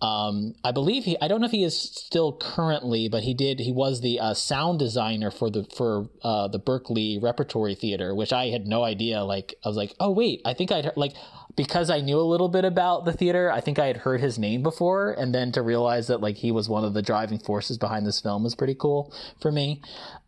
Um, 0.00 0.54
I 0.64 0.72
believe 0.72 1.04
he. 1.04 1.16
I 1.20 1.28
don't 1.28 1.40
know 1.40 1.46
if 1.46 1.52
he 1.52 1.62
is 1.62 1.78
still 1.78 2.32
currently, 2.32 3.08
but 3.08 3.22
he 3.22 3.34
did. 3.34 3.60
He 3.60 3.72
was 3.72 4.00
the 4.00 4.18
uh, 4.18 4.34
sound 4.34 4.78
designer 4.78 5.30
for 5.30 5.50
the 5.50 5.64
for 5.64 6.08
uh, 6.22 6.48
the 6.48 6.58
Berkeley 6.58 7.18
Repertory 7.22 7.74
Theater, 7.74 8.14
which 8.14 8.32
I 8.32 8.46
had 8.46 8.66
no 8.66 8.82
idea. 8.82 9.22
Like 9.22 9.54
I 9.64 9.68
was 9.68 9.76
like, 9.76 9.94
oh 10.00 10.10
wait, 10.10 10.40
I 10.44 10.54
think 10.54 10.72
I'd 10.72 10.92
like 10.96 11.12
because 11.54 11.90
I 11.90 12.00
knew 12.00 12.18
a 12.18 12.22
little 12.22 12.48
bit 12.48 12.64
about 12.64 13.04
the 13.04 13.12
theater. 13.12 13.52
I 13.52 13.60
think 13.60 13.78
I 13.78 13.86
had 13.86 13.98
heard 13.98 14.20
his 14.20 14.38
name 14.38 14.62
before, 14.62 15.12
and 15.12 15.34
then 15.34 15.52
to 15.52 15.62
realize 15.62 16.06
that 16.06 16.22
like 16.22 16.36
he 16.36 16.50
was 16.50 16.68
one 16.68 16.84
of 16.84 16.94
the 16.94 17.02
driving 17.02 17.38
forces 17.38 17.76
behind 17.76 18.06
this 18.06 18.20
film 18.20 18.42
was 18.42 18.54
pretty 18.54 18.74
cool 18.74 19.12
for 19.40 19.52
me. 19.52 19.82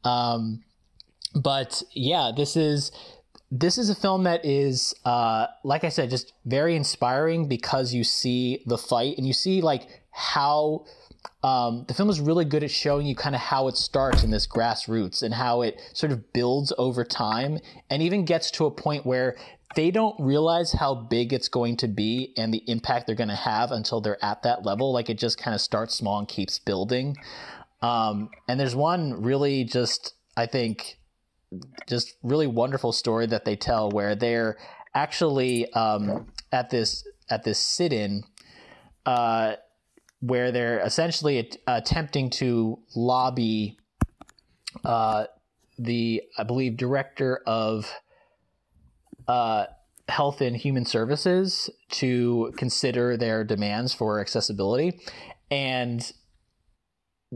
Um, 0.05 0.65
but 1.35 1.83
yeah, 1.95 2.31
this 2.37 2.57
is 2.57 2.93
this 3.55 3.77
is 3.77 3.91
a 3.91 3.95
film 3.95 4.25
that 4.25 4.47
is, 4.47 4.95
uh, 5.05 5.47
like 5.63 5.85
I 5.85 5.91
said, 5.91 6.09
just 6.09 6.33
very 6.47 6.75
inspiring 6.75 7.49
because 7.49 7.93
you 7.93 8.03
see 8.03 8.63
the 8.65 8.79
fight 8.79 9.19
and 9.19 9.27
you 9.27 9.35
see 9.35 9.61
like 9.61 9.87
how 10.11 10.87
um, 11.45 11.85
the 11.87 11.93
film 11.93 12.09
is 12.09 12.19
really 12.19 12.47
good 12.47 12.65
at 12.65 12.71
showing 12.71 13.07
you 13.07 13.15
kind 13.15 13.35
of 13.35 13.43
how 13.43 13.69
it 13.69 13.77
starts 13.77 14.25
in 14.25 14.31
this 14.31 14.47
grassroots 14.47 15.23
and 15.23 15.35
how 15.35 15.61
it 15.61 15.79
sort 15.93 16.13
of 16.13 16.33
builds 16.33 16.73
over 16.79 17.05
time 17.05 17.59
and 17.91 18.03
even 18.03 18.25
gets 18.25 18.51
to 18.53 18.65
a 18.65 18.71
point 18.71 19.05
where 19.05 19.37
they 19.77 19.91
don't 19.91 20.17
realize 20.19 20.73
how 20.73 20.95
big 20.95 21.35
it's 21.35 21.49
going 21.49 21.77
to 21.77 21.89
be 21.89 22.33
and 22.39 22.55
the 22.55 22.63
impact 22.67 23.07
they're 23.07 23.15
going 23.15 23.29
to 23.29 23.35
have 23.35 23.71
until 23.71 24.01
they're 24.01 24.25
at 24.25 24.43
that 24.45 24.65
level. 24.65 24.95
Like 24.95 25.11
it 25.11 25.19
just 25.19 25.37
kind 25.37 25.55
of 25.55 25.61
starts 25.61 25.95
small 25.95 26.19
and 26.19 26.27
keeps 26.27 26.59
building. 26.59 27.19
Um, 27.83 28.31
and 28.49 28.59
there's 28.59 28.75
one 28.75 29.23
really 29.23 29.65
just, 29.65 30.15
I 30.39 30.47
think, 30.47 30.99
just 31.89 32.15
really 32.23 32.47
wonderful 32.47 32.93
story 32.93 33.27
that 33.27 33.45
they 33.45 33.57
tell 33.57 33.91
where 33.91 34.15
they're 34.15 34.57
actually 34.95 35.71
um, 35.73 36.27
at 36.51 36.71
this 36.71 37.07
at 37.31 37.45
this 37.45 37.59
sit-in 37.59 38.23
uh, 39.07 39.55
where 40.21 40.53
they're 40.53 40.81
essentially 40.81 41.51
attempting 41.67 42.31
to 42.31 42.79
lobby 42.95 43.77
uh, 44.85 45.25
the 45.79 46.23
I 46.39 46.45
believe 46.45 46.77
director 46.77 47.41
of 47.47 47.93
uh, 49.29 49.67
health 50.09 50.41
and 50.41 50.57
human 50.57 50.85
services 50.85 51.71
to 51.91 52.53
consider 52.57 53.17
their 53.17 53.45
demands 53.45 53.95
for 53.95 54.21
accessibility. 54.21 55.01
And 55.51 56.13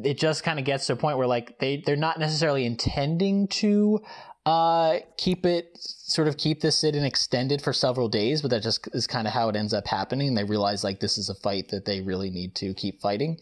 it 0.03 0.19
just 0.19 0.43
kind 0.43 0.59
of 0.59 0.65
gets 0.65 0.87
to 0.87 0.93
a 0.93 0.97
point 0.97 1.19
where 1.19 1.27
like 1.27 1.59
they 1.59 1.83
they're 1.85 1.97
not 1.97 2.19
necessarily 2.19 2.65
intending 2.65 3.49
to 3.49 4.01
uh, 4.45 5.01
keep 5.17 5.45
it 5.45 5.77
sort 5.77 6.29
of 6.29 6.37
keep 6.37 6.61
this 6.61 6.79
sit-in 6.79 7.05
extended 7.05 7.61
for 7.61 7.73
several 7.73 8.09
days, 8.09 8.43
but 8.43 8.51
that 8.51 8.63
just 8.63 8.89
is 8.95 9.07
kind 9.07 9.27
of 9.27 9.33
how 9.33 9.49
it 9.49 9.57
ends 9.57 9.75
up 9.75 9.89
happening. 9.89 10.35
They 10.35 10.45
realize 10.45 10.85
like 10.85 11.01
this 11.01 11.19
is 11.19 11.29
a 11.29 11.35
fight 11.35 11.71
that 11.71 11.85
they 11.85 12.01
really 12.01 12.31
need 12.31 12.55
to 12.57 12.73
keep 12.75 13.01
fighting. 13.01 13.41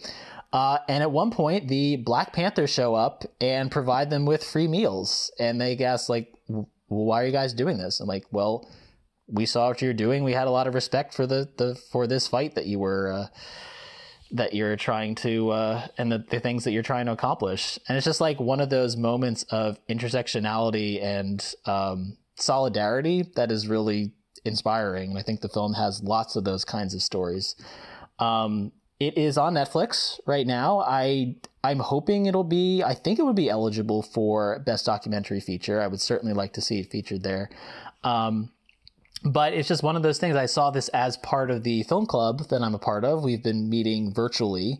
Uh, 0.50 0.78
and 0.88 1.02
at 1.02 1.10
one 1.10 1.30
point, 1.30 1.68
the 1.68 1.96
Black 1.96 2.32
Panthers 2.32 2.70
show 2.70 2.94
up 2.94 3.24
and 3.40 3.70
provide 3.70 4.08
them 4.08 4.24
with 4.24 4.42
free 4.42 4.68
meals, 4.68 5.30
and 5.38 5.60
they 5.60 5.76
ask 5.78 6.08
like, 6.08 6.32
"Why 6.86 7.22
are 7.22 7.26
you 7.26 7.32
guys 7.32 7.52
doing 7.52 7.76
this?" 7.76 8.00
I'm 8.00 8.06
like, 8.06 8.24
"Well, 8.30 8.70
we 9.26 9.44
saw 9.44 9.68
what 9.68 9.82
you're 9.82 9.92
doing. 9.92 10.24
We 10.24 10.32
had 10.32 10.46
a 10.46 10.50
lot 10.52 10.66
of 10.66 10.74
respect 10.74 11.12
for 11.12 11.26
the 11.26 11.50
the 11.58 11.74
for 11.74 12.06
this 12.06 12.28
fight 12.28 12.54
that 12.54 12.66
you 12.66 12.78
were." 12.78 13.12
Uh, 13.12 13.26
that 14.34 14.52
you're 14.52 14.76
trying 14.76 15.14
to 15.14 15.50
uh, 15.50 15.86
and 15.96 16.10
the, 16.10 16.18
the 16.28 16.40
things 16.40 16.64
that 16.64 16.72
you're 16.72 16.82
trying 16.82 17.06
to 17.06 17.12
accomplish. 17.12 17.78
And 17.88 17.96
it's 17.96 18.04
just 18.04 18.20
like 18.20 18.40
one 18.40 18.60
of 18.60 18.68
those 18.68 18.96
moments 18.96 19.44
of 19.44 19.78
intersectionality 19.88 21.02
and 21.02 21.54
um, 21.66 22.18
solidarity 22.34 23.30
that 23.36 23.52
is 23.52 23.68
really 23.68 24.12
inspiring. 24.44 25.10
And 25.10 25.18
i 25.18 25.22
think 25.22 25.40
the 25.40 25.48
film 25.48 25.74
has 25.74 26.02
lots 26.02 26.36
of 26.36 26.44
those 26.44 26.64
kinds 26.64 26.94
of 26.94 27.02
stories. 27.02 27.54
Um, 28.18 28.72
it 29.00 29.18
is 29.18 29.38
on 29.38 29.54
netflix 29.54 30.20
right 30.26 30.46
now. 30.46 30.80
I 30.80 31.36
i'm 31.62 31.78
hoping 31.80 32.26
it'll 32.26 32.44
be 32.44 32.82
i 32.82 32.94
think 32.94 33.18
it 33.18 33.22
would 33.22 33.34
be 33.34 33.48
eligible 33.48 34.02
for 34.02 34.60
best 34.66 34.84
documentary 34.86 35.40
feature. 35.40 35.80
I 35.80 35.86
would 35.86 36.00
certainly 36.00 36.34
like 36.34 36.52
to 36.54 36.60
see 36.60 36.80
it 36.80 36.90
featured 36.90 37.22
there. 37.22 37.50
Um, 38.02 38.50
but 39.24 39.54
it's 39.54 39.68
just 39.68 39.82
one 39.82 39.96
of 39.96 40.02
those 40.02 40.18
things. 40.18 40.36
I 40.36 40.46
saw 40.46 40.70
this 40.70 40.88
as 40.88 41.16
part 41.16 41.50
of 41.50 41.64
the 41.64 41.82
film 41.84 42.06
club 42.06 42.48
that 42.50 42.60
I'm 42.60 42.74
a 42.74 42.78
part 42.78 43.04
of. 43.04 43.24
We've 43.24 43.42
been 43.42 43.70
meeting 43.70 44.12
virtually, 44.12 44.78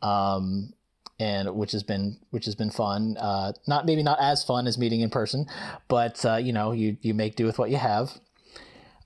um, 0.00 0.72
and 1.18 1.54
which 1.56 1.72
has 1.72 1.82
been 1.82 2.18
which 2.30 2.44
has 2.44 2.54
been 2.54 2.70
fun. 2.70 3.16
Uh, 3.18 3.52
not 3.66 3.86
maybe 3.86 4.02
not 4.02 4.18
as 4.20 4.44
fun 4.44 4.68
as 4.68 4.78
meeting 4.78 5.00
in 5.00 5.10
person, 5.10 5.46
but 5.88 6.24
uh, 6.24 6.36
you 6.36 6.52
know 6.52 6.70
you 6.70 6.96
you 7.02 7.14
make 7.14 7.34
do 7.34 7.46
with 7.46 7.58
what 7.58 7.70
you 7.70 7.76
have. 7.76 8.12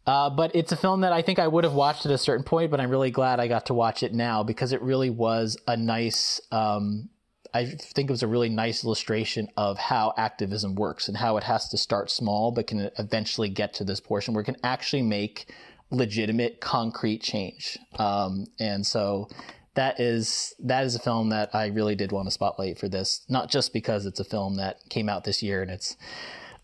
Uh, 0.07 0.29
but 0.29 0.55
it's 0.55 0.71
a 0.71 0.77
film 0.77 1.01
that 1.01 1.15
I 1.15 1.23
think 1.23 1.39
I 1.39 1.49
would 1.49 1.65
have 1.65 1.73
watched 1.73 2.05
at 2.05 2.13
a 2.13 2.19
certain 2.19 2.45
point, 2.45 2.71
but 2.71 2.79
I'm 2.79 2.91
really 2.91 3.11
glad 3.11 3.41
I 3.41 3.49
got 3.49 3.67
to 3.67 3.75
watch 3.75 4.03
it 4.03 4.13
now 4.13 4.43
because 4.43 4.73
it 4.75 4.83
really 4.83 5.09
was 5.09 5.57
a 5.67 5.79
nice 5.79 6.43
um, 6.53 7.09
I 7.55 7.67
think 7.67 8.11
it 8.11 8.13
was 8.13 8.25
a 8.25 8.29
really 8.29 8.49
nice 8.49 8.85
illustration 8.85 9.49
of 9.57 9.79
how 9.79 10.13
activism 10.17 10.75
works 10.75 11.07
and 11.07 11.17
how 11.17 11.37
it 11.37 11.45
has 11.45 11.69
to 11.69 11.79
start 11.79 12.11
small, 12.11 12.51
but 12.51 12.67
can 12.67 12.91
eventually 12.99 13.49
get 13.49 13.73
to 13.75 13.85
this 13.85 14.01
portion 14.01 14.35
where 14.35 14.43
it 14.43 14.47
can 14.47 14.57
actually 14.65 15.03
make 15.03 15.55
legitimate, 15.91 16.61
concrete 16.61 17.23
change. 17.23 17.79
Um, 17.97 18.47
and 18.59 18.85
so 18.85 19.29
that 19.75 20.01
is 20.01 20.53
that 20.65 20.85
is 20.85 20.97
a 20.97 20.99
film 20.99 21.29
that 21.29 21.55
I 21.55 21.67
really 21.67 21.95
did 21.95 22.11
want 22.11 22.27
to 22.27 22.33
spotlight 22.33 22.77
for 22.77 22.89
this, 22.89 23.25
not 23.29 23.51
just 23.51 23.73
because 23.73 24.05
it's 24.05 24.21
a 24.21 24.25
film 24.25 24.57
that 24.57 24.79
came 24.91 25.09
out 25.09 25.23
this 25.23 25.41
year 25.41 25.63
and 25.63 25.71
it's 25.71 25.97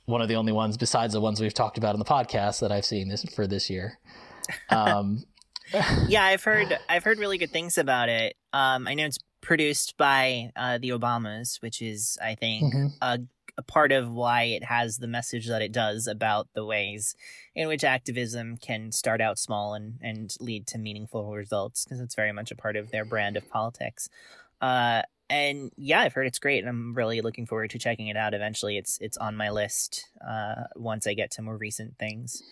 one 0.06 0.20
of 0.20 0.28
the 0.28 0.34
only 0.34 0.52
ones 0.52 0.76
besides 0.76 1.12
the 1.12 1.20
ones 1.20 1.40
we've 1.40 1.54
talked 1.54 1.78
about 1.78 1.94
in 1.94 2.00
the 2.00 2.04
podcast 2.04 2.60
that 2.60 2.72
I've 2.72 2.84
seen 2.84 3.08
this 3.08 3.24
for 3.24 3.46
this 3.46 3.70
year. 3.70 3.98
Um, 4.68 5.22
yeah, 6.08 6.24
I've 6.24 6.42
heard 6.42 6.76
I've 6.88 7.04
heard 7.04 7.20
really 7.20 7.38
good 7.38 7.52
things 7.52 7.78
about 7.78 8.08
it. 8.08 8.34
Um, 8.52 8.88
I 8.88 8.94
know 8.94 9.04
it's 9.04 9.18
produced 9.40 9.96
by 9.96 10.50
uh, 10.56 10.78
the 10.78 10.90
Obamas, 10.90 11.60
which 11.62 11.82
is, 11.82 12.18
I 12.22 12.34
think, 12.34 12.74
mm-hmm. 12.74 12.86
a, 13.00 13.18
a, 13.56 13.62
part 13.62 13.92
of 13.92 14.10
why 14.10 14.44
it 14.44 14.64
has 14.64 14.98
the 14.98 15.06
message 15.06 15.48
that 15.48 15.62
it 15.62 15.72
does 15.72 16.06
about 16.06 16.48
the 16.54 16.64
ways 16.64 17.14
in 17.54 17.68
which 17.68 17.84
activism 17.84 18.56
can 18.56 18.92
start 18.92 19.20
out 19.20 19.38
small 19.38 19.74
and, 19.74 19.98
and 20.02 20.34
lead 20.40 20.66
to 20.68 20.78
meaningful 20.78 21.34
results, 21.34 21.84
because 21.84 22.00
it's 22.00 22.14
very 22.14 22.32
much 22.32 22.50
a 22.50 22.56
part 22.56 22.76
of 22.76 22.90
their 22.90 23.04
brand 23.04 23.36
of 23.36 23.48
politics. 23.48 24.08
Uh, 24.60 25.02
and 25.30 25.70
yeah, 25.76 26.00
I've 26.00 26.12
heard 26.12 26.26
it's 26.26 26.40
great, 26.40 26.58
and 26.58 26.68
I'm 26.68 26.94
really 26.94 27.20
looking 27.20 27.46
forward 27.46 27.70
to 27.70 27.78
checking 27.78 28.08
it 28.08 28.16
out. 28.16 28.34
Eventually, 28.34 28.76
it's 28.76 28.98
it's 29.00 29.16
on 29.16 29.36
my 29.36 29.48
list 29.50 30.08
uh, 30.28 30.64
once 30.74 31.06
I 31.06 31.14
get 31.14 31.30
to 31.32 31.42
more 31.42 31.56
recent 31.56 31.96
things. 31.98 32.42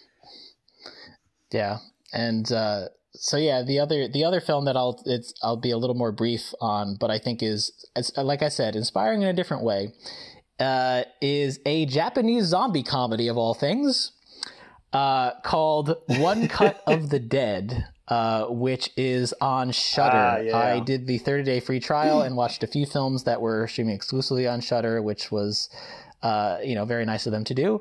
Yeah, 1.50 1.78
and 2.12 2.50
uh, 2.52 2.88
so 3.20 3.36
yeah, 3.36 3.62
the 3.62 3.80
other 3.80 4.08
the 4.08 4.24
other 4.24 4.40
film 4.40 4.64
that 4.66 4.76
I'll 4.76 5.02
it's 5.04 5.34
I'll 5.42 5.56
be 5.56 5.70
a 5.70 5.78
little 5.78 5.96
more 5.96 6.12
brief 6.12 6.54
on, 6.60 6.96
but 6.98 7.10
I 7.10 7.18
think 7.18 7.42
is 7.42 7.72
like 8.16 8.42
I 8.42 8.48
said, 8.48 8.76
inspiring 8.76 9.22
in 9.22 9.28
a 9.28 9.32
different 9.32 9.64
way, 9.64 9.92
uh, 10.60 11.02
is 11.20 11.60
a 11.66 11.86
Japanese 11.86 12.44
zombie 12.44 12.82
comedy 12.82 13.28
of 13.28 13.36
all 13.36 13.54
things, 13.54 14.12
uh, 14.92 15.32
called 15.40 15.96
One 16.06 16.48
Cut 16.48 16.82
of 16.86 17.10
the 17.10 17.20
Dead. 17.20 17.86
Uh, 18.08 18.46
which 18.46 18.88
is 18.96 19.34
on 19.38 19.70
Shudder. 19.70 20.16
Uh, 20.16 20.40
yeah. 20.40 20.56
I 20.56 20.80
did 20.80 21.06
the 21.06 21.18
30 21.18 21.42
day 21.42 21.60
free 21.60 21.78
trial 21.78 22.22
and 22.22 22.38
watched 22.38 22.62
a 22.62 22.66
few 22.66 22.86
films 22.86 23.24
that 23.24 23.42
were 23.42 23.68
streaming 23.68 23.94
exclusively 23.94 24.48
on 24.48 24.62
Shudder, 24.62 25.02
which 25.02 25.30
was, 25.30 25.68
uh, 26.22 26.56
you 26.64 26.74
know, 26.74 26.86
very 26.86 27.04
nice 27.04 27.26
of 27.26 27.32
them 27.32 27.44
to 27.44 27.52
do. 27.52 27.78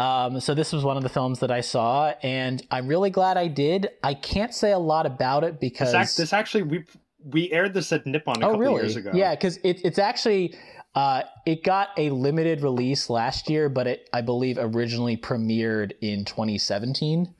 Um, 0.00 0.40
so 0.40 0.54
this 0.54 0.72
was 0.72 0.82
one 0.82 0.96
of 0.96 1.02
the 1.02 1.10
films 1.10 1.40
that 1.40 1.50
I 1.50 1.60
saw, 1.60 2.14
and 2.22 2.66
I'm 2.70 2.86
really 2.86 3.10
glad 3.10 3.36
I 3.36 3.48
did. 3.48 3.90
I 4.02 4.14
can't 4.14 4.54
say 4.54 4.72
a 4.72 4.78
lot 4.78 5.04
about 5.04 5.44
it 5.44 5.60
because 5.60 5.92
this, 5.92 6.16
this 6.16 6.32
actually 6.32 6.62
we 6.62 6.84
we 7.22 7.52
aired 7.52 7.74
this 7.74 7.92
at 7.92 8.06
Nippon 8.06 8.42
a 8.42 8.46
oh, 8.46 8.50
couple 8.52 8.60
really? 8.60 8.82
years 8.82 8.96
ago. 8.96 9.10
Yeah, 9.12 9.34
because 9.34 9.58
it, 9.58 9.82
it's 9.84 9.98
actually 9.98 10.56
uh, 10.94 11.24
it 11.44 11.62
got 11.64 11.90
a 11.98 12.08
limited 12.08 12.62
release 12.62 13.10
last 13.10 13.50
year, 13.50 13.68
but 13.68 13.86
it 13.86 14.08
I 14.14 14.22
believe 14.22 14.56
originally 14.58 15.18
premiered 15.18 15.92
in 16.00 16.24
2017. 16.24 17.34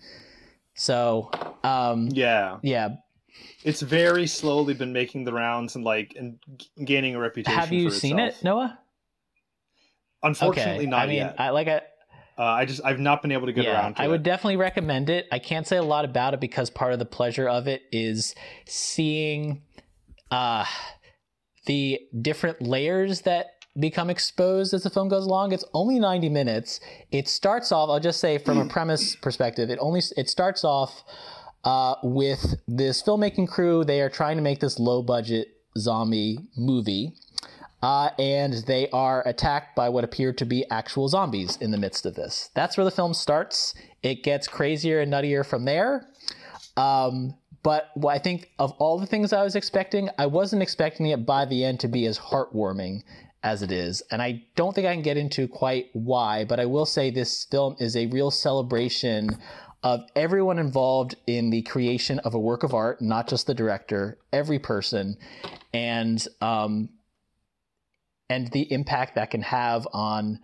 So 0.74 1.30
um, 1.64 2.08
yeah, 2.12 2.58
yeah. 2.62 2.96
It's 3.64 3.80
very 3.80 4.26
slowly 4.26 4.74
been 4.74 4.92
making 4.92 5.24
the 5.24 5.32
rounds 5.32 5.76
and 5.76 5.84
like 5.84 6.14
and 6.14 6.38
gaining 6.84 7.14
a 7.14 7.18
reputation. 7.18 7.58
Have 7.58 7.72
you 7.72 7.90
seen 7.90 8.18
it, 8.18 8.36
Noah? 8.42 8.78
Unfortunately, 10.22 10.80
okay. 10.80 10.86
not 10.86 11.00
I 11.00 11.06
mean, 11.06 11.16
yet. 11.16 11.36
I 11.38 11.48
like 11.50 11.66
I 11.66 11.80
uh, 12.40 12.44
I 12.44 12.64
just 12.64 12.80
I've 12.82 12.98
not 12.98 13.20
been 13.20 13.32
able 13.32 13.46
to 13.46 13.52
get 13.52 13.64
yeah, 13.64 13.72
around 13.72 13.96
to 13.96 14.00
it. 14.00 14.04
I 14.04 14.06
it. 14.06 14.10
would 14.10 14.22
definitely 14.22 14.56
recommend 14.56 15.10
it. 15.10 15.26
I 15.30 15.38
can't 15.38 15.66
say 15.66 15.76
a 15.76 15.82
lot 15.82 16.06
about 16.06 16.32
it 16.32 16.40
because 16.40 16.70
part 16.70 16.94
of 16.94 16.98
the 16.98 17.04
pleasure 17.04 17.46
of 17.46 17.68
it 17.68 17.82
is 17.92 18.34
seeing 18.64 19.60
uh, 20.30 20.64
the 21.66 22.00
different 22.22 22.62
layers 22.62 23.20
that 23.22 23.48
become 23.78 24.08
exposed 24.08 24.72
as 24.72 24.84
the 24.84 24.90
film 24.90 25.10
goes 25.10 25.26
along. 25.26 25.52
It's 25.52 25.66
only 25.74 26.00
90 26.00 26.30
minutes. 26.30 26.80
It 27.12 27.28
starts 27.28 27.72
off, 27.72 27.90
I'll 27.90 28.00
just 28.00 28.20
say 28.20 28.38
from 28.38 28.56
a 28.56 28.64
premise 28.70 29.16
perspective, 29.16 29.68
it 29.68 29.78
only 29.78 30.00
it 30.16 30.30
starts 30.30 30.64
off 30.64 31.04
uh, 31.64 31.96
with 32.02 32.54
this 32.66 33.02
filmmaking 33.02 33.48
crew. 33.48 33.84
They 33.84 34.00
are 34.00 34.08
trying 34.08 34.36
to 34.36 34.42
make 34.42 34.60
this 34.60 34.78
low 34.78 35.02
budget 35.02 35.48
zombie 35.76 36.38
movie. 36.56 37.12
Uh, 37.82 38.10
and 38.18 38.52
they 38.66 38.88
are 38.90 39.26
attacked 39.26 39.74
by 39.74 39.88
what 39.88 40.04
appear 40.04 40.32
to 40.34 40.44
be 40.44 40.68
actual 40.70 41.08
zombies 41.08 41.56
in 41.56 41.70
the 41.70 41.78
midst 41.78 42.04
of 42.04 42.14
this. 42.14 42.50
That's 42.54 42.76
where 42.76 42.84
the 42.84 42.90
film 42.90 43.14
starts. 43.14 43.74
It 44.02 44.22
gets 44.22 44.46
crazier 44.46 45.00
and 45.00 45.10
nuttier 45.12 45.46
from 45.46 45.64
there. 45.64 46.06
Um, 46.76 47.34
but 47.62 47.90
I 48.08 48.18
think 48.18 48.50
of 48.58 48.72
all 48.72 48.98
the 48.98 49.06
things 49.06 49.32
I 49.32 49.42
was 49.42 49.54
expecting, 49.54 50.08
I 50.18 50.26
wasn't 50.26 50.62
expecting 50.62 51.06
it 51.06 51.26
by 51.26 51.44
the 51.44 51.64
end 51.64 51.80
to 51.80 51.88
be 51.88 52.06
as 52.06 52.18
heartwarming 52.18 53.02
as 53.42 53.62
it 53.62 53.72
is. 53.72 54.02
And 54.10 54.20
I 54.20 54.42
don't 54.56 54.74
think 54.74 54.86
I 54.86 54.94
can 54.94 55.02
get 55.02 55.16
into 55.16 55.48
quite 55.48 55.88
why, 55.92 56.44
but 56.44 56.60
I 56.60 56.66
will 56.66 56.86
say 56.86 57.10
this 57.10 57.44
film 57.44 57.76
is 57.78 57.96
a 57.96 58.06
real 58.06 58.30
celebration 58.30 59.30
of 59.82 60.00
everyone 60.14 60.58
involved 60.58 61.14
in 61.26 61.48
the 61.48 61.62
creation 61.62 62.18
of 62.20 62.34
a 62.34 62.38
work 62.38 62.62
of 62.62 62.74
art, 62.74 63.00
not 63.00 63.28
just 63.28 63.46
the 63.46 63.54
director, 63.54 64.18
every 64.32 64.58
person. 64.58 65.16
And 65.72 66.26
um, 66.42 66.90
and 68.30 68.50
the 68.52 68.72
impact 68.72 69.16
that 69.16 69.30
can 69.30 69.42
have 69.42 69.86
on 69.92 70.38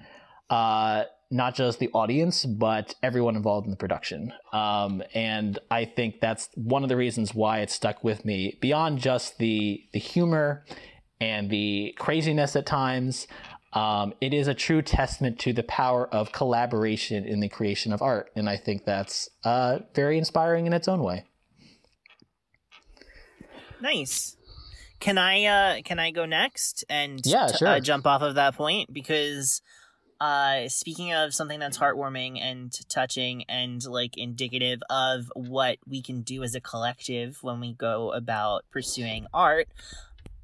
uh, 0.51 1.05
not 1.31 1.55
just 1.55 1.79
the 1.79 1.89
audience, 1.93 2.45
but 2.45 2.95
everyone 3.03 3.37
involved 3.37 3.67
in 3.67 3.71
the 3.71 3.77
production. 3.77 4.33
Um, 4.53 5.03
and 5.15 5.59
I 5.71 5.85
think 5.85 6.21
that's 6.21 6.49
one 6.55 6.83
of 6.83 6.89
the 6.89 6.97
reasons 6.97 7.35
why 7.35 7.61
it 7.61 7.71
stuck 7.71 8.05
with 8.05 8.25
me 8.25 8.59
beyond 8.61 8.99
just 8.99 9.39
the 9.39 9.83
the 9.93 9.99
humor 9.99 10.65
and 11.21 11.49
the 11.49 11.95
craziness 11.99 12.55
at 12.57 12.67
times. 12.67 13.27
Um, 13.73 14.15
it 14.21 14.33
is 14.33 14.49
a 14.49 14.55
true 14.55 14.81
testament 14.81 15.39
to 15.41 15.53
the 15.53 15.63
power 15.63 16.09
of 16.09 16.33
collaboration 16.33 17.25
in 17.25 17.41
the 17.41 17.49
creation 17.49 17.93
of 17.93 18.01
art, 18.01 18.31
and 18.35 18.49
I 18.49 18.57
think 18.57 18.85
that's 18.85 19.29
uh, 19.45 19.81
very 19.95 20.19
inspiring 20.19 20.67
in 20.67 20.73
its 20.73 20.89
own 20.89 21.03
way. 21.03 21.25
Nice. 23.81 24.37
Can 25.01 25.19
I 25.19 25.45
uh 25.45 25.83
can 25.83 25.99
I 25.99 26.11
go 26.11 26.25
next 26.25 26.85
and 26.89 27.21
yeah, 27.25 27.49
t- 27.49 27.59
sure. 27.59 27.69
uh, 27.69 27.81
jump 27.81 28.07
off 28.07 28.23
of 28.23 28.37
that 28.37 28.55
point 28.57 28.93
because 28.93 29.61
uh 30.21 30.69
speaking 30.69 31.13
of 31.13 31.35
something 31.35 31.61
that's 31.61 31.77
heartwarming 31.77 32.41
and 32.41 32.73
touching 32.89 33.45
and 33.49 33.85
like 33.85 34.17
indicative 34.17 34.81
of 34.89 35.31
what 35.35 35.79
we 35.87 36.01
can 36.01 36.23
do 36.23 36.43
as 36.43 36.55
a 36.55 36.61
collective 36.61 37.39
when 37.43 37.61
we 37.61 37.75
go 37.75 38.13
about 38.13 38.65
pursuing 38.71 39.27
art, 39.35 39.69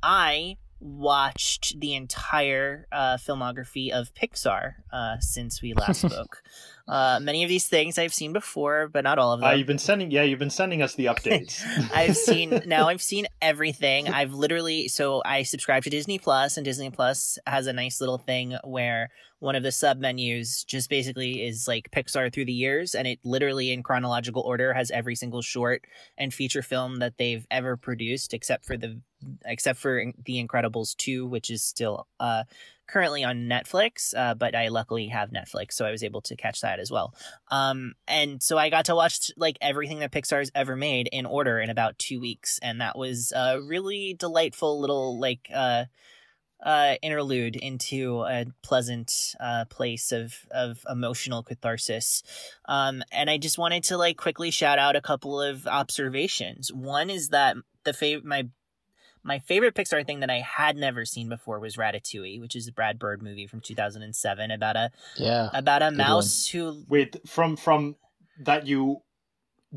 I 0.02 0.58
watched 0.82 1.78
the 1.78 1.94
entire 1.94 2.86
uh, 2.90 3.16
filmography 3.16 3.90
of 3.90 4.12
Pixar 4.14 4.74
uh, 4.92 5.18
since 5.20 5.62
we 5.62 5.74
last 5.74 6.00
spoke. 6.08 6.42
Uh, 6.88 7.20
many 7.22 7.44
of 7.44 7.48
these 7.48 7.68
things 7.68 7.98
I've 7.98 8.12
seen 8.12 8.32
before, 8.32 8.88
but 8.88 9.04
not 9.04 9.18
all 9.18 9.32
of 9.32 9.40
them. 9.40 9.56
You've 9.56 9.68
been 9.68 9.78
sending, 9.78 10.10
yeah, 10.10 10.24
you've 10.24 10.40
been 10.40 10.50
sending 10.50 10.82
us 10.82 10.94
the 10.94 11.06
updates. 11.06 11.62
I've 11.94 12.16
seen 12.16 12.62
now. 12.66 12.88
I've 12.88 13.02
seen 13.02 13.26
everything. 13.40 14.08
I've 14.08 14.34
literally 14.34 14.88
so 14.88 15.22
I 15.24 15.44
subscribe 15.44 15.84
to 15.84 15.90
Disney 15.90 16.18
Plus, 16.18 16.56
and 16.56 16.64
Disney 16.64 16.90
Plus 16.90 17.38
has 17.46 17.68
a 17.68 17.72
nice 17.72 18.00
little 18.00 18.18
thing 18.18 18.56
where 18.64 19.10
one 19.42 19.56
of 19.56 19.64
the 19.64 19.72
sub 19.72 19.98
menus 19.98 20.62
just 20.62 20.88
basically 20.88 21.44
is 21.44 21.66
like 21.66 21.90
Pixar 21.90 22.32
through 22.32 22.44
the 22.44 22.52
years, 22.52 22.94
and 22.94 23.08
it 23.08 23.18
literally 23.24 23.72
in 23.72 23.82
chronological 23.82 24.42
order 24.42 24.72
has 24.72 24.92
every 24.92 25.16
single 25.16 25.42
short 25.42 25.84
and 26.16 26.32
feature 26.32 26.62
film 26.62 27.00
that 27.00 27.18
they've 27.18 27.44
ever 27.50 27.76
produced, 27.76 28.32
except 28.32 28.64
for 28.64 28.76
the 28.76 29.00
except 29.44 29.80
for 29.80 30.12
The 30.24 30.44
Incredibles 30.44 30.96
two, 30.96 31.26
which 31.26 31.50
is 31.50 31.62
still 31.64 32.06
uh 32.20 32.44
currently 32.86 33.24
on 33.24 33.48
Netflix, 33.48 34.14
uh, 34.16 34.34
but 34.34 34.54
I 34.54 34.68
luckily 34.68 35.08
have 35.08 35.30
Netflix, 35.30 35.72
so 35.72 35.86
I 35.86 35.90
was 35.90 36.04
able 36.04 36.20
to 36.22 36.36
catch 36.36 36.60
that 36.60 36.78
as 36.78 36.90
well. 36.90 37.12
Um, 37.50 37.94
and 38.06 38.40
so 38.40 38.58
I 38.58 38.70
got 38.70 38.84
to 38.86 38.94
watch 38.94 39.32
like 39.36 39.58
everything 39.60 40.00
that 40.00 40.12
Pixar's 40.12 40.52
ever 40.54 40.76
made 40.76 41.08
in 41.10 41.26
order 41.26 41.58
in 41.58 41.68
about 41.68 41.98
two 41.98 42.20
weeks, 42.20 42.60
and 42.62 42.80
that 42.80 42.96
was 42.96 43.32
a 43.34 43.60
really 43.60 44.14
delightful 44.16 44.80
little 44.80 45.18
like 45.18 45.48
uh, 45.52 45.86
uh, 46.62 46.94
interlude 47.02 47.56
into 47.56 48.22
a 48.22 48.46
pleasant 48.62 49.34
uh, 49.40 49.64
place 49.66 50.12
of 50.12 50.34
of 50.50 50.84
emotional 50.88 51.42
catharsis. 51.42 52.22
Um, 52.66 53.02
and 53.10 53.28
I 53.28 53.38
just 53.38 53.58
wanted 53.58 53.84
to 53.84 53.96
like 53.96 54.16
quickly 54.16 54.50
shout 54.50 54.78
out 54.78 54.96
a 54.96 55.00
couple 55.00 55.40
of 55.40 55.66
observations. 55.66 56.72
One 56.72 57.10
is 57.10 57.30
that 57.30 57.56
the 57.84 57.92
fav- 57.92 58.24
my 58.24 58.48
my 59.24 59.38
favorite 59.38 59.74
Pixar 59.74 60.04
thing 60.06 60.20
that 60.20 60.30
I 60.30 60.40
had 60.40 60.76
never 60.76 61.04
seen 61.04 61.28
before 61.28 61.60
was 61.60 61.76
Ratatouille, 61.76 62.40
which 62.40 62.56
is 62.56 62.66
a 62.68 62.72
Brad 62.72 62.98
Bird 62.98 63.22
movie 63.22 63.46
from 63.46 63.60
2007 63.60 64.50
about 64.50 64.76
a 64.76 64.90
yeah 65.16 65.50
about 65.52 65.82
a 65.82 65.90
mouse 65.90 66.46
who 66.46 66.84
Wait, 66.88 67.16
from 67.28 67.56
from 67.56 67.96
that 68.40 68.66
you 68.66 69.02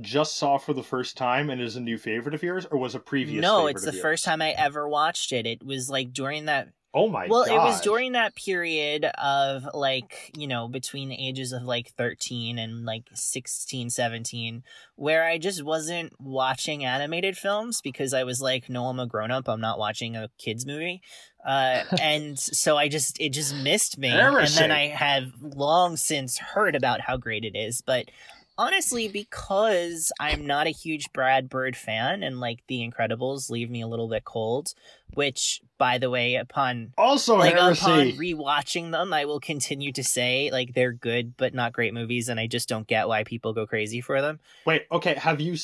just 0.02 0.38
saw 0.38 0.58
for 0.58 0.74
the 0.74 0.84
first 0.84 1.18
time 1.18 1.50
and 1.50 1.62
is 1.62 1.76
a 1.76 1.82
new 1.82 1.98
favorite 1.98 2.36
of 2.36 2.44
yours, 2.44 2.66
or 2.66 2.78
was 2.78 2.96
a 2.96 3.00
previous? 3.00 3.42
No, 3.42 3.60
favorite 3.68 3.72
it's 3.72 3.86
the 3.86 3.92
yours? 3.92 4.02
first 4.02 4.26
time 4.26 4.42
I 4.42 4.52
ever 4.52 4.88
watched 4.88 5.32
it. 5.32 5.46
It 5.46 5.66
was 5.66 5.90
like 5.90 6.14
during 6.14 6.46
that 6.46 6.70
Oh 6.98 7.10
my 7.10 7.28
well, 7.28 7.46
god! 7.46 7.54
it 7.54 7.58
was 7.58 7.82
during 7.82 8.14
that 8.14 8.36
period 8.36 9.04
of 9.04 9.68
like, 9.74 10.32
you 10.38 10.48
know, 10.48 10.70
between 10.70 11.10
the 11.10 11.28
ages 11.28 11.52
of 11.52 11.64
like 11.64 11.90
13 11.90 12.58
and 12.58 12.86
like 12.86 13.10
16, 13.14 13.90
17, 13.90 14.64
where 14.96 15.26
I 15.26 15.38
just 15.38 15.62
wasn't 15.62 16.14
watching 16.22 16.86
animated 16.86 17.38
films 17.38 17.82
because 17.82 18.14
I 18.14 18.24
was 18.24 18.40
like, 18.40 18.70
no, 18.70 18.86
I'm 18.86 19.02
a 19.02 19.08
grown 19.08 19.30
up. 19.30 19.50
I'm 19.50 19.60
not 19.60 19.78
watching 19.78 20.16
a 20.16 20.30
kids 20.38 20.66
movie. 20.66 21.02
Uh, 21.46 21.84
and 22.02 22.40
so 22.40 22.78
I 22.78 22.88
just, 22.88 23.20
it 23.20 23.34
just 23.34 23.54
missed 23.54 23.98
me. 23.98 24.08
And 24.08 24.48
then 24.48 24.72
I 24.72 24.88
have 24.88 25.34
long 25.42 25.98
since 25.98 26.38
heard 26.38 26.76
about 26.76 27.02
how 27.02 27.18
great 27.18 27.44
it 27.44 27.58
is. 27.58 27.82
But 27.82 28.10
honestly, 28.58 29.08
because 29.08 30.12
I'm 30.20 30.46
not 30.46 30.68
a 30.68 30.72
huge 30.72 31.12
Brad 31.14 31.50
Bird 31.50 31.76
fan 31.76 32.24
and 32.24 32.40
like 32.40 32.60
The 32.68 32.88
Incredibles 32.88 33.50
leave 33.50 33.70
me 33.70 33.82
a 33.82 33.88
little 33.88 34.08
bit 34.08 34.24
cold, 34.26 34.74
which 35.14 35.62
by 35.78 35.98
the 35.98 36.10
way, 36.10 36.36
upon 36.36 36.94
also 36.98 37.36
like 37.36 37.56
upon 37.56 38.12
rewatching 38.12 38.92
them, 38.92 39.14
I 39.14 39.26
will 39.26 39.40
continue 39.40 39.92
to 39.94 40.04
say 40.04 40.50
like 40.52 40.74
they're 40.74 40.94
good 40.94 41.36
but 41.38 41.54
not 41.54 41.74
great 41.74 41.94
movies, 41.94 42.30
and 42.30 42.40
I 42.40 42.48
just 42.48 42.70
don't 42.70 42.88
get 42.88 43.08
why 43.08 43.24
people 43.24 43.54
go 43.54 43.66
crazy 43.68 44.02
for 44.02 44.22
them. 44.22 44.40
Wait, 44.66 44.86
okay. 44.92 45.16
Have 45.16 45.42
you 45.42 45.58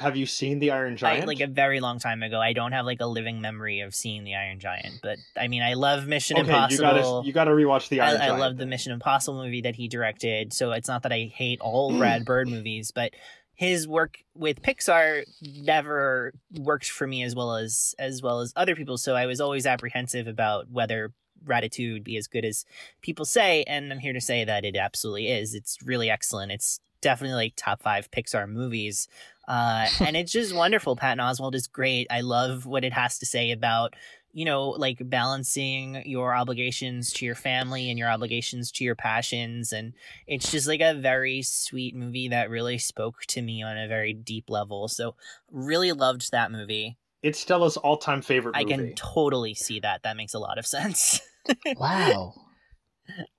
have 0.00 0.16
you 0.16 0.26
seen 0.26 0.58
the 0.58 0.70
Iron 0.70 0.94
I, 0.94 0.96
Giant? 0.96 1.26
like 1.26 1.40
a 1.40 1.46
very 1.46 1.80
long 1.80 1.98
time 1.98 2.22
ago, 2.22 2.40
I 2.40 2.52
don't 2.52 2.72
have 2.72 2.86
like 2.86 3.00
a 3.00 3.06
living 3.06 3.40
memory 3.40 3.80
of 3.80 3.94
seeing 3.94 4.24
the 4.24 4.34
Iron 4.34 4.58
Giant, 4.58 5.00
but 5.02 5.18
I 5.38 5.48
mean, 5.48 5.62
I 5.62 5.74
love 5.74 6.06
Mission 6.06 6.38
okay, 6.38 6.48
Impossible. 6.48 6.72
you 6.72 6.80
gotta 6.80 7.26
you 7.26 7.32
gotta 7.32 7.50
rewatch 7.50 7.88
the 7.88 8.00
I, 8.00 8.10
Iron 8.10 8.20
I 8.20 8.26
Giant. 8.26 8.40
love 8.40 8.56
the. 8.56 8.70
Mission 8.70 8.92
Impossible 8.92 9.42
movie 9.42 9.62
that 9.62 9.74
he 9.74 9.88
directed, 9.88 10.52
so 10.52 10.70
it's 10.72 10.88
not 10.88 11.02
that 11.02 11.12
I 11.12 11.30
hate 11.34 11.60
all 11.60 11.92
mm. 11.92 11.98
Brad 11.98 12.24
Bird 12.24 12.48
movies, 12.48 12.92
but 12.92 13.12
his 13.54 13.86
work 13.86 14.18
with 14.34 14.62
Pixar 14.62 15.24
never 15.42 16.32
worked 16.58 16.88
for 16.88 17.06
me 17.06 17.22
as 17.22 17.34
well 17.34 17.56
as 17.56 17.94
as 17.98 18.22
well 18.22 18.40
as 18.40 18.52
other 18.56 18.74
people. 18.74 18.96
So 18.96 19.14
I 19.16 19.26
was 19.26 19.40
always 19.40 19.66
apprehensive 19.66 20.26
about 20.26 20.70
whether 20.70 21.12
Ratatouille 21.44 21.92
would 21.92 22.04
be 22.04 22.16
as 22.16 22.26
good 22.26 22.44
as 22.44 22.64
people 23.02 23.24
say, 23.24 23.64
and 23.64 23.92
I'm 23.92 23.98
here 23.98 24.12
to 24.12 24.20
say 24.20 24.44
that 24.44 24.64
it 24.64 24.76
absolutely 24.76 25.28
is. 25.28 25.54
It's 25.54 25.76
really 25.84 26.08
excellent. 26.08 26.52
It's 26.52 26.80
definitely 27.00 27.34
like 27.34 27.54
top 27.56 27.82
five 27.82 28.10
Pixar 28.10 28.48
movies. 28.48 29.08
Uh, 29.50 29.88
and 30.00 30.16
it's 30.16 30.32
just 30.32 30.54
wonderful. 30.54 30.96
Patton 30.96 31.18
Oswalt 31.18 31.54
is 31.54 31.66
great. 31.66 32.06
I 32.10 32.20
love 32.22 32.64
what 32.64 32.84
it 32.84 32.92
has 32.92 33.18
to 33.18 33.26
say 33.26 33.50
about 33.50 33.94
you 34.32 34.44
know, 34.44 34.68
like 34.68 34.98
balancing 35.00 36.02
your 36.06 36.34
obligations 36.34 37.12
to 37.14 37.26
your 37.26 37.34
family 37.34 37.90
and 37.90 37.98
your 37.98 38.08
obligations 38.08 38.70
to 38.70 38.84
your 38.84 38.94
passions. 38.94 39.72
And 39.72 39.94
it's 40.26 40.52
just 40.52 40.68
like 40.68 40.80
a 40.80 40.94
very 40.94 41.42
sweet 41.42 41.96
movie 41.96 42.28
that 42.28 42.48
really 42.48 42.78
spoke 42.78 43.22
to 43.28 43.42
me 43.42 43.62
on 43.62 43.76
a 43.76 43.88
very 43.88 44.12
deep 44.12 44.48
level. 44.48 44.86
So, 44.86 45.16
really 45.50 45.90
loved 45.90 46.30
that 46.30 46.52
movie. 46.52 46.96
It's 47.22 47.40
Stella's 47.40 47.76
all-time 47.76 48.22
favorite 48.22 48.56
I 48.56 48.64
can 48.64 48.94
totally 48.94 49.54
see 49.54 49.80
that. 49.80 50.04
That 50.04 50.16
makes 50.16 50.32
a 50.32 50.38
lot 50.38 50.58
of 50.58 50.66
sense. 50.66 51.20
wow 51.76 52.32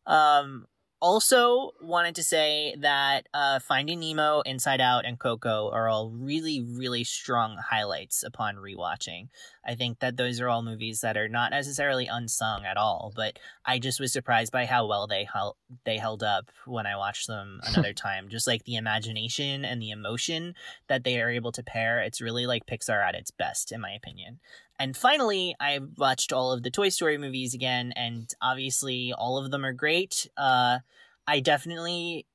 Um, 0.05 0.65
also 1.01 1.71
wanted 1.81 2.15
to 2.15 2.23
say 2.23 2.75
that 2.79 3.27
uh, 3.33 3.59
Finding 3.59 3.99
Nemo, 3.99 4.41
Inside 4.41 4.79
Out, 4.79 5.05
and 5.05 5.19
Coco 5.19 5.69
are 5.71 5.89
all 5.89 6.11
really, 6.11 6.61
really 6.61 7.03
strong 7.03 7.57
highlights 7.57 8.23
upon 8.23 8.57
rewatching. 8.57 9.29
I 9.65 9.75
think 9.75 9.99
that 9.99 10.17
those 10.17 10.39
are 10.39 10.47
all 10.47 10.61
movies 10.61 11.01
that 11.01 11.17
are 11.17 11.27
not 11.27 11.51
necessarily 11.51 12.07
unsung 12.07 12.65
at 12.65 12.77
all, 12.77 13.11
but 13.15 13.39
I 13.65 13.79
just 13.79 13.99
was 13.99 14.13
surprised 14.13 14.51
by 14.51 14.65
how 14.65 14.87
well 14.87 15.07
they 15.07 15.23
held 15.31 15.55
they 15.85 15.97
held 15.97 16.23
up 16.23 16.51
when 16.65 16.85
I 16.85 16.95
watched 16.95 17.27
them 17.27 17.59
another 17.65 17.93
time. 17.93 18.29
Just 18.29 18.47
like 18.47 18.63
the 18.63 18.75
imagination 18.75 19.65
and 19.65 19.81
the 19.81 19.91
emotion 19.91 20.53
that 20.87 21.03
they 21.03 21.19
are 21.19 21.29
able 21.29 21.51
to 21.53 21.63
pair, 21.63 21.99
it's 21.99 22.21
really 22.21 22.45
like 22.45 22.65
Pixar 22.65 23.03
at 23.03 23.15
its 23.15 23.31
best, 23.31 23.71
in 23.71 23.81
my 23.81 23.91
opinion. 23.91 24.39
And 24.81 24.97
finally, 24.97 25.55
I 25.59 25.79
watched 25.95 26.33
all 26.33 26.51
of 26.51 26.63
the 26.63 26.71
Toy 26.71 26.89
Story 26.89 27.19
movies 27.19 27.53
again, 27.53 27.93
and 27.95 28.27
obviously 28.41 29.13
all 29.15 29.37
of 29.37 29.51
them 29.51 29.63
are 29.63 29.73
great. 29.73 30.27
Uh, 30.35 30.79
I 31.27 31.39
definitely 31.39 32.25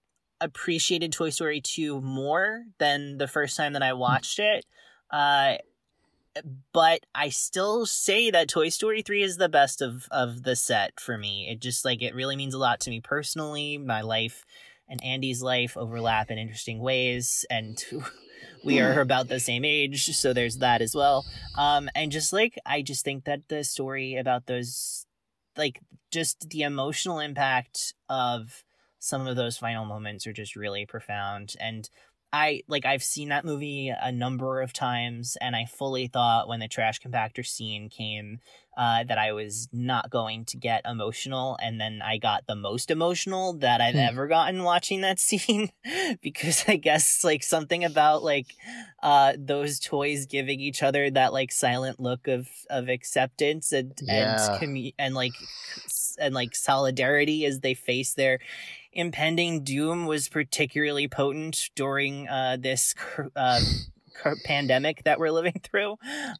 appreciated 0.40 1.10
Toy 1.10 1.30
Story 1.30 1.60
2 1.60 2.00
more 2.00 2.62
than 2.78 3.18
the 3.18 3.26
first 3.26 3.56
time 3.56 3.72
that 3.72 3.82
I 3.82 3.94
watched 3.94 4.38
it. 4.38 4.64
Uh, 5.10 5.54
but 6.72 7.00
I 7.16 7.30
still 7.30 7.84
say 7.84 8.30
that 8.30 8.48
Toy 8.48 8.68
Story 8.68 9.02
3 9.02 9.24
is 9.24 9.38
the 9.38 9.48
best 9.48 9.82
of 9.82 10.06
of 10.12 10.44
the 10.44 10.54
set 10.54 11.00
for 11.00 11.18
me. 11.18 11.48
It 11.50 11.60
just 11.60 11.84
like 11.84 12.00
it 12.00 12.14
really 12.14 12.36
means 12.36 12.54
a 12.54 12.58
lot 12.58 12.78
to 12.82 12.90
me 12.90 13.00
personally. 13.00 13.76
My 13.76 14.02
life 14.02 14.46
and 14.88 15.02
Andy's 15.02 15.42
life 15.42 15.76
overlap 15.76 16.30
in 16.30 16.38
interesting 16.38 16.78
ways 16.78 17.44
and 17.50 17.82
we 18.64 18.80
are 18.80 19.00
about 19.00 19.28
the 19.28 19.40
same 19.40 19.64
age, 19.64 20.06
so 20.16 20.32
there's 20.32 20.58
that 20.58 20.82
as 20.82 20.94
well. 20.94 21.24
Um 21.56 21.88
and 21.94 22.12
just 22.12 22.32
like 22.32 22.58
I 22.66 22.82
just 22.82 23.04
think 23.04 23.24
that 23.24 23.48
the 23.48 23.64
story 23.64 24.16
about 24.16 24.46
those 24.46 25.06
like 25.56 25.80
just 26.10 26.48
the 26.50 26.62
emotional 26.62 27.20
impact 27.20 27.94
of 28.08 28.64
some 28.98 29.26
of 29.26 29.36
those 29.36 29.56
final 29.56 29.84
moments 29.84 30.26
are 30.26 30.32
just 30.32 30.56
really 30.56 30.86
profound 30.86 31.54
and 31.60 31.88
I 32.32 32.62
like 32.68 32.84
I've 32.84 33.04
seen 33.04 33.28
that 33.28 33.44
movie 33.44 33.88
a 33.88 34.10
number 34.10 34.60
of 34.60 34.72
times, 34.72 35.36
and 35.40 35.54
I 35.54 35.64
fully 35.64 36.08
thought 36.08 36.48
when 36.48 36.60
the 36.60 36.68
trash 36.68 37.00
compactor 37.00 37.46
scene 37.46 37.88
came 37.88 38.40
uh, 38.76 39.04
that 39.04 39.16
I 39.16 39.32
was 39.32 39.68
not 39.72 40.10
going 40.10 40.44
to 40.46 40.56
get 40.56 40.84
emotional, 40.84 41.56
and 41.62 41.80
then 41.80 42.02
I 42.04 42.18
got 42.18 42.46
the 42.46 42.56
most 42.56 42.90
emotional 42.90 43.54
that 43.58 43.80
I've 43.80 43.94
hmm. 43.94 44.00
ever 44.00 44.26
gotten 44.26 44.64
watching 44.64 45.00
that 45.00 45.18
scene 45.20 45.70
because 46.20 46.64
I 46.68 46.76
guess 46.76 47.24
like 47.24 47.42
something 47.42 47.84
about 47.84 48.22
like 48.22 48.54
uh, 49.02 49.34
those 49.38 49.78
toys 49.78 50.26
giving 50.26 50.60
each 50.60 50.82
other 50.82 51.10
that 51.10 51.32
like 51.32 51.52
silent 51.52 52.00
look 52.00 52.28
of 52.28 52.48
of 52.68 52.88
acceptance 52.88 53.72
and 53.72 53.94
yeah. 54.02 54.52
and 54.52 54.62
commu- 54.62 54.94
and 54.98 55.14
like 55.14 55.34
and 56.18 56.34
like 56.34 56.54
solidarity 56.54 57.44
as 57.44 57.60
they 57.60 57.74
face 57.74 58.14
their 58.14 58.40
impending 58.96 59.62
doom 59.62 60.06
was 60.06 60.28
particularly 60.28 61.06
potent 61.06 61.70
during 61.76 62.26
uh, 62.28 62.56
this 62.58 62.94
uh, 63.36 63.60
pandemic 64.44 65.04
that 65.04 65.20
we're 65.20 65.30
living 65.30 65.60
through. 65.62 65.96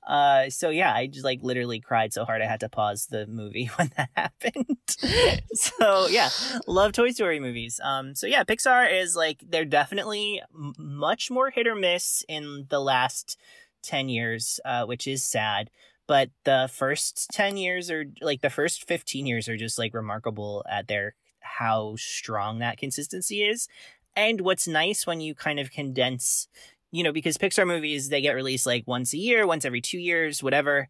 Uh, 0.07 0.49
so 0.49 0.71
yeah, 0.71 0.93
I 0.93 1.07
just 1.07 1.25
like 1.25 1.41
literally 1.43 1.81
cried 1.81 2.15
so 2.15 2.25
hard 2.25 2.41
I 2.41 2.47
had 2.47 2.61
to 2.61 2.71
pause 2.71 3.07
the 3.07 3.27
movie 3.27 3.67
when 3.77 3.93
that 3.97 4.09
happened. 4.17 5.43
so 5.53 6.09
yeah, 6.09 6.31
love 6.67 6.93
Toy 6.93 7.11
Story 7.11 7.39
movies. 7.39 7.79
Um, 7.85 8.15
so 8.15 8.27
yeah, 8.27 8.43
Pixar 8.43 8.91
is 8.91 9.15
like 9.15 9.45
they're 9.47 9.67
definitely 9.67 10.41
m- 10.55 10.73
much 10.79 11.31
more 11.31 11.51
hit 11.51 11.67
or 11.67 11.77
miss 11.77 12.25
in 12.27 12.67
the 12.71 12.81
last 12.81 13.39
ten 13.83 14.09
years, 14.09 14.59
uh, 14.65 14.87
which 14.87 15.07
is 15.07 15.23
sad. 15.23 15.71
But 16.09 16.31
the 16.45 16.71
first 16.73 17.31
10 17.33 17.57
years 17.57 17.91
or 17.91 18.05
like 18.21 18.41
the 18.41 18.49
first 18.49 18.87
15 18.87 19.27
years 19.27 19.49
are 19.49 19.57
just 19.57 19.77
like 19.77 19.93
remarkable 19.93 20.65
at 20.71 20.87
their 20.87 21.17
how 21.59 21.95
strong 21.97 22.59
that 22.59 22.79
consistency 22.79 23.43
is. 23.43 23.69
And 24.15 24.41
what's 24.41 24.67
nice 24.67 25.07
when 25.07 25.21
you 25.21 25.35
kind 25.35 25.61
of 25.61 25.71
condense, 25.71 26.49
you 26.91 27.05
know, 27.05 27.13
because 27.13 27.37
Pixar 27.37 27.67
movies, 27.67 28.09
they 28.09 28.21
get 28.21 28.35
released 28.35 28.67
like 28.67 28.85
once 28.87 29.13
a 29.13 29.19
year, 29.19 29.47
once 29.47 29.65
every 29.65 29.81
two 29.81 29.99
years, 29.99 30.43
whatever. 30.43 30.89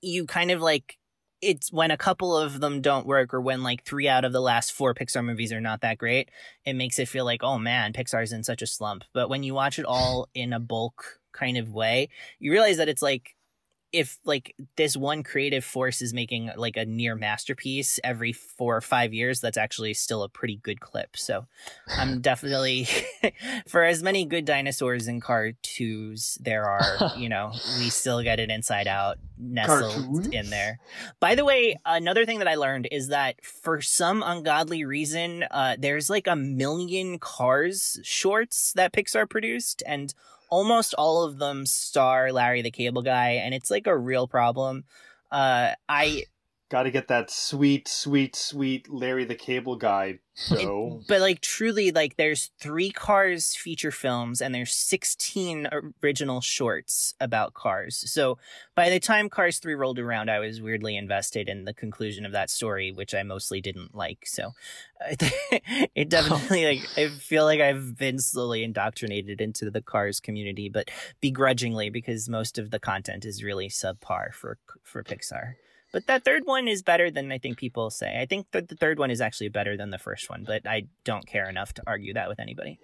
You 0.00 0.26
kind 0.26 0.50
of 0.50 0.60
like, 0.60 0.98
it's 1.40 1.72
when 1.72 1.90
a 1.90 1.96
couple 1.96 2.36
of 2.36 2.60
them 2.60 2.80
don't 2.80 3.06
work 3.06 3.32
or 3.34 3.40
when 3.40 3.62
like 3.62 3.84
three 3.84 4.08
out 4.08 4.24
of 4.24 4.32
the 4.32 4.40
last 4.40 4.72
four 4.72 4.94
Pixar 4.94 5.24
movies 5.24 5.52
are 5.52 5.60
not 5.60 5.82
that 5.82 5.98
great, 5.98 6.30
it 6.64 6.74
makes 6.74 6.98
it 6.98 7.08
feel 7.08 7.24
like, 7.24 7.42
oh 7.42 7.58
man, 7.58 7.92
Pixar's 7.92 8.32
in 8.32 8.42
such 8.42 8.62
a 8.62 8.66
slump. 8.66 9.04
But 9.12 9.28
when 9.28 9.42
you 9.42 9.54
watch 9.54 9.78
it 9.78 9.84
all 9.84 10.28
in 10.34 10.52
a 10.52 10.60
bulk 10.60 11.20
kind 11.32 11.56
of 11.56 11.72
way, 11.72 12.08
you 12.38 12.50
realize 12.50 12.78
that 12.78 12.88
it's 12.88 13.02
like 13.02 13.36
if 13.94 14.18
like 14.24 14.56
this 14.76 14.96
one 14.96 15.22
creative 15.22 15.64
force 15.64 16.02
is 16.02 16.12
making 16.12 16.50
like 16.56 16.76
a 16.76 16.84
near 16.84 17.14
masterpiece 17.14 18.00
every 18.02 18.32
four 18.32 18.76
or 18.76 18.80
five 18.80 19.14
years, 19.14 19.40
that's 19.40 19.56
actually 19.56 19.94
still 19.94 20.24
a 20.24 20.28
pretty 20.28 20.56
good 20.56 20.80
clip. 20.80 21.16
So 21.16 21.46
I'm 21.96 22.20
definitely 22.20 22.88
for 23.68 23.84
as 23.84 24.02
many 24.02 24.24
good 24.24 24.44
dinosaurs 24.44 25.06
in 25.06 25.20
cartoons 25.20 26.36
there 26.40 26.64
are, 26.64 27.12
you 27.16 27.28
know, 27.28 27.52
we 27.78 27.88
still 27.88 28.22
get 28.22 28.40
it 28.40 28.50
inside 28.50 28.88
out 28.88 29.18
nestled 29.38 29.92
Cartoons? 29.92 30.26
in 30.28 30.50
there. 30.50 30.80
By 31.20 31.34
the 31.36 31.44
way, 31.44 31.76
another 31.86 32.26
thing 32.26 32.38
that 32.40 32.48
I 32.48 32.56
learned 32.56 32.88
is 32.90 33.08
that 33.08 33.44
for 33.44 33.80
some 33.80 34.22
ungodly 34.24 34.84
reason, 34.84 35.44
uh, 35.50 35.76
there's 35.78 36.10
like 36.10 36.26
a 36.26 36.36
million 36.36 37.18
cars 37.18 38.00
shorts 38.02 38.72
that 38.74 38.92
Pixar 38.92 39.28
produced 39.28 39.82
and 39.86 40.14
almost 40.54 40.94
all 40.94 41.24
of 41.24 41.38
them 41.38 41.66
star 41.66 42.30
Larry 42.30 42.62
the 42.62 42.70
Cable 42.70 43.02
Guy, 43.02 43.30
and 43.30 43.52
it's 43.52 43.72
like 43.72 43.88
a 43.88 43.98
real 43.98 44.28
problem. 44.28 44.84
Uh, 45.32 45.72
I 45.88 46.26
got 46.74 46.82
to 46.82 46.90
get 46.90 47.06
that 47.06 47.30
sweet, 47.30 47.86
sweet, 47.86 48.34
sweet 48.34 48.92
Larry 48.92 49.24
the 49.24 49.36
Cable 49.36 49.76
Guy 49.76 50.18
so, 50.36 51.00
but 51.06 51.20
like 51.20 51.40
truly, 51.40 51.92
like 51.92 52.16
there's 52.16 52.50
three 52.58 52.90
Cars 52.90 53.54
feature 53.54 53.92
films 53.92 54.42
and 54.42 54.52
there's 54.52 54.72
16 54.72 55.68
original 56.02 56.40
shorts 56.40 57.14
about 57.20 57.54
Cars. 57.54 58.10
So 58.10 58.38
by 58.74 58.90
the 58.90 58.98
time 58.98 59.28
Cars 59.28 59.60
3 59.60 59.74
rolled 59.74 60.00
around, 60.00 60.30
I 60.30 60.40
was 60.40 60.60
weirdly 60.60 60.96
invested 60.96 61.48
in 61.48 61.66
the 61.66 61.72
conclusion 61.72 62.26
of 62.26 62.32
that 62.32 62.50
story, 62.50 62.90
which 62.90 63.14
I 63.14 63.22
mostly 63.22 63.60
didn't 63.60 63.94
like. 63.94 64.26
So 64.26 64.50
it 65.08 66.08
definitely, 66.08 66.64
like, 66.64 66.98
I 66.98 67.10
feel 67.10 67.44
like 67.44 67.60
I've 67.60 67.96
been 67.96 68.18
slowly 68.18 68.64
indoctrinated 68.64 69.40
into 69.40 69.70
the 69.70 69.82
Cars 69.82 70.18
community, 70.18 70.68
but 70.68 70.90
begrudgingly 71.20 71.90
because 71.90 72.28
most 72.28 72.58
of 72.58 72.72
the 72.72 72.80
content 72.80 73.24
is 73.24 73.44
really 73.44 73.68
subpar 73.68 74.34
for, 74.34 74.58
for 74.82 75.04
Pixar. 75.04 75.54
But 75.94 76.08
that 76.08 76.24
third 76.24 76.44
one 76.44 76.66
is 76.66 76.82
better 76.82 77.08
than 77.08 77.30
I 77.30 77.38
think 77.38 77.56
people 77.56 77.88
say. 77.88 78.18
I 78.20 78.26
think 78.26 78.50
that 78.50 78.66
the 78.66 78.74
third 78.74 78.98
one 78.98 79.12
is 79.12 79.20
actually 79.20 79.50
better 79.50 79.76
than 79.76 79.90
the 79.90 79.98
first 79.98 80.28
one, 80.28 80.42
but 80.44 80.66
I 80.66 80.88
don't 81.04 81.24
care 81.24 81.48
enough 81.48 81.72
to 81.74 81.84
argue 81.86 82.14
that 82.14 82.28
with 82.28 82.40
anybody. 82.40 82.80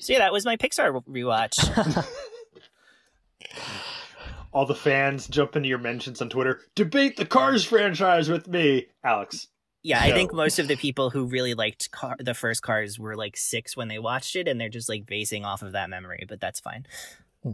So 0.00 0.14
yeah, 0.14 0.18
that 0.18 0.32
was 0.32 0.44
my 0.44 0.56
Pixar 0.56 1.00
rewatch. 1.04 2.04
All 4.52 4.66
the 4.66 4.74
fans 4.74 5.28
jump 5.28 5.54
into 5.54 5.68
your 5.68 5.78
mentions 5.78 6.20
on 6.20 6.28
Twitter. 6.28 6.60
Debate 6.74 7.16
the 7.16 7.24
Cars 7.24 7.64
franchise 7.64 8.28
with 8.28 8.48
me, 8.48 8.88
Alex. 9.04 9.46
Yeah, 9.84 10.00
no. 10.00 10.06
I 10.06 10.12
think 10.12 10.32
most 10.32 10.58
of 10.58 10.66
the 10.66 10.74
people 10.74 11.10
who 11.10 11.26
really 11.26 11.54
liked 11.54 11.92
car- 11.92 12.16
the 12.18 12.34
first 12.34 12.62
Cars 12.62 12.98
were 12.98 13.14
like 13.14 13.36
six 13.36 13.76
when 13.76 13.86
they 13.86 14.00
watched 14.00 14.34
it, 14.34 14.48
and 14.48 14.60
they're 14.60 14.68
just 14.68 14.88
like 14.88 15.06
basing 15.06 15.44
off 15.44 15.62
of 15.62 15.70
that 15.70 15.88
memory. 15.88 16.24
But 16.28 16.40
that's 16.40 16.58
fine. 16.58 16.84
Hmm. 17.44 17.52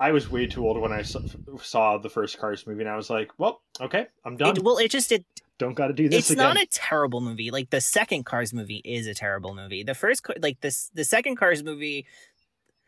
I 0.00 0.12
was 0.12 0.30
way 0.30 0.46
too 0.46 0.66
old 0.66 0.80
when 0.80 0.92
I 0.92 1.02
saw 1.02 1.98
the 1.98 2.08
first 2.08 2.38
Cars 2.38 2.66
movie, 2.66 2.80
and 2.80 2.88
I 2.88 2.96
was 2.96 3.10
like, 3.10 3.30
"Well, 3.38 3.60
okay, 3.80 4.06
I'm 4.24 4.36
done." 4.38 4.56
It, 4.56 4.64
well, 4.64 4.78
it 4.78 4.90
just 4.90 5.12
it 5.12 5.26
don't 5.58 5.74
got 5.74 5.88
to 5.88 5.92
do 5.92 6.04
this. 6.04 6.08
Again. 6.08 6.18
It's 6.18 6.30
again. 6.30 6.42
not 6.42 6.56
a 6.56 6.66
terrible 6.66 7.20
movie. 7.20 7.50
Like 7.50 7.68
the 7.68 7.82
second 7.82 8.24
Cars 8.24 8.54
movie 8.54 8.80
is 8.82 9.06
a 9.06 9.12
terrible 9.12 9.54
movie. 9.54 9.82
The 9.82 9.94
first, 9.94 10.26
like 10.40 10.62
this, 10.62 10.90
the 10.94 11.04
second 11.04 11.36
Cars 11.36 11.62
movie 11.62 12.06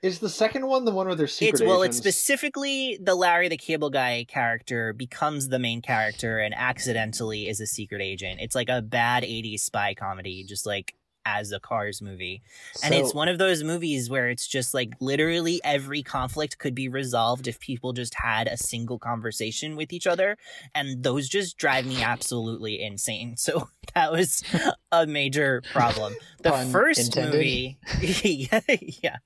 is 0.01 0.20
the 0.20 0.30
second 0.30 0.66
one 0.66 0.86
the 0.86 0.90
one 0.90 1.06
where 1.06 1.14
they're 1.14 1.26
secret. 1.26 1.60
It's 1.60 1.68
well, 1.68 1.82
it's 1.82 1.98
specifically 1.98 2.98
the 3.01 3.14
Larry 3.14 3.48
the 3.48 3.59
Cable 3.59 3.90
Guy 3.90 4.24
character 4.26 4.94
becomes 4.94 5.48
the 5.48 5.59
main 5.59 5.82
character 5.82 6.39
and 6.39 6.55
accidentally 6.56 7.47
is 7.47 7.60
a 7.60 7.66
secret 7.66 8.01
agent. 8.01 8.40
It's 8.40 8.55
like 8.55 8.70
a 8.70 8.80
bad 8.80 9.22
'80s 9.22 9.60
spy 9.60 9.93
comedy, 9.94 10.44
just 10.44 10.64
like 10.64 10.94
as 11.24 11.52
a 11.52 11.60
Cars 11.60 12.02
movie. 12.02 12.42
And 12.82 12.94
so, 12.94 13.00
it's 13.00 13.14
one 13.14 13.28
of 13.28 13.38
those 13.38 13.62
movies 13.62 14.10
where 14.10 14.28
it's 14.28 14.46
just 14.46 14.74
like 14.74 14.94
literally 15.00 15.60
every 15.64 16.02
conflict 16.02 16.58
could 16.58 16.74
be 16.74 16.88
resolved 16.88 17.46
if 17.48 17.60
people 17.60 17.92
just 17.92 18.14
had 18.14 18.46
a 18.46 18.56
single 18.56 18.98
conversation 18.98 19.76
with 19.76 19.92
each 19.92 20.06
other. 20.06 20.36
And 20.74 21.02
those 21.02 21.28
just 21.28 21.56
drive 21.56 21.86
me 21.86 22.02
absolutely 22.02 22.82
insane. 22.82 23.36
So 23.42 23.68
that 23.94 24.12
was 24.12 24.44
a 24.92 25.04
major 25.04 25.62
problem. 25.72 26.14
The 26.42 26.52
first 26.70 27.00
intended. 27.00 27.32
movie, 27.34 27.78
yeah, 28.00 28.60
yeah, 29.02 29.16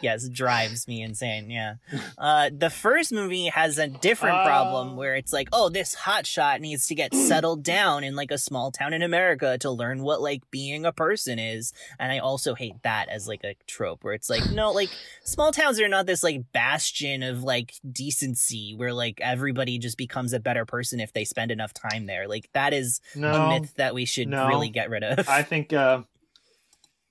yes, 0.00 0.28
drives 0.28 0.86
me 0.86 1.02
insane. 1.02 1.50
Yeah. 1.50 1.76
Uh, 2.18 2.50
the 2.56 2.70
first 2.70 3.12
movie 3.12 3.46
has 3.46 3.78
a 3.78 3.88
different 3.88 4.36
uh... 4.36 4.44
problem 4.44 4.96
where 4.96 5.14
it's 5.14 5.32
like, 5.32 5.48
oh, 5.52 5.68
this 5.68 5.94
hotshot 5.94 6.60
needs 6.60 6.86
to 6.88 6.94
get 6.94 7.14
settled 7.14 7.62
down 7.62 8.04
in 8.04 8.14
like 8.14 8.30
a 8.30 8.38
small 8.38 8.70
town 8.70 8.92
in 8.92 9.02
America 9.02 9.56
to 9.58 9.70
learn 9.70 10.02
what 10.02 10.20
like 10.20 10.42
being 10.50 10.84
a 10.84 10.92
person 10.92 11.33
is. 11.38 11.72
And 11.98 12.12
I 12.12 12.18
also 12.18 12.54
hate 12.54 12.82
that 12.82 13.08
as 13.08 13.28
like 13.28 13.44
a 13.44 13.54
trope 13.66 14.04
where 14.04 14.14
it's 14.14 14.30
like, 14.30 14.50
no, 14.50 14.72
like 14.72 14.90
small 15.24 15.52
towns 15.52 15.80
are 15.80 15.88
not 15.88 16.06
this 16.06 16.22
like 16.22 16.52
bastion 16.52 17.22
of 17.22 17.42
like 17.42 17.74
decency 17.90 18.74
where 18.74 18.92
like 18.92 19.20
everybody 19.20 19.78
just 19.78 19.98
becomes 19.98 20.32
a 20.32 20.40
better 20.40 20.64
person 20.64 21.00
if 21.00 21.12
they 21.12 21.24
spend 21.24 21.50
enough 21.50 21.72
time 21.74 22.06
there. 22.06 22.28
Like 22.28 22.48
that 22.52 22.72
is 22.72 23.00
no, 23.14 23.32
a 23.32 23.48
myth 23.48 23.74
that 23.76 23.94
we 23.94 24.04
should 24.04 24.28
no. 24.28 24.48
really 24.48 24.68
get 24.70 24.90
rid 24.90 25.02
of. 25.02 25.28
I 25.28 25.42
think, 25.42 25.72
uh, 25.72 26.02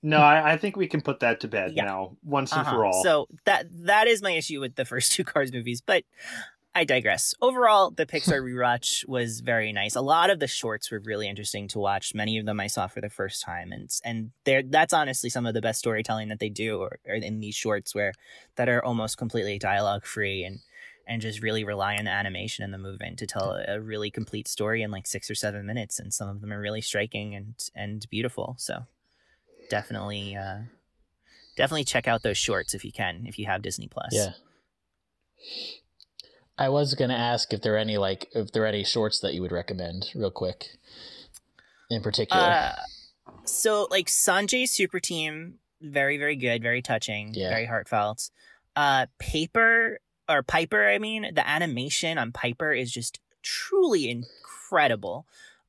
no, 0.04 0.18
I, 0.18 0.52
I, 0.52 0.56
think 0.58 0.76
we 0.76 0.86
can 0.86 1.00
put 1.00 1.20
that 1.20 1.40
to 1.40 1.48
bed 1.48 1.72
yeah. 1.74 1.84
now, 1.84 2.18
once 2.22 2.52
and 2.52 2.60
uh-huh. 2.60 2.76
for 2.76 2.84
all. 2.84 3.02
So 3.02 3.26
that 3.46 3.64
that 3.86 4.06
is 4.06 4.20
my 4.20 4.32
issue 4.32 4.60
with 4.60 4.74
the 4.74 4.84
first 4.84 5.12
two 5.14 5.24
Cars 5.24 5.50
movies, 5.50 5.80
but 5.80 6.04
I 6.76 6.84
digress. 6.84 7.34
Overall, 7.40 7.92
the 7.92 8.04
Pixar 8.04 8.42
rewatch 8.42 9.06
was 9.06 9.40
very 9.40 9.72
nice. 9.72 9.94
A 9.94 10.00
lot 10.00 10.30
of 10.30 10.40
the 10.40 10.48
shorts 10.48 10.90
were 10.90 10.98
really 10.98 11.28
interesting 11.28 11.68
to 11.68 11.78
watch. 11.78 12.14
Many 12.14 12.36
of 12.38 12.46
them 12.46 12.58
I 12.58 12.66
saw 12.66 12.88
for 12.88 13.00
the 13.00 13.08
first 13.08 13.42
time, 13.42 13.70
and 13.70 13.88
and 14.04 14.32
that's 14.44 14.92
honestly 14.92 15.30
some 15.30 15.46
of 15.46 15.54
the 15.54 15.60
best 15.60 15.78
storytelling 15.78 16.30
that 16.30 16.40
they 16.40 16.48
do, 16.48 16.78
or, 16.78 16.98
or 17.06 17.14
in 17.14 17.38
these 17.38 17.54
shorts 17.54 17.94
where 17.94 18.12
that 18.56 18.68
are 18.68 18.84
almost 18.84 19.18
completely 19.18 19.58
dialogue 19.58 20.04
free 20.04 20.42
and 20.42 20.60
and 21.06 21.22
just 21.22 21.42
really 21.42 21.64
rely 21.64 21.96
on 21.96 22.06
the 22.06 22.10
animation 22.10 22.64
and 22.64 22.74
the 22.74 22.78
movement 22.78 23.18
to 23.18 23.26
tell 23.26 23.52
a, 23.52 23.74
a 23.74 23.80
really 23.80 24.10
complete 24.10 24.48
story 24.48 24.82
in 24.82 24.90
like 24.90 25.06
six 25.06 25.30
or 25.30 25.34
seven 25.34 25.66
minutes. 25.66 26.00
And 26.00 26.12
some 26.12 26.28
of 26.28 26.40
them 26.40 26.52
are 26.52 26.60
really 26.60 26.80
striking 26.80 27.36
and 27.36 27.54
and 27.74 28.04
beautiful. 28.10 28.56
So 28.58 28.86
definitely, 29.70 30.34
uh, 30.34 30.62
definitely 31.56 31.84
check 31.84 32.08
out 32.08 32.22
those 32.22 32.38
shorts 32.38 32.74
if 32.74 32.84
you 32.84 32.90
can, 32.90 33.26
if 33.26 33.38
you 33.38 33.46
have 33.46 33.62
Disney 33.62 33.86
Plus. 33.86 34.12
Yeah. 34.12 34.32
I 36.56 36.68
was 36.68 36.94
gonna 36.94 37.14
ask 37.14 37.52
if 37.52 37.62
there 37.62 37.74
are 37.74 37.78
any 37.78 37.98
like 37.98 38.28
if 38.34 38.52
there 38.52 38.62
are 38.62 38.66
any 38.66 38.84
shorts 38.84 39.20
that 39.20 39.34
you 39.34 39.42
would 39.42 39.52
recommend, 39.52 40.06
real 40.14 40.30
quick, 40.30 40.78
in 41.90 42.02
particular. 42.02 42.42
Uh, 42.44 42.76
so 43.44 43.88
like 43.90 44.06
Sanjay 44.06 44.68
Super 44.68 45.00
Team, 45.00 45.54
very 45.80 46.16
very 46.16 46.36
good, 46.36 46.62
very 46.62 46.82
touching, 46.82 47.30
Yeah. 47.34 47.50
very 47.50 47.66
heartfelt. 47.66 48.30
Uh, 48.76 49.06
Paper 49.18 49.98
or 50.28 50.42
Piper, 50.42 50.88
I 50.88 50.98
mean, 50.98 51.34
the 51.34 51.46
animation 51.46 52.18
on 52.18 52.32
Piper 52.32 52.72
is 52.72 52.90
just 52.92 53.20
truly 53.42 54.08
incredible. 54.08 55.26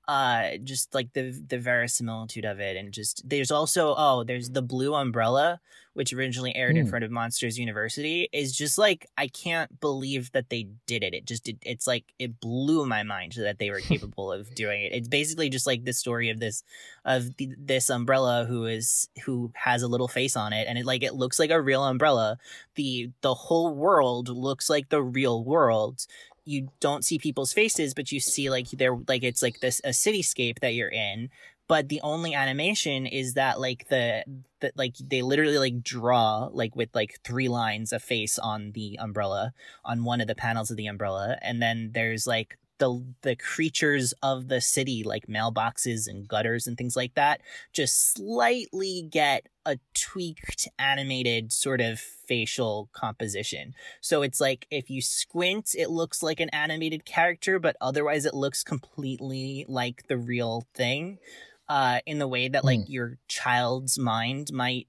Uh, 0.07 0.57
just 0.63 0.93
like 0.93 1.13
the 1.13 1.31
the 1.47 1.57
verisimilitude 1.57 2.45
of 2.45 2.59
it, 2.59 2.77
and 2.77 2.93
just 2.93 3.27
there's 3.27 3.49
also 3.51 3.95
oh, 3.97 4.23
there's 4.23 4.51
the 4.51 4.61
Blue 4.61 4.93
Umbrella, 4.93 5.59
which 5.93 6.13
originally 6.13 6.55
aired 6.55 6.77
in 6.77 6.83
Hmm. 6.85 6.89
front 6.91 7.05
of 7.05 7.09
Monsters 7.09 7.57
University, 7.57 8.29
is 8.31 8.55
just 8.55 8.77
like 8.77 9.07
I 9.17 9.27
can't 9.27 9.79
believe 9.79 10.31
that 10.33 10.49
they 10.51 10.67
did 10.85 11.03
it. 11.03 11.15
It 11.15 11.25
just 11.25 11.49
it, 11.49 11.57
it's 11.63 11.87
like 11.87 12.03
it 12.19 12.39
blew 12.39 12.85
my 12.85 13.01
mind 13.01 13.33
that 13.37 13.57
they 13.57 13.71
were 13.71 13.79
capable 13.93 14.31
of 14.31 14.53
doing 14.53 14.83
it. 14.83 14.93
It's 14.93 15.07
basically 15.07 15.49
just 15.49 15.65
like 15.65 15.85
the 15.85 15.93
story 15.93 16.29
of 16.29 16.39
this 16.39 16.63
of 17.03 17.35
the, 17.37 17.55
this 17.57 17.89
umbrella 17.89 18.45
who 18.47 18.65
is 18.65 19.09
who 19.23 19.51
has 19.55 19.81
a 19.81 19.87
little 19.87 20.07
face 20.07 20.35
on 20.35 20.53
it 20.53 20.67
and 20.67 20.77
it 20.77 20.85
like 20.85 21.01
it 21.01 21.15
looks 21.15 21.39
like 21.39 21.49
a 21.51 21.61
real 21.61 21.83
umbrella 21.83 22.37
the 22.75 23.09
the 23.21 23.33
whole 23.33 23.73
world 23.73 24.29
looks 24.29 24.69
like 24.69 24.89
the 24.89 25.01
real 25.01 25.43
world 25.43 26.05
you 26.45 26.69
don't 26.79 27.03
see 27.03 27.17
people's 27.17 27.53
faces 27.53 27.93
but 27.93 28.11
you 28.11 28.19
see 28.19 28.49
like 28.49 28.69
they're 28.69 28.97
like 29.07 29.23
it's 29.23 29.41
like 29.41 29.59
this 29.59 29.81
a 29.83 29.89
cityscape 29.89 30.59
that 30.59 30.73
you're 30.73 30.89
in. 30.89 31.29
But 31.67 31.89
the 31.89 31.99
only 32.01 32.35
animation 32.35 33.07
is 33.07 33.33
that 33.33 33.59
like 33.59 33.87
the 33.89 34.23
that 34.61 34.77
like 34.77 34.95
they 34.99 35.23
literally 35.23 35.57
like 35.57 35.81
draw 35.83 36.49
like 36.53 36.75
with 36.75 36.89
like 36.93 37.19
three 37.23 37.47
lines 37.47 37.91
a 37.91 37.99
face 37.99 38.37
on 38.37 38.71
the 38.73 38.99
umbrella 39.01 39.53
on 39.83 40.03
one 40.03 40.21
of 40.21 40.27
the 40.27 40.35
panels 40.35 40.69
of 40.69 40.77
the 40.77 40.85
umbrella. 40.85 41.37
And 41.41 41.61
then 41.61 41.91
there's 41.93 42.27
like 42.27 42.59
the 42.77 43.03
the 43.21 43.35
creatures 43.35 44.13
of 44.21 44.47
the 44.47 44.61
city 44.61 45.03
like 45.03 45.27
mailboxes 45.27 46.07
and 46.07 46.27
gutters 46.27 46.67
and 46.67 46.77
things 46.77 46.95
like 46.95 47.13
that 47.15 47.41
just 47.73 48.13
slightly 48.13 49.07
get 49.09 49.47
a 49.65 49.77
tweaked 49.93 50.67
animated 50.77 51.51
sort 51.51 51.81
of 51.81 51.99
facial 51.99 52.89
composition. 52.93 53.73
So 54.01 54.21
it's 54.21 54.39
like 54.39 54.67
if 54.69 54.89
you 54.89 55.01
squint 55.01 55.75
it 55.77 55.89
looks 55.89 56.21
like 56.21 56.39
an 56.39 56.49
animated 56.49 57.05
character 57.05 57.59
but 57.59 57.75
otherwise 57.79 58.25
it 58.25 58.33
looks 58.33 58.63
completely 58.63 59.65
like 59.67 60.07
the 60.07 60.17
real 60.17 60.67
thing 60.73 61.19
uh 61.67 61.99
in 62.05 62.19
the 62.19 62.27
way 62.27 62.47
that 62.47 62.63
like 62.63 62.81
your 62.87 63.17
child's 63.27 63.97
mind 63.97 64.51
might 64.53 64.87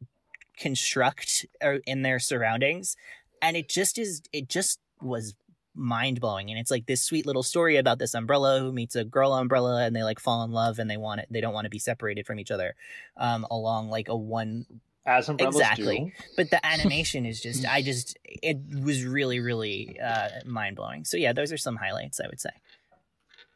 construct 0.56 1.46
in 1.86 2.02
their 2.02 2.18
surroundings. 2.18 2.96
And 3.40 3.56
it 3.56 3.68
just 3.68 3.98
is 3.98 4.22
it 4.32 4.48
just 4.48 4.80
was 5.00 5.34
mind 5.76 6.20
blowing 6.20 6.50
and 6.50 6.58
it's 6.58 6.70
like 6.70 6.86
this 6.86 7.02
sweet 7.02 7.26
little 7.26 7.42
story 7.42 7.76
about 7.76 7.98
this 7.98 8.14
umbrella 8.14 8.58
who 8.60 8.72
meets 8.72 8.96
a 8.96 9.04
girl 9.04 9.32
umbrella 9.34 9.84
and 9.84 9.94
they 9.94 10.02
like 10.02 10.18
fall 10.18 10.42
in 10.42 10.50
love 10.50 10.78
and 10.78 10.90
they 10.90 10.96
want 10.96 11.20
it 11.20 11.26
they 11.30 11.40
don't 11.40 11.52
want 11.54 11.66
to 11.66 11.70
be 11.70 11.78
separated 11.78 12.26
from 12.26 12.40
each 12.40 12.50
other 12.50 12.74
um 13.18 13.46
along 13.50 13.88
like 13.90 14.08
a 14.08 14.16
one 14.16 14.64
As 15.04 15.28
umbrellas 15.28 15.54
Exactly. 15.56 15.98
do. 16.16 16.24
but 16.36 16.50
the 16.50 16.64
animation 16.72 17.26
is 17.26 17.40
just 17.40 17.66
i 17.66 17.82
just 17.82 18.16
it 18.24 18.58
was 18.82 19.04
really 19.04 19.38
really 19.40 20.00
uh 20.00 20.28
mind 20.46 20.76
blowing 20.76 21.04
so 21.04 21.16
yeah 21.16 21.32
those 21.32 21.52
are 21.52 21.58
some 21.58 21.76
highlights 21.76 22.20
i 22.20 22.26
would 22.26 22.40
say 22.40 22.50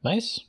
Nice. 0.02 0.40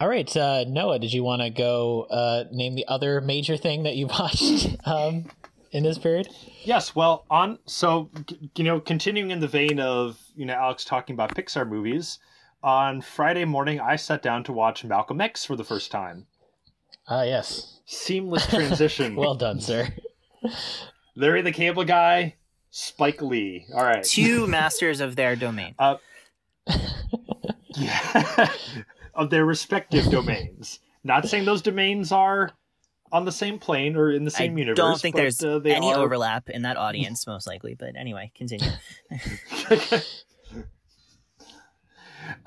All 0.00 0.08
right, 0.08 0.36
uh, 0.36 0.64
Noah, 0.66 0.98
did 0.98 1.12
you 1.12 1.22
want 1.22 1.42
to 1.42 1.50
go 1.50 2.06
uh, 2.10 2.44
name 2.50 2.74
the 2.74 2.86
other 2.88 3.20
major 3.20 3.56
thing 3.56 3.84
that 3.84 3.94
you 3.96 4.06
watched 4.18 4.76
um, 4.84 5.26
in 5.72 5.82
this 5.82 5.98
period? 5.98 6.28
Yes, 6.64 6.94
well, 6.94 7.24
on 7.30 7.58
so 7.66 8.10
g- 8.26 8.50
you 8.56 8.64
know, 8.64 8.78
continuing 8.80 9.30
in 9.30 9.40
the 9.40 9.48
vein 9.48 9.80
of 9.80 10.18
you 10.36 10.46
know 10.46 10.54
Alex 10.54 10.84
talking 10.84 11.14
about 11.14 11.34
Pixar 11.34 11.68
movies, 11.68 12.18
on 12.62 13.00
Friday 13.00 13.44
morning 13.44 13.80
I 13.80 13.96
sat 13.96 14.22
down 14.22 14.44
to 14.44 14.52
watch 14.52 14.84
Malcolm 14.84 15.20
X 15.20 15.44
for 15.44 15.56
the 15.56 15.64
first 15.64 15.90
time. 15.90 16.26
Ah, 17.08 17.24
yes. 17.24 17.80
Seamless 17.86 18.46
transition. 18.50 19.16
Well 19.16 19.34
done, 19.34 19.60
sir. 19.60 19.88
Larry 21.16 21.42
the 21.42 21.52
Cable 21.52 21.84
Guy, 21.84 22.36
Spike 22.70 23.20
Lee. 23.20 23.66
All 23.74 23.82
right. 23.84 24.04
two 24.04 24.46
masters 24.58 25.00
of 25.00 25.16
their 25.16 25.34
domain 25.36 25.74
Yeah. 27.74 28.50
of 29.14 29.30
their 29.30 29.44
respective 29.44 30.10
domains. 30.10 30.80
Not 31.04 31.28
saying 31.28 31.44
those 31.44 31.62
domains 31.62 32.12
are 32.12 32.50
on 33.12 33.24
the 33.26 33.32
same 33.32 33.58
plane 33.58 33.94
or 33.94 34.10
in 34.10 34.24
the 34.24 34.30
same 34.30 34.56
I 34.56 34.58
universe. 34.58 34.76
don't 34.76 35.00
think 35.00 35.14
but, 35.14 35.20
there's 35.20 35.44
uh, 35.44 35.60
any 35.64 35.92
are... 35.92 35.98
overlap 35.98 36.48
in 36.48 36.62
that 36.62 36.76
audience, 36.86 37.26
most 37.26 37.46
likely. 37.46 37.74
But 37.74 37.94
anyway, 37.96 38.32
continue. 38.34 38.70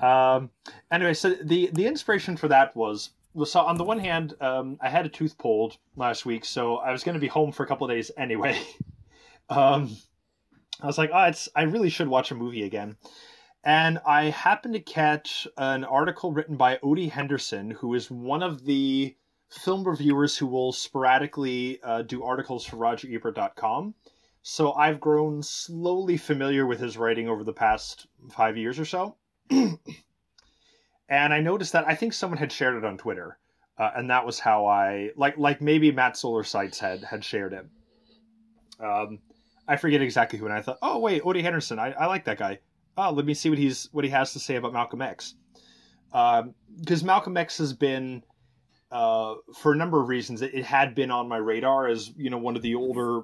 um, 0.00 0.50
anyway, 0.90 1.14
so 1.14 1.30
the 1.30 1.70
the 1.72 1.86
inspiration 1.86 2.36
for 2.36 2.48
that 2.48 2.76
was 2.76 3.10
so 3.44 3.60
on 3.60 3.76
the 3.76 3.84
one 3.84 3.98
hand, 3.98 4.34
um, 4.40 4.78
I 4.80 4.88
had 4.88 5.06
a 5.06 5.08
tooth 5.10 5.38
pulled 5.38 5.76
last 5.94 6.26
week, 6.26 6.44
so 6.44 6.76
I 6.76 6.90
was 6.90 7.04
going 7.04 7.14
to 7.14 7.20
be 7.20 7.28
home 7.28 7.52
for 7.52 7.62
a 7.62 7.66
couple 7.66 7.86
of 7.86 7.90
days 7.94 8.10
anyway. 8.16 8.58
um, 9.48 9.96
I 10.80 10.86
was 10.86 10.98
like, 10.98 11.10
oh, 11.12 11.24
it's 11.24 11.48
I 11.54 11.62
really 11.62 11.90
should 11.90 12.08
watch 12.08 12.30
a 12.30 12.34
movie 12.34 12.64
again. 12.64 12.96
And 13.62 13.98
I 14.06 14.26
happened 14.26 14.74
to 14.74 14.80
catch 14.80 15.46
an 15.56 15.84
article 15.84 16.32
written 16.32 16.56
by 16.56 16.76
Odie 16.78 17.10
Henderson, 17.10 17.72
who 17.72 17.94
is 17.94 18.10
one 18.10 18.42
of 18.42 18.64
the 18.64 19.16
film 19.50 19.84
reviewers 19.84 20.36
who 20.36 20.46
will 20.46 20.72
sporadically 20.72 21.80
uh, 21.82 22.02
do 22.02 22.24
articles 22.24 22.64
for 22.64 22.76
RogerEbert.com. 22.76 23.94
So 24.42 24.72
I've 24.74 25.00
grown 25.00 25.42
slowly 25.42 26.16
familiar 26.16 26.66
with 26.66 26.78
his 26.78 26.96
writing 26.96 27.28
over 27.28 27.42
the 27.42 27.52
past 27.52 28.06
five 28.30 28.56
years 28.56 28.78
or 28.78 28.84
so. 28.84 29.16
and 29.50 31.34
I 31.34 31.40
noticed 31.40 31.72
that 31.72 31.86
I 31.86 31.94
think 31.94 32.12
someone 32.12 32.38
had 32.38 32.52
shared 32.52 32.76
it 32.76 32.84
on 32.84 32.96
Twitter, 32.96 33.38
uh, 33.78 33.90
and 33.96 34.10
that 34.10 34.24
was 34.24 34.38
how 34.38 34.66
I 34.66 35.10
like 35.16 35.36
like 35.36 35.60
maybe 35.60 35.90
Matt 35.90 36.16
Zoller 36.16 36.44
Seitz 36.44 36.78
had 36.78 37.02
had 37.02 37.24
shared 37.24 37.52
it. 37.52 37.66
Um, 38.80 39.18
I 39.68 39.76
forget 39.76 40.00
exactly 40.00 40.38
who, 40.38 40.46
and 40.46 40.54
I 40.54 40.62
thought, 40.62 40.78
oh 40.82 40.98
wait, 40.98 41.22
Odie 41.22 41.42
Henderson, 41.42 41.78
I, 41.78 41.90
I 41.92 42.06
like 42.06 42.24
that 42.26 42.38
guy. 42.38 42.60
Oh, 42.96 43.10
let 43.10 43.26
me 43.26 43.34
see 43.34 43.50
what 43.50 43.58
he's 43.58 43.88
what 43.92 44.04
he 44.04 44.10
has 44.10 44.32
to 44.32 44.38
say 44.38 44.56
about 44.56 44.72
Malcolm 44.72 45.02
X, 45.02 45.34
because 46.10 47.02
Malcolm 47.02 47.36
X 47.36 47.58
has 47.58 47.72
been 47.72 48.22
uh, 48.90 49.34
for 49.54 49.72
a 49.72 49.76
number 49.76 50.00
of 50.00 50.08
reasons. 50.08 50.42
It, 50.42 50.54
it 50.54 50.64
had 50.64 50.94
been 50.94 51.10
on 51.10 51.28
my 51.28 51.38
radar 51.38 51.88
as 51.88 52.10
you 52.16 52.30
know 52.30 52.38
one 52.38 52.56
of 52.56 52.62
the 52.62 52.74
older 52.74 53.22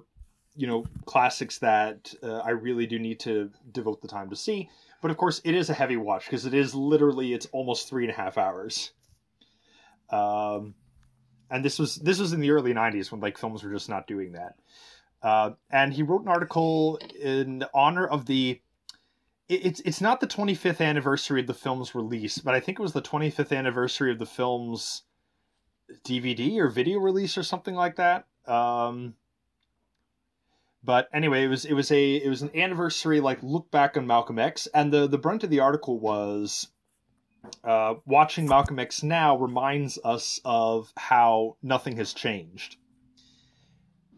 you 0.57 0.67
know 0.67 0.85
classics 1.07 1.59
that 1.59 2.13
uh, 2.23 2.39
I 2.39 2.51
really 2.51 2.87
do 2.87 2.99
need 2.99 3.21
to 3.21 3.51
devote 3.71 4.03
the 4.03 4.09
time 4.09 4.31
to 4.31 4.37
see. 4.37 4.69
But 5.01 5.11
of 5.11 5.17
course, 5.17 5.41
it 5.45 5.55
is 5.55 5.71
a 5.71 5.75
heavy 5.75 5.97
watch 5.97 6.27
because 6.27 6.47
it 6.47 6.55
is 6.55 6.75
literally 6.75 7.33
it's 7.33 7.47
almost 7.47 7.89
three 7.89 8.05
and 8.05 8.13
a 8.13 8.17
half 8.17 8.39
hours. 8.39 8.93
Um, 10.11 10.75
and 11.51 11.65
this 11.65 11.79
was 11.79 11.97
this 11.97 12.19
was 12.19 12.33
in 12.33 12.41
the 12.41 12.51
early 12.51 12.73
'90s 12.73 13.11
when 13.11 13.21
like 13.21 13.39
films 13.39 13.63
were 13.63 13.73
just 13.73 13.89
not 13.89 14.07
doing 14.07 14.33
that. 14.33 14.55
Uh, 15.23 15.51
and 15.71 15.93
he 15.93 16.03
wrote 16.03 16.23
an 16.23 16.29
article 16.29 16.99
in 17.21 17.65
honor 17.75 18.07
of 18.07 18.27
the. 18.27 18.61
It's 19.49 19.81
it's 19.81 20.01
not 20.01 20.21
the 20.21 20.27
25th 20.27 20.81
anniversary 20.81 21.41
of 21.41 21.47
the 21.47 21.55
film's 21.55 21.95
release, 21.95 22.39
but 22.39 22.55
I 22.55 22.61
think 22.61 22.79
it 22.79 22.83
was 22.83 22.95
the 22.95 23.03
25th 23.03 23.57
anniversary 23.57 24.11
of 24.11 24.19
the 24.19 24.27
film's 24.27 25.03
DVD 26.05 26.59
or 26.59 26.69
video 26.69 26.99
release 26.99 27.37
or 27.39 27.43
something 27.43 27.75
like 27.75 27.97
that. 27.97 28.27
Um, 28.47 29.15
but 30.85 31.09
anyway, 31.13 31.45
it 31.45 31.49
was 31.49 31.65
it 31.65 31.75
was 31.75 31.91
a 31.93 32.17
it 32.17 32.29
was 32.29 32.43
an 32.43 32.51
anniversary 32.55 33.21
like 33.21 33.43
look 33.43 33.71
back 33.71 33.97
on 33.97 34.07
Malcolm 34.07 34.39
X, 34.39 34.67
and 34.75 34.93
the 34.93 35.07
the 35.07 35.19
brunt 35.19 35.45
of 35.45 35.51
the 35.51 35.61
article 35.61 35.99
was 35.99 36.69
uh, 37.65 37.95
watching 38.05 38.49
Malcolm 38.49 38.79
X 38.79 39.03
now 39.03 39.37
reminds 39.37 39.99
us 40.05 40.41
of 40.45 40.93
how 40.97 41.57
nothing 41.63 41.97
has 41.97 42.13
changed. 42.13 42.77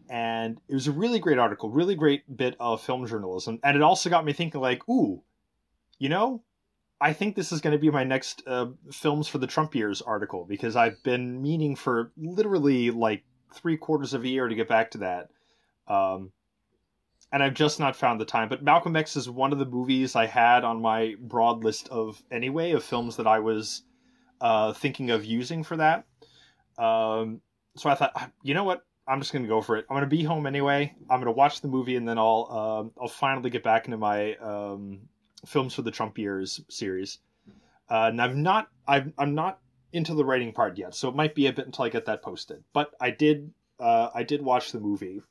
And 0.09 0.59
it 0.67 0.73
was 0.73 0.87
a 0.87 0.91
really 0.91 1.19
great 1.19 1.39
article, 1.39 1.69
really 1.69 1.95
great 1.95 2.37
bit 2.37 2.55
of 2.59 2.81
film 2.81 3.07
journalism, 3.07 3.59
and 3.63 3.75
it 3.75 3.83
also 3.83 4.09
got 4.09 4.25
me 4.25 4.33
thinking, 4.33 4.61
like, 4.61 4.87
ooh, 4.87 5.23
you 5.97 6.09
know, 6.09 6.43
I 7.01 7.13
think 7.13 7.35
this 7.35 7.51
is 7.51 7.61
going 7.61 7.73
to 7.73 7.79
be 7.79 7.91
my 7.91 8.03
next 8.03 8.43
uh, 8.47 8.67
films 8.91 9.27
for 9.27 9.37
the 9.37 9.47
Trump 9.47 9.75
years 9.75 10.01
article 10.01 10.45
because 10.47 10.75
I've 10.75 11.01
been 11.03 11.41
meaning 11.41 11.75
for 11.75 12.11
literally 12.17 12.89
like 12.91 13.23
three 13.53 13.77
quarters 13.77 14.13
of 14.13 14.23
a 14.23 14.27
year 14.27 14.47
to 14.47 14.55
get 14.55 14.67
back 14.67 14.91
to 14.91 14.97
that. 14.99 15.29
Um, 15.87 16.31
and 17.31 17.43
I've 17.43 17.53
just 17.53 17.79
not 17.79 17.95
found 17.95 18.21
the 18.21 18.25
time. 18.25 18.47
But 18.47 18.63
Malcolm 18.63 18.95
X 18.95 19.15
is 19.15 19.29
one 19.29 19.51
of 19.51 19.59
the 19.59 19.65
movies 19.65 20.15
I 20.15 20.25
had 20.25 20.63
on 20.63 20.81
my 20.81 21.15
broad 21.19 21.63
list 21.63 21.89
of 21.89 22.21
anyway 22.31 22.71
of 22.71 22.83
films 22.83 23.17
that 23.17 23.27
I 23.27 23.39
was 23.39 23.83
uh, 24.39 24.73
thinking 24.73 25.11
of 25.11 25.25
using 25.25 25.63
for 25.63 25.77
that. 25.77 26.05
Um, 26.77 27.41
so 27.75 27.89
I 27.89 27.95
thought, 27.95 28.11
"Ah, 28.15 28.29
you 28.43 28.53
know 28.53 28.63
what? 28.63 28.85
I'm 29.07 29.19
just 29.19 29.33
gonna 29.33 29.47
go 29.47 29.61
for 29.61 29.75
it. 29.77 29.85
I'm 29.89 29.95
gonna 29.95 30.07
be 30.07 30.23
home 30.23 30.45
anyway. 30.45 30.95
I'm 31.09 31.19
gonna 31.19 31.31
watch 31.31 31.61
the 31.61 31.67
movie 31.67 31.95
and 31.95 32.07
then 32.07 32.17
I'll 32.17 32.47
um, 32.49 32.91
I'll 32.99 33.07
finally 33.07 33.49
get 33.49 33.63
back 33.63 33.85
into 33.85 33.97
my 33.97 34.35
um, 34.35 35.01
films 35.45 35.73
for 35.73 35.81
the 35.81 35.91
Trump 35.91 36.17
years 36.17 36.61
series. 36.69 37.19
Uh, 37.89 38.09
and 38.09 38.21
I've 38.21 38.35
not 38.35 38.69
I've, 38.87 39.11
I'm 39.17 39.35
not 39.35 39.59
into 39.93 40.13
the 40.13 40.25
writing 40.25 40.51
part 40.51 40.77
yet, 40.77 40.95
so 40.95 41.07
it 41.09 41.15
might 41.15 41.35
be 41.35 41.47
a 41.47 41.53
bit 41.53 41.65
until 41.65 41.85
I 41.85 41.89
get 41.89 42.05
that 42.07 42.21
posted. 42.21 42.63
But 42.73 42.91
I 42.99 43.11
did 43.11 43.51
uh, 43.79 44.09
I 44.13 44.23
did 44.23 44.41
watch 44.41 44.71
the 44.71 44.79
movie 44.79 45.21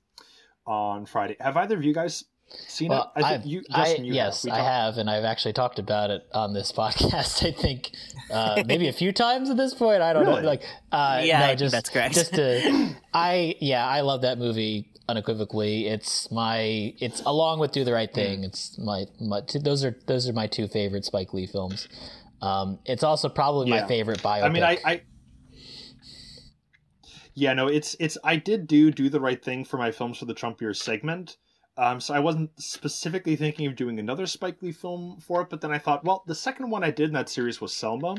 on 0.67 1.07
Friday. 1.07 1.37
Have 1.41 1.57
either 1.57 1.77
of 1.77 1.85
you 1.85 1.93
guys 1.95 2.25
Seen 2.69 2.91
Well, 2.91 3.11
it? 3.17 3.25
I 3.25 3.27
I've- 3.35 3.43
think 3.43 3.51
you, 3.51 3.63
I- 3.73 3.95
you 3.97 4.13
yes, 4.13 4.43
have. 4.45 4.53
I 4.53 4.57
talked- 4.59 4.69
have, 4.69 4.99
and 4.99 5.11
I've 5.11 5.25
actually 5.25 5.55
talked 5.55 5.79
about 5.79 6.11
it 6.11 6.27
on 6.35 6.53
this 6.53 6.71
podcast. 6.77 7.45
I 7.45 7.51
think 7.53 7.91
uh, 8.31 8.63
maybe 8.67 8.87
a 8.89 8.93
few 8.93 9.13
times 9.13 9.49
at 9.49 9.57
this 9.57 9.73
point. 9.75 10.03
I 10.03 10.13
don't 10.13 10.27
Really? 10.27 10.43
know. 10.43 10.47
Like, 10.49 10.63
uh, 10.93 11.23
Yeah, 11.25 11.39
no, 11.39 11.45
I 11.45 11.49
think 11.49 11.59
just 11.61 11.73
that's 11.73 11.89
correct. 11.89 12.15
just 12.15 12.35
to, 12.35 12.95
I 13.15 13.57
yeah, 13.61 13.87
I 13.89 14.03
love 14.03 14.21
that 14.23 14.39
movie 14.39 14.91
unequivocally. 15.09 15.87
It's 15.87 16.31
my, 16.31 16.95
it's 16.99 17.21
along 17.27 17.59
with 17.59 17.73
Do 17.73 17.85
the 17.85 17.93
Right 17.93 18.13
Thing. 18.13 18.39
Hmm. 18.39 18.45
It's 18.45 18.79
my, 18.79 19.07
my 19.21 19.43
those 19.63 19.85
are 19.85 19.97
those 20.07 20.29
are 20.29 20.33
my 20.33 20.47
two 20.47 20.69
favorite 20.69 21.05
Spike 21.05 21.33
Lee 21.33 21.47
films. 21.47 21.89
Um, 22.43 22.79
it's 22.85 23.03
also 23.03 23.29
probably 23.29 23.71
my 23.71 23.87
favorite 23.87 24.23
biopic. 24.23 24.43
I 24.45 24.49
mean, 24.51 24.63
I, 24.63 24.79
I. 24.85 25.03
Yeah, 27.35 27.55
no, 27.55 27.69
it's 27.69 27.97
it's. 27.99 28.19
I 28.23 28.37
did 28.37 28.67
do 28.67 28.91
do 28.91 29.09
the 29.09 29.21
right 29.21 29.43
thing 29.43 29.65
for 29.65 29.79
my 29.79 29.91
films 29.91 30.19
for 30.19 30.27
the 30.27 30.35
Trump 30.35 30.61
years 30.61 30.83
segment. 30.83 31.37
Um, 31.77 32.01
so 32.01 32.15
I 32.15 32.21
wasn't 32.21 32.51
specifically 32.61 33.35
thinking 33.35 33.67
of 33.67 33.75
doing 33.75 33.99
another 33.99 34.27
Spike 34.27 34.63
Lee 34.63 34.73
film 34.73 35.19
for 35.21 35.41
it, 35.43 35.51
but 35.51 35.61
then 35.61 35.73
I 35.73 35.79
thought, 35.79 36.05
well, 36.05 36.23
the 36.27 36.35
second 36.35 36.71
one 36.71 36.85
I 36.85 36.93
did 36.93 37.09
in 37.09 37.15
that 37.15 37.29
series 37.29 37.61
was 37.61 37.75
Selma, 37.75 38.15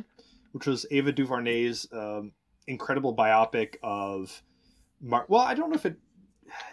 which 0.52 0.68
was 0.68 0.86
Ava 0.92 1.14
DuVernay's 1.14 1.88
um, 1.94 2.34
incredible 2.68 3.16
biopic 3.16 3.76
of. 3.82 4.42
Mar- 5.02 5.26
well, 5.30 5.42
I 5.42 5.54
don't 5.54 5.70
know 5.70 5.76
if 5.76 5.86
it, 5.86 5.98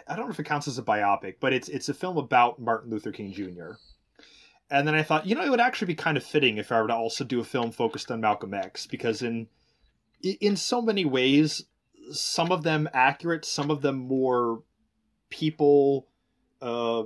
I 0.07 0.15
don't 0.15 0.25
know 0.25 0.31
if 0.31 0.39
it 0.39 0.45
counts 0.45 0.67
as 0.67 0.77
a 0.77 0.83
biopic, 0.83 1.35
but 1.39 1.53
it's 1.53 1.69
it's 1.69 1.89
a 1.89 1.93
film 1.93 2.17
about 2.17 2.59
Martin 2.59 2.91
Luther 2.91 3.11
King 3.11 3.33
Jr. 3.33 3.73
And 4.69 4.87
then 4.87 4.95
I 4.95 5.03
thought, 5.03 5.27
you 5.27 5.35
know, 5.35 5.43
it 5.43 5.49
would 5.49 5.59
actually 5.59 5.87
be 5.87 5.95
kind 5.95 6.17
of 6.17 6.23
fitting 6.23 6.57
if 6.57 6.71
I 6.71 6.81
were 6.81 6.87
to 6.87 6.95
also 6.95 7.23
do 7.23 7.39
a 7.39 7.43
film 7.43 7.71
focused 7.71 8.09
on 8.11 8.21
Malcolm 8.21 8.53
X, 8.53 8.87
because 8.87 9.21
in 9.21 9.47
in 10.23 10.55
so 10.55 10.81
many 10.81 11.05
ways, 11.05 11.65
some 12.11 12.51
of 12.51 12.63
them 12.63 12.89
accurate, 12.93 13.45
some 13.45 13.69
of 13.69 13.81
them 13.81 13.97
more 13.97 14.63
people 15.29 16.07
uh, 16.61 17.03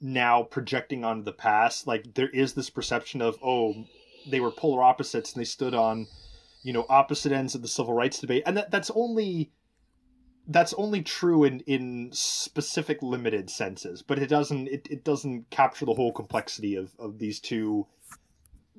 now 0.00 0.42
projecting 0.42 1.04
onto 1.04 1.24
the 1.24 1.32
past. 1.32 1.86
Like 1.86 2.14
there 2.14 2.28
is 2.28 2.52
this 2.54 2.70
perception 2.70 3.22
of, 3.22 3.38
oh, 3.42 3.86
they 4.30 4.40
were 4.40 4.50
polar 4.50 4.82
opposites 4.82 5.32
and 5.32 5.40
they 5.40 5.46
stood 5.46 5.74
on, 5.74 6.06
you 6.62 6.72
know, 6.72 6.86
opposite 6.88 7.32
ends 7.32 7.54
of 7.54 7.62
the 7.62 7.68
civil 7.68 7.94
rights 7.94 8.20
debate, 8.20 8.42
and 8.46 8.56
that 8.56 8.70
that's 8.70 8.90
only 8.94 9.50
that's 10.48 10.72
only 10.74 11.02
true 11.02 11.44
in 11.44 11.60
in 11.60 12.10
specific 12.12 13.02
limited 13.02 13.50
senses 13.50 14.02
but 14.02 14.18
it 14.18 14.28
doesn't 14.28 14.66
it, 14.68 14.86
it 14.90 15.04
doesn't 15.04 15.48
capture 15.50 15.84
the 15.84 15.94
whole 15.94 16.12
complexity 16.12 16.74
of 16.74 16.92
of 16.98 17.18
these 17.18 17.38
two 17.38 17.86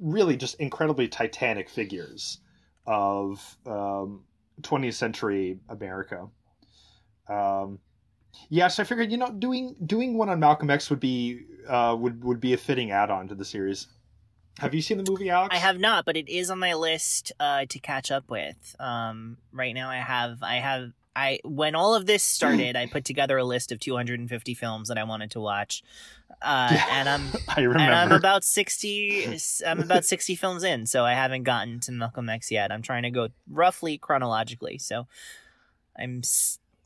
really 0.01 0.35
just 0.35 0.55
incredibly 0.55 1.07
titanic 1.07 1.69
figures 1.69 2.39
of 2.85 3.57
um 3.65 4.23
20th 4.61 4.95
century 4.95 5.59
america. 5.69 6.27
Um 7.29 7.79
yeah 8.49 8.67
so 8.67 8.83
i 8.83 8.85
figured 8.85 9.11
you 9.11 9.17
know 9.17 9.31
doing 9.31 9.75
doing 9.85 10.15
one 10.17 10.29
on 10.29 10.39
malcolm 10.39 10.69
x 10.69 10.89
would 10.89 10.99
be 10.99 11.41
uh 11.67 11.95
would 11.97 12.23
would 12.23 12.39
be 12.39 12.53
a 12.53 12.57
fitting 12.57 12.91
add-on 12.91 13.27
to 13.27 13.35
the 13.35 13.45
series. 13.45 13.87
Have 14.59 14.73
you 14.73 14.81
seen 14.81 14.97
the 14.97 15.09
movie 15.09 15.29
alex? 15.29 15.55
I 15.55 15.59
have 15.59 15.79
not, 15.79 16.03
but 16.05 16.17
it 16.17 16.27
is 16.27 16.49
on 16.49 16.59
my 16.59 16.73
list 16.73 17.31
uh, 17.39 17.65
to 17.69 17.79
catch 17.79 18.11
up 18.11 18.29
with. 18.29 18.75
Um, 18.77 19.37
right 19.53 19.73
now, 19.73 19.89
I 19.89 19.97
have, 19.97 20.43
I 20.43 20.55
have, 20.55 20.91
I 21.15 21.40
when 21.44 21.76
all 21.76 21.95
of 21.95 22.06
this 22.06 22.23
started, 22.23 22.76
I 22.76 22.86
put 22.91 23.06
together 23.06 23.38
a 23.38 23.44
list 23.44 23.72
of 23.72 23.80
250 23.80 24.53
films 24.53 24.88
that 24.90 24.98
I 24.98 25.03
wanted 25.03 25.31
to 25.31 25.40
watch, 25.40 25.84
uh, 26.41 26.77
and 26.91 27.10
I'm 27.10 27.22
i 27.48 27.61
remember 27.61 27.80
and 27.80 27.95
I'm 27.95 28.11
about 28.11 28.44
60. 28.44 29.38
I'm 29.65 29.80
about 29.81 30.06
60 30.06 30.36
films 30.36 30.64
in, 30.64 30.86
so 30.86 31.03
I 31.03 31.14
haven't 31.14 31.44
gotten 31.44 31.80
to 31.81 31.91
Malcolm 31.91 32.30
X 32.30 32.52
yet. 32.52 32.72
I'm 32.72 32.81
trying 32.81 33.03
to 33.03 33.11
go 33.11 33.30
roughly 33.49 33.98
chronologically, 33.98 34.77
so 34.77 35.07
I'm. 35.98 36.22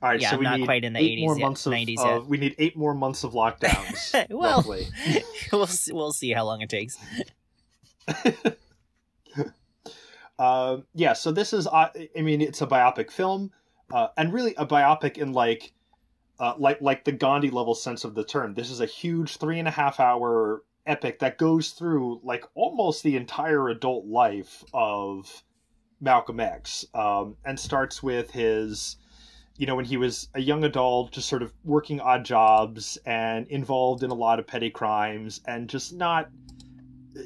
All 0.02 0.10
right, 0.10 0.20
Yeah, 0.20 0.32
so 0.32 0.36
I'm 0.36 0.44
not 0.44 0.60
need 0.60 0.66
quite 0.66 0.84
in 0.84 0.92
the 0.92 1.00
eight 1.00 1.18
80s 1.20 1.22
more 1.22 1.38
yet, 1.38 1.46
months 1.46 1.66
of, 1.66 1.72
90s 1.74 2.00
of- 2.00 2.22
yet. 2.24 2.30
we 2.30 2.38
need 2.38 2.56
eight 2.58 2.76
more 2.76 2.94
months 2.94 3.24
of 3.24 3.32
lockdowns. 3.32 4.28
Well, 4.30 4.66
we'll 5.54 5.68
see, 5.68 5.94
we'll 5.94 6.12
see 6.12 6.32
how 6.34 6.44
long 6.44 6.60
it 6.60 6.70
takes. 6.70 6.98
Um, 10.40 10.86
yeah, 10.94 11.14
so 11.14 11.32
this 11.32 11.54
is, 11.54 11.68
uh, 11.68 11.90
I 12.18 12.22
mean, 12.22 12.42
it's 12.42 12.62
a 12.62 12.68
biopic 12.68 13.12
film, 13.12 13.52
uh, 13.92 14.08
and 14.18 14.34
really 14.34 14.54
a 14.56 14.66
biopic 14.66 15.18
in 15.18 15.34
like, 15.34 15.74
uh, 16.40 16.54
like 16.58 16.82
like 16.82 17.04
the 17.04 17.12
Gandhi 17.12 17.50
level 17.50 17.76
sense 17.76 18.04
of 18.04 18.16
the 18.16 18.24
term. 18.24 18.54
This 18.54 18.70
is 18.70 18.80
a 18.80 18.86
huge 18.86 19.38
three 19.38 19.60
and 19.60 19.68
a 19.68 19.72
half 19.72 20.00
hour 20.00 20.64
epic 20.86 21.20
that 21.20 21.38
goes 21.38 21.72
through 21.72 22.20
like 22.24 22.44
almost 22.56 23.04
the 23.04 23.16
entire 23.16 23.70
adult 23.70 24.06
life 24.06 24.64
of 24.74 25.44
Malcolm 26.02 26.40
X, 26.40 26.86
um, 26.94 27.38
and 27.46 27.58
starts 27.58 28.04
with 28.04 28.32
his, 28.32 28.98
you 29.58 29.66
know, 29.66 29.76
when 29.76 29.86
he 29.86 29.96
was 29.96 30.28
a 30.34 30.42
young 30.42 30.64
adult, 30.66 31.12
just 31.12 31.30
sort 31.30 31.42
of 31.42 31.54
working 31.64 32.02
odd 32.02 32.26
jobs 32.26 32.98
and 33.06 33.48
involved 33.48 34.04
in 34.04 34.10
a 34.10 34.16
lot 34.16 34.40
of 34.40 34.46
petty 34.46 34.70
crimes, 34.70 35.40
and 35.48 35.70
just 35.70 35.94
not, 35.94 36.30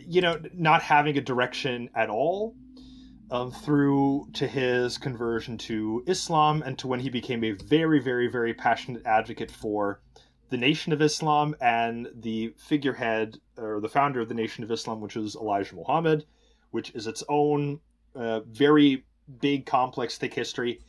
you 0.06 0.22
know, 0.22 0.40
not 0.54 0.84
having 0.84 1.18
a 1.18 1.22
direction 1.22 1.90
at 1.96 2.10
all 2.10 2.54
um, 3.30 3.52
through 3.52 4.28
to 4.34 4.48
his 4.48 4.98
conversion 4.98 5.58
to 5.58 6.04
Islam 6.08 6.64
and 6.66 6.78
to 6.80 6.88
when 6.88 7.00
he 7.00 7.10
became 7.10 7.44
a 7.44 7.52
very, 7.52 8.00
very, 8.00 8.28
very 8.28 8.54
passionate 8.54 9.06
advocate 9.06 9.52
for 9.52 10.02
the 10.50 10.58
Nation 10.58 10.94
of 10.94 11.02
Islam 11.02 11.56
and 11.60 12.08
the 12.16 12.54
figurehead 12.58 13.40
or 13.58 13.82
the 13.82 13.90
founder 13.90 14.22
of 14.22 14.30
the 14.30 14.34
Nation 14.34 14.64
of 14.64 14.72
Islam, 14.72 15.02
which 15.02 15.18
is 15.18 15.36
Elijah 15.36 15.76
Muhammad, 15.76 16.26
which 16.72 16.92
is 16.92 17.06
its 17.06 17.24
own 17.28 17.80
uh, 18.16 18.40
very 18.42 19.06
big, 19.42 19.66
complex, 19.66 20.18
thick 20.18 20.34
history. 20.34 20.80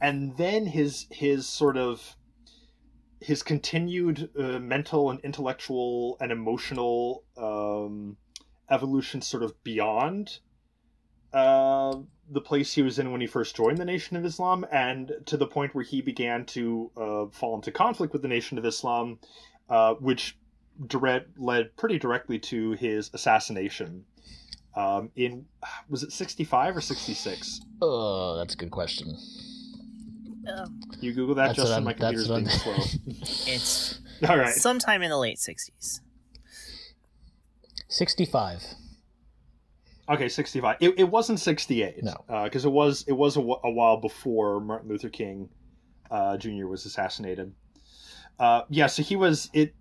And 0.00 0.36
then 0.36 0.66
his 0.66 1.06
his 1.10 1.48
sort 1.48 1.78
of 1.78 2.16
his 3.20 3.42
continued 3.42 4.28
uh, 4.38 4.58
mental 4.58 5.10
and 5.10 5.18
intellectual 5.20 6.18
and 6.20 6.30
emotional 6.30 7.24
um, 7.38 8.18
evolution, 8.70 9.22
sort 9.22 9.42
of 9.42 9.64
beyond 9.64 10.40
uh, 11.32 11.96
the 12.30 12.40
place 12.40 12.72
he 12.72 12.82
was 12.82 12.98
in 12.98 13.12
when 13.12 13.20
he 13.20 13.26
first 13.26 13.54
joined 13.56 13.78
the 13.78 13.84
Nation 13.84 14.16
of 14.16 14.24
Islam, 14.24 14.66
and 14.72 15.12
to 15.26 15.36
the 15.36 15.46
point 15.46 15.74
where 15.74 15.84
he 15.84 16.02
began 16.02 16.44
to 16.46 16.90
uh, 16.96 17.26
fall 17.32 17.54
into 17.56 17.70
conflict 17.70 18.12
with 18.12 18.22
the 18.22 18.28
Nation 18.28 18.58
of 18.58 18.64
Islam, 18.64 19.18
uh, 19.68 19.94
which 19.94 20.36
direct, 20.86 21.38
led 21.38 21.76
pretty 21.76 21.98
directly 21.98 22.38
to 22.38 22.72
his 22.72 23.10
assassination. 23.14 24.04
Um, 24.74 25.10
in 25.16 25.46
was 25.88 26.02
it 26.02 26.12
sixty 26.12 26.44
five 26.44 26.76
or 26.76 26.80
sixty 26.80 27.14
six? 27.14 27.60
oh, 27.80 28.36
that's 28.36 28.54
a 28.54 28.56
good 28.56 28.70
question. 28.70 29.16
You 31.00 31.12
Google 31.12 31.34
that, 31.36 31.48
That's 31.48 31.58
what 31.58 31.66
Justin. 31.66 31.84
My 31.84 31.92
computer's 31.92 32.28
being 32.28 32.48
slow. 32.48 32.72
what 32.74 32.96
It's 33.48 34.00
All 34.28 34.38
right. 34.38 34.54
sometime 34.54 35.02
in 35.02 35.10
the 35.10 35.18
late 35.18 35.38
60s. 35.38 36.00
Sixty-five. 37.88 38.62
Okay, 40.08 40.28
sixty 40.28 40.60
five. 40.60 40.76
It, 40.80 40.98
it 40.98 41.04
wasn't 41.04 41.40
sixty 41.40 41.82
eight. 41.82 42.02
No. 42.02 42.44
because 42.44 42.64
it 42.64 42.70
was 42.70 43.04
it 43.08 43.12
was 43.12 43.36
a, 43.36 43.40
a 43.40 43.70
while 43.70 43.96
before 43.96 44.60
Martin 44.60 44.88
Luther 44.88 45.08
King 45.08 45.48
uh, 46.10 46.36
Jr. 46.36 46.66
was 46.66 46.84
assassinated. 46.86 47.52
Uh, 48.38 48.62
yeah, 48.68 48.86
so 48.86 49.02
he 49.02 49.16
was. 49.16 49.50
It 49.52 49.74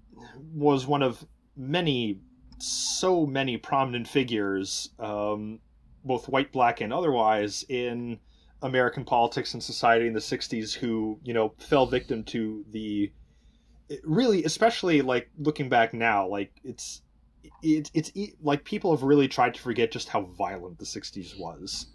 was 0.53 0.87
one 0.87 1.03
of 1.03 1.23
many, 1.57 2.19
so 2.57 3.25
many 3.25 3.57
prominent 3.57 4.07
figures, 4.07 4.89
um, 4.99 5.59
both 6.03 6.29
white, 6.29 6.51
black, 6.51 6.81
and 6.81 6.93
otherwise, 6.93 7.65
in 7.69 8.19
American 8.61 9.03
politics 9.03 9.53
and 9.53 9.61
society 9.61 10.07
in 10.07 10.13
the 10.13 10.19
'60s, 10.19 10.73
who 10.73 11.19
you 11.23 11.33
know 11.33 11.53
fell 11.57 11.85
victim 11.85 12.23
to 12.25 12.65
the. 12.71 13.11
Really, 14.03 14.43
especially 14.45 15.03
like 15.03 15.29
looking 15.37 15.69
back 15.69 15.93
now, 15.93 16.27
like 16.27 16.51
it's 16.63 17.01
it, 17.61 17.91
it's 17.93 18.11
like 18.41 18.63
people 18.63 18.91
have 18.95 19.03
really 19.03 19.27
tried 19.27 19.53
to 19.53 19.61
forget 19.61 19.91
just 19.91 20.09
how 20.09 20.21
violent 20.21 20.77
the 20.79 20.85
60s 20.85 21.37
was 21.37 21.87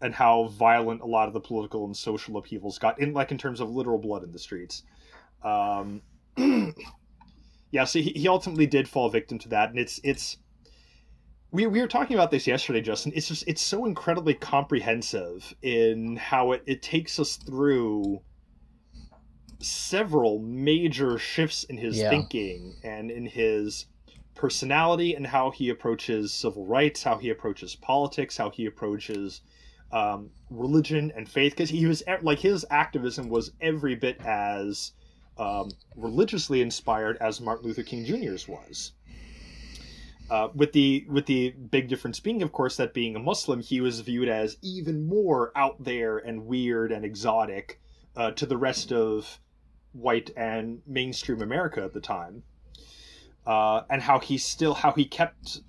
and 0.00 0.14
how 0.14 0.48
violent 0.48 1.00
a 1.00 1.06
lot 1.06 1.28
of 1.28 1.34
the 1.34 1.40
political 1.40 1.84
and 1.84 1.96
social 1.96 2.36
upheavals 2.36 2.78
got 2.78 3.00
in 3.00 3.12
like 3.12 3.30
in 3.30 3.38
terms 3.38 3.60
of 3.60 3.70
literal 3.70 3.98
blood 3.98 4.22
in 4.22 4.32
the 4.32 4.38
streets 4.38 4.82
um 5.42 6.02
yeah 7.70 7.84
so 7.84 7.98
he, 7.98 8.10
he 8.10 8.28
ultimately 8.28 8.66
did 8.66 8.88
fall 8.88 9.08
victim 9.08 9.38
to 9.38 9.48
that 9.48 9.70
and 9.70 9.78
it's 9.78 10.00
it's 10.04 10.36
we, 11.52 11.66
we 11.66 11.80
were 11.80 11.86
talking 11.86 12.14
about 12.14 12.30
this 12.30 12.46
yesterday 12.46 12.80
justin 12.80 13.12
it's 13.14 13.28
just 13.28 13.44
it's 13.46 13.62
so 13.62 13.84
incredibly 13.86 14.34
comprehensive 14.34 15.54
in 15.62 16.16
how 16.16 16.52
it, 16.52 16.62
it 16.66 16.82
takes 16.82 17.18
us 17.18 17.36
through 17.36 18.20
several 19.60 20.38
major 20.40 21.18
shifts 21.18 21.64
in 21.64 21.78
his 21.78 21.98
Yeah. 21.98 22.10
thinking 22.10 22.76
and 22.82 23.10
in 23.10 23.26
his 23.26 23.86
personality 24.36 25.14
and 25.14 25.26
how 25.26 25.50
he 25.50 25.70
approaches 25.70 26.32
civil 26.32 26.66
rights, 26.66 27.02
how 27.02 27.18
he 27.18 27.30
approaches 27.30 27.74
politics, 27.74 28.36
how 28.36 28.50
he 28.50 28.66
approaches 28.66 29.40
um, 29.90 30.30
religion 30.50 31.12
and 31.16 31.28
faith. 31.28 31.52
Because 31.52 31.70
he 31.70 31.86
was 31.86 32.02
e- 32.02 32.22
like 32.22 32.38
his 32.38 32.64
activism 32.70 33.28
was 33.28 33.52
every 33.60 33.94
bit 33.96 34.20
as 34.20 34.92
um, 35.38 35.70
religiously 35.96 36.60
inspired 36.60 37.16
as 37.20 37.40
Martin 37.40 37.66
Luther 37.66 37.82
King 37.82 38.04
Jr.'s 38.04 38.46
was. 38.46 38.92
Uh, 40.28 40.48
with 40.54 40.72
the 40.72 41.06
with 41.08 41.26
the 41.26 41.50
big 41.50 41.88
difference 41.88 42.18
being, 42.18 42.42
of 42.42 42.50
course, 42.50 42.76
that 42.76 42.92
being 42.92 43.14
a 43.14 43.20
Muslim, 43.20 43.60
he 43.60 43.80
was 43.80 44.00
viewed 44.00 44.28
as 44.28 44.56
even 44.60 45.06
more 45.06 45.52
out 45.54 45.82
there 45.82 46.18
and 46.18 46.46
weird 46.46 46.90
and 46.90 47.04
exotic 47.04 47.80
uh, 48.16 48.32
to 48.32 48.44
the 48.44 48.56
rest 48.56 48.92
of 48.92 49.38
white 49.92 50.30
and 50.36 50.82
mainstream 50.86 51.42
America 51.42 51.82
at 51.82 51.92
the 51.92 52.00
time. 52.00 52.42
Uh, 53.46 53.82
and 53.90 54.02
how 54.02 54.18
he 54.18 54.38
still 54.38 54.74
how 54.74 54.92
he 54.92 55.04
kept 55.04 55.60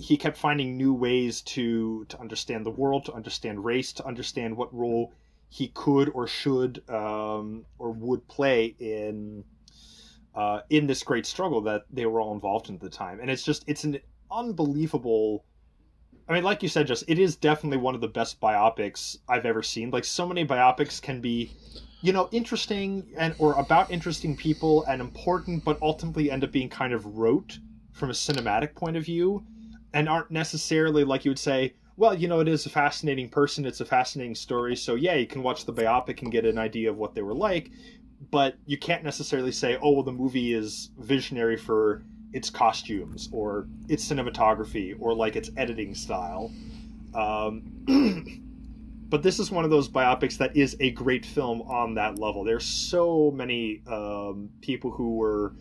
he 0.00 0.16
kept 0.16 0.36
finding 0.36 0.76
new 0.76 0.94
ways 0.94 1.42
to 1.42 2.04
to 2.06 2.18
understand 2.20 2.64
the 2.66 2.70
world, 2.70 3.04
to 3.04 3.12
understand 3.12 3.64
race, 3.64 3.92
to 3.94 4.06
understand 4.06 4.56
what 4.56 4.72
role 4.74 5.12
he 5.48 5.68
could 5.68 6.08
or 6.10 6.26
should 6.26 6.82
um, 6.88 7.66
or 7.78 7.90
would 7.90 8.26
play 8.28 8.74
in 8.78 9.44
uh, 10.34 10.60
in 10.70 10.86
this 10.86 11.02
great 11.02 11.26
struggle 11.26 11.60
that 11.62 11.82
they 11.90 12.06
were 12.06 12.20
all 12.20 12.32
involved 12.32 12.68
in 12.68 12.76
at 12.76 12.80
the 12.80 12.88
time. 12.88 13.20
And 13.20 13.30
it's 13.30 13.42
just 13.42 13.64
it's 13.66 13.84
an 13.84 13.98
unbelievable. 14.30 15.44
I 16.28 16.34
mean, 16.34 16.44
like 16.44 16.62
you 16.62 16.68
said, 16.68 16.86
just 16.86 17.04
it 17.08 17.18
is 17.18 17.36
definitely 17.36 17.78
one 17.78 17.96
of 17.96 18.00
the 18.00 18.08
best 18.08 18.40
biopics 18.40 19.18
I've 19.28 19.44
ever 19.44 19.62
seen. 19.62 19.90
Like 19.90 20.04
so 20.04 20.26
many 20.26 20.46
biopics 20.46 21.02
can 21.02 21.20
be, 21.20 21.50
you 22.02 22.12
know, 22.12 22.28
interesting 22.32 23.06
and 23.16 23.34
or 23.38 23.54
about 23.54 23.90
interesting 23.90 24.36
people 24.36 24.84
and 24.84 25.00
important, 25.00 25.64
but 25.64 25.78
ultimately 25.82 26.30
end 26.30 26.44
up 26.44 26.52
being 26.52 26.68
kind 26.68 26.92
of 26.92 27.04
rote 27.18 27.58
from 27.92 28.10
a 28.10 28.14
cinematic 28.14 28.74
point 28.74 28.96
of 28.96 29.04
view 29.04 29.44
and 29.92 30.08
aren't 30.08 30.30
necessarily 30.30 31.04
like 31.04 31.24
you 31.24 31.30
would 31.32 31.38
say 31.38 31.74
well 31.96 32.14
you 32.14 32.28
know 32.28 32.38
it 32.38 32.46
is 32.46 32.64
a 32.64 32.70
fascinating 32.70 33.28
person 33.28 33.66
it's 33.66 33.80
a 33.80 33.84
fascinating 33.84 34.36
story 34.36 34.76
so 34.76 34.94
yeah 34.94 35.16
you 35.16 35.26
can 35.26 35.42
watch 35.42 35.66
the 35.66 35.72
biopic 35.72 36.22
and 36.22 36.30
get 36.30 36.46
an 36.46 36.56
idea 36.56 36.88
of 36.88 36.96
what 36.96 37.12
they 37.12 37.22
were 37.22 37.34
like 37.34 37.72
but 38.30 38.54
you 38.66 38.78
can't 38.78 39.02
necessarily 39.02 39.50
say 39.50 39.76
oh 39.82 39.90
well 39.90 40.04
the 40.04 40.12
movie 40.12 40.54
is 40.54 40.90
visionary 40.96 41.56
for 41.56 42.04
its 42.32 42.50
costumes 42.50 43.28
or 43.32 43.66
its 43.88 44.06
cinematography 44.06 44.94
or 45.00 45.14
like 45.14 45.36
its 45.36 45.50
editing 45.56 45.94
style. 45.94 46.52
Um, 47.14 47.62
but 49.10 49.24
this 49.24 49.40
is 49.40 49.50
one 49.50 49.64
of 49.64 49.70
those 49.70 49.88
biopics 49.88 50.38
that 50.38 50.56
is 50.56 50.76
a 50.78 50.92
great 50.92 51.26
film 51.26 51.62
on 51.62 51.94
that 51.94 52.18
level. 52.18 52.44
There's 52.44 52.64
so 52.64 53.32
many 53.32 53.82
um, 53.88 54.50
people 54.60 54.92
who 54.92 55.16
were 55.16 55.54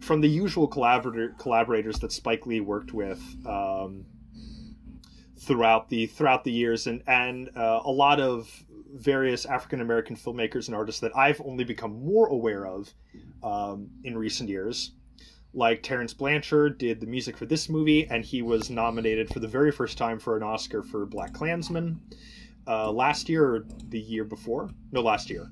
from 0.00 0.20
the 0.20 0.28
usual 0.28 0.66
collaborator 0.66 1.34
collaborators 1.38 2.00
that 2.00 2.12
Spike 2.12 2.46
Lee 2.46 2.60
worked 2.60 2.92
with 2.92 3.22
um, 3.46 4.04
throughout 5.38 5.88
the 5.88 6.06
throughout 6.06 6.42
the 6.42 6.50
years, 6.50 6.88
and 6.88 7.02
and 7.06 7.48
uh, 7.56 7.80
a 7.84 7.90
lot 7.90 8.18
of 8.20 8.50
various 8.92 9.46
African 9.46 9.80
American 9.80 10.16
filmmakers 10.16 10.66
and 10.66 10.74
artists 10.74 11.00
that 11.00 11.16
I've 11.16 11.40
only 11.42 11.62
become 11.62 12.04
more 12.04 12.26
aware 12.26 12.66
of 12.66 12.92
um, 13.42 13.88
in 14.02 14.18
recent 14.18 14.48
years. 14.48 14.92
Like 15.54 15.82
Terence 15.82 16.12
Blanchard 16.12 16.76
did 16.76 17.00
the 17.00 17.06
music 17.06 17.36
for 17.36 17.46
this 17.46 17.68
movie, 17.68 18.06
and 18.08 18.24
he 18.24 18.42
was 18.42 18.68
nominated 18.68 19.28
for 19.32 19.38
the 19.38 19.48
very 19.48 19.70
first 19.70 19.96
time 19.96 20.18
for 20.18 20.36
an 20.36 20.42
Oscar 20.42 20.82
for 20.82 21.06
BlacKkKlansman 21.06 21.98
uh, 22.66 22.90
last 22.90 23.28
year 23.28 23.44
or 23.44 23.66
the 23.88 24.00
year 24.00 24.24
before. 24.24 24.70
No, 24.92 25.00
last 25.00 25.30
year 25.30 25.50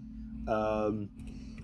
um, 0.49 1.09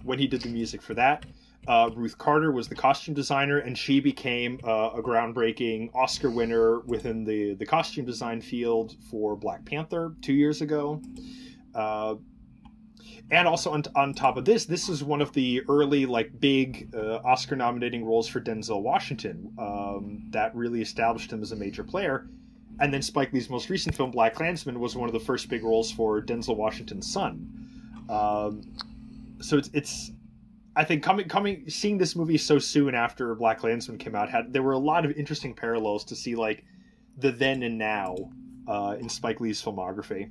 when 0.03 0.19
he 0.19 0.27
did 0.27 0.43
the 0.43 0.49
music 0.49 0.83
for 0.83 0.95
that. 0.95 1.27
Uh, 1.69 1.91
Ruth 1.95 2.17
Carter 2.17 2.53
was 2.53 2.69
the 2.69 2.75
costume 2.75 3.15
designer, 3.15 3.59
and 3.59 3.77
she 3.77 4.01
became 4.01 4.59
uh, 4.65 4.91
a 4.95 5.03
groundbreaking 5.03 5.95
Oscar 5.95 6.31
winner 6.31 6.81
within 6.81 7.23
the, 7.23 7.55
the 7.55 7.67
costume 7.67 8.07
design 8.07 8.41
field 8.41 8.97
for 9.11 9.37
Black 9.37 9.65
Panther 9.67 10.15
two 10.23 10.33
years 10.33 10.63
ago. 10.63 11.03
Uh, 11.75 12.15
and 13.31 13.47
also 13.47 13.71
on, 13.73 13.85
on 13.95 14.15
top 14.15 14.37
of 14.37 14.45
this, 14.45 14.65
this 14.65 14.89
is 14.89 15.05
one 15.05 15.21
of 15.21 15.33
the 15.35 15.63
early 15.69 16.07
like 16.07 16.41
big 16.41 16.93
uh, 16.95 17.21
Oscar 17.25 17.55
nominating 17.55 18.05
roles 18.05 18.27
for 18.27 18.41
Denzel 18.41 18.83
Washington 18.83 19.53
um, 19.59 20.25
that 20.31 20.55
really 20.57 20.81
established 20.81 21.33
him 21.33 21.43
as 21.43 21.53
a 21.53 21.57
major 21.57 21.85
player. 21.85 22.27
And 22.79 22.95
then 22.95 23.03
Spike 23.03 23.33
Lee's 23.33 23.51
most 23.51 23.69
recent 23.69 23.95
film, 23.95 24.13
BlacKkKlansman, 24.13 24.77
was 24.79 24.97
one 24.97 25.09
of 25.09 25.13
the 25.13 25.21
first 25.21 25.49
big 25.49 25.65
roles 25.65 25.91
for 25.91 26.23
Denzel 26.23 26.57
Washington's 26.57 27.13
son. 27.13 28.07
Um, 28.09 28.63
so 29.41 29.57
it's 29.59 29.71
it's 29.73 30.11
I 30.77 30.85
think 30.85 31.03
coming 31.03 31.29
coming 31.29 31.69
seeing 31.69 31.99
this 31.99 32.15
movie 32.15 32.39
so 32.39 32.59
soon 32.59 32.95
after 32.95 33.35
BlacKkKlansman 33.37 33.99
came 33.99 34.15
out 34.15 34.31
had 34.31 34.53
there 34.53 34.63
were 34.63 34.73
a 34.73 34.79
lot 34.79 35.05
of 35.05 35.13
interesting 35.13 35.55
parallels 35.55 36.05
to 36.05 36.17
see 36.17 36.37
like 36.37 36.65
the 37.17 37.33
then 37.33 37.63
and 37.63 37.77
now 37.77 38.17
uh, 38.69 38.97
in 38.99 39.09
Spike 39.09 39.41
Lee's 39.41 39.63
filmography. 39.63 40.31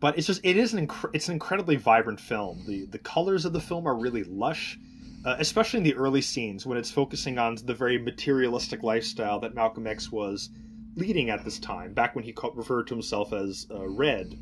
But 0.00 0.16
it's 0.16 0.26
just 0.26 0.40
it 0.44 0.56
is 0.56 0.74
an 0.74 0.86
inc- 0.86 1.10
it's 1.12 1.28
an 1.28 1.34
incredibly 1.34 1.76
vibrant 1.76 2.20
film. 2.20 2.64
The 2.66 2.86
the 2.86 2.98
colors 2.98 3.44
of 3.44 3.52
the 3.52 3.60
film 3.60 3.86
are 3.86 3.94
really 3.94 4.24
lush, 4.24 4.78
uh, 5.24 5.36
especially 5.38 5.78
in 5.78 5.84
the 5.84 5.94
early 5.94 6.22
scenes 6.22 6.66
when 6.66 6.78
it's 6.78 6.90
focusing 6.90 7.38
on 7.38 7.56
the 7.64 7.74
very 7.74 7.98
materialistic 7.98 8.82
lifestyle 8.82 9.40
that 9.40 9.54
Malcolm 9.54 9.86
X 9.86 10.12
was 10.12 10.50
leading 10.98 11.30
at 11.30 11.44
this 11.44 11.58
time. 11.58 11.92
Back 11.94 12.14
when 12.14 12.24
he 12.24 12.34
referred 12.54 12.86
to 12.88 12.94
himself 12.94 13.32
as 13.32 13.66
uh, 13.70 13.88
Red, 13.88 14.38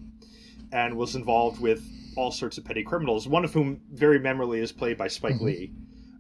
and 0.73 0.97
was 0.97 1.15
involved 1.15 1.61
with 1.61 1.85
all 2.17 2.31
sorts 2.31 2.59
of 2.59 2.65
petty 2.65 2.83
criminals, 2.83 3.29
one 3.29 3.45
of 3.45 3.53
whom 3.53 3.81
very 3.93 4.19
memorably 4.19 4.61
is 4.61 4.73
played 4.73 4.97
by 4.97 5.09
Spike 5.09 5.35
mm-hmm. 5.35 5.45
Lee. 5.45 5.73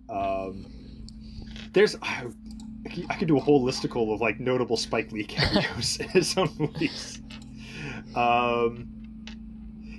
Um, 0.08 0.66
there's 1.72 1.96
I 2.02 3.16
could 3.18 3.28
do 3.28 3.36
a 3.36 3.40
whole 3.40 3.64
listicle 3.64 4.14
of 4.14 4.20
like 4.20 4.38
notable 4.38 4.76
Spike 4.76 5.10
Lee 5.10 5.24
cameos 5.24 5.96
in 6.00 6.08
his 6.08 6.36
own 6.36 6.50
movies. 6.58 7.20
Um, 8.14 8.88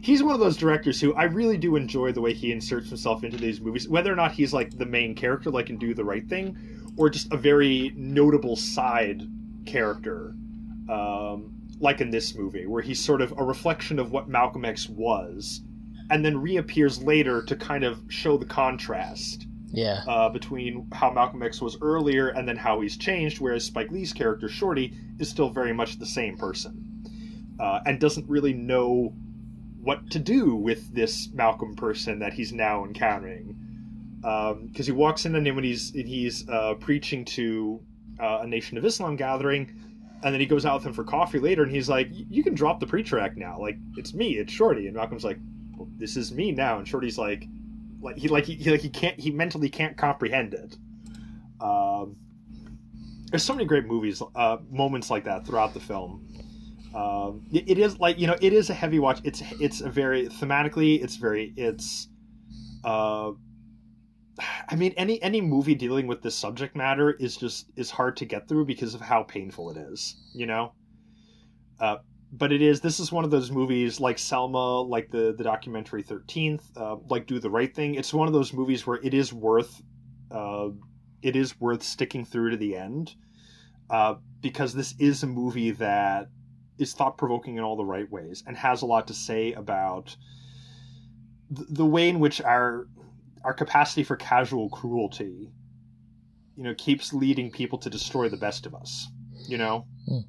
he's 0.02 0.24
one 0.24 0.34
of 0.34 0.40
those 0.40 0.58
directors 0.58 1.02
who 1.02 1.14
I 1.16 1.24
really 1.26 1.58
do 1.58 1.76
enjoy 1.76 2.14
the 2.14 2.22
way 2.22 2.34
he 2.34 2.52
inserts 2.52 2.88
himself 2.90 3.24
into 3.24 3.38
these 3.38 3.60
movies, 3.60 3.90
whether 3.90 4.12
or 4.12 4.16
not 4.16 4.32
he's 4.32 4.54
like 4.54 4.78
the 4.78 4.86
main 4.86 5.16
character, 5.16 5.50
like 5.52 5.70
in 5.70 5.78
Do 5.78 5.94
the 5.94 6.06
Right 6.06 6.28
Thing, 6.28 6.58
or 6.96 7.10
just 7.10 7.32
a 7.34 7.38
very 7.38 7.92
notable 7.96 8.56
side 8.56 9.28
character, 9.68 10.34
um, 10.90 11.54
like 11.80 12.02
in 12.02 12.10
this 12.10 12.36
movie, 12.36 12.66
where 12.66 12.82
he's 12.82 13.04
sort 13.04 13.22
of 13.22 13.34
a 13.38 13.44
reflection 13.44 14.00
of 14.00 14.12
what 14.12 14.28
Malcolm 14.28 14.66
X 14.66 14.90
was, 14.90 15.62
and 16.10 16.26
then 16.26 16.38
reappears 16.38 17.04
later 17.04 17.44
to 17.44 17.56
kind 17.56 17.84
of 17.84 18.00
show 18.10 18.38
the 18.38 18.46
contrast. 18.46 19.46
Yeah. 19.70 20.02
Uh, 20.08 20.30
between 20.30 20.88
how 20.94 21.12
Malcolm 21.12 21.44
X 21.44 21.62
was 21.62 21.78
earlier 21.82 22.30
and 22.30 22.48
then 22.48 22.56
how 22.56 22.80
he's 22.80 22.96
changed, 22.96 23.42
whereas 23.42 23.66
Spike 23.66 23.92
Lee's 23.92 24.14
character 24.14 24.48
Shorty 24.48 24.94
is 25.20 25.28
still 25.28 25.50
very 25.50 25.74
much 25.74 26.00
the 26.00 26.06
same 26.06 26.38
person, 26.38 27.04
uh, 27.60 27.82
and 27.86 28.00
doesn't 28.00 28.30
really 28.30 28.54
know 28.54 29.14
what 29.82 30.10
to 30.12 30.20
do 30.20 30.56
with 30.56 30.94
this 30.94 31.30
Malcolm 31.34 31.76
person 31.76 32.20
that 32.20 32.34
he's 32.34 32.54
now 32.54 32.86
encountering. 32.86 33.56
Because 34.22 34.52
um, 34.54 34.72
he 34.86 34.92
walks 34.92 35.26
in 35.26 35.36
and 35.36 35.56
when 35.56 35.64
he's 35.64 35.92
he's 35.92 36.48
uh, 36.50 36.74
preaching 36.76 37.24
to 37.26 37.82
uh, 38.20 38.40
a 38.42 38.48
Nation 38.48 38.78
of 38.78 38.86
Islam 38.86 39.16
gathering, 39.16 39.72
and 40.24 40.34
then 40.34 40.40
he 40.40 40.46
goes 40.46 40.66
out 40.66 40.76
with 40.76 40.86
him 40.86 40.94
for 40.94 41.04
coffee 41.04 41.40
later, 41.40 41.64
and 41.64 41.72
he's 41.72 41.90
like, 41.90 42.10
"You 42.12 42.44
can 42.44 42.56
drop 42.56 42.80
the 42.80 42.88
preacher 42.88 43.20
act 43.20 43.38
now. 43.38 43.60
Like 43.60 43.78
it's 43.96 44.14
me, 44.14 44.38
it's 44.38 44.52
Shorty." 44.52 44.88
And 44.88 44.96
Malcolm's 44.96 45.24
like, 45.24 45.40
this 45.98 46.18
is 46.18 46.32
me 46.32 46.52
now 46.52 46.78
and 46.78 46.88
shorty's 46.88 47.18
like 47.18 47.48
like 48.02 48.18
he 48.18 48.28
like 48.28 48.46
he, 48.46 48.56
he 48.56 48.72
like 48.72 48.82
he 48.82 48.90
can't 48.90 49.20
he 49.20 49.32
mentally 49.32 49.70
can't 49.70 49.98
comprehend 49.98 50.54
it 50.54 50.78
um 51.62 52.16
there's 53.30 53.44
so 53.44 53.54
many 53.54 53.66
great 53.66 53.86
movies 53.86 54.22
uh 54.36 54.58
moments 54.70 55.10
like 55.10 55.24
that 55.24 55.46
throughout 55.46 55.74
the 55.74 55.80
film 55.80 56.26
um 56.96 57.46
it, 57.52 57.70
it 57.70 57.78
is 57.78 58.00
like 58.00 58.18
you 58.20 58.28
know 58.28 58.38
it 58.42 58.54
is 58.54 58.70
a 58.70 58.74
heavy 58.74 59.00
watch 59.00 59.20
it's 59.24 59.42
it's 59.60 59.82
a 59.82 59.90
very 59.90 60.28
thematically 60.28 61.04
it's 61.04 61.16
very 61.16 61.54
it's 61.58 62.08
uh 62.84 63.32
I 64.70 64.76
mean, 64.76 64.94
any 64.98 65.22
any 65.22 65.42
movie 65.42 65.76
dealing 65.76 66.08
with 66.08 66.22
this 66.22 66.36
subject 66.36 66.76
matter 66.76 67.12
is 67.12 67.38
just 67.38 67.68
is 67.76 67.92
hard 67.92 68.18
to 68.18 68.26
get 68.26 68.48
through 68.48 68.66
because 68.66 68.94
of 68.94 69.02
how 69.02 69.24
painful 69.24 69.72
it 69.72 69.78
is. 69.78 70.16
You 70.34 70.46
know, 70.46 70.74
uh, 71.80 71.98
but 72.32 72.52
it 72.52 72.62
is 72.62 72.82
this 72.82 73.00
is 73.00 73.12
one 73.12 73.24
of 73.24 73.32
those 73.32 73.52
movies 73.52 74.00
like 74.00 74.20
Selma, 74.20 74.82
like 74.82 75.10
the 75.12 75.34
the 75.38 75.44
documentary 75.44 76.04
Thirteenth, 76.04 76.66
uh, 76.78 76.98
like 77.10 77.28
Do 77.28 77.40
the 77.40 77.50
Right 77.50 77.74
Thing. 77.74 77.96
It's 77.96 78.14
one 78.14 78.28
of 78.28 78.34
those 78.34 78.54
movies 78.54 78.86
where 78.86 79.00
it 79.04 79.14
is 79.14 79.34
worth 79.34 79.82
uh, 80.32 80.70
it 81.22 81.36
is 81.36 81.60
worth 81.60 81.84
sticking 81.84 82.26
through 82.26 82.52
to 82.52 82.58
the 82.58 82.76
end 82.76 83.16
uh, 83.90 84.16
because 84.42 84.74
this 84.74 84.94
is 85.00 85.24
a 85.24 85.28
movie 85.28 85.72
that 85.72 86.28
is 86.78 86.94
thought 86.94 87.18
provoking 87.18 87.58
in 87.58 87.64
all 87.64 87.76
the 87.76 87.86
right 87.86 88.10
ways 88.12 88.44
and 88.46 88.56
has 88.56 88.82
a 88.82 88.86
lot 88.86 89.08
to 89.08 89.14
say 89.14 89.54
about 89.54 90.16
the, 91.50 91.66
the 91.70 91.86
way 91.86 92.10
in 92.10 92.20
which 92.20 92.42
our 92.42 92.88
our 93.48 93.54
capacity 93.54 94.04
for 94.04 94.16
casual 94.16 94.70
cruelty, 94.70 95.50
you 96.56 96.64
know, 96.64 96.76
keeps 96.76 97.14
leading 97.14 97.50
people 97.50 97.80
to 97.80 97.90
destroy 97.90 98.30
the 98.30 98.38
best 98.38 98.68
of 98.68 98.76
us. 98.76 99.08
You 99.48 99.58
know. 99.58 99.88
Mm 100.08 100.26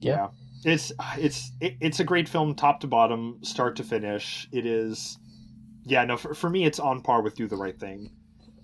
yeah. 0.00 0.28
It's 0.64 0.92
it's 1.16 1.52
it, 1.60 1.76
it's 1.80 2.00
a 2.00 2.04
great 2.04 2.28
film 2.28 2.54
top 2.54 2.80
to 2.80 2.86
bottom 2.86 3.38
start 3.42 3.76
to 3.76 3.84
finish. 3.84 4.48
It 4.52 4.66
is 4.66 5.18
yeah 5.84 6.04
no 6.04 6.16
for, 6.16 6.34
for 6.34 6.50
me 6.50 6.64
it's 6.64 6.80
on 6.80 7.02
par 7.02 7.22
with 7.22 7.36
do 7.36 7.46
the 7.46 7.56
right 7.56 7.78
thing 7.78 8.10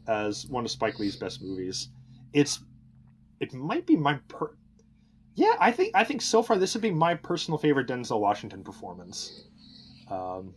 as 0.08 0.46
one 0.46 0.64
of 0.64 0.70
spike 0.70 0.98
lee's 0.98 1.16
best 1.16 1.42
movies. 1.42 1.88
It's 2.32 2.60
it 3.40 3.52
might 3.52 3.86
be 3.86 3.96
my 3.96 4.14
per 4.28 4.56
yeah 5.34 5.54
i 5.60 5.70
think 5.70 5.92
i 5.94 6.04
think 6.04 6.20
so 6.20 6.42
far 6.42 6.58
this 6.58 6.74
would 6.74 6.82
be 6.82 6.90
my 6.90 7.14
personal 7.14 7.56
favorite 7.58 7.88
denzel 7.88 8.20
washington 8.20 8.64
performance. 8.64 9.44
Um 10.10 10.54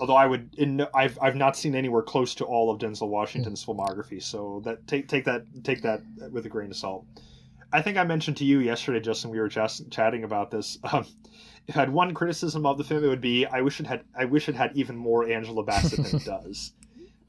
although 0.00 0.16
i 0.16 0.26
would 0.26 0.48
in 0.58 0.86
i've 0.94 1.18
i've 1.20 1.36
not 1.36 1.56
seen 1.56 1.74
anywhere 1.74 2.02
close 2.02 2.34
to 2.34 2.44
all 2.44 2.70
of 2.70 2.78
denzel 2.80 3.08
washington's 3.08 3.64
filmography 3.64 4.22
so 4.22 4.60
that 4.64 4.86
take 4.86 5.08
take 5.08 5.24
that 5.24 5.42
take 5.64 5.82
that 5.82 6.02
with 6.32 6.46
a 6.46 6.48
grain 6.48 6.70
of 6.70 6.76
salt 6.76 7.04
I 7.70 7.82
think 7.82 7.98
I 7.98 8.04
mentioned 8.04 8.38
to 8.38 8.46
you 8.46 8.60
yesterday, 8.60 8.98
Justin. 8.98 9.30
We 9.30 9.38
were 9.38 9.48
just 9.50 9.90
chatting 9.90 10.24
about 10.24 10.50
this. 10.50 10.78
Um, 10.90 11.04
if 11.66 11.76
I 11.76 11.80
had 11.80 11.90
one 11.92 12.14
criticism 12.14 12.64
of 12.64 12.78
the 12.78 12.84
film, 12.84 13.04
it 13.04 13.08
would 13.08 13.20
be 13.20 13.44
I 13.44 13.60
wish 13.60 13.78
it 13.78 13.86
had 13.86 14.04
I 14.18 14.24
wish 14.24 14.48
it 14.48 14.54
had 14.54 14.74
even 14.74 14.96
more 14.96 15.28
Angela 15.28 15.62
Bassett 15.62 16.02
than 16.02 16.18
it 16.18 16.24
does. 16.24 16.72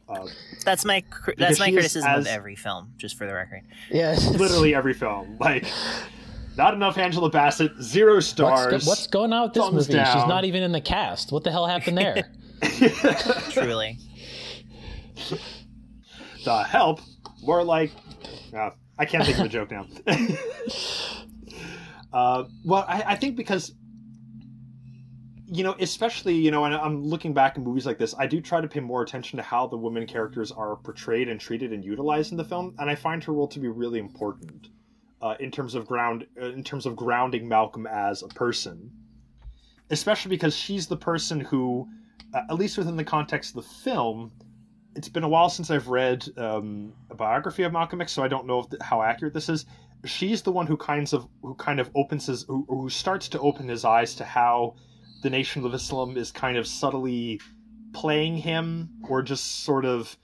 Uh, 0.07 0.27
That's 0.63 0.85
my 0.85 1.01
cr- 1.09 1.31
that's 1.37 1.59
my 1.59 1.69
criticism 1.69 2.09
as- 2.09 2.25
of 2.25 2.27
every 2.31 2.55
film, 2.55 2.93
just 2.95 3.17
for 3.17 3.27
the 3.27 3.33
record. 3.33 3.63
Yeah. 3.91 4.13
literally 4.31 4.73
every 4.73 4.93
film. 4.93 5.35
Like, 5.41 5.65
not 6.55 6.73
enough 6.73 6.97
Angela 6.97 7.29
Bassett, 7.29 7.73
zero 7.81 8.15
What's, 8.15 8.27
stars. 8.27 8.85
go- 8.85 8.89
what's 8.89 9.07
going 9.07 9.33
on 9.33 9.43
with 9.43 9.53
this 9.55 9.61
Thumbs 9.63 9.89
movie? 9.89 9.99
She's 10.05 10.25
not 10.25 10.45
even 10.45 10.63
in 10.63 10.71
the 10.71 10.79
cast. 10.79 11.33
What 11.33 11.43
the 11.43 11.51
hell 11.51 11.67
happened 11.67 11.97
there? 11.97 12.31
Truly. 13.51 13.97
the 16.45 16.63
help? 16.63 17.01
More 17.41 17.63
like, 17.63 17.91
uh, 18.53 18.71
I 18.97 19.05
can't 19.05 19.25
think 19.25 19.39
of 19.39 19.45
a 19.45 19.49
joke 19.49 19.71
now. 19.71 19.87
uh, 22.13 22.43
well, 22.65 22.85
I, 22.87 23.03
I 23.07 23.15
think 23.15 23.35
because 23.35 23.73
you 25.51 25.63
know, 25.63 25.75
especially 25.79 26.35
you 26.35 26.51
know, 26.51 26.65
and 26.65 26.75
I'm 26.75 27.03
looking 27.03 27.33
back 27.33 27.57
in 27.57 27.63
movies 27.63 27.85
like 27.85 27.97
this, 27.97 28.13
I 28.17 28.27
do 28.27 28.39
try 28.39 28.61
to 28.61 28.67
pay 28.67 28.79
more 28.79 29.01
attention 29.01 29.37
to 29.37 29.43
how 29.43 29.65
the 29.65 29.77
women 29.77 30.05
characters 30.05 30.51
are 30.51 30.75
portrayed 30.75 31.27
and 31.27 31.39
treated 31.39 31.73
and 31.73 31.83
utilized 31.83 32.31
in 32.31 32.37
the 32.37 32.43
film, 32.43 32.75
and 32.77 32.89
I 32.89 32.95
find 32.95 33.23
her 33.23 33.33
role 33.33 33.47
to 33.47 33.59
be 33.59 33.67
really 33.67 33.99
important 33.99 34.69
uh, 35.21 35.35
in 35.39 35.49
terms 35.49 35.73
of 35.73 35.87
ground, 35.87 36.27
uh, 36.39 36.51
in 36.51 36.63
terms 36.63 36.85
of 36.85 36.95
grounding 36.95 37.47
Malcolm 37.47 37.87
as 37.87 38.21
a 38.21 38.27
person, 38.27 38.91
especially 39.89 40.29
because 40.29 40.55
she's 40.55 40.85
the 40.87 40.97
person 40.97 41.39
who, 41.39 41.87
uh, 42.33 42.41
at 42.49 42.55
least 42.55 42.77
within 42.77 42.95
the 42.95 43.03
context 43.03 43.51
of 43.51 43.63
the 43.63 43.69
film, 43.69 44.31
it's 44.95 45.09
been 45.09 45.23
a 45.23 45.29
while 45.29 45.49
since 45.49 45.71
I've 45.71 45.87
read 45.87 46.27
um, 46.37 46.93
a 47.09 47.15
biography 47.15 47.63
of 47.63 47.73
Malcolm 47.73 48.01
X, 48.01 48.11
so 48.11 48.23
I 48.23 48.27
don't 48.27 48.45
know 48.45 48.59
if, 48.59 48.81
how 48.81 49.01
accurate 49.01 49.33
this 49.33 49.49
is. 49.49 49.65
She's 50.05 50.41
the 50.41 50.51
one 50.51 50.67
who 50.67 50.77
kinds 50.77 51.13
of 51.13 51.27
who 51.41 51.55
kind 51.55 51.79
of 51.79 51.89
opens 51.95 52.27
his 52.27 52.43
who, 52.43 52.65
who 52.69 52.89
starts 52.89 53.27
to 53.29 53.39
open 53.39 53.67
his 53.67 53.83
eyes 53.83 54.15
to 54.15 54.25
how 54.25 54.75
the 55.21 55.29
Nation 55.29 55.65
of 55.65 55.73
Islam 55.73 56.17
is 56.17 56.31
kind 56.31 56.57
of 56.57 56.65
subtly 56.65 57.41
playing 57.93 58.37
him, 58.37 58.89
or 59.09 59.21
just 59.21 59.63
sort 59.63 59.85
of, 59.85 60.17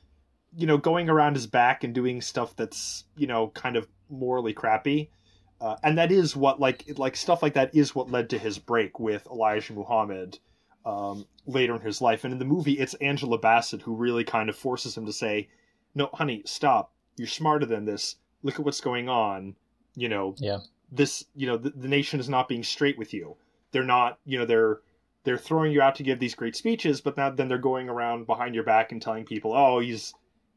you 0.55 0.65
know, 0.65 0.77
going 0.77 1.09
around 1.09 1.33
his 1.33 1.47
back 1.47 1.83
and 1.83 1.93
doing 1.93 2.21
stuff 2.21 2.55
that's 2.55 3.03
you 3.17 3.27
know 3.27 3.49
kind 3.49 3.75
of 3.75 3.87
morally 4.09 4.53
crappy. 4.53 5.11
Uh, 5.59 5.75
and 5.83 5.97
that 5.97 6.11
is 6.11 6.35
what 6.35 6.59
like 6.59 6.85
like 6.97 7.15
stuff 7.15 7.41
like 7.41 7.53
that 7.53 7.75
is 7.75 7.93
what 7.93 8.09
led 8.09 8.29
to 8.29 8.37
his 8.37 8.57
break 8.59 8.99
with 8.99 9.27
Elijah 9.27 9.73
Muhammad 9.73 10.37
um, 10.85 11.25
later 11.45 11.75
in 11.75 11.81
his 11.81 12.01
life. 12.01 12.23
And 12.23 12.33
in 12.33 12.39
the 12.39 12.45
movie, 12.45 12.79
it's 12.79 12.93
Angela 12.95 13.37
Bassett 13.37 13.81
who 13.81 13.95
really 13.95 14.23
kind 14.23 14.49
of 14.49 14.55
forces 14.55 14.97
him 14.97 15.05
to 15.05 15.13
say, 15.13 15.47
"No, 15.93 16.09
honey, 16.13 16.41
stop. 16.45 16.91
You're 17.17 17.27
smarter 17.27 17.65
than 17.65 17.85
this. 17.85 18.15
Look 18.43 18.55
at 18.59 18.65
what's 18.65 18.81
going 18.81 19.09
on. 19.09 19.55
You 19.95 20.09
know, 20.09 20.35
Yeah. 20.39 20.59
this. 20.91 21.25
You 21.35 21.47
know, 21.47 21.57
the, 21.57 21.69
the 21.71 21.87
nation 21.87 22.19
is 22.19 22.29
not 22.29 22.47
being 22.47 22.63
straight 22.63 22.97
with 22.97 23.13
you. 23.13 23.35
They're 23.71 23.83
not. 23.83 24.19
You 24.25 24.39
know, 24.39 24.45
they're." 24.45 24.81
They're 25.23 25.39
throwing 25.39 25.71
you 25.71 25.81
out 25.81 25.95
to 25.95 26.03
give 26.03 26.19
these 26.19 26.35
great 26.35 26.55
speeches, 26.55 27.01
but 27.01 27.17
now 27.17 27.31
then 27.31 27.47
they're 27.47 27.57
going 27.57 27.89
around 27.89 28.27
behind 28.27 28.53
your 28.53 28.63
back 28.63 28.91
and 28.91 29.01
telling 29.01 29.25
people, 29.25 29.53
"Oh, 29.53 29.79
he's, 29.79 30.13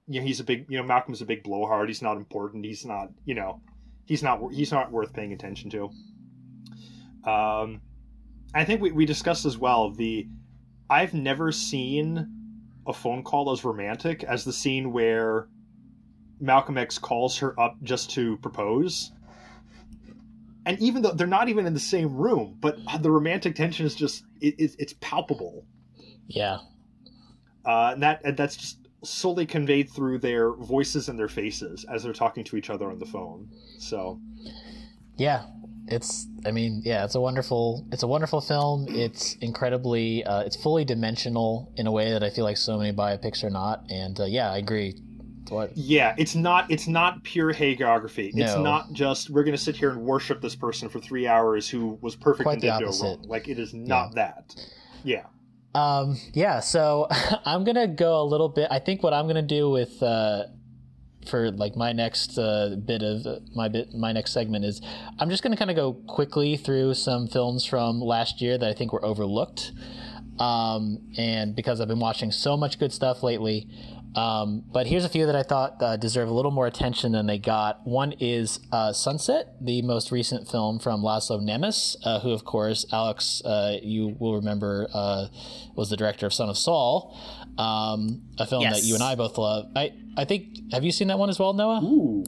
you 0.07 0.21
know, 0.21 0.27
he's 0.27 0.41
a 0.41 0.45
big, 0.45 0.67
you 0.69 0.77
know, 0.77 0.83
Malcolm's 0.85 1.23
a 1.23 1.25
big 1.25 1.43
blowhard. 1.43 1.89
He's 1.89 2.03
not 2.03 2.19
important. 2.19 2.67
He's 2.67 2.85
not, 2.85 3.09
you 3.25 3.35
know, 3.35 3.63
he's 4.05 4.23
not, 4.23 4.41
he's 4.53 4.71
not 4.71 4.93
worth 4.93 5.15
paying 5.15 5.33
attention 5.33 5.71
to." 5.71 5.85
Um, 7.25 7.81
I 8.55 8.67
think 8.67 8.83
we, 8.83 8.93
we 8.93 9.07
discussed 9.07 9.47
as 9.47 9.57
well 9.57 9.91
the 9.91 10.29
I've 10.91 11.15
never 11.15 11.53
seen 11.53 12.27
a 12.87 12.93
phone 12.93 13.23
call 13.23 13.51
as 13.53 13.65
romantic 13.65 14.25
as 14.25 14.45
the 14.45 14.53
scene 14.53 14.93
where 14.93 15.49
Malcolm 16.41 16.79
X 16.79 16.99
calls 16.99 17.39
her 17.39 17.59
up 17.61 17.77
just 17.83 18.11
to 18.13 18.37
propose. 18.39 19.13
And 20.65 20.79
even 20.81 21.03
though 21.03 21.13
they're 21.13 21.27
not 21.27 21.49
even 21.49 21.67
in 21.67 21.75
the 21.75 21.81
same 21.81 22.17
room, 22.17 22.57
but 22.61 22.79
the 23.01 23.11
romantic 23.11 23.55
tension 23.55 23.87
is 23.87 23.95
just 23.95 24.25
it, 24.41 24.55
it, 24.59 24.77
it's 24.79 24.95
palpable. 25.01 25.65
Yeah. 26.27 26.59
Uh, 27.65 27.91
and 27.93 28.03
that 28.03 28.21
and 28.25 28.37
that's 28.37 28.57
just 28.57 28.79
solely 29.05 29.47
conveyed 29.47 29.91
through 29.91 30.19
their 30.19 30.53
voices 30.53 31.09
and 31.09 31.19
their 31.19 31.29
faces 31.29 31.85
as 31.93 32.03
they're 32.03 32.13
talking 32.13 32.45
to 32.45 32.57
each 32.57 32.71
other 32.71 32.91
on 32.91 32.99
the 32.99 33.07
phone. 33.07 33.49
So 33.79 34.21
Yeah. 35.17 35.47
It's 35.91 36.27
I 36.47 36.51
mean, 36.51 36.83
yeah, 36.85 37.05
it's 37.05 37.15
a 37.15 37.21
wonderful 37.21 37.87
it's 37.93 38.03
a 38.03 38.07
wonderful 38.07 38.41
film. 38.41 38.87
It's 38.89 39.35
incredibly 39.37 40.25
uh, 40.25 40.43
it's 40.43 40.57
fully 40.57 40.85
dimensional 40.85 41.73
in 41.77 41.87
a 41.87 41.93
way 41.93 42.13
that 42.13 42.23
I 42.23 42.31
feel 42.31 42.45
like 42.45 42.57
so 42.57 42.79
many 42.79 42.93
biopics 42.93 43.43
are 43.45 43.51
not. 43.51 43.85
And 43.91 44.19
uh, 44.21 44.25
yeah, 44.25 44.53
I 44.53 44.59
agree. 44.59 44.95
What 45.49 45.73
Yeah, 45.77 46.15
it's 46.19 46.35
not 46.35 46.71
it's 46.71 46.87
not 46.87 47.23
pure 47.23 47.53
hagiography. 47.53 48.35
no. 48.35 48.45
It's 48.45 48.57
not 48.57 48.93
just 48.93 49.31
we're 49.31 49.45
gonna 49.45 49.57
sit 49.57 49.77
here 49.77 49.91
and 49.91 50.03
worship 50.03 50.41
this 50.41 50.55
person 50.55 50.89
for 50.89 51.01
three 51.01 51.27
hours 51.27 51.69
who 51.69 51.99
was 52.01 52.15
perfect 52.17 52.45
Quite 52.45 52.55
and 52.55 52.63
the 52.63 52.87
did 52.87 53.01
no 53.01 53.09
wrong. 53.09 53.25
Like 53.27 53.49
it 53.49 53.59
is 53.59 53.73
not 53.73 54.15
that. 54.15 54.55
Yeah. 55.05 55.25
Um, 55.75 56.19
yeah, 56.33 56.61
so 56.61 57.09
I'm 57.45 57.65
gonna 57.65 57.89
go 57.89 58.21
a 58.21 58.25
little 58.25 58.49
bit. 58.49 58.69
I 58.71 58.79
think 58.79 59.03
what 59.03 59.15
I'm 59.15 59.27
gonna 59.27 59.43
do 59.43 59.71
with 59.71 60.03
uh, 60.03 60.45
for 61.27 61.51
like 61.51 61.77
my 61.77 61.93
next 61.93 62.39
uh, 62.39 62.77
bit 62.85 63.03
of 63.03 63.27
my 63.55 63.69
bit 63.69 63.93
my 63.95 64.13
next 64.13 64.33
segment 64.33 64.65
is 64.65 64.81
I'm 65.19 65.31
just 65.31 65.43
gonna 65.43 65.57
kind 65.57 65.71
of 65.71 65.77
go 65.77 65.93
quickly 65.93 66.57
through 66.57 66.95
some 66.95 67.29
films 67.29 67.65
from 67.65 68.01
last 68.01 68.41
year 68.41 68.59
that 68.59 68.69
I 68.69 68.73
think 68.73 68.93
were 68.93 69.05
overlooked. 69.05 69.73
Um, 70.39 70.99
and 71.17 71.57
because 71.57 71.81
I've 71.81 71.89
been 71.89 71.99
watching 71.99 72.31
so 72.31 72.57
much 72.57 72.79
good 72.79 72.93
stuff 72.93 73.23
lately. 73.25 73.69
Um, 74.15 74.65
but 74.73 74.87
here's 74.87 75.05
a 75.05 75.09
few 75.09 75.27
that 75.27 75.37
I 75.37 75.43
thought 75.43 75.83
uh, 75.83 75.97
deserve 75.97 76.29
a 76.29 76.33
little 76.33 76.51
more 76.51 76.67
attention 76.67 77.13
than 77.13 77.27
they 77.27 77.39
got. 77.39 77.87
One 77.87 78.13
is 78.19 78.59
uh, 78.73 78.93
Sunset, 78.93 79.55
the 79.61 79.83
most 79.83 80.11
recent 80.11 80.49
film 80.49 80.79
from 80.79 81.03
Laszlo 81.03 81.41
Nemes, 81.41 81.97
uh, 82.05 82.21
who, 82.21 82.33
of 82.33 82.45
course, 82.45 82.87
Alex, 82.91 83.43
uh, 83.45 83.77
you 83.83 84.17
will 84.19 84.35
remember, 84.35 84.89
uh, 84.95 85.27
was 85.75 85.91
the 85.91 85.97
director 85.97 86.27
of 86.27 86.33
Son 86.33 86.49
of 86.49 86.57
Saul, 86.57 87.17
um, 87.59 88.23
a 88.39 88.47
film 88.47 88.63
Yes. 88.63 88.81
that 88.81 88.87
you 88.87 88.95
and 88.95 89.03
I 89.03 89.15
both 89.17 89.37
love. 89.37 89.67
I, 89.77 89.93
I 90.17 90.25
think, 90.25 90.73
have 90.73 90.85
you 90.85 90.93
seen 90.93 91.09
that 91.09 91.19
one 91.19 91.29
as 91.29 91.39
well, 91.39 91.53
Noah? 91.53 91.81
Ooh. 91.83 92.25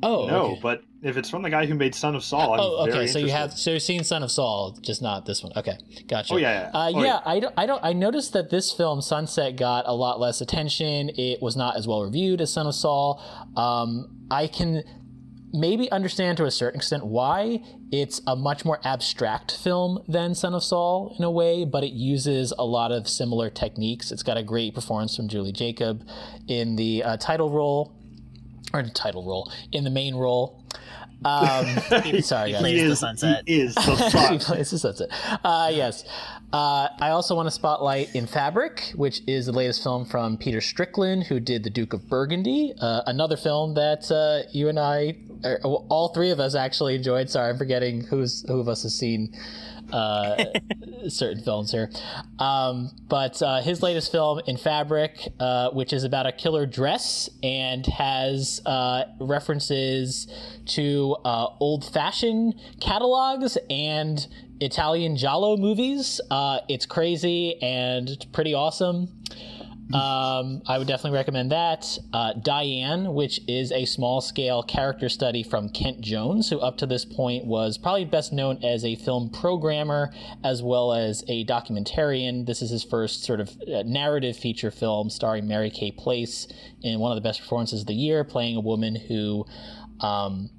Oh, 0.00 0.26
no, 0.26 0.44
okay. 0.52 0.60
but 0.62 0.82
if 1.02 1.16
it's 1.16 1.28
from 1.28 1.42
the 1.42 1.50
guy 1.50 1.66
who 1.66 1.74
made 1.74 1.92
Son 1.92 2.14
of 2.14 2.22
Saul, 2.22 2.54
I'm 2.54 2.60
Oh, 2.60 2.82
okay. 2.82 2.92
very 2.92 3.06
So 3.08 3.18
you 3.18 3.30
have 3.30 3.52
so 3.52 3.72
you've 3.72 3.82
seen 3.82 4.04
Son 4.04 4.22
of 4.22 4.30
Saul, 4.30 4.78
just 4.80 5.02
not 5.02 5.26
this 5.26 5.42
one. 5.42 5.52
Okay, 5.56 5.76
gotcha. 6.06 6.34
Oh, 6.34 6.36
yeah, 6.36 6.70
yeah. 6.72 6.78
Uh, 6.78 6.92
Oh, 6.94 7.00
yeah, 7.00 7.04
yeah. 7.06 7.20
I 7.26 7.40
don't, 7.40 7.54
I 7.56 7.66
don't. 7.66 7.84
I 7.84 7.92
noticed 7.94 8.32
that 8.34 8.48
this 8.48 8.72
film 8.72 9.00
Sunset 9.02 9.56
got 9.56 9.86
a 9.88 9.92
lot 9.94 10.20
less 10.20 10.40
attention. 10.40 11.10
It 11.16 11.42
was 11.42 11.56
not 11.56 11.76
as 11.76 11.88
well 11.88 12.02
reviewed 12.02 12.40
as 12.40 12.52
Son 12.52 12.68
of 12.68 12.76
Saul. 12.76 13.20
Um, 13.56 14.24
I 14.30 14.46
can 14.46 14.84
maybe 15.52 15.90
understand 15.90 16.36
to 16.38 16.44
a 16.44 16.50
certain 16.50 16.78
extent 16.78 17.06
why 17.06 17.62
it's 17.90 18.20
a 18.26 18.36
much 18.36 18.64
more 18.64 18.80
abstract 18.84 19.56
film 19.56 20.02
than 20.06 20.34
Son 20.34 20.54
of 20.54 20.62
Saul 20.62 21.14
in 21.18 21.24
a 21.24 21.30
way, 21.30 21.64
but 21.64 21.84
it 21.84 21.92
uses 21.92 22.52
a 22.58 22.64
lot 22.64 22.92
of 22.92 23.08
similar 23.08 23.50
techniques. 23.50 24.12
It's 24.12 24.22
got 24.22 24.36
a 24.36 24.42
great 24.42 24.74
performance 24.74 25.16
from 25.16 25.28
Juli 25.28 25.52
Jakab 25.52 26.06
in 26.48 26.76
the 26.76 27.02
uh, 27.02 27.16
title 27.16 27.50
role, 27.50 27.94
or 28.72 28.82
the 28.82 28.90
title 28.90 29.24
role 29.24 29.50
in 29.72 29.84
the 29.84 29.90
main 29.90 30.14
role. 30.14 30.64
Um, 31.24 31.66
sorry, 32.22 32.48
he 32.48 32.52
guys. 32.52 32.60
plays 32.60 32.80
He 32.80 32.86
the 32.86 32.96
sunset. 32.96 33.42
He 33.46 33.60
is 33.60 33.74
the 33.74 33.80
he 33.96 34.10
sun. 34.10 34.38
plays 34.38 34.70
the 34.70 34.78
sunset. 34.78 35.08
Uh, 35.44 35.70
yes. 35.72 36.04
Uh, 36.52 36.88
I 37.00 37.10
also 37.10 37.34
want 37.34 37.46
to 37.46 37.50
spotlight 37.50 38.14
In 38.14 38.26
Fabric, 38.26 38.92
which 38.94 39.20
is 39.26 39.46
the 39.46 39.52
latest 39.52 39.82
film 39.82 40.06
from 40.06 40.38
Peter 40.38 40.60
Strickland, 40.62 41.24
who 41.24 41.40
did 41.40 41.62
The 41.64 41.70
Duke 41.70 41.92
of 41.92 42.08
Burgundy, 42.08 42.72
uh, 42.80 43.02
another 43.06 43.36
film 43.36 43.74
that 43.74 44.10
uh, 44.10 44.48
you 44.52 44.68
and 44.68 44.78
I, 44.78 45.16
or, 45.44 45.60
well, 45.64 45.86
all 45.90 46.08
three 46.14 46.30
of 46.30 46.40
us 46.40 46.54
actually 46.54 46.94
enjoyed. 46.94 47.28
Sorry, 47.28 47.50
I'm 47.50 47.58
forgetting 47.58 48.04
who's 48.04 48.46
who 48.48 48.60
of 48.60 48.68
us 48.68 48.82
has 48.84 48.94
seen 48.96 49.34
uh, 49.92 50.44
certain 51.08 51.42
films 51.42 51.72
here. 51.72 51.90
Um, 52.38 52.90
but 53.08 53.40
uh, 53.42 53.60
his 53.60 53.82
latest 53.82 54.12
film, 54.12 54.40
In 54.46 54.56
Fabric, 54.56 55.28
uh, 55.40 55.70
which 55.70 55.92
is 55.92 56.04
about 56.04 56.26
a 56.26 56.32
killer 56.32 56.66
dress 56.66 57.30
and 57.42 57.86
has 57.86 58.60
uh, 58.66 59.04
references 59.20 60.26
to 60.66 61.16
uh, 61.24 61.46
old 61.60 61.84
fashioned 61.84 62.54
catalogs 62.80 63.56
and 63.70 64.26
Italian 64.60 65.16
Giallo 65.16 65.56
movies. 65.56 66.20
Uh, 66.30 66.60
it's 66.68 66.86
crazy 66.86 67.60
and 67.62 68.26
pretty 68.32 68.54
awesome. 68.54 69.08
Um, 69.94 70.60
I 70.66 70.76
would 70.76 70.86
definitely 70.86 71.16
recommend 71.16 71.50
that. 71.50 71.98
Uh, 72.12 72.34
Diane, 72.34 73.14
which 73.14 73.40
is 73.48 73.72
a 73.72 73.86
small 73.86 74.20
scale 74.20 74.62
character 74.62 75.08
study 75.08 75.42
from 75.42 75.70
Kent 75.70 76.02
Jones, 76.02 76.50
who 76.50 76.58
up 76.60 76.76
to 76.78 76.86
this 76.86 77.06
point 77.06 77.46
was 77.46 77.78
probably 77.78 78.04
best 78.04 78.32
known 78.32 78.62
as 78.62 78.84
a 78.84 78.96
film 78.96 79.30
programmer 79.30 80.12
as 80.44 80.62
well 80.62 80.92
as 80.92 81.24
a 81.28 81.44
documentarian. 81.46 82.44
This 82.44 82.60
is 82.60 82.70
his 82.70 82.84
first 82.84 83.24
sort 83.24 83.40
of 83.40 83.48
uh, 83.62 83.82
narrative 83.84 84.36
feature 84.36 84.70
film 84.70 85.08
starring 85.08 85.48
Mary 85.48 85.70
Kay 85.70 85.90
Place 85.90 86.48
in 86.82 87.00
one 87.00 87.10
of 87.10 87.16
the 87.16 87.26
best 87.26 87.40
performances 87.40 87.80
of 87.80 87.86
the 87.86 87.94
year, 87.94 88.24
playing 88.24 88.56
a 88.56 88.60
woman 88.60 88.94
who. 88.94 89.46
Um, 90.00 90.50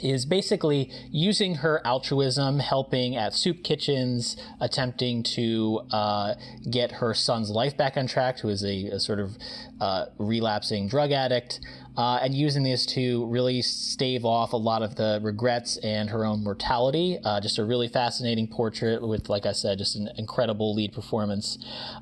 is 0.00 0.24
basically 0.24 0.90
using 1.10 1.56
her 1.56 1.80
altruism, 1.84 2.58
helping 2.60 3.14
at 3.16 3.34
soup 3.34 3.62
kitchens, 3.62 4.36
attempting 4.60 5.22
to 5.22 5.82
uh, 5.90 6.34
get 6.70 6.92
her 6.92 7.12
son's 7.12 7.50
life 7.50 7.76
back 7.76 7.96
on 7.96 8.06
track, 8.06 8.38
who 8.38 8.48
is 8.48 8.64
a, 8.64 8.86
a 8.86 9.00
sort 9.00 9.20
of 9.20 9.36
uh, 9.80 10.06
relapsing 10.18 10.88
drug 10.88 11.12
addict, 11.12 11.60
uh, 11.96 12.18
and 12.22 12.34
using 12.34 12.62
this 12.62 12.86
to 12.86 13.26
really 13.26 13.60
stave 13.62 14.24
off 14.24 14.52
a 14.52 14.56
lot 14.56 14.82
of 14.82 14.96
the 14.96 15.20
regrets 15.22 15.76
and 15.78 16.10
her 16.10 16.24
own 16.24 16.42
mortality. 16.42 17.18
Uh, 17.24 17.40
just 17.40 17.58
a 17.58 17.64
really 17.64 17.88
fascinating 17.88 18.46
portrait 18.46 19.02
with, 19.02 19.28
like 19.28 19.44
I 19.46 19.52
said, 19.52 19.78
just 19.78 19.96
an 19.96 20.08
incredible 20.16 20.74
lead 20.74 20.92
performance. 20.92 21.58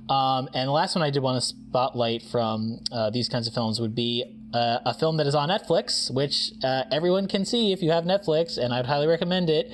Um, 0.09 0.49
and 0.55 0.69
the 0.69 0.73
last 0.73 0.95
one 0.95 1.03
I 1.03 1.11
did 1.11 1.23
want 1.23 1.43
to 1.43 1.47
spotlight 1.47 2.23
from 2.23 2.81
uh, 2.93 3.11
these 3.11 3.29
kinds 3.29 3.49
of 3.49 3.55
films 3.55 3.81
would 3.81 3.95
be 3.95 4.37
uh, 4.53 4.79
a 4.85 4.95
film 4.95 5.17
that 5.17 5.27
is 5.27 5.35
on 5.35 5.49
Netflix, 5.49 6.13
which 6.13 6.53
uh, 6.63 6.85
everyone 6.91 7.27
can 7.29 7.45
see 7.45 7.73
if 7.73 7.83
you 7.83 7.91
have 7.91 8.05
Netflix, 8.05 8.59
and 8.59 8.73
I'd 8.73 8.87
highly 8.87 9.07
recommend 9.07 9.51
it. 9.51 9.71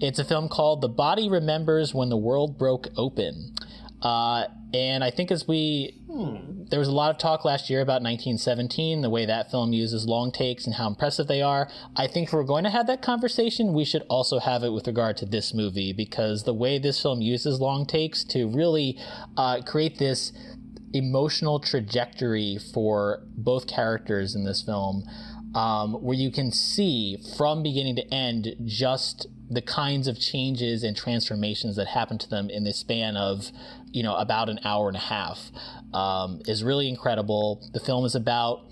It's 0.00 0.18
a 0.18 0.24
film 0.24 0.48
called 0.48 0.80
The 0.80 0.88
Body 0.88 1.28
Remembers 1.28 1.94
When 1.94 2.08
the 2.08 2.16
World 2.16 2.58
Broke 2.58 2.88
Open. 2.96 3.54
Uh, 4.02 4.44
and 4.76 5.02
I 5.02 5.10
think 5.10 5.30
as 5.30 5.48
we, 5.48 5.98
hmm. 6.06 6.64
there 6.68 6.78
was 6.78 6.88
a 6.88 6.92
lot 6.92 7.10
of 7.10 7.18
talk 7.18 7.46
last 7.46 7.70
year 7.70 7.80
about 7.80 8.02
1917, 8.02 9.00
the 9.00 9.08
way 9.08 9.24
that 9.24 9.50
film 9.50 9.72
uses 9.72 10.06
long 10.06 10.30
takes 10.30 10.66
and 10.66 10.74
how 10.74 10.86
impressive 10.86 11.28
they 11.28 11.40
are. 11.40 11.70
I 11.96 12.06
think 12.06 12.28
if 12.28 12.34
we're 12.34 12.44
going 12.44 12.64
to 12.64 12.70
have 12.70 12.86
that 12.88 13.00
conversation, 13.00 13.72
we 13.72 13.86
should 13.86 14.02
also 14.10 14.38
have 14.38 14.62
it 14.64 14.70
with 14.70 14.86
regard 14.86 15.16
to 15.18 15.26
this 15.26 15.54
movie 15.54 15.94
because 15.94 16.42
the 16.42 16.52
way 16.52 16.78
this 16.78 17.00
film 17.00 17.22
uses 17.22 17.58
long 17.58 17.86
takes 17.86 18.22
to 18.24 18.48
really 18.48 18.98
uh, 19.38 19.62
create 19.62 19.98
this 19.98 20.32
emotional 20.92 21.58
trajectory 21.58 22.58
for 22.74 23.22
both 23.34 23.66
characters 23.66 24.34
in 24.34 24.44
this 24.44 24.60
film, 24.60 25.04
um, 25.54 25.94
where 25.94 26.16
you 26.16 26.30
can 26.30 26.50
see 26.50 27.16
from 27.36 27.62
beginning 27.62 27.96
to 27.96 28.14
end 28.14 28.54
just 28.66 29.26
the 29.48 29.62
kinds 29.62 30.08
of 30.08 30.18
changes 30.18 30.82
and 30.82 30.96
transformations 30.96 31.76
that 31.76 31.88
happen 31.88 32.18
to 32.18 32.28
them 32.28 32.50
in 32.50 32.64
the 32.64 32.72
span 32.72 33.16
of, 33.16 33.50
you 33.92 34.02
know, 34.02 34.16
about 34.16 34.48
an 34.48 34.58
hour 34.64 34.88
and 34.88 34.96
a 34.96 35.00
half, 35.00 35.50
um, 35.94 36.42
is 36.46 36.64
really 36.64 36.88
incredible. 36.88 37.68
The 37.72 37.80
film 37.80 38.04
is 38.04 38.14
about 38.14 38.62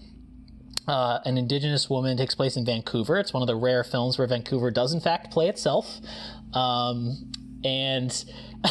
uh, 0.87 1.21
an 1.25 1.39
indigenous 1.39 1.89
woman 1.89 2.17
takes 2.17 2.35
place 2.35 2.57
in 2.57 2.65
Vancouver. 2.65 3.19
It's 3.19 3.33
one 3.33 3.43
of 3.43 3.47
the 3.47 3.57
rare 3.57 3.85
films 3.85 4.19
where 4.19 4.27
Vancouver 4.27 4.71
does 4.71 4.93
in 4.93 5.01
fact 5.01 5.33
play 5.33 5.49
itself. 5.49 6.01
Um, 6.53 7.33
and 7.65 8.25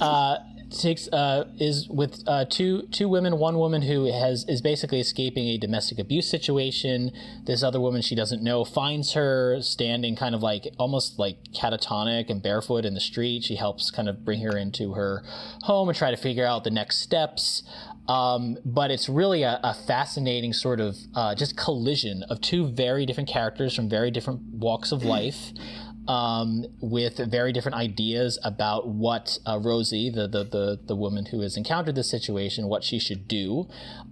uh, 0.00 0.36
takes 0.70 1.08
uh, 1.08 1.44
is 1.58 1.88
with 1.88 2.22
uh, 2.26 2.44
two 2.44 2.82
two 2.90 3.08
women. 3.08 3.38
One 3.38 3.58
woman 3.58 3.82
who 3.82 4.04
has 4.12 4.44
is 4.48 4.60
basically 4.60 5.00
escaping 5.00 5.48
a 5.48 5.58
domestic 5.58 5.98
abuse 5.98 6.28
situation. 6.28 7.12
This 7.44 7.62
other 7.62 7.80
woman 7.80 8.02
she 8.02 8.14
doesn't 8.14 8.42
know 8.42 8.64
finds 8.64 9.12
her 9.12 9.60
standing 9.60 10.16
kind 10.16 10.34
of 10.34 10.42
like 10.42 10.68
almost 10.78 11.18
like 11.18 11.38
catatonic 11.54 12.30
and 12.30 12.42
barefoot 12.42 12.84
in 12.84 12.94
the 12.94 13.00
street. 13.00 13.44
She 13.44 13.56
helps 13.56 13.90
kind 13.90 14.08
of 14.08 14.24
bring 14.24 14.40
her 14.40 14.56
into 14.56 14.94
her 14.94 15.22
home 15.62 15.88
and 15.88 15.96
try 15.96 16.10
to 16.10 16.16
figure 16.16 16.46
out 16.46 16.64
the 16.64 16.70
next 16.70 16.98
steps. 16.98 17.62
Um, 18.08 18.56
but 18.64 18.90
it's 18.90 19.06
really 19.06 19.42
a, 19.42 19.60
a 19.62 19.74
fascinating 19.74 20.54
sort 20.54 20.80
of 20.80 20.96
uh, 21.14 21.34
just 21.34 21.58
collision 21.58 22.22
of 22.30 22.40
two 22.40 22.66
very 22.66 23.04
different 23.04 23.28
characters 23.28 23.76
from 23.76 23.90
very 23.90 24.10
different 24.10 24.40
walks 24.54 24.92
of 24.92 25.04
life 25.04 25.52
um, 26.08 26.64
with 26.80 27.18
very 27.30 27.52
different 27.52 27.76
ideas 27.76 28.38
about 28.42 28.88
what 28.88 29.38
uh, 29.46 29.58
Rosie, 29.62 30.08
the, 30.08 30.26
the, 30.26 30.42
the 30.42 30.80
the 30.86 30.96
woman 30.96 31.26
who 31.26 31.42
has 31.42 31.56
encountered 31.56 31.94
this 31.94 32.10
situation, 32.10 32.66
what 32.66 32.82
she 32.82 32.98
should 32.98 33.28
do. 33.28 33.68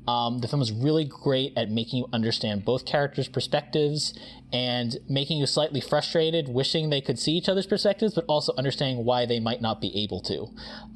Um, 0.06 0.38
the 0.38 0.46
film 0.46 0.60
is 0.62 0.70
really 0.70 1.04
great 1.04 1.54
at 1.56 1.70
making 1.70 1.98
you 2.00 2.08
understand 2.12 2.64
both 2.64 2.84
characters' 2.84 3.28
perspectives 3.28 4.12
and 4.56 4.96
making 5.06 5.36
you 5.36 5.44
slightly 5.44 5.82
frustrated, 5.82 6.48
wishing 6.48 6.88
they 6.88 7.02
could 7.02 7.18
see 7.18 7.32
each 7.32 7.46
other's 7.46 7.66
perspectives, 7.66 8.14
but 8.14 8.24
also 8.26 8.54
understanding 8.56 9.04
why 9.04 9.26
they 9.26 9.38
might 9.38 9.60
not 9.60 9.82
be 9.82 9.92
able 10.02 10.18
to, 10.18 10.48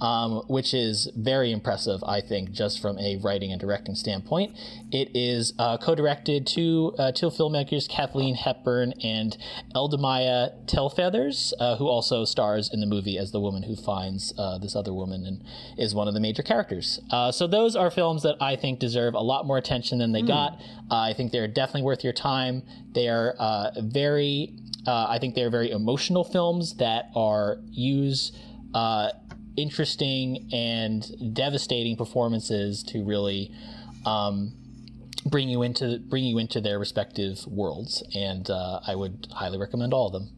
um, 0.03 0.43
which 0.49 0.73
is 0.73 1.11
very 1.15 1.53
impressive, 1.53 2.03
I 2.03 2.23
think, 2.23 2.53
just 2.53 2.81
from 2.81 2.99
a 2.99 3.17
writing 3.17 3.53
and 3.53 3.61
directing 3.61 3.97
standpoint. 3.97 4.57
It 4.91 5.11
is 5.15 5.53
uh, 5.59 5.77
co-directed 5.77 6.47
to 6.47 6.95
uh, 6.99 7.13
two 7.13 7.27
filmmakers, 7.27 7.87
Kathleen 7.87 8.35
Hepburn 8.35 8.95
and 9.05 9.37
Elle-Máijá 9.75 10.65
Tailfeathers, 10.65 11.53
uh, 11.61 11.77
who 11.77 11.87
also 11.87 12.25
stars 12.25 12.71
in 12.73 12.81
the 12.81 12.87
movie 12.87 13.19
as 13.19 13.31
the 13.31 13.41
woman 13.41 13.65
who 13.65 13.77
finds 13.77 14.33
uh, 14.39 14.57
this 14.57 14.75
other 14.75 14.95
woman 14.95 15.27
and 15.27 15.45
is 15.77 15.95
one 15.95 16.09
of 16.09 16.15
the 16.15 16.21
major 16.21 16.43
characters. 16.43 16.99
Uh, 17.11 17.31
so 17.31 17.47
those 17.47 17.77
are 17.77 17.91
films 17.91 18.23
that 18.23 18.37
I 18.41 18.57
think 18.57 18.79
deserve 18.79 19.13
a 19.13 19.21
lot 19.21 19.45
more 19.45 19.59
attention 19.59 19.99
than 19.99 20.13
they 20.13 20.23
mm. 20.23 20.29
got. 20.29 20.59
Uh, 20.91 20.97
I 20.97 21.15
think 21.15 21.31
they're 21.31 21.47
definitely 21.47 21.83
worth 21.83 22.03
your 22.03 22.13
time. 22.13 22.63
They 22.93 23.09
are 23.09 23.35
uh, 23.39 23.71
very, 23.81 24.57
uh, 24.87 25.07
I 25.09 25.19
think 25.19 25.37
they're 25.37 25.51
very 25.51 25.71
emotional 25.71 26.25
films 26.25 26.77
that 26.77 27.11
are 27.15 27.59
use 27.71 28.33
interesting 29.57 30.49
and 30.53 31.35
devastating 31.35 31.97
performances 31.97 32.83
to 32.85 33.05
really 33.05 33.53
um, 34.07 34.53
bring 35.27 35.49
you 35.49 35.63
into 35.63 35.99
bring 36.09 36.25
you 36.25 36.39
into 36.39 36.61
their 36.61 36.79
respective 36.79 37.47
worlds. 37.47 38.03
And 38.15 38.49
uh, 38.51 38.81
I 38.87 38.95
would 38.97 39.29
highly 39.33 39.59
recommend 39.59 39.95
all 39.95 40.07
of 40.07 40.13
them. 40.13 40.31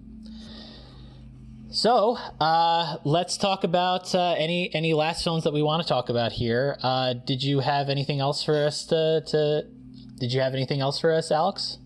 So 1.70 2.18
uh, 2.40 2.96
let's 3.04 3.38
talk 3.38 3.64
about 3.64 4.14
uh, 4.14 4.34
any 4.36 4.74
any 4.74 4.92
last 4.92 5.24
films 5.24 5.44
that 5.44 5.54
we 5.54 5.62
want 5.62 5.82
to 5.82 5.88
talk 5.88 6.10
about 6.10 6.32
here. 6.32 6.76
Did 7.24 7.42
you 7.42 7.60
have 7.60 7.88
anything 7.88 8.20
else 8.20 8.44
for 8.44 8.66
us 8.66 8.84
to, 8.86 9.22
to? 9.28 9.62
Did 10.18 10.32
you 10.32 10.40
have 10.40 10.54
anything 10.54 10.80
else 10.80 11.00
for 11.00 11.12
us, 11.12 11.30
Alex? 11.30 11.78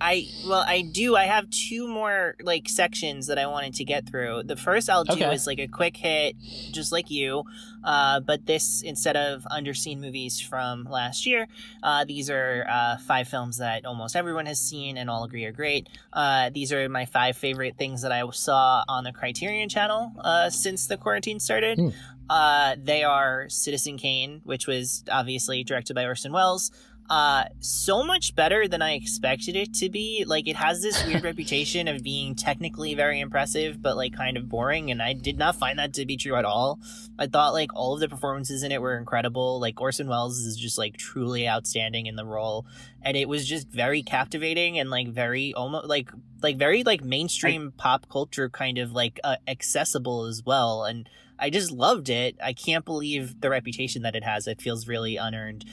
I 0.00 0.28
well, 0.46 0.64
I 0.66 0.80
do. 0.80 1.14
I 1.14 1.24
have 1.24 1.50
two 1.50 1.86
more 1.86 2.34
like 2.42 2.68
sections 2.68 3.26
that 3.26 3.38
I 3.38 3.46
wanted 3.46 3.74
to 3.74 3.84
get 3.84 4.08
through. 4.08 4.44
The 4.44 4.56
first 4.56 4.88
I'll 4.88 5.04
do 5.04 5.12
okay. 5.12 5.34
is 5.34 5.46
like 5.46 5.58
a 5.58 5.68
quick 5.68 5.96
hit, 5.96 6.36
just 6.72 6.90
like 6.90 7.10
you. 7.10 7.44
Uh, 7.84 8.20
but 8.20 8.46
this 8.46 8.82
instead 8.82 9.16
of 9.16 9.42
underseen 9.50 9.98
movies 9.98 10.40
from 10.40 10.84
last 10.84 11.26
year, 11.26 11.48
uh, 11.82 12.04
these 12.06 12.30
are 12.30 12.66
uh, 12.68 12.96
five 12.98 13.28
films 13.28 13.58
that 13.58 13.84
almost 13.84 14.16
everyone 14.16 14.46
has 14.46 14.58
seen 14.58 14.96
and 14.96 15.10
all 15.10 15.24
agree 15.24 15.44
are 15.44 15.52
great. 15.52 15.88
Uh, 16.14 16.48
these 16.48 16.72
are 16.72 16.88
my 16.88 17.04
five 17.04 17.36
favorite 17.36 17.76
things 17.76 18.00
that 18.00 18.12
I 18.12 18.28
saw 18.30 18.82
on 18.88 19.04
the 19.04 19.12
Criterion 19.12 19.68
Channel 19.68 20.12
uh, 20.18 20.48
since 20.48 20.86
the 20.86 20.96
quarantine 20.96 21.40
started. 21.40 21.78
Mm. 21.78 21.92
Uh, 22.30 22.76
they 22.78 23.02
are 23.02 23.48
Citizen 23.48 23.98
Kane, 23.98 24.40
which 24.44 24.66
was 24.66 25.04
obviously 25.10 25.64
directed 25.64 25.94
by 25.94 26.04
Orson 26.04 26.32
Welles 26.32 26.70
uh 27.10 27.44
so 27.58 28.04
much 28.04 28.36
better 28.36 28.68
than 28.68 28.80
I 28.80 28.92
expected 28.92 29.56
it 29.56 29.74
to 29.74 29.90
be. 29.90 30.24
Like 30.26 30.48
it 30.48 30.56
has 30.56 30.80
this 30.80 31.04
weird 31.04 31.24
reputation 31.30 31.88
of 31.88 32.02
being 32.02 32.34
technically 32.36 32.94
very 32.94 33.20
impressive 33.20 33.82
but 33.82 33.96
like 33.96 34.14
kind 34.14 34.36
of 34.36 34.48
boring 34.48 34.90
and 34.90 35.02
I 35.02 35.12
did 35.12 35.36
not 35.36 35.56
find 35.56 35.78
that 35.78 35.92
to 35.94 36.06
be 36.06 36.16
true 36.16 36.36
at 36.36 36.44
all. 36.44 36.78
I 37.18 37.26
thought 37.26 37.52
like 37.52 37.74
all 37.74 37.94
of 37.94 38.00
the 38.00 38.08
performances 38.08 38.62
in 38.62 38.72
it 38.72 38.80
were 38.80 38.96
incredible. 38.96 39.60
Like 39.60 39.80
Orson 39.80 40.08
Welles 40.08 40.38
is 40.38 40.56
just 40.56 40.78
like 40.78 40.96
truly 40.96 41.48
outstanding 41.48 42.06
in 42.06 42.14
the 42.16 42.24
role 42.24 42.64
and 43.02 43.16
it 43.16 43.28
was 43.28 43.46
just 43.46 43.68
very 43.68 44.02
captivating 44.02 44.78
and 44.78 44.88
like 44.88 45.08
very 45.08 45.52
almost 45.54 45.86
like 45.86 46.10
like 46.42 46.56
very 46.56 46.84
like 46.84 47.02
mainstream 47.02 47.72
I, 47.76 47.82
pop 47.82 48.08
culture 48.08 48.48
kind 48.48 48.78
of 48.78 48.92
like 48.92 49.18
uh, 49.24 49.36
accessible 49.48 50.26
as 50.26 50.42
well 50.44 50.84
and 50.84 51.08
I 51.40 51.50
just 51.50 51.70
loved 51.72 52.08
it. 52.08 52.36
I 52.42 52.52
can't 52.52 52.84
believe 52.84 53.40
the 53.40 53.50
reputation 53.50 54.02
that 54.02 54.14
it 54.14 54.24
has. 54.24 54.46
It 54.46 54.60
feels 54.60 54.86
really 54.86 55.16
unearned. 55.16 55.64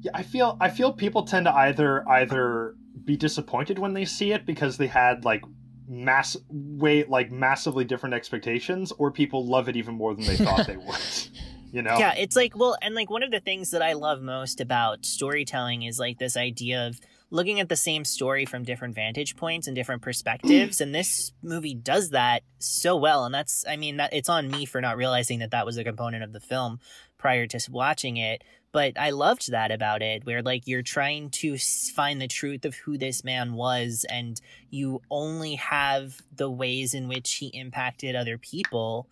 Yeah, 0.00 0.12
I 0.14 0.22
feel 0.22 0.56
I 0.60 0.70
feel 0.70 0.92
people 0.92 1.24
tend 1.24 1.46
to 1.46 1.54
either 1.54 2.08
either 2.08 2.74
be 3.04 3.16
disappointed 3.16 3.78
when 3.78 3.94
they 3.94 4.04
see 4.04 4.32
it 4.32 4.46
because 4.46 4.76
they 4.76 4.86
had 4.86 5.24
like 5.24 5.42
mass 5.88 6.36
way 6.50 7.04
like 7.04 7.30
massively 7.30 7.84
different 7.84 8.14
expectations, 8.14 8.92
or 8.92 9.10
people 9.10 9.46
love 9.46 9.68
it 9.68 9.76
even 9.76 9.94
more 9.94 10.14
than 10.14 10.24
they 10.24 10.36
thought 10.36 10.66
they 10.66 10.76
would. 10.76 10.96
You 11.70 11.82
know? 11.82 11.98
Yeah, 11.98 12.14
it's 12.16 12.34
like 12.34 12.56
well, 12.56 12.78
and 12.80 12.94
like 12.94 13.10
one 13.10 13.22
of 13.22 13.30
the 13.30 13.40
things 13.40 13.72
that 13.72 13.82
I 13.82 13.92
love 13.92 14.22
most 14.22 14.58
about 14.62 15.04
storytelling 15.04 15.82
is 15.82 15.98
like 15.98 16.16
this 16.16 16.34
idea 16.34 16.86
of 16.86 16.98
looking 17.30 17.60
at 17.60 17.68
the 17.68 17.76
same 17.76 18.04
story 18.04 18.46
from 18.46 18.62
different 18.62 18.94
vantage 18.94 19.36
points 19.36 19.66
and 19.66 19.76
different 19.76 20.00
mm. 20.00 20.04
perspectives 20.04 20.80
and 20.80 20.94
this 20.94 21.32
movie 21.42 21.74
does 21.74 22.10
that 22.10 22.42
so 22.58 22.96
well 22.96 23.24
and 23.24 23.34
that's 23.34 23.64
i 23.68 23.76
mean 23.76 23.96
that 23.98 24.12
it's 24.12 24.28
on 24.28 24.48
me 24.48 24.64
for 24.64 24.80
not 24.80 24.96
realizing 24.96 25.38
that 25.38 25.50
that 25.50 25.66
was 25.66 25.76
a 25.76 25.84
component 25.84 26.24
of 26.24 26.32
the 26.32 26.40
film 26.40 26.78
prior 27.18 27.46
to 27.46 27.58
watching 27.70 28.16
it 28.16 28.42
but 28.72 28.98
I 28.98 29.10
loved 29.10 29.50
that 29.50 29.70
about 29.70 30.02
it, 30.02 30.26
where 30.26 30.42
like 30.42 30.66
you're 30.66 30.82
trying 30.82 31.30
to 31.30 31.56
find 31.58 32.20
the 32.20 32.28
truth 32.28 32.64
of 32.64 32.74
who 32.74 32.98
this 32.98 33.24
man 33.24 33.54
was, 33.54 34.04
and 34.10 34.40
you 34.70 35.00
only 35.10 35.54
have 35.56 36.20
the 36.34 36.50
ways 36.50 36.94
in 36.94 37.08
which 37.08 37.34
he 37.34 37.46
impacted 37.48 38.14
other 38.14 38.36
people 38.36 39.08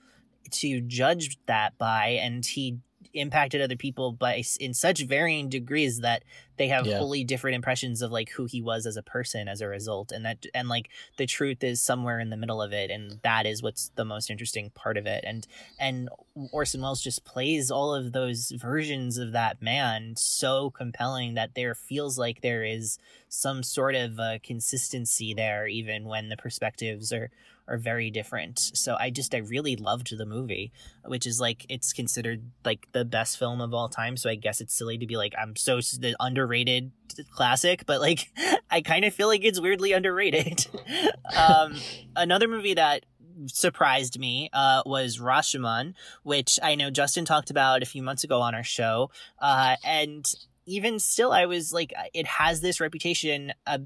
to 0.51 0.81
judge 0.83 1.39
that 1.47 1.77
by, 1.79 2.09
and 2.23 2.45
he 2.45 2.79
impacted 3.17 3.61
other 3.61 3.77
people 3.77 4.13
by 4.13 4.43
in 4.61 4.75
such 4.75 5.03
varying 5.03 5.49
degrees 5.49 6.01
that 6.01 6.23
they 6.57 6.69
have 6.69 6.87
Yeah. 6.87 6.99
wholly 6.99 7.25
different 7.25 7.55
impressions 7.55 8.03
of 8.03 8.11
like 8.11 8.31
who 8.31 8.47
he 8.47 8.63
was 8.63 8.87
as 8.87 8.97
a 8.97 9.03
person 9.03 9.49
as 9.49 9.61
a 9.61 9.69
result 9.69 10.13
and 10.13 10.25
that 10.25 10.47
and 10.55 10.69
like 10.69 10.89
the 11.17 11.27
truth 11.27 11.63
is 11.63 11.83
somewhere 11.83 12.19
in 12.19 12.31
the 12.31 12.37
middle 12.37 12.63
of 12.63 12.73
it 12.73 12.91
and 12.91 13.21
that 13.23 13.47
is 13.47 13.63
what's 13.63 13.91
the 13.97 14.05
most 14.05 14.31
interesting 14.31 14.71
part 14.71 14.97
of 14.97 15.07
it 15.07 15.25
and 15.27 15.47
and 15.79 16.09
Orson 16.53 16.83
Welles 16.83 17.03
just 17.03 17.25
plays 17.25 17.71
all 17.71 17.95
of 17.95 18.13
those 18.13 18.51
versions 18.51 19.17
of 19.19 19.33
that 19.33 19.61
man 19.63 20.15
so 20.17 20.71
compelling 20.71 21.35
that 21.35 21.55
there 21.55 21.75
feels 21.75 22.19
like 22.19 22.41
there 22.41 22.65
is 22.65 22.99
some 23.29 23.63
sort 23.63 23.95
of 23.95 24.19
uh, 24.19 24.39
consistency 24.43 25.35
there 25.35 25.67
even 25.67 26.05
when 26.05 26.29
the 26.29 26.37
perspectives 26.37 27.13
are 27.13 27.31
are 27.69 27.77
very 27.77 28.11
different 28.11 28.59
so 28.59 28.97
i 28.99 29.11
just 29.11 29.35
i 29.35 29.39
really 29.39 29.77
loved 29.77 30.17
the 30.17 30.27
movie 30.27 30.73
which 31.05 31.27
is 31.27 31.41
like 31.41 31.67
it's 31.69 31.93
considered 31.93 32.51
like 32.65 32.87
the 32.93 33.05
best 33.05 33.39
film 33.39 33.61
of 33.61 33.75
all 33.75 33.89
time 33.89 34.17
so 34.17 34.31
i 34.31 34.35
guess 34.35 34.61
it's 34.61 34.75
silly 34.75 34.99
to 34.99 35.07
be 35.07 35.17
like 35.17 35.35
i'm 35.39 35.57
so 35.57 35.77
the 35.99 36.15
underrated 36.21 36.91
classic 37.31 37.85
but 37.87 38.01
like 38.01 38.31
i 38.71 38.81
kind 38.81 39.05
of 39.05 39.15
feel 39.15 39.29
like 39.29 39.45
it's 39.45 39.61
weirdly 39.61 39.93
underrated 39.93 40.67
um 41.37 41.75
another 42.15 42.49
movie 42.49 42.75
that 42.75 43.05
surprised 43.47 44.19
me 44.19 44.49
uh, 44.53 44.83
was 44.87 45.19
Rashomon, 45.19 45.95
which 46.23 46.59
I 46.63 46.75
know 46.75 46.91
Justin 46.91 47.25
talked 47.25 47.51
about 47.51 47.83
a 47.83 47.87
few 47.87 48.03
months 48.03 48.25
ago 48.25 48.41
on 48.41 48.55
our 48.55 48.65
show. 48.65 49.11
Uh, 49.39 49.77
and 49.85 50.27
even 50.67 50.99
still, 50.99 51.33
I 51.33 51.47
was 51.47 51.73
like, 51.73 51.95
it 52.13 52.27
has 52.27 52.61
this 52.61 52.81
reputation. 52.81 53.53
Uh, 53.67 53.79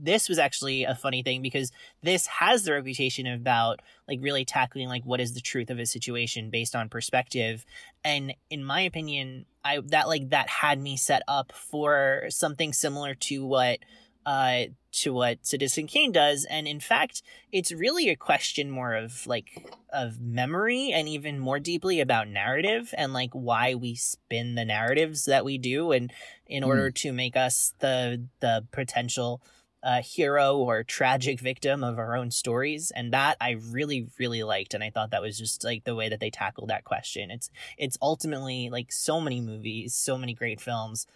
this 0.00 0.28
was 0.28 0.38
actually 0.38 0.82
a 0.82 0.94
funny 0.94 1.22
thing 1.22 1.42
because 1.42 1.70
this 2.02 2.26
has 2.26 2.64
the 2.64 2.72
reputation 2.72 3.26
about 3.26 3.80
like 4.08 4.18
really 4.20 4.44
tackling 4.44 4.88
like 4.88 5.04
what 5.04 5.20
is 5.20 5.34
the 5.34 5.40
truth 5.40 5.70
of 5.70 5.78
a 5.78 5.86
situation 5.86 6.50
based 6.50 6.74
on 6.74 6.88
perspective. 6.88 7.64
And 8.02 8.34
in 8.50 8.64
my 8.64 8.80
opinion, 8.80 9.46
I 9.64 9.80
that 9.86 10.08
like 10.08 10.30
that 10.30 10.48
had 10.48 10.80
me 10.80 10.96
set 10.96 11.22
up 11.28 11.52
for 11.52 12.24
something 12.28 12.72
similar 12.72 13.14
to 13.14 13.46
what 13.46 13.78
uh 14.26 14.64
to 14.92 15.12
what 15.12 15.44
Citizen 15.44 15.88
Kane 15.88 16.12
does. 16.12 16.44
And 16.48 16.68
in 16.68 16.78
fact 16.80 17.22
it's 17.52 17.72
really 17.72 18.08
a 18.08 18.16
question 18.16 18.70
more 18.70 18.94
of 18.94 19.26
like 19.26 19.68
of 19.92 20.20
memory 20.20 20.92
and 20.92 21.08
even 21.08 21.38
more 21.38 21.58
deeply 21.58 22.00
about 22.00 22.28
narrative 22.28 22.94
and 22.96 23.12
like 23.12 23.30
why 23.32 23.74
we 23.74 23.94
spin 23.96 24.54
the 24.54 24.64
narratives 24.64 25.24
that 25.24 25.44
we 25.44 25.58
do 25.58 25.90
and 25.92 26.12
in 26.46 26.62
Mm. 26.62 26.66
order 26.66 26.90
to 26.90 27.12
make 27.12 27.36
us 27.36 27.74
the 27.80 28.26
the 28.40 28.66
potential 28.70 29.42
uh, 29.82 30.00
hero 30.00 30.56
or 30.56 30.82
tragic 30.82 31.38
victim 31.40 31.84
of 31.84 31.98
our 31.98 32.16
own 32.16 32.30
stories. 32.30 32.90
And 32.94 33.12
that 33.12 33.36
i 33.40 33.50
really 33.50 34.06
really 34.18 34.42
liked. 34.42 34.74
And 34.74 34.82
i 34.84 34.90
thought 34.90 35.10
that 35.10 35.20
was 35.22 35.36
just 35.36 35.62
like 35.64 35.84
the 35.84 35.94
way 35.94 36.08
that 36.08 36.20
they 36.20 36.30
tackled 36.30 36.70
that 36.70 36.84
question. 36.84 37.30
It's 37.30 37.50
it's 37.76 37.98
ultimately 38.00 38.70
like 38.70 38.92
so 38.92 39.20
many 39.20 39.40
movies 39.40 39.94
so 39.94 40.16
many 40.16 40.34
great 40.34 40.60
films 40.60 41.06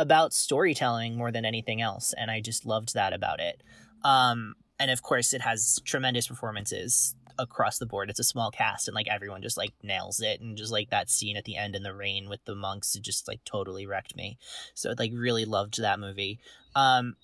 about 0.00 0.32
storytelling 0.32 1.16
more 1.16 1.32
than 1.32 1.44
anything 1.44 1.80
else 1.82 2.14
and 2.16 2.30
i 2.30 2.40
just 2.40 2.64
loved 2.64 2.94
that 2.94 3.12
about 3.12 3.40
it. 3.40 3.62
Um 4.04 4.54
and 4.78 4.90
of 4.90 5.02
course 5.02 5.34
it 5.34 5.40
has 5.42 5.80
tremendous 5.84 6.28
performances 6.28 7.14
across 7.40 7.78
the 7.78 7.86
board. 7.86 8.10
It's 8.10 8.18
a 8.18 8.24
small 8.24 8.50
cast 8.50 8.88
and 8.88 8.94
like 8.94 9.08
everyone 9.08 9.42
just 9.42 9.56
like 9.56 9.72
nails 9.82 10.20
it 10.20 10.40
and 10.40 10.56
just 10.56 10.72
like 10.72 10.90
that 10.90 11.08
scene 11.10 11.36
at 11.36 11.44
the 11.44 11.56
end 11.56 11.76
in 11.76 11.82
the 11.82 11.94
rain 11.94 12.28
with 12.28 12.44
the 12.44 12.54
monks 12.54 12.94
it 12.96 13.02
just 13.02 13.28
like 13.28 13.40
totally 13.44 13.86
wrecked 13.86 14.16
me. 14.16 14.38
So 14.74 14.92
like 14.98 15.12
really 15.14 15.44
loved 15.44 15.80
that 15.80 16.00
movie. 16.00 16.38
Um 16.74 17.16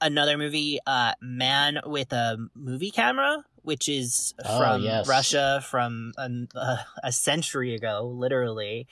another 0.00 0.38
movie 0.38 0.78
uh 0.86 1.12
man 1.20 1.80
with 1.84 2.12
a 2.12 2.36
movie 2.54 2.90
camera 2.90 3.44
which 3.62 3.88
is 3.88 4.32
Oh, 4.44 4.58
from 4.58 4.82
yes. 4.82 5.08
russia 5.08 5.62
from 5.68 6.12
um, 6.16 6.48
uh, 6.54 6.76
a 7.02 7.12
century 7.12 7.74
ago 7.74 8.06
literally. 8.14 8.86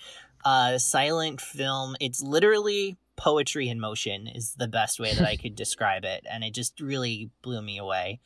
Uh 0.45 0.79
silent 0.79 1.41
film. 1.41 1.97
It's 2.01 2.23
literally 2.23 2.97
poetry 3.17 3.69
in 3.69 3.81
motion 3.81 4.27
is 4.27 4.55
the 4.55 4.69
best 4.69 5.01
way 5.01 5.15
that 5.15 5.27
i 5.27 5.37
could 5.37 5.55
describe 5.55 6.05
it 6.05 6.25
and 6.31 6.45
it 6.45 6.53
just 6.55 6.81
really 6.81 7.31
blew 7.43 7.63
me 7.63 7.79
away 7.79 8.21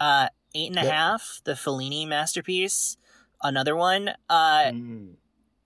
uh 0.00 0.28
eight 0.54 0.70
and 0.70 0.78
a 0.78 0.82
Yep. 0.84 0.92
half 0.92 1.40
the 1.44 1.52
fellini 1.52 2.06
masterpiece 2.06 2.96
another 3.42 3.74
one 3.76 4.10
uh 4.28 4.64
Mm. 4.70 5.14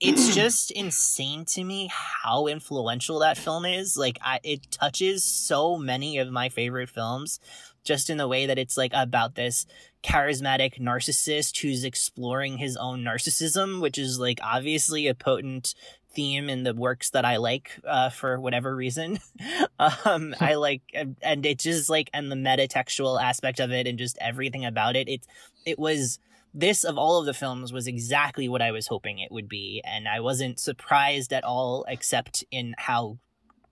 it's 0.01 0.35
just 0.35 0.71
insane 0.71 1.45
to 1.47 1.65
me 1.65 1.91
how 1.93 2.47
influential 2.47 3.21
that 3.21 3.39
film 3.39 3.65
is. 3.65 3.97
Like, 3.97 4.19
I, 4.21 4.41
it 4.43 4.69
touches 4.73 5.23
so 5.23 5.77
many 5.77 6.19
of 6.19 6.29
my 6.31 6.49
favorite 6.49 6.89
films, 6.89 7.39
just 7.85 8.11
in 8.11 8.17
the 8.17 8.27
way 8.27 8.47
that 8.47 8.59
it's 8.59 8.77
like 8.77 8.91
about 8.95 9.37
this 9.37 9.65
charismatic 10.03 10.81
narcissist 10.81 11.61
who's 11.61 11.85
exploring 11.85 12.59
his 12.59 12.77
own 12.77 13.03
narcissism, 13.05 13.81
which 13.81 13.97
is 13.97 14.19
like 14.19 14.41
obviously 14.43 15.07
a 15.07 15.15
potent 15.15 15.75
theme 16.15 16.49
in 16.49 16.63
the 16.63 16.75
works 16.75 17.11
that 17.11 17.25
I 17.25 17.37
like 17.37 17.79
uh, 17.87 18.11
for 18.11 18.41
whatever 18.41 18.75
reason. 18.75 19.19
um, 19.79 20.35
I 20.41 20.55
like, 20.55 20.83
and 20.95 21.47
it's 21.47 21.65
just 21.65 21.91
like, 21.91 22.11
and 22.13 22.31
the 22.31 22.37
metatextual 22.37 23.23
aspect 23.23 23.61
of 23.61 23.73
it, 23.73 23.87
and 23.87 23.99
just 23.99 24.19
everything 24.21 24.65
about 24.65 24.97
it. 24.97 25.09
It, 25.09 25.27
it 25.65 25.79
was 25.79 26.19
this 26.55 26.85
of 26.85 26.99
all 26.99 27.19
of 27.19 27.27
the 27.27 27.35
films 27.35 27.73
was 27.73 27.87
exactly 27.87 28.49
what 28.49 28.63
I 28.63 28.73
was 28.73 28.87
hoping 28.87 29.19
it 29.19 29.33
would 29.33 29.49
be, 29.49 29.83
and 29.85 30.09
I 30.09 30.21
wasn't 30.21 30.59
surprised 30.59 31.33
at 31.33 31.45
all, 31.45 31.85
except 31.89 32.45
in 32.51 32.75
how 32.79 33.19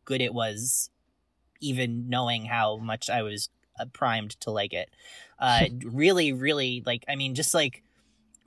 good 0.04 0.22
it 0.22 0.32
was, 0.32 0.90
even 1.60 2.08
knowing 2.08 2.46
how 2.46 2.78
much 2.78 3.10
I 3.10 3.22
was 3.22 3.50
uh, 3.78 3.84
primed 3.92 4.38
to 4.40 4.50
like 4.50 4.72
it. 4.72 4.90
Uh, 5.38 5.66
really, 5.84 6.32
really 6.32 6.82
like. 6.86 7.04
I 7.08 7.16
mean, 7.16 7.34
just 7.34 7.54
like 7.54 7.82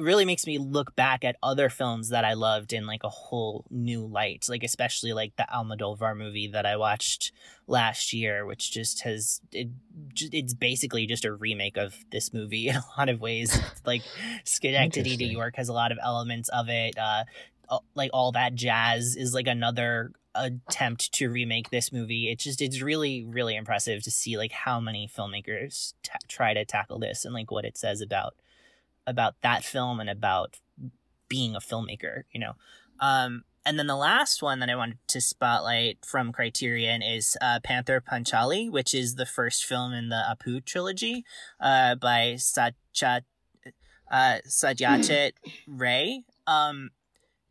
really 0.03 0.25
makes 0.25 0.45
me 0.45 0.57
look 0.57 0.95
back 0.95 1.23
at 1.23 1.37
other 1.41 1.69
films 1.69 2.09
that 2.09 2.25
I 2.25 2.33
loved 2.33 2.73
in 2.73 2.85
like 2.85 3.03
a 3.03 3.09
whole 3.09 3.65
new 3.69 4.05
light. 4.05 4.45
Like 4.49 4.63
especially 4.63 5.13
like 5.13 5.35
the 5.35 5.47
Almodovar 5.53 6.15
movie 6.15 6.47
that 6.47 6.65
I 6.65 6.77
watched 6.77 7.31
last 7.67 8.13
year, 8.13 8.45
which 8.45 8.71
just 8.71 9.01
has 9.01 9.41
it. 9.51 9.69
It's 10.15 10.53
basically 10.53 11.07
just 11.07 11.25
a 11.25 11.33
remake 11.33 11.77
of 11.77 11.95
this 12.11 12.33
movie 12.33 12.67
in 12.67 12.75
a 12.77 12.83
lot 12.97 13.09
of 13.09 13.21
ways. 13.21 13.59
like 13.85 14.03
Synecdoche, 14.43 15.17
New 15.17 15.27
York 15.27 15.55
has 15.55 15.69
a 15.69 15.73
lot 15.73 15.91
of 15.91 15.97
elements 16.03 16.49
of 16.49 16.69
it. 16.69 16.97
Uh, 16.97 17.23
like 17.95 18.11
all 18.13 18.31
that 18.33 18.55
jazz 18.55 19.15
is 19.15 19.33
like 19.33 19.47
another 19.47 20.11
attempt 20.35 21.11
to 21.13 21.29
remake 21.29 21.69
this 21.69 21.91
movie. 21.91 22.29
It's 22.29 22.43
just 22.43 22.61
it's 22.61 22.81
really 22.81 23.23
really 23.23 23.55
impressive 23.55 24.03
to 24.03 24.11
see 24.11 24.37
like 24.37 24.51
how 24.51 24.79
many 24.79 25.07
filmmakers 25.07 25.93
ta 26.03 26.17
try 26.27 26.53
to 26.53 26.65
tackle 26.65 26.99
this 26.99 27.25
and 27.25 27.33
like 27.33 27.51
what 27.51 27.65
it 27.65 27.77
says 27.77 28.01
about 28.01 28.35
about 29.05 29.35
that 29.41 29.63
film 29.63 29.99
and 29.99 30.09
about 30.09 30.57
being 31.27 31.55
a 31.55 31.59
filmmaker, 31.59 32.23
you 32.31 32.39
know. 32.39 32.53
Um, 32.99 33.43
and 33.65 33.79
then 33.79 33.87
the 33.87 33.95
last 33.95 34.41
one 34.41 34.59
that 34.59 34.69
I 34.69 34.75
wanted 34.75 34.97
to 35.07 35.21
spotlight 35.21 36.05
from 36.05 36.33
Criterion 36.33 37.01
is 37.01 37.37
uh, 37.41 37.59
Pather 37.65 38.01
Panchali, 38.01 38.69
which 38.69 38.93
is 38.93 39.15
the 39.15 39.25
first 39.25 39.65
film 39.65 39.93
in 39.93 40.09
the 40.09 40.21
Apu 40.29 40.63
trilogy 40.65 41.23
uh, 41.61 41.95
by 41.95 42.33
uh, 42.33 43.19
Satyajit 44.47 45.31
Ray. 45.67 46.23
Um, 46.45 46.91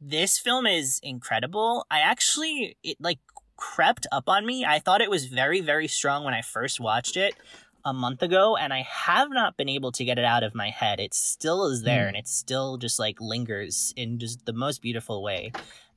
this 0.00 0.38
film 0.38 0.66
is 0.66 1.00
incredible. 1.02 1.86
I 1.90 2.00
actually, 2.00 2.76
it 2.82 2.98
like 3.00 3.20
crept 3.56 4.06
up 4.12 4.28
on 4.28 4.44
me. 4.44 4.64
I 4.66 4.80
thought 4.80 5.00
it 5.00 5.10
was 5.10 5.26
very, 5.26 5.60
very 5.60 5.88
strong 5.88 6.24
when 6.24 6.34
I 6.34 6.42
first 6.42 6.78
watched 6.78 7.16
it 7.16 7.34
a 7.84 7.92
month 7.92 8.22
ago 8.22 8.56
and 8.56 8.72
I 8.72 8.82
have 8.82 9.30
not 9.30 9.56
been 9.56 9.68
able 9.68 9.92
to 9.92 10.04
get 10.04 10.18
it 10.18 10.24
out 10.24 10.42
of 10.42 10.54
my 10.54 10.70
head. 10.70 11.00
It 11.00 11.14
still 11.14 11.66
is 11.66 11.82
there 11.82 12.02
Hmm. 12.04 12.08
and 12.08 12.16
it 12.16 12.28
still 12.28 12.76
just 12.76 12.98
like 12.98 13.20
lingers 13.20 13.92
in 13.96 14.18
just 14.18 14.46
the 14.46 14.52
most 14.52 14.82
beautiful 14.82 15.22
way. 15.22 15.52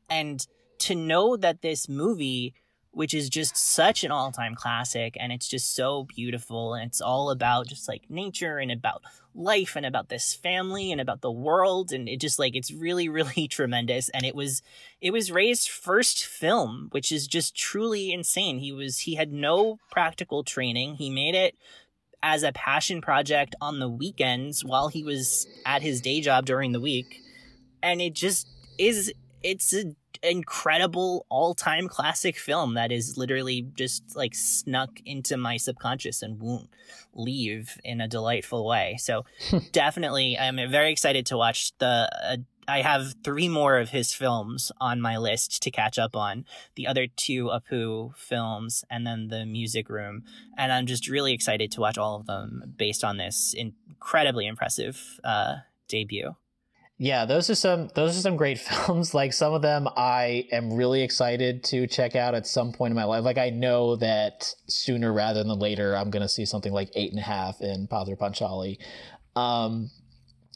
And 0.10 0.45
to 0.80 0.95
know 0.95 1.38
that 1.38 1.62
this 1.62 1.88
movie 1.88 2.53
which 2.96 3.14
is 3.14 3.30
just 3.30 3.58
such 3.58 4.06
an 4.06 4.12
all-time 4.12 4.56
classic 4.56 5.18
and 5.20 5.34
it's 5.34 5.50
just 5.50 5.76
so 5.76 6.06
beautiful 6.06 6.74
and 6.74 6.88
it's 6.88 7.02
all 7.02 7.30
about 7.30 7.68
just 7.68 7.90
like 7.90 8.10
nature 8.10 8.58
and 8.58 8.72
about 8.72 9.02
life 9.36 9.76
and 9.76 9.86
about 9.86 10.08
this 10.08 10.34
family 10.34 10.94
and 10.94 11.02
about 11.02 11.20
the 11.20 11.32
world 11.32 11.92
and 11.92 12.08
it 12.08 12.22
just 12.22 12.40
like 12.40 12.56
it's 12.56 12.72
really 12.72 13.10
really 13.18 13.50
tremendous 13.50 14.08
and 14.10 14.26
it 14.26 14.34
was 14.34 14.62
it 15.02 15.12
was 15.12 15.30
Ray's 15.30 15.66
first 15.66 16.26
film 16.26 16.88
which 16.92 17.12
is 17.12 17.28
just 17.28 17.56
truly 17.56 18.14
insane. 18.14 18.60
He 18.60 18.72
was 18.72 19.00
he 19.00 19.16
had 19.16 19.32
no 19.32 19.78
practical 19.92 20.44
training. 20.44 20.96
He 20.96 21.10
made 21.10 21.36
it 21.36 21.56
as 22.24 22.44
a 22.44 22.54
passion 22.54 23.02
project 23.02 23.56
on 23.60 23.80
the 23.80 23.90
weekends 23.90 24.64
while 24.64 24.88
he 24.88 25.04
was 25.04 25.46
at 25.66 25.82
his 25.82 26.00
day 26.00 26.22
job 26.22 26.46
during 26.46 26.72
the 26.72 26.80
week 26.80 27.22
and 27.84 28.02
it 28.02 28.14
just 28.14 28.48
is 28.80 29.14
it's 29.44 29.74
an 29.74 29.96
incredible 30.24 31.26
all-time 31.30 31.88
classic 31.88 32.38
film 32.38 32.74
that 32.74 32.92
is 32.92 33.18
literally 33.18 33.68
just 33.76 34.16
like 34.16 34.36
snuck 34.36 35.00
into 35.06 35.38
my 35.38 35.58
subconscious 35.58 36.22
and 36.22 36.40
won't 36.40 36.70
leave 37.14 37.78
in 37.84 38.02
a 38.02 38.08
delightful 38.08 38.66
way 38.66 38.98
so 39.00 39.26
definitely 39.72 40.38
i'm 40.38 40.58
very 40.70 40.92
excited 40.92 41.26
to 41.26 41.38
watch 41.38 41.72
the 41.80 42.10
uh, 42.24 42.38
I 42.68 42.82
have 42.82 43.14
three 43.24 43.48
more 43.48 43.78
of 43.78 43.90
his 43.90 44.14
films 44.14 44.72
on 44.82 45.02
my 45.02 45.18
list 45.18 45.62
to 45.64 45.72
catch 45.72 46.00
up 46.00 46.16
on. 46.16 46.46
The 46.76 46.88
other 46.88 47.08
two 47.08 47.46
Apu 47.46 48.16
films, 48.16 48.84
and 48.90 49.06
then 49.06 49.28
the 49.28 49.46
Music 49.46 49.90
Room, 49.90 50.24
and 50.58 50.72
I'm 50.72 50.86
just 50.86 51.08
really 51.08 51.34
excited 51.34 51.72
to 51.74 51.82
watch 51.82 51.98
all 51.98 52.16
of 52.16 52.26
them 52.26 52.74
based 52.76 53.04
on 53.04 53.18
this 53.18 53.54
incredibly 53.56 54.48
impressive 54.48 55.20
uh, 55.24 55.58
debut. 55.88 56.36
Yeah, 56.98 57.26
those 57.26 57.50
are 57.50 57.56
some 57.56 57.90
those 57.94 58.18
are 58.18 58.22
some 58.22 58.38
great 58.38 58.58
films. 58.60 59.14
Like 59.14 59.34
some 59.34 59.54
of 59.54 59.62
them, 59.62 59.88
I 59.98 60.48
am 60.52 60.74
really 60.74 61.02
excited 61.02 61.64
to 61.66 61.88
check 61.88 62.16
out 62.16 62.36
at 62.36 62.48
some 62.48 62.72
point 62.72 62.92
in 62.92 62.96
my 62.96 63.04
life. 63.04 63.24
Like 63.24 63.38
I 63.38 63.50
know 63.50 63.98
that 63.98 64.54
sooner 64.68 65.12
rather 65.12 65.44
than 65.44 65.60
later, 65.60 65.96
I'm 65.96 66.10
to 66.12 66.30
see 66.30 66.46
something 66.46 66.72
like 66.72 66.90
Eight 66.96 67.12
and 67.12 67.20
a 67.20 67.24
Half 67.24 67.60
in 67.62 67.88
Pather 67.88 68.18
Panchali. 68.18 68.78
Um, 69.36 69.90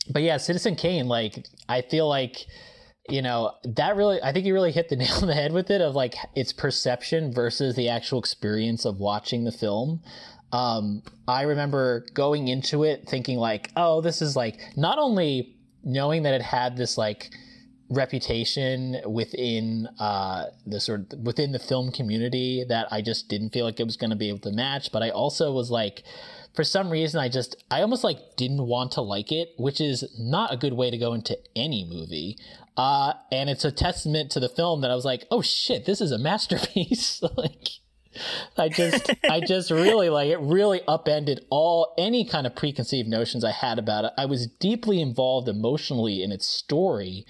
but 0.10 0.22
yeah, 0.22 0.38
Citizen 0.38 0.76
Kane. 0.76 1.07
Like 1.07 1.45
I 1.68 1.82
feel 1.82 2.07
like 2.07 2.45
you 3.10 3.22
know 3.22 3.52
that 3.76 3.98
really. 3.98 4.22
I 4.24 4.32
think 4.32 4.45
you 4.45 4.53
really 4.53 4.72
hit 4.72 4.88
the 4.88 4.95
nail 4.98 5.16
on 5.22 5.28
the 5.28 5.34
head 5.34 5.52
with 5.52 5.70
it 5.70 5.82
of 5.82 5.94
like 5.94 6.16
its 6.36 6.53
perception 6.53 7.34
versus 7.34 7.76
the 7.76 7.90
actual 7.90 8.20
experience 8.20 8.86
of 8.86 8.98
watching 8.98 9.44
the 9.44 9.52
film. 9.52 10.02
Um, 10.53 11.03
I 11.28 11.44
remember 11.44 12.06
going 12.14 12.48
into 12.48 12.84
it 12.84 13.07
thinking 13.07 13.38
like, 13.38 13.72
oh, 13.76 14.02
this 14.02 14.22
is 14.22 14.36
like 14.36 14.60
not 14.76 14.98
only 14.98 15.59
knowing 15.84 16.23
that 16.23 16.34
it 16.34 16.41
had 16.41 16.77
this 16.77 16.97
like 16.97 17.31
reputation 17.89 18.97
within 19.06 19.88
uh, 19.99 20.45
the 20.65 20.80
sort 20.80 21.11
of 21.11 21.19
within 21.19 21.51
the 21.51 21.60
film 21.60 21.91
community 21.91 22.64
that 22.68 22.88
I 22.91 23.01
just 23.01 23.30
didn't 23.30 23.49
feel 23.49 23.65
like 23.65 23.80
it 23.80 23.85
was 23.85 23.97
going 23.97 24.11
to 24.11 24.15
be 24.15 24.30
able 24.30 24.39
to 24.39 24.51
match. 24.51 24.91
But 24.91 25.01
I 25.01 25.10
also 25.10 25.51
was 25.51 25.72
like, 25.72 26.03
for 26.53 26.64
some 26.64 26.89
reason, 26.89 27.19
I 27.19 27.30
just 27.30 27.64
I 27.72 27.81
almost 27.81 28.03
like 28.03 28.19
didn't 28.38 28.65
want 28.65 28.91
to 28.93 29.01
like 29.01 29.31
it, 29.31 29.49
which 29.57 29.81
is 29.81 30.03
not 30.18 30.53
a 30.53 30.57
good 30.57 30.73
way 30.73 30.91
to 30.91 30.97
go 30.97 31.14
into 31.14 31.38
any 31.56 31.85
movie. 31.89 32.38
Uh, 32.77 33.14
and 33.31 33.49
it's 33.49 33.65
a 33.65 33.72
testament 33.72 34.31
to 34.31 34.39
the 34.39 34.49
film 34.49 34.81
that 34.81 34.91
I 34.91 34.95
was 34.95 35.06
like, 35.06 35.26
oh 35.31 35.41
shit, 35.41 35.85
this 35.85 35.99
is 35.99 36.11
a 36.11 36.18
masterpiece. 36.18 37.22
like 37.38 37.68
I 38.57 38.69
just 38.69 39.11
I 39.30 39.40
just 39.48 39.72
really 39.72 40.10
like 40.10 40.30
it 40.30 40.40
really 40.40 40.81
upended 40.88 41.45
all 41.49 41.94
any 41.98 42.26
kind 42.26 42.48
of 42.48 42.56
preconceived 42.56 43.07
notions 43.07 43.44
I 43.44 43.52
had 43.52 43.80
about 43.80 44.06
it. 44.06 44.11
I 44.18 44.26
was 44.26 44.48
deeply 44.48 45.02
involved 45.02 45.48
emotionally 45.48 46.23
in 46.23 46.31
its 46.31 46.48
story 46.48 47.26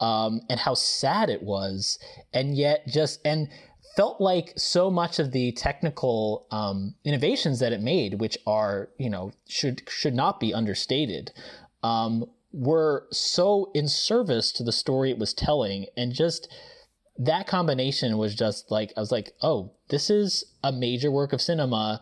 um, 0.00 0.40
and 0.50 0.60
how 0.60 0.74
sad 0.74 1.30
it 1.30 1.42
was, 1.42 1.98
and 2.32 2.56
yet 2.56 2.86
just 2.88 3.20
and 3.24 3.48
felt 3.96 4.20
like 4.20 4.52
so 4.56 4.90
much 4.90 5.18
of 5.18 5.32
the 5.32 5.52
technical 5.52 6.46
um, 6.50 6.94
innovations 7.04 7.60
that 7.60 7.72
it 7.72 7.80
made, 7.80 8.20
which 8.20 8.36
are 8.46 8.90
you 8.98 9.08
know 9.08 9.32
should 9.48 9.82
should 9.88 10.14
not 10.14 10.40
be 10.40 10.52
understated, 10.52 11.32
um, 11.82 12.24
were 12.52 13.06
so 13.12 13.70
in 13.74 13.86
service 13.88 14.50
to 14.52 14.64
the 14.64 14.72
story 14.72 15.10
it 15.10 15.18
was 15.18 15.32
telling, 15.32 15.86
and 15.96 16.12
just 16.12 16.48
that 17.18 17.46
combination 17.46 18.16
was 18.18 18.34
just 18.34 18.70
like 18.70 18.92
I 18.96 19.00
was 19.00 19.12
like, 19.12 19.32
oh, 19.42 19.72
this 19.88 20.10
is 20.10 20.44
a 20.62 20.72
major 20.72 21.10
work 21.10 21.32
of 21.32 21.40
cinema 21.40 22.00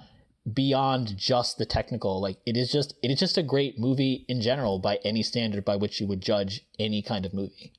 beyond 0.51 1.17
just 1.17 1.59
the 1.59 1.67
technical. 1.67 2.21
Like 2.21 2.39
it 2.47 2.57
is 2.57 2.71
just 2.71 2.95
it 3.03 3.11
is 3.11 3.19
just 3.19 3.39
a 3.39 3.43
great 3.43 3.79
movie 3.79 4.25
in 4.29 4.41
general 4.41 4.79
by 4.79 4.99
any 5.05 5.23
standard 5.23 5.65
by 5.65 5.77
which 5.77 6.01
you 6.01 6.07
would 6.07 6.21
judge 6.21 6.67
any 6.79 7.03
kind 7.03 7.27
of 7.27 7.35
movie. 7.35 7.73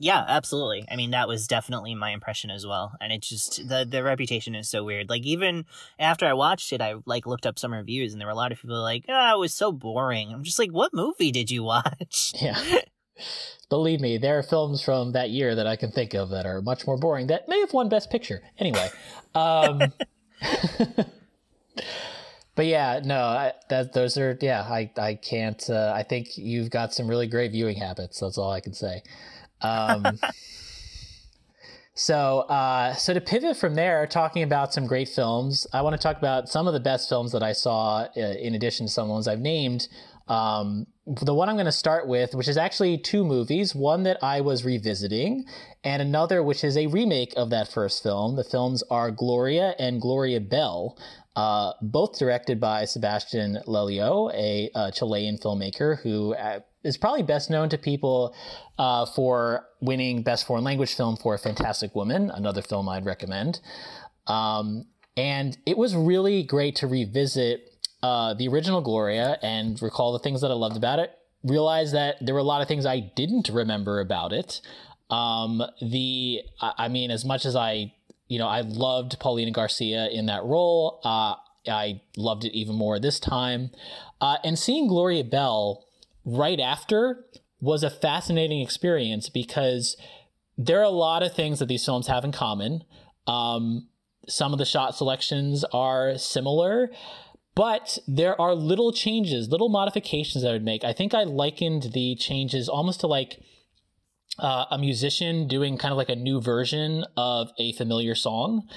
Yeah, 0.00 0.24
absolutely. 0.26 0.84
I 0.90 0.96
mean, 0.96 1.12
that 1.12 1.28
was 1.28 1.46
definitely 1.46 1.94
my 1.94 2.10
impression 2.10 2.50
as 2.50 2.66
well. 2.66 2.94
And 3.00 3.12
it's 3.12 3.28
just 3.28 3.68
the 3.68 3.86
the 3.88 4.02
reputation 4.02 4.54
is 4.54 4.68
so 4.68 4.84
weird. 4.84 5.08
Like 5.08 5.22
even 5.22 5.66
after 5.98 6.26
I 6.26 6.32
watched 6.32 6.72
it, 6.72 6.82
I 6.82 6.96
like 7.06 7.26
looked 7.26 7.46
up 7.46 7.58
some 7.58 7.72
reviews, 7.72 8.12
and 8.12 8.20
there 8.20 8.26
were 8.26 8.32
a 8.32 8.36
lot 8.36 8.52
of 8.52 8.60
people 8.60 8.80
like, 8.82 9.04
"Oh, 9.08 9.36
it 9.36 9.38
was 9.38 9.54
so 9.54 9.72
boring." 9.72 10.32
I'm 10.32 10.42
just 10.42 10.58
like, 10.58 10.70
"What 10.70 10.92
movie 10.92 11.30
did 11.30 11.50
you 11.50 11.62
watch?" 11.62 12.32
Yeah. 12.40 12.60
Believe 13.68 14.00
me, 14.00 14.18
there 14.18 14.38
are 14.38 14.42
films 14.42 14.82
from 14.82 15.12
that 15.12 15.30
year 15.30 15.54
that 15.54 15.66
I 15.66 15.76
can 15.76 15.90
think 15.90 16.14
of 16.14 16.30
that 16.30 16.46
are 16.46 16.60
much 16.60 16.86
more 16.86 16.96
boring 16.96 17.26
that 17.28 17.48
may 17.48 17.60
have 17.60 17.72
won 17.72 17.88
Best 17.88 18.10
Picture. 18.10 18.42
Anyway, 18.58 18.88
um, 19.34 19.80
but 22.54 22.66
yeah, 22.66 23.00
no, 23.04 23.18
I, 23.20 23.52
that 23.70 23.92
those 23.92 24.16
are 24.18 24.38
yeah. 24.40 24.62
I 24.62 24.90
I 24.96 25.14
can't. 25.14 25.68
Uh, 25.68 25.92
I 25.94 26.02
think 26.02 26.36
you've 26.36 26.70
got 26.70 26.94
some 26.94 27.08
really 27.08 27.26
great 27.26 27.52
viewing 27.52 27.76
habits. 27.76 28.20
That's 28.20 28.38
all 28.38 28.50
I 28.50 28.60
can 28.60 28.74
say. 28.74 29.02
Um, 29.60 30.18
so 31.94 32.40
uh, 32.40 32.94
so 32.94 33.14
to 33.14 33.20
pivot 33.20 33.56
from 33.56 33.74
there, 33.74 34.06
talking 34.06 34.42
about 34.42 34.74
some 34.74 34.86
great 34.86 35.08
films, 35.08 35.66
I 35.72 35.82
want 35.82 35.96
to 35.96 36.02
talk 36.02 36.18
about 36.18 36.48
some 36.48 36.66
of 36.66 36.74
the 36.74 36.80
best 36.80 37.08
films 37.08 37.32
that 37.32 37.42
I 37.42 37.52
saw 37.52 38.06
uh, 38.16 38.20
in 38.20 38.54
addition 38.54 38.86
to 38.86 38.92
some 38.92 39.08
ones 39.08 39.26
I've 39.26 39.40
named. 39.40 39.88
Um, 40.28 40.86
the 41.06 41.34
one 41.34 41.48
I'm 41.48 41.56
going 41.56 41.66
to 41.66 41.72
start 41.72 42.08
with, 42.08 42.34
which 42.34 42.48
is 42.48 42.56
actually 42.56 42.96
two 42.96 43.24
movies, 43.24 43.74
one 43.74 44.04
that 44.04 44.22
I 44.22 44.40
was 44.40 44.64
revisiting, 44.64 45.44
and 45.82 46.00
another 46.00 46.42
which 46.42 46.64
is 46.64 46.76
a 46.76 46.86
remake 46.86 47.34
of 47.36 47.50
that 47.50 47.68
first 47.68 48.02
film. 48.02 48.36
The 48.36 48.44
films 48.44 48.82
are 48.90 49.10
Gloria 49.10 49.74
and 49.78 50.00
Gloria 50.00 50.40
Bell, 50.40 50.98
uh, 51.36 51.72
both 51.82 52.18
directed 52.18 52.58
by 52.58 52.86
Sebastian 52.86 53.58
Lelio, 53.66 54.30
a, 54.32 54.70
a 54.74 54.92
Chilean 54.92 55.36
filmmaker 55.36 56.00
who 56.00 56.34
uh, 56.34 56.60
probably 57.00 57.22
best 57.22 57.50
known 57.50 57.68
to 57.68 57.76
people 57.76 58.34
uh, 58.78 59.04
for 59.04 59.66
winning 59.80 60.22
Best 60.22 60.46
Foreign 60.46 60.64
Language 60.64 60.94
Film 60.94 61.16
for 61.16 61.36
Fantastic 61.36 61.94
Woman, 61.94 62.30
another 62.30 62.62
film 62.62 62.88
I'd 62.88 63.04
recommend. 63.04 63.60
Um, 64.26 64.86
and 65.16 65.56
it 65.66 65.76
was 65.76 65.94
really 65.94 66.42
great 66.42 66.76
to 66.76 66.86
revisit 66.86 67.73
uh, 68.04 68.34
the 68.34 68.46
original 68.48 68.82
Gloria 68.82 69.38
and 69.40 69.80
recall 69.80 70.12
the 70.12 70.18
things 70.18 70.42
that 70.42 70.50
I 70.50 70.54
loved 70.54 70.76
about 70.76 70.98
it. 70.98 71.16
Realize 71.42 71.92
that 71.92 72.16
there 72.20 72.34
were 72.34 72.40
a 72.40 72.44
lot 72.44 72.60
of 72.60 72.68
things 72.68 72.84
I 72.84 73.00
didn't 73.00 73.48
remember 73.48 73.98
about 73.98 74.30
it. 74.34 74.60
Um, 75.08 75.62
the, 75.80 76.42
I 76.60 76.88
mean, 76.88 77.10
as 77.10 77.24
much 77.24 77.46
as 77.46 77.56
I, 77.56 77.94
you 78.28 78.38
know, 78.38 78.46
I 78.46 78.60
loved 78.60 79.18
Paulina 79.20 79.52
Garcia 79.52 80.08
in 80.08 80.26
that 80.26 80.44
role, 80.44 81.00
uh, 81.02 81.36
I 81.66 82.02
loved 82.18 82.44
it 82.44 82.52
even 82.52 82.76
more 82.76 83.00
this 83.00 83.18
time. 83.18 83.70
Uh, 84.20 84.36
and 84.44 84.58
seeing 84.58 84.86
Gloria 84.86 85.24
Bell 85.24 85.86
right 86.26 86.60
after 86.60 87.24
was 87.58 87.82
a 87.82 87.88
fascinating 87.88 88.60
experience 88.60 89.30
because 89.30 89.96
there 90.58 90.78
are 90.78 90.82
a 90.82 90.90
lot 90.90 91.22
of 91.22 91.34
things 91.34 91.58
that 91.58 91.68
these 91.68 91.86
films 91.86 92.08
have 92.08 92.22
in 92.22 92.32
common. 92.32 92.84
Um, 93.26 93.88
some 94.28 94.52
of 94.52 94.58
the 94.58 94.66
shot 94.66 94.94
selections 94.94 95.64
are 95.72 96.18
similar. 96.18 96.90
But 97.54 97.98
there 98.08 98.40
are 98.40 98.54
little 98.54 98.92
changes, 98.92 99.48
little 99.48 99.68
modifications 99.68 100.42
that 100.42 100.50
I 100.50 100.52
would 100.54 100.64
make. 100.64 100.82
I 100.84 100.92
think 100.92 101.14
I 101.14 101.22
likened 101.22 101.90
the 101.92 102.16
changes 102.16 102.68
almost 102.68 103.00
to 103.00 103.06
like 103.06 103.40
uh, 104.38 104.64
a 104.70 104.78
musician 104.78 105.46
doing 105.46 105.78
kind 105.78 105.92
of 105.92 105.98
like 105.98 106.08
a 106.08 106.16
new 106.16 106.40
version 106.40 107.04
of 107.16 107.50
a 107.58 107.72
familiar 107.74 108.16
song 108.16 108.68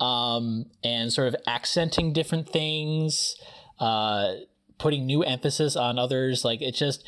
um, 0.00 0.66
and 0.82 1.12
sort 1.12 1.28
of 1.28 1.36
accenting 1.46 2.14
different 2.14 2.48
things, 2.48 3.36
uh, 3.78 4.34
putting 4.78 5.04
new 5.04 5.22
emphasis 5.22 5.76
on 5.76 5.98
others. 5.98 6.44
Like 6.44 6.62
it's 6.62 6.78
just, 6.78 7.06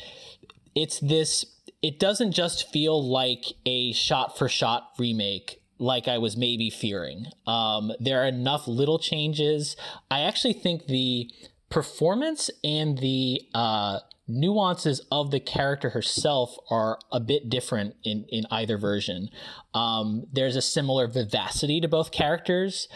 it's 0.75 0.99
this, 0.99 1.43
it 1.81 1.99
doesn't 1.99 2.33
just 2.33 2.71
feel 2.71 3.03
like 3.03 3.45
a 3.65 3.93
shot 3.93 4.37
for 4.37 4.47
shot 4.47 4.91
remake 4.99 5.59
like 5.77 6.07
I 6.07 6.17
was 6.17 6.37
maybe 6.37 6.69
fearing. 6.69 7.25
Um, 7.45 7.91
there 7.99 8.21
are 8.23 8.27
enough 8.27 8.67
little 8.67 8.99
changes. 8.99 9.75
I 10.09 10.21
actually 10.21 10.53
think 10.53 10.87
the 10.87 11.29
performance 11.69 12.49
and 12.63 12.97
the 12.99 13.41
uh, 13.53 13.99
nuances 14.27 15.01
of 15.11 15.31
the 15.31 15.39
character 15.39 15.89
herself 15.89 16.55
are 16.69 16.97
a 17.11 17.19
bit 17.19 17.49
different 17.49 17.95
in, 18.03 18.25
in 18.29 18.45
either 18.51 18.77
version. 18.77 19.29
Um, 19.73 20.25
there's 20.31 20.55
a 20.55 20.61
similar 20.61 21.07
vivacity 21.07 21.81
to 21.81 21.87
both 21.87 22.11
characters, 22.11 22.87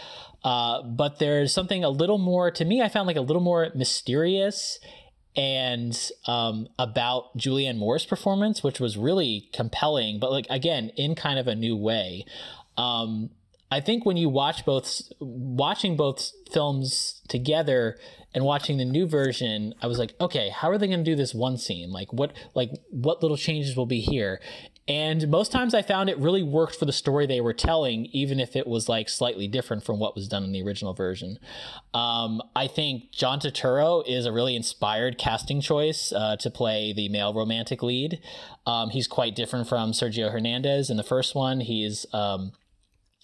uh, 0.44 0.82
but 0.84 1.20
there's 1.20 1.54
something 1.54 1.84
a 1.84 1.90
little 1.90 2.18
more, 2.18 2.50
to 2.52 2.66
me, 2.66 2.82
I 2.82 2.90
found 2.90 3.08
like 3.08 3.18
a 3.18 3.22
little 3.22 3.42
more 3.42 3.70
mysterious 3.76 4.80
and 5.36 5.98
um, 6.26 6.68
about 6.80 7.38
Julianne 7.38 7.78
Moore's 7.78 8.06
performance, 8.06 8.64
which 8.64 8.80
was 8.80 8.98
really 8.98 9.50
compelling, 9.54 10.20
but 10.20 10.32
like 10.32 10.48
again, 10.50 10.92
in 10.98 11.16
kind 11.16 11.38
of 11.38 11.48
a 11.48 11.56
new 11.56 11.78
way. 11.78 12.26
Um, 12.80 13.32
I 13.72 13.82
think 13.82 14.06
when 14.06 14.18
you 14.18 14.30
watch 14.30 14.66
both, 14.66 15.02
watching 15.20 15.96
both 15.96 16.32
films 16.52 17.22
together 17.28 17.98
and 18.34 18.44
watching 18.44 18.78
the 18.78 18.86
new 18.86 19.06
version, 19.06 19.76
I 19.82 19.88
was 19.88 20.00
like, 20.00 20.14
okay, 20.20 20.50
how 20.50 20.70
are 20.70 20.78
they 20.78 20.88
going 20.88 21.04
to 21.04 21.12
do 21.12 21.16
this 21.16 21.36
one 21.36 21.58
scene? 21.58 21.92
Like 21.92 22.12
what, 22.12 22.34
like 22.56 22.72
what 22.90 23.22
little 23.22 23.38
changes 23.38 23.76
will 23.76 23.86
be 23.86 24.00
here? 24.00 24.40
And 24.88 25.28
most 25.28 25.52
times 25.52 25.76
I 25.76 25.84
found 25.84 26.10
it 26.10 26.18
really 26.18 26.42
worked 26.42 26.76
for 26.76 26.86
the 26.86 26.92
story 26.92 27.28
they 27.28 27.42
were 27.42 27.54
telling, 27.54 28.06
even 28.08 28.40
if 28.40 28.56
it 28.56 28.66
was 28.66 28.90
like 28.90 29.08
slightly 29.08 29.48
different 29.48 29.84
from 29.84 30.00
what 30.00 30.16
was 30.16 30.28
done 30.28 30.44
in 30.44 30.52
the 30.52 30.64
original 30.64 30.96
version. 30.96 31.38
Um, 31.94 32.42
I 32.56 32.66
think 32.66 33.12
John 33.12 33.40
Turturro 33.40 34.04
is 34.08 34.26
a 34.26 34.32
really 34.32 34.56
inspired 34.56 35.20
casting 35.20 35.62
choice 35.62 36.12
uh, 36.12 36.38
to 36.38 36.50
play 36.50 36.92
the 36.92 37.08
male 37.08 37.36
romantic 37.36 37.84
lead. 37.84 38.20
Um, 38.66 38.90
he's 38.90 39.06
quite 39.08 39.36
different 39.36 39.70
from 39.70 39.92
Sergio 39.92 40.32
Hernandez 40.32 40.90
in 40.90 40.98
the 40.98 41.04
first 41.04 41.36
one. 41.36 41.60
He's, 41.60 42.08
um, 42.12 42.54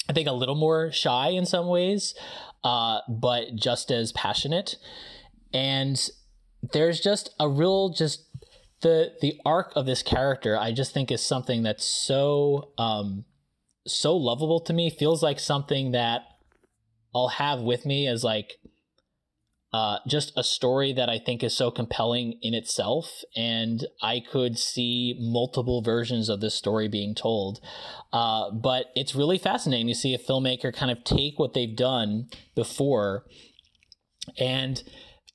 I 0.08 0.14
think 0.14 0.28
a 0.28 0.34
little 0.34 0.56
more 0.56 0.92
shy 0.92 1.30
in 1.30 1.46
some 1.46 1.68
ways, 1.68 2.14
uh, 2.64 3.00
but 3.10 3.56
just 3.56 3.92
as 3.92 4.12
passionate. 4.12 4.76
And 5.54 6.00
there's 6.74 7.00
just 7.00 7.34
a 7.40 7.48
real 7.50 7.90
just 7.90 8.26
the 8.82 9.14
the 9.22 9.40
arc 9.46 9.74
of 9.76 9.86
this 9.86 10.04
character. 10.04 10.58
I 10.58 10.72
just 10.72 10.94
think 10.94 11.12
is 11.12 11.22
something 11.22 11.64
that's 11.64 11.86
so 11.86 12.72
um, 12.78 13.26
so 13.88 14.16
lovable 14.16 14.60
to 14.62 14.74
me. 14.74 14.90
Feels 14.90 15.24
like 15.24 15.40
something 15.40 15.92
that 15.92 16.22
I'll 17.14 17.30
have 17.30 17.62
with 17.62 17.86
me 17.86 18.08
as 18.08 18.24
like 18.24 18.54
uh, 19.76 20.00
just 20.08 20.32
a 20.38 20.44
story 20.44 20.94
that 20.94 21.10
I 21.10 21.20
think 21.20 21.44
is 21.44 21.54
so 21.54 21.70
compelling 21.70 22.40
in 22.42 22.54
itself, 22.54 23.24
and 23.36 23.86
I 24.02 24.22
could 24.22 24.58
see 24.58 25.18
multiple 25.20 25.82
versions 25.82 26.30
of 26.30 26.40
this 26.40 26.56
story 26.56 26.88
being 26.88 27.14
told. 27.14 27.60
Uh, 28.14 28.52
but 28.52 28.86
it's 28.96 29.16
really 29.16 29.38
fascinating 29.38 29.88
to 29.88 29.94
see 29.94 30.14
a 30.14 30.18
filmmaker 30.18 30.74
kind 30.74 30.92
of 30.92 31.04
take 31.04 31.38
what 31.38 31.54
they've 31.54 31.76
done 31.76 32.30
before 32.56 33.26
and 34.40 34.82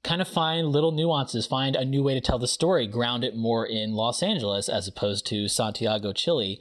kind 0.02 0.22
of 0.22 0.28
find 0.28 0.68
little 0.68 0.92
nuances, 0.92 1.46
find 1.46 1.76
a 1.76 1.84
new 1.84 2.02
way 2.02 2.14
to 2.14 2.20
tell 2.22 2.38
the 2.38 2.48
story, 2.48 2.86
ground 2.86 3.24
it 3.24 3.36
more 3.36 3.66
in 3.66 3.92
Los 3.92 4.22
Angeles 4.22 4.70
as 4.70 4.88
opposed 4.88 5.26
to 5.26 5.48
Santiago, 5.48 6.14
Chile 6.14 6.58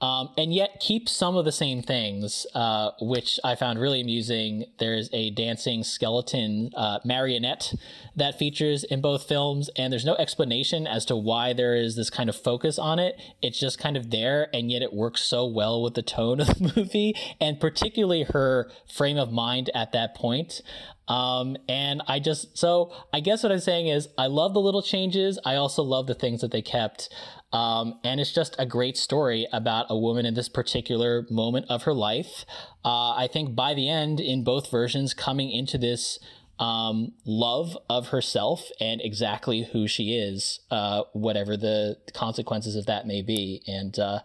um, 0.00 0.30
and 0.38 0.52
yet 0.54 0.80
keep 0.80 1.08
some 1.08 1.36
of 1.36 1.44
the 1.44 1.52
same 1.52 1.82
things, 1.82 2.46
uh, 2.54 2.90
which 3.00 3.38
I 3.44 3.54
found 3.54 3.78
really 3.78 4.00
amusing. 4.00 4.64
There's 4.78 5.10
a 5.12 5.30
dancing 5.30 5.84
skeleton 5.84 6.70
uh, 6.74 7.00
marionette 7.04 7.74
that 8.16 8.38
features 8.38 8.82
in 8.84 9.02
both 9.02 9.24
films, 9.24 9.68
and 9.76 9.92
there's 9.92 10.04
no 10.04 10.16
explanation 10.16 10.86
as 10.86 11.04
to 11.06 11.16
why 11.16 11.52
there 11.52 11.74
is 11.74 11.96
this 11.96 12.08
kind 12.08 12.30
of 12.30 12.36
focus 12.36 12.78
on 12.78 12.98
it. 12.98 13.20
It's 13.42 13.60
just 13.60 13.78
kind 13.78 13.96
of 13.96 14.10
there, 14.10 14.48
and 14.54 14.70
yet 14.70 14.80
it 14.80 14.94
works 14.94 15.22
so 15.22 15.46
well 15.46 15.82
with 15.82 15.94
the 15.94 16.02
tone 16.02 16.40
of 16.40 16.46
the 16.46 16.72
movie, 16.76 17.14
and 17.38 17.60
particularly 17.60 18.24
her 18.24 18.70
frame 18.90 19.18
of 19.18 19.30
mind 19.30 19.68
at 19.74 19.92
that 19.92 20.14
point. 20.14 20.62
Um, 21.08 21.56
and 21.68 22.02
I 22.06 22.20
just, 22.20 22.56
so 22.56 22.92
I 23.12 23.18
guess 23.18 23.42
what 23.42 23.50
I'm 23.50 23.58
saying 23.58 23.88
is 23.88 24.08
I 24.16 24.28
love 24.28 24.54
the 24.54 24.60
little 24.60 24.80
changes. 24.80 25.40
I 25.44 25.56
also 25.56 25.82
love 25.82 26.06
the 26.06 26.14
things 26.14 26.40
that 26.40 26.52
they 26.52 26.62
kept. 26.62 27.12
Um, 27.52 27.98
and 28.04 28.20
it's 28.20 28.32
just 28.32 28.54
a 28.58 28.66
great 28.66 28.96
story 28.96 29.46
about 29.52 29.86
a 29.88 29.98
woman 29.98 30.24
in 30.24 30.34
this 30.34 30.48
particular 30.48 31.26
moment 31.30 31.66
of 31.68 31.82
her 31.82 31.94
life. 31.94 32.44
Uh, 32.84 33.12
I 33.14 33.28
think 33.30 33.56
by 33.56 33.74
the 33.74 33.88
end, 33.88 34.20
in 34.20 34.44
both 34.44 34.70
versions, 34.70 35.14
coming 35.14 35.50
into 35.50 35.76
this 35.76 36.18
um, 36.60 37.14
love 37.24 37.76
of 37.88 38.08
herself 38.08 38.68
and 38.78 39.00
exactly 39.00 39.64
who 39.72 39.88
she 39.88 40.14
is, 40.14 40.60
uh, 40.70 41.02
whatever 41.12 41.56
the 41.56 41.96
consequences 42.14 42.76
of 42.76 42.86
that 42.86 43.06
may 43.06 43.22
be. 43.22 43.62
And, 43.66 43.98
uh, 43.98 44.20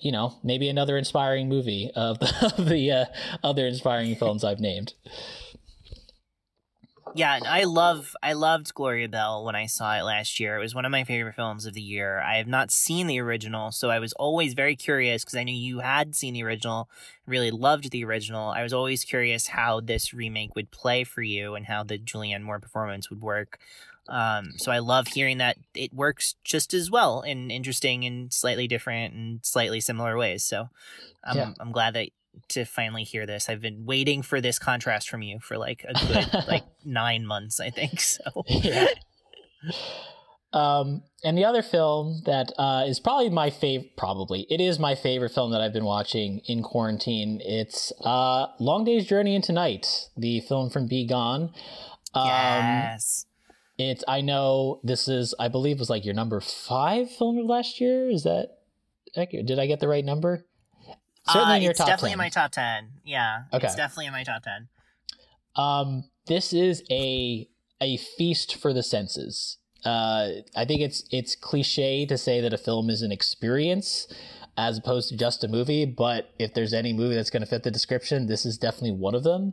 you 0.00 0.10
know, 0.10 0.38
maybe 0.42 0.68
another 0.68 0.96
inspiring 0.96 1.48
movie 1.48 1.90
of 1.94 2.18
the, 2.18 2.54
of 2.58 2.68
the 2.68 2.90
uh, 2.90 3.04
other 3.44 3.66
inspiring 3.66 4.16
films 4.16 4.42
I've 4.42 4.60
named. 4.60 4.94
Yeah, 7.14 7.40
I 7.44 7.64
love 7.64 8.14
I 8.22 8.32
loved 8.32 8.74
Gloria 8.74 9.08
Bell 9.08 9.44
when 9.44 9.54
I 9.54 9.66
saw 9.66 9.96
it 9.96 10.02
last 10.02 10.38
year. 10.38 10.56
It 10.56 10.60
was 10.60 10.74
one 10.74 10.84
of 10.84 10.92
my 10.92 11.04
favorite 11.04 11.34
films 11.34 11.66
of 11.66 11.74
the 11.74 11.80
year. 11.80 12.20
I 12.20 12.36
have 12.36 12.46
not 12.46 12.70
seen 12.70 13.06
the 13.06 13.20
original, 13.20 13.72
so 13.72 13.90
I 13.90 13.98
was 13.98 14.12
always 14.14 14.54
very 14.54 14.76
curious 14.76 15.24
because 15.24 15.36
I 15.36 15.44
knew 15.44 15.54
you 15.54 15.80
had 15.80 16.14
seen 16.14 16.34
the 16.34 16.44
original, 16.44 16.88
really 17.26 17.50
loved 17.50 17.90
the 17.90 18.04
original. 18.04 18.50
I 18.50 18.62
was 18.62 18.72
always 18.72 19.04
curious 19.04 19.48
how 19.48 19.80
this 19.80 20.12
remake 20.12 20.54
would 20.54 20.70
play 20.70 21.04
for 21.04 21.22
you 21.22 21.54
and 21.54 21.66
how 21.66 21.82
the 21.82 21.98
Julianne 21.98 22.42
Moore 22.42 22.60
performance 22.60 23.10
would 23.10 23.22
work. 23.22 23.58
Um, 24.08 24.52
so 24.56 24.72
I 24.72 24.78
love 24.78 25.08
hearing 25.08 25.38
that 25.38 25.58
it 25.74 25.92
works 25.92 26.34
just 26.42 26.72
as 26.72 26.90
well 26.90 27.20
in 27.20 27.50
interesting 27.50 28.04
and 28.04 28.32
slightly 28.32 28.66
different 28.66 29.14
and 29.14 29.40
slightly 29.42 29.80
similar 29.80 30.16
ways. 30.16 30.44
So 30.44 30.70
I'm 31.24 31.36
yeah. 31.36 31.52
I'm 31.60 31.72
glad 31.72 31.94
that 31.94 32.08
to 32.48 32.64
finally 32.64 33.04
hear 33.04 33.26
this. 33.26 33.48
I've 33.48 33.60
been 33.60 33.84
waiting 33.84 34.22
for 34.22 34.40
this 34.40 34.58
contrast 34.58 35.08
from 35.08 35.22
you 35.22 35.38
for 35.40 35.58
like 35.58 35.84
a 35.88 35.94
good 36.06 36.44
like 36.48 36.64
nine 36.84 37.26
months, 37.26 37.60
I 37.60 37.70
think. 37.70 38.00
So 38.00 38.44
yeah. 38.48 38.86
Um, 40.52 41.02
and 41.24 41.36
the 41.36 41.44
other 41.44 41.62
film 41.62 42.22
that 42.24 42.52
uh, 42.56 42.84
is 42.86 43.00
probably 43.00 43.28
my 43.28 43.50
favorite, 43.50 43.96
probably 43.96 44.46
it 44.48 44.60
is 44.60 44.78
my 44.78 44.94
favorite 44.94 45.32
film 45.32 45.52
that 45.52 45.60
I've 45.60 45.72
been 45.72 45.84
watching 45.84 46.40
in 46.46 46.62
quarantine. 46.62 47.40
It's 47.44 47.92
uh, 48.02 48.46
Long 48.58 48.84
Day's 48.84 49.06
Journey 49.06 49.34
into 49.34 49.52
Night, 49.52 50.08
the 50.16 50.40
film 50.40 50.70
from 50.70 50.86
Bi 50.86 51.04
Gan. 51.06 51.50
Um, 52.14 52.26
yes. 52.26 53.26
It's. 53.76 54.02
I 54.08 54.22
know 54.22 54.80
this 54.82 55.06
is. 55.06 55.34
I 55.38 55.48
believe 55.48 55.78
was 55.78 55.90
like 55.90 56.04
your 56.04 56.14
number 56.14 56.40
five 56.40 57.10
film 57.10 57.38
of 57.38 57.46
last 57.46 57.80
year. 57.80 58.10
Is 58.10 58.24
that? 58.24 58.56
Did 59.14 59.58
I 59.58 59.66
get 59.66 59.80
the 59.80 59.88
right 59.88 60.04
number? 60.04 60.46
Certainly 61.28 61.54
uh, 61.54 61.56
in 61.56 61.62
your 61.62 61.72
top 61.72 61.86
definitely 61.86 62.10
10. 62.10 62.12
in 62.14 62.18
my 62.18 62.28
top 62.28 62.52
10. 62.52 62.88
Yeah. 63.04 63.42
Okay. 63.52 63.66
It's 63.66 63.76
definitely 63.76 64.06
in 64.06 64.12
my 64.12 64.24
top 64.24 64.42
10. 64.42 64.68
Um, 65.56 66.04
this 66.26 66.52
is 66.52 66.82
a 66.90 67.48
a 67.80 67.96
feast 67.96 68.56
for 68.56 68.72
the 68.72 68.82
senses. 68.82 69.58
Uh, 69.84 70.28
I 70.56 70.64
think 70.64 70.80
it's 70.80 71.04
it's 71.10 71.36
cliche 71.36 72.06
to 72.06 72.18
say 72.18 72.40
that 72.40 72.52
a 72.52 72.58
film 72.58 72.90
is 72.90 73.02
an 73.02 73.12
experience 73.12 74.06
as 74.56 74.76
opposed 74.76 75.08
to 75.08 75.16
just 75.16 75.44
a 75.44 75.48
movie, 75.48 75.84
but 75.84 76.30
if 76.38 76.52
there's 76.52 76.74
any 76.74 76.92
movie 76.92 77.14
that's 77.14 77.30
going 77.30 77.42
to 77.42 77.46
fit 77.46 77.62
the 77.62 77.70
description, 77.70 78.26
this 78.26 78.44
is 78.44 78.58
definitely 78.58 78.90
one 78.90 79.14
of 79.14 79.22
them. 79.22 79.52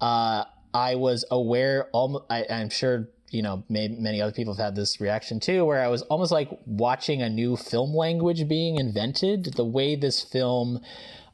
Uh, 0.00 0.44
I 0.74 0.96
was 0.96 1.24
aware, 1.30 1.88
almost, 1.92 2.24
I, 2.30 2.44
I'm 2.50 2.68
sure 2.68 3.08
you 3.30 3.42
know, 3.42 3.64
many 3.68 4.20
other 4.20 4.32
people 4.32 4.54
have 4.54 4.64
had 4.64 4.74
this 4.74 5.00
reaction 5.00 5.38
too, 5.38 5.64
where 5.64 5.82
I 5.82 5.88
was 5.88 6.02
almost 6.02 6.32
like 6.32 6.50
watching 6.66 7.22
a 7.22 7.30
new 7.30 7.56
film 7.56 7.94
language 7.94 8.48
being 8.48 8.76
invented. 8.76 9.54
The 9.54 9.64
way 9.64 9.94
this 9.94 10.22
film 10.22 10.80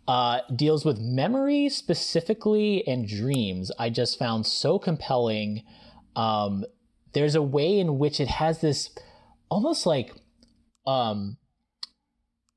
uh, 0.06 0.40
deals 0.54 0.84
with 0.84 0.98
memory 1.00 1.68
specifically 1.70 2.86
and 2.86 3.08
dreams, 3.08 3.72
I 3.78 3.88
just 3.88 4.18
found 4.18 4.46
so 4.46 4.78
compelling. 4.78 5.62
Um, 6.14 6.64
there's 7.14 7.34
a 7.34 7.42
way 7.42 7.78
in 7.78 7.98
which 7.98 8.20
it 8.20 8.28
has 8.28 8.60
this 8.60 8.90
almost 9.48 9.86
like, 9.86 10.12
um, 10.86 11.38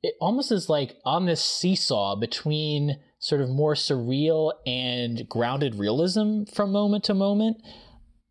it 0.03 0.15
almost 0.19 0.51
is 0.51 0.69
like 0.69 0.97
on 1.05 1.25
this 1.25 1.43
seesaw 1.43 2.17
between 2.17 2.99
sort 3.19 3.41
of 3.41 3.49
more 3.49 3.73
surreal 3.73 4.53
and 4.65 5.27
grounded 5.29 5.75
realism 5.75 6.43
from 6.43 6.71
moment 6.71 7.05
to 7.05 7.13
moment. 7.13 7.57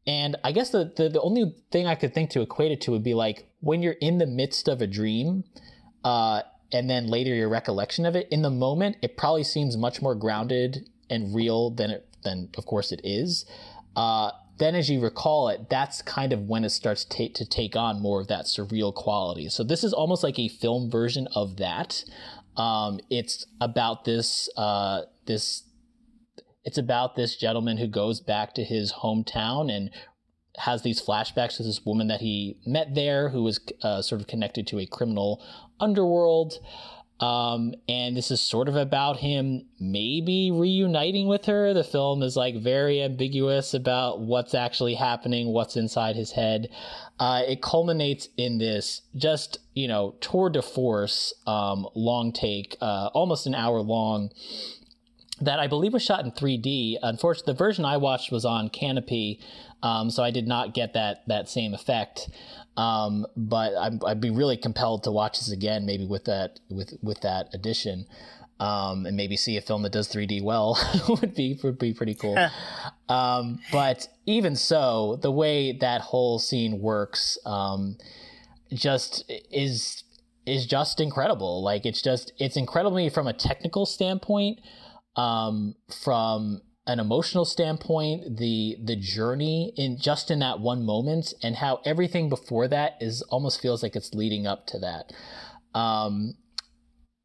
And 0.09 0.37
I 0.43 0.53
guess 0.53 0.71
the, 0.71 0.91
the, 0.97 1.11
the 1.11 1.21
only 1.21 1.55
thing 1.71 1.87
I 1.87 1.95
could 1.95 2.15
think 2.15 2.31
to 2.31 2.41
equate 2.41 2.73
it 2.73 2.81
to 2.83 2.93
would 2.93 3.05
be 3.05 3.13
like 3.13 3.47
when 3.61 3.83
you're 3.83 3.93
in 4.01 4.17
the 4.17 4.27
midst 4.27 4.67
of 4.67 4.81
a 4.81 4.87
dream, 4.87 5.45
uh, 6.03 6.41
and 6.73 6.89
then 6.89 7.09
later 7.09 7.35
your 7.35 7.51
recollection 7.51 8.07
of 8.07 8.17
it. 8.17 8.27
In 8.31 8.41
the 8.41 8.51
moment, 8.51 8.97
it 9.03 9.19
probably 9.19 9.45
seems 9.45 9.77
much 9.77 10.01
more 10.01 10.15
grounded 10.15 10.89
and 11.11 11.35
real 11.35 11.71
than 11.71 11.91
it 11.91 12.07
than 12.25 12.49
of 12.57 12.65
course 12.65 12.91
it 12.91 13.01
is. 13.05 13.45
Uh, 13.95 14.31
then 14.59 14.75
as 14.75 14.91
you 14.91 15.01
recall 15.01 15.49
it, 15.49 15.69
that's 15.71 16.03
kind 16.03 16.33
of 16.33 16.49
when 16.49 16.65
it 16.65 16.71
starts 16.71 17.05
to, 17.05 17.29
to 17.29 17.45
take 17.45 17.77
on 17.77 18.01
more 18.01 18.21
of 18.21 18.27
that 18.29 18.47
surreal 18.47 18.93
quality. 18.93 19.49
So 19.49 19.63
this 19.63 19.85
is 19.85 19.93
almost 19.93 20.25
like 20.25 20.39
a 20.39 20.49
film 20.49 20.91
version 20.91 21.29
of 21.35 21.59
that. 21.59 22.03
Um, 22.57 22.99
it's 23.09 23.47
about 23.61 24.05
this 24.05 24.49
uh, 24.57 25.03
this 25.27 25.63
it's 26.65 26.79
about 26.79 27.17
this 27.17 27.37
gentleman 27.37 27.79
who 27.79 27.87
goes 27.87 28.21
back 28.21 28.55
to 28.55 28.65
his 28.65 28.93
hometown 28.93 29.75
and 29.75 29.91
has 30.59 30.83
these 30.83 31.01
flashbacks 31.01 31.57
to 31.57 31.63
this 31.63 31.85
woman 31.85 32.09
that 32.09 32.21
he 32.21 32.59
met 32.67 32.95
there 32.95 33.29
who 33.31 33.43
was 33.43 33.61
uh, 33.83 34.03
sort 34.03 34.21
of 34.21 34.27
connected 34.27 34.67
to 34.67 34.79
a 34.79 34.87
criminal 34.87 35.43
underworld. 35.81 36.59
Um, 37.21 37.75
and 37.89 38.17
this 38.17 38.31
is 38.31 38.41
sort 38.41 38.69
of 38.69 38.77
about 38.77 39.17
him 39.17 39.67
maybe 39.81 40.53
reuniting 40.53 41.27
with 41.27 41.47
her. 41.47 41.75
The 41.75 41.83
film 41.83 42.23
is 42.23 42.37
like 42.37 42.63
very 42.63 43.03
ambiguous 43.03 43.75
about 43.75 44.21
what's 44.21 44.55
actually 44.55 44.95
happening, 44.95 45.49
what's 45.49 45.77
inside 45.77 46.15
his 46.15 46.31
head. 46.33 46.69
Uh, 47.19 47.43
it 47.47 47.61
culminates 47.61 48.29
in 48.37 48.59
this 48.59 49.03
just, 49.17 49.59
you 49.75 49.89
know, 49.89 50.15
tour 50.21 50.49
de 50.49 50.63
force, 50.63 51.35
um, 51.47 51.89
long 51.97 52.33
take, 52.33 52.77
uh, 52.81 53.11
almost 53.15 53.49
an 53.49 53.55
hour 53.55 53.81
long 53.81 54.31
that 55.41 55.61
I 55.61 55.67
believe 55.67 55.93
was 55.93 56.03
shot 56.03 56.25
in 56.25 56.33
3D. 56.33 56.97
Unfortunately, 57.03 57.53
the 57.53 57.59
version 57.59 57.85
I 57.85 57.97
watched 57.97 58.33
was 58.33 58.45
on 58.45 58.71
Kanopy, 58.71 59.41
um, 59.83 60.11
so 60.11 60.23
I 60.23 60.31
did 60.31 60.47
not 60.47 60.75
get 60.75 60.95
that 60.95 61.27
that 61.29 61.49
same 61.49 61.75
effect. 61.75 62.29
Um, 62.77 63.27
but 63.37 63.75
i 63.75 63.89
would 63.91 64.21
be 64.21 64.31
really 64.31 64.57
compelled 64.57 65.03
to 65.05 65.11
watch 65.11 65.39
this 65.41 65.51
again, 65.51 65.85
maybe 65.85 66.07
with 66.07 66.25
that 66.27 66.61
with 66.71 66.95
with 67.03 67.21
that 67.23 67.49
addition, 67.53 68.07
um, 68.61 69.05
and 69.07 69.17
maybe 69.17 69.37
see 69.37 69.57
a 69.57 69.61
film 69.61 69.83
that 69.83 69.93
does 69.93 70.09
3D 70.09 70.43
well 70.43 70.79
would 71.09 71.35
be 71.35 71.59
would 71.63 71.79
be 71.79 71.93
pretty 71.93 72.15
cool. 72.15 72.37
Um, 73.09 73.61
but 73.73 74.09
even 74.27 74.55
so, 74.55 75.19
the 75.23 75.33
way 75.33 75.73
that 75.73 76.03
whole 76.03 76.39
scene 76.39 76.81
works 76.81 77.39
um, 77.45 77.97
just 78.73 79.25
is 79.51 80.05
is 80.47 80.67
just 80.67 81.01
incredible. 81.01 81.63
Like 81.63 81.85
it's 81.85 82.03
just 82.03 82.33
it's 82.39 82.57
incredibly 82.57 83.09
from 83.11 83.27
a 83.27 83.33
technical 83.33 83.87
standpoint 83.87 84.61
um, 85.17 85.75
from 86.03 86.61
an 86.87 86.99
emotional 86.99 87.45
standpoint, 87.45 88.39
the 88.39 88.77
the 88.83 88.97
journey 88.97 89.73
in 89.77 89.99
just 89.99 90.31
in 90.31 90.39
that 90.39 90.61
one 90.61 90.85
moment, 90.85 91.35
and 91.43 91.57
how 91.57 91.81
everything 91.85 92.29
before 92.29 92.67
that 92.69 92.95
is 93.01 93.23
almost 93.29 93.61
feels 93.61 93.83
like 93.83 93.95
it's 93.95 94.15
leading 94.15 94.47
up 94.47 94.67
to 94.67 94.79
that. 94.79 95.13
Um, 95.79 96.35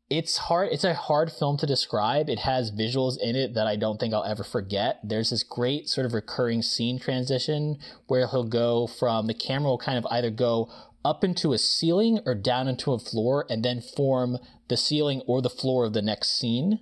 it's 0.09 0.37
hard. 0.37 0.69
It's 0.71 0.83
a 0.83 0.93
hard 0.93 1.31
film 1.31 1.57
to 1.57 1.65
describe. 1.65 2.29
It 2.29 2.39
has 2.39 2.71
visuals 2.71 3.17
in 3.19 3.35
it 3.35 3.53
that 3.55 3.65
I 3.65 3.77
don't 3.77 3.99
think 3.99 4.13
I'll 4.13 4.25
ever 4.25 4.43
forget. 4.43 4.99
There's 5.03 5.29
this 5.29 5.43
great 5.43 5.87
sort 5.87 6.05
of 6.05 6.13
recurring 6.13 6.61
scene 6.61 6.99
transition 6.99 7.77
where 8.07 8.27
he'll 8.27 8.43
go 8.43 8.85
from 8.85 9.27
the 9.27 9.33
camera 9.33 9.69
will 9.69 9.77
kind 9.77 9.97
of 9.97 10.05
either 10.11 10.29
go 10.29 10.69
up 11.05 11.23
into 11.23 11.53
a 11.53 11.57
ceiling 11.57 12.19
or 12.25 12.35
down 12.35 12.67
into 12.67 12.93
a 12.93 12.99
floor 12.99 13.45
and 13.49 13.63
then 13.63 13.81
form 13.81 14.37
the 14.67 14.77
ceiling 14.77 15.21
or 15.25 15.41
the 15.41 15.49
floor 15.49 15.85
of 15.85 15.93
the 15.93 16.01
next 16.01 16.37
scene. 16.37 16.79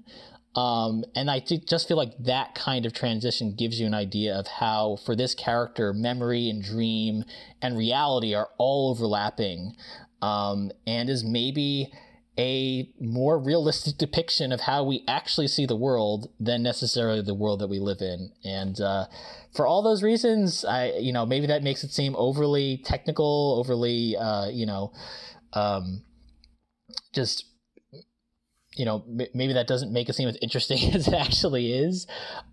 Um, 0.56 1.06
and 1.16 1.32
I 1.32 1.40
th- 1.40 1.66
just 1.66 1.88
feel 1.88 1.98
like 1.98 2.18
that 2.20 2.56
kind 2.56 2.86
of 2.86 2.94
transition 2.94 3.56
gives 3.56 3.80
you 3.80 3.86
an 3.86 3.94
idea 3.94 4.36
of 4.36 4.48
how, 4.48 4.98
for 5.06 5.16
this 5.16 5.34
character, 5.34 5.94
memory 5.94 6.50
and 6.50 6.64
dream 6.64 7.24
and 7.62 7.78
reality 7.78 8.36
are 8.36 8.50
all 8.58 8.92
overlapping, 8.92 9.76
um, 10.22 10.72
and 10.86 11.10
is 11.10 11.24
maybe 11.24 11.92
a 12.38 12.90
more 13.00 13.38
realistic 13.40 13.98
depiction 13.98 14.52
of 14.52 14.62
how 14.62 14.84
we 14.84 15.04
actually 15.08 15.48
see 15.48 15.66
the 15.66 15.76
world 15.76 16.30
than 16.40 16.64
necessarily 16.64 17.22
the 17.22 17.34
world 17.34 17.60
that 17.60 17.68
we 17.68 17.80
live 17.80 18.02
in. 18.02 18.32
And 18.44 18.80
uh, 18.82 19.06
for 19.54 19.66
all 19.66 19.82
those 19.82 20.04
reasons, 20.04 20.66
I 20.66 20.94
you 21.00 21.14
know 21.14 21.26
maybe 21.26 21.48
that 21.48 21.64
makes 21.64 21.84
it 21.84 21.92
seem 21.92 22.16
overly 22.18 22.82
technical, 22.84 23.58
overly 23.60 24.18
uh, 24.18 24.50
you 24.50 24.66
know, 24.66 24.92
um, 25.54 26.04
just 27.14 27.46
you 28.76 28.86
know 28.86 29.04
m- 29.08 29.28
maybe 29.34 29.54
that 29.54 29.68
doesn't 29.68 29.92
make 29.92 30.10
it 30.10 30.14
seem 30.14 30.30
as 30.30 30.38
interesting 30.42 30.80
as 30.96 31.08
it 31.08 31.14
actually 31.14 31.74
is. 31.74 32.08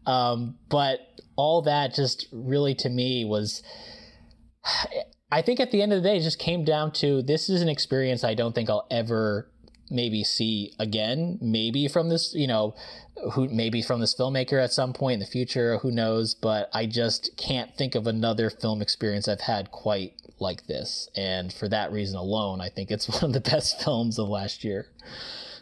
Um, 0.06 0.56
but 0.68 1.00
all 1.36 1.62
that 1.62 1.94
just 1.94 2.26
really 2.32 2.74
to 2.76 2.88
me 2.88 3.24
was. 3.24 3.62
I 5.30 5.42
think 5.42 5.60
at 5.60 5.72
the 5.72 5.82
end 5.82 5.92
of 5.92 6.02
the 6.02 6.08
day, 6.08 6.16
it 6.16 6.22
just 6.22 6.38
came 6.38 6.64
down 6.64 6.90
to 6.92 7.20
this 7.20 7.50
is 7.50 7.60
an 7.60 7.68
experience 7.68 8.24
I 8.24 8.32
don't 8.32 8.54
think 8.54 8.70
I'll 8.70 8.86
ever 8.90 9.50
maybe 9.90 10.24
see 10.24 10.72
again 10.78 11.38
maybe 11.40 11.88
from 11.88 12.08
this 12.08 12.34
you 12.34 12.46
know 12.46 12.74
who 13.32 13.48
maybe 13.48 13.82
from 13.82 14.00
this 14.00 14.14
filmmaker 14.14 14.62
at 14.62 14.72
some 14.72 14.92
point 14.92 15.14
in 15.14 15.20
the 15.20 15.26
future 15.26 15.78
who 15.78 15.90
knows 15.90 16.34
but 16.34 16.68
i 16.72 16.86
just 16.86 17.36
can't 17.36 17.74
think 17.76 17.94
of 17.94 18.06
another 18.06 18.50
film 18.50 18.82
experience 18.82 19.28
i've 19.28 19.40
had 19.40 19.70
quite 19.70 20.12
like 20.38 20.66
this 20.66 21.08
and 21.16 21.52
for 21.52 21.68
that 21.68 21.90
reason 21.90 22.16
alone 22.16 22.60
i 22.60 22.68
think 22.68 22.90
it's 22.90 23.08
one 23.22 23.24
of 23.24 23.32
the 23.32 23.40
best 23.50 23.82
films 23.82 24.18
of 24.18 24.28
last 24.28 24.62
year 24.64 24.86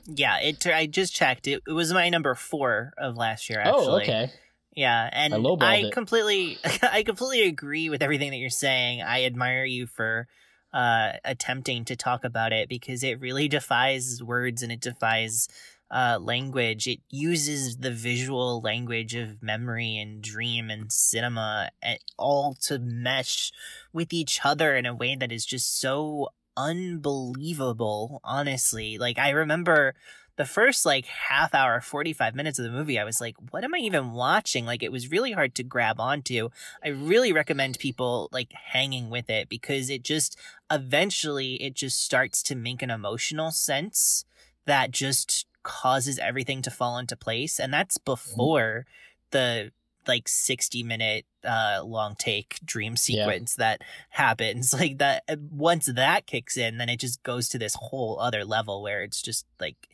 yeah 0.07 0.39
it 0.41 0.66
i 0.66 0.87
just 0.87 1.15
checked 1.15 1.47
it, 1.47 1.62
it 1.66 1.73
was 1.73 1.93
my 1.93 2.09
number 2.09 2.35
four 2.35 2.93
of 2.99 3.16
last 3.16 3.49
year 3.51 3.61
actually 3.61 3.87
oh 3.87 3.97
okay 3.97 4.31
yeah, 4.77 5.09
and 5.11 5.33
I, 5.62 5.87
I 5.87 5.91
completely, 5.91 6.59
I 6.83 7.03
completely 7.03 7.49
agree 7.49 7.89
with 7.89 8.03
everything 8.03 8.31
that 8.31 8.37
you're 8.37 8.51
saying. 8.51 9.01
I 9.01 9.24
admire 9.24 9.65
you 9.65 9.87
for 9.87 10.28
uh, 10.73 11.12
attempting 11.24 11.87
to 11.87 11.97
talk 11.97 12.24
about 12.24 12.53
it 12.53 12.69
because 12.69 13.03
it 13.03 13.19
really 13.19 13.49
defies 13.49 14.23
words 14.23 14.62
and 14.62 14.70
it 14.70 14.83
defies 14.83 15.49
uh, 15.91 16.19
language. 16.20 16.87
It 16.87 17.01
uses 17.09 17.78
the 17.78 17.91
visual 17.91 18.61
language 18.61 19.15
of 19.15 19.43
memory 19.43 19.97
and 19.97 20.20
dream 20.20 20.69
and 20.69 20.93
cinema 20.93 21.70
eh, 21.83 21.97
all 22.19 22.55
to 22.65 22.78
mesh 22.78 23.53
with 23.95 24.12
each 24.12 24.41
other 24.45 24.77
in 24.77 24.85
a 24.85 24.95
way 24.95 25.16
that 25.16 25.33
is 25.33 25.47
just 25.47 25.81
so 25.81 26.28
unbelievable, 26.57 28.20
honestly. 28.24 28.99
Like, 28.99 29.19
I 29.19 29.31
remember 29.31 29.95
the 30.37 30.45
first 30.45 30.85
like 30.85 31.07
half 31.07 31.55
hour 31.55 31.81
45 31.81 32.35
minutes 32.35 32.59
of 32.59 32.65
the 32.65 32.70
movie 32.70 32.99
i 32.99 33.05
was 33.05 33.20
like 33.20 33.37
what 33.51 33.65
am 33.65 33.74
i 33.74 33.78
even 33.78 34.12
watching 34.12 34.66
like 34.66 34.83
it 34.83 34.93
was 34.93 35.11
really 35.11 35.33
hard 35.33 35.55
to 35.55 35.62
grab 35.62 35.99
onto 35.99 36.51
i 36.85 36.89
really 36.89 37.33
recommend 37.33 37.78
people 37.78 38.28
like 38.33 38.53
hanging 38.53 39.09
with 39.11 39.28
it 39.31 39.49
because 39.49 39.91
it 39.91 40.03
just 40.03 40.39
eventually 40.70 41.55
it 41.62 41.74
just 41.74 42.03
starts 42.03 42.43
to 42.43 42.55
make 42.55 42.83
an 42.83 42.91
emotional 42.91 43.51
sense 43.51 44.24
that 44.66 44.91
just 44.91 45.47
causes 45.62 46.19
everything 46.19 46.62
to 46.62 46.70
fall 46.70 46.99
into 46.99 47.16
place 47.16 47.59
and 47.59 47.73
that's 47.73 47.99
mm-hmm. 47.99 48.12
before 48.12 48.87
the 49.31 49.73
like 50.09 50.28
60 50.28 50.83
minute 50.83 51.27
uh 51.45 51.81
long 51.85 52.15
take 52.16 52.59
dream 52.65 52.97
sequence 52.97 53.57
yeah. 53.59 53.65
that 53.77 53.83
happens 54.11 54.73
like 54.81 54.99
that 54.99 55.24
once 55.51 55.87
that 55.87 56.27
kicks 56.27 56.57
in 56.57 56.78
then 56.78 56.89
it 56.89 57.01
just 57.01 57.23
goes 57.23 57.49
to 57.49 57.59
this 57.59 57.77
whole 57.78 58.19
other 58.20 58.45
level 58.45 58.83
where 58.83 59.03
it's 59.03 59.23
just 59.23 59.47
like 59.61 59.89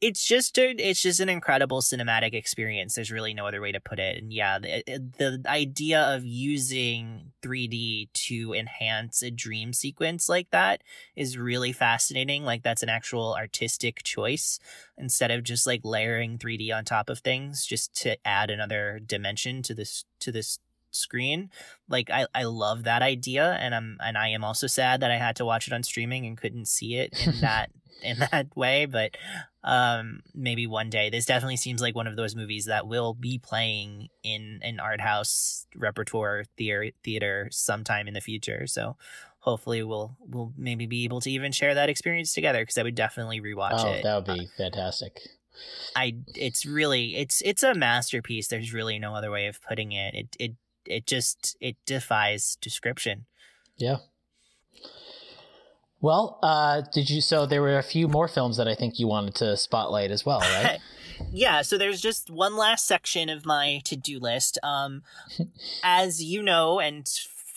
it's 0.00 0.24
just 0.24 0.56
a, 0.58 0.70
it's 0.78 1.02
just 1.02 1.18
an 1.18 1.28
incredible 1.28 1.80
cinematic 1.80 2.32
experience. 2.32 2.94
There's 2.94 3.10
really 3.10 3.34
no 3.34 3.46
other 3.46 3.60
way 3.60 3.72
to 3.72 3.80
put 3.80 3.98
it. 3.98 4.22
And 4.22 4.32
yeah, 4.32 4.58
the, 4.58 4.76
eh, 4.76 4.82
eh, 4.86 4.98
the 5.18 5.42
idea 5.46 6.14
of 6.14 6.24
using 6.24 7.32
3D 7.42 8.08
to 8.12 8.54
enhance 8.54 9.22
a 9.22 9.30
dream 9.30 9.72
sequence 9.72 10.28
like 10.28 10.50
that 10.50 10.82
is 11.16 11.36
really 11.36 11.72
fascinating. 11.72 12.44
Like 12.44 12.62
that's 12.62 12.82
an 12.82 12.88
actual 12.88 13.34
artistic 13.34 14.02
choice 14.04 14.60
instead 14.96 15.32
of 15.32 15.42
just 15.42 15.66
like 15.66 15.80
layering 15.82 16.38
3D 16.38 16.72
on 16.72 16.84
top 16.84 17.10
of 17.10 17.18
things 17.18 17.66
just 17.66 17.94
to 18.02 18.16
add 18.26 18.50
another 18.50 19.00
dimension 19.04 19.62
to 19.62 19.74
this 19.74 20.04
to 20.20 20.30
this 20.30 20.58
screen. 20.98 21.50
Like 21.88 22.10
I, 22.10 22.26
I 22.34 22.44
love 22.44 22.84
that 22.84 23.02
idea 23.02 23.56
and 23.60 23.74
I'm 23.74 23.98
and 24.00 24.18
I 24.18 24.28
am 24.28 24.44
also 24.44 24.66
sad 24.66 25.00
that 25.00 25.10
I 25.10 25.16
had 25.16 25.36
to 25.36 25.44
watch 25.44 25.66
it 25.66 25.72
on 25.72 25.82
streaming 25.82 26.26
and 26.26 26.36
couldn't 26.36 26.68
see 26.68 26.96
it 26.96 27.18
in 27.26 27.40
that 27.40 27.70
in 28.02 28.18
that 28.18 28.48
way, 28.56 28.86
but 28.86 29.16
um 29.64 30.20
maybe 30.34 30.66
one 30.66 30.90
day. 30.90 31.10
This 31.10 31.26
definitely 31.26 31.56
seems 31.56 31.80
like 31.80 31.94
one 31.94 32.06
of 32.06 32.16
those 32.16 32.36
movies 32.36 32.66
that 32.66 32.86
will 32.86 33.14
be 33.14 33.38
playing 33.38 34.08
in 34.22 34.60
an 34.62 34.80
art 34.80 35.00
house 35.00 35.66
repertoire 35.74 36.44
theater 36.56 36.90
theater 37.02 37.48
sometime 37.50 38.08
in 38.08 38.14
the 38.14 38.20
future. 38.20 38.66
So 38.66 38.96
hopefully 39.40 39.82
we'll 39.82 40.16
we'll 40.20 40.52
maybe 40.56 40.86
be 40.86 41.04
able 41.04 41.20
to 41.22 41.30
even 41.30 41.52
share 41.52 41.74
that 41.74 41.88
experience 41.88 42.32
together 42.34 42.60
because 42.60 42.78
I 42.78 42.82
would 42.82 42.94
definitely 42.94 43.40
rewatch 43.40 43.84
oh, 43.84 43.92
it. 43.92 44.02
That 44.02 44.14
would 44.16 44.36
be 44.36 44.46
uh, 44.46 44.50
fantastic. 44.56 45.20
I 45.96 46.16
it's 46.34 46.64
really 46.66 47.16
it's 47.16 47.40
it's 47.44 47.62
a 47.62 47.74
masterpiece. 47.74 48.48
There's 48.48 48.72
really 48.72 48.98
no 48.98 49.14
other 49.14 49.30
way 49.30 49.46
of 49.46 49.60
putting 49.62 49.92
it. 49.92 50.14
It 50.14 50.36
it 50.38 50.52
it 50.88 51.06
just 51.06 51.56
it 51.60 51.76
defies 51.86 52.56
description. 52.60 53.26
Yeah. 53.76 53.98
Well, 56.00 56.38
uh, 56.42 56.82
did 56.92 57.10
you? 57.10 57.20
So 57.20 57.46
there 57.46 57.60
were 57.60 57.78
a 57.78 57.82
few 57.82 58.06
more 58.06 58.28
films 58.28 58.56
that 58.56 58.68
I 58.68 58.74
think 58.74 58.98
you 58.98 59.08
wanted 59.08 59.34
to 59.36 59.56
spotlight 59.56 60.10
as 60.10 60.24
well, 60.24 60.40
right? 60.40 60.78
yeah. 61.32 61.62
So 61.62 61.76
there's 61.76 62.00
just 62.00 62.30
one 62.30 62.56
last 62.56 62.86
section 62.86 63.28
of 63.28 63.44
my 63.44 63.80
to 63.84 63.96
do 63.96 64.20
list. 64.20 64.58
Um, 64.62 65.02
as 65.82 66.22
you 66.22 66.42
know, 66.42 66.78
and 66.78 67.08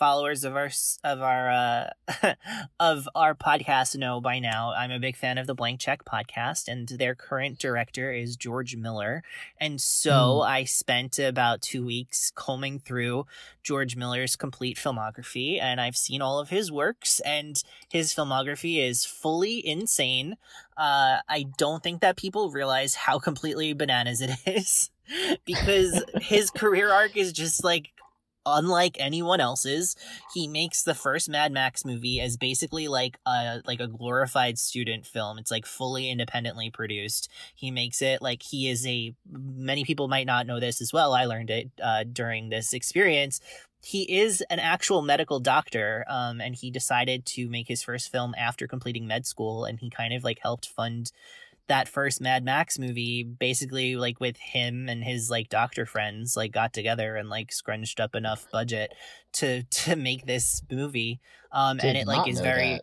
followers 0.02 0.44
of 0.44 0.56
our 0.56 0.72
of 1.04 1.22
our 1.22 1.52
uh, 1.52 2.34
of 2.80 3.08
our 3.14 3.36
podcast 3.36 3.96
know 3.96 4.20
by 4.20 4.40
now, 4.40 4.74
I'm 4.74 4.90
a 4.90 4.98
big 4.98 5.16
fan 5.16 5.38
of 5.38 5.46
the 5.46 5.54
Blank 5.54 5.80
Check 5.80 6.04
podcast, 6.06 6.68
and 6.68 6.88
their 6.88 7.14
current 7.14 7.60
director 7.60 8.12
is 8.12 8.36
George 8.36 8.76
Miller. 8.76 9.22
And 9.60 9.80
so 9.80 10.40
mm. 10.42 10.48
I 10.48 10.64
spent 10.64 11.20
about 11.20 11.62
two 11.62 11.86
weeks 11.86 12.32
combing 12.34 12.80
through 12.80 13.28
George 13.62 13.96
Miller's 13.96 14.36
complete 14.36 14.76
filmography, 14.76 15.62
and 15.62 15.80
I've 15.80 15.96
seen 15.96 16.20
all 16.20 16.40
of 16.40 16.50
his 16.50 16.72
works, 16.72 17.20
and 17.20 17.62
his 17.88 18.12
filmography 18.12 18.84
is 18.84 19.06
fully 19.06 19.64
insane. 19.64 20.36
Uh, 20.76 21.18
I 21.30 21.46
don't 21.60 21.84
think 21.84 22.02
that 22.02 22.18
people 22.18 22.50
realize 22.50 22.96
how 22.96 23.20
completely 23.20 23.74
bananas 23.74 24.20
it 24.20 24.32
is 24.48 24.90
because 25.46 26.04
his 26.22 26.50
career 26.50 26.92
arc 26.92 27.16
is 27.16 27.32
just 27.32 27.64
like 27.64 27.92
unlike 28.46 28.98
anyone 29.00 29.40
else's 29.40 29.96
he 30.34 30.48
makes 30.48 30.84
the 30.84 30.96
first 30.96 31.30
mad 31.30 31.52
max 31.52 31.86
movie 31.86 32.20
as 32.20 32.38
basically 32.38 32.88
like 32.88 33.18
a 33.26 33.62
like 33.66 33.80
a 33.80 33.88
glorified 33.88 34.58
student 34.58 35.06
film. 35.06 35.38
It's 35.38 35.52
like 35.52 35.66
fully 35.66 36.10
independently 36.10 36.70
produced. 36.70 37.30
He 37.56 37.72
makes 37.72 38.02
it 38.02 38.22
like 38.22 38.44
he 38.44 38.70
is 38.70 38.86
a 38.86 39.14
many 39.32 39.84
people 39.84 40.08
might 40.08 40.28
not 40.28 40.48
know 40.48 40.60
this 40.60 40.82
as 40.82 40.94
well. 40.94 41.14
I 41.14 41.26
learned 41.26 41.50
it 41.50 41.72
uh, 41.82 42.04
during 42.12 42.50
this 42.50 42.74
experience. 42.74 43.40
He 43.84 44.20
is 44.20 44.42
an 44.50 44.60
actual 44.60 45.02
medical 45.02 45.40
doctor 45.40 46.06
um, 46.08 46.40
and 46.40 46.56
he 46.56 46.70
decided 46.70 47.26
to 47.28 47.50
make 47.50 47.68
his 47.68 47.82
first 47.82 48.12
film 48.12 48.36
after 48.38 48.68
completing 48.68 49.08
med 49.08 49.26
school 49.26 49.66
and 49.66 49.80
he 49.80 49.90
kind 49.90 50.14
of 50.14 50.24
like 50.24 50.40
helped 50.42 50.68
fund 50.68 51.12
that 51.72 51.88
first 51.88 52.20
Mad 52.20 52.44
Max 52.44 52.78
movie, 52.78 53.24
basically 53.24 53.96
like 53.96 54.20
with 54.20 54.36
him 54.36 54.90
and 54.90 55.02
his 55.02 55.30
like 55.32 55.48
doctor 55.48 55.86
friends 55.86 56.36
like 56.36 56.52
got 56.52 56.74
together 56.74 57.16
and 57.16 57.30
like 57.30 57.54
scrunched 57.54 58.02
up 58.02 58.14
enough 58.14 58.46
budget 58.52 58.94
to 59.34 59.64
to 59.72 59.96
make 59.96 60.26
this 60.26 60.62
movie. 60.70 61.22
Um 61.50 61.78
Did 61.78 61.88
and 61.88 61.98
it 61.98 62.08
like 62.08 62.28
is 62.28 62.42
very 62.42 62.74
that. 62.74 62.82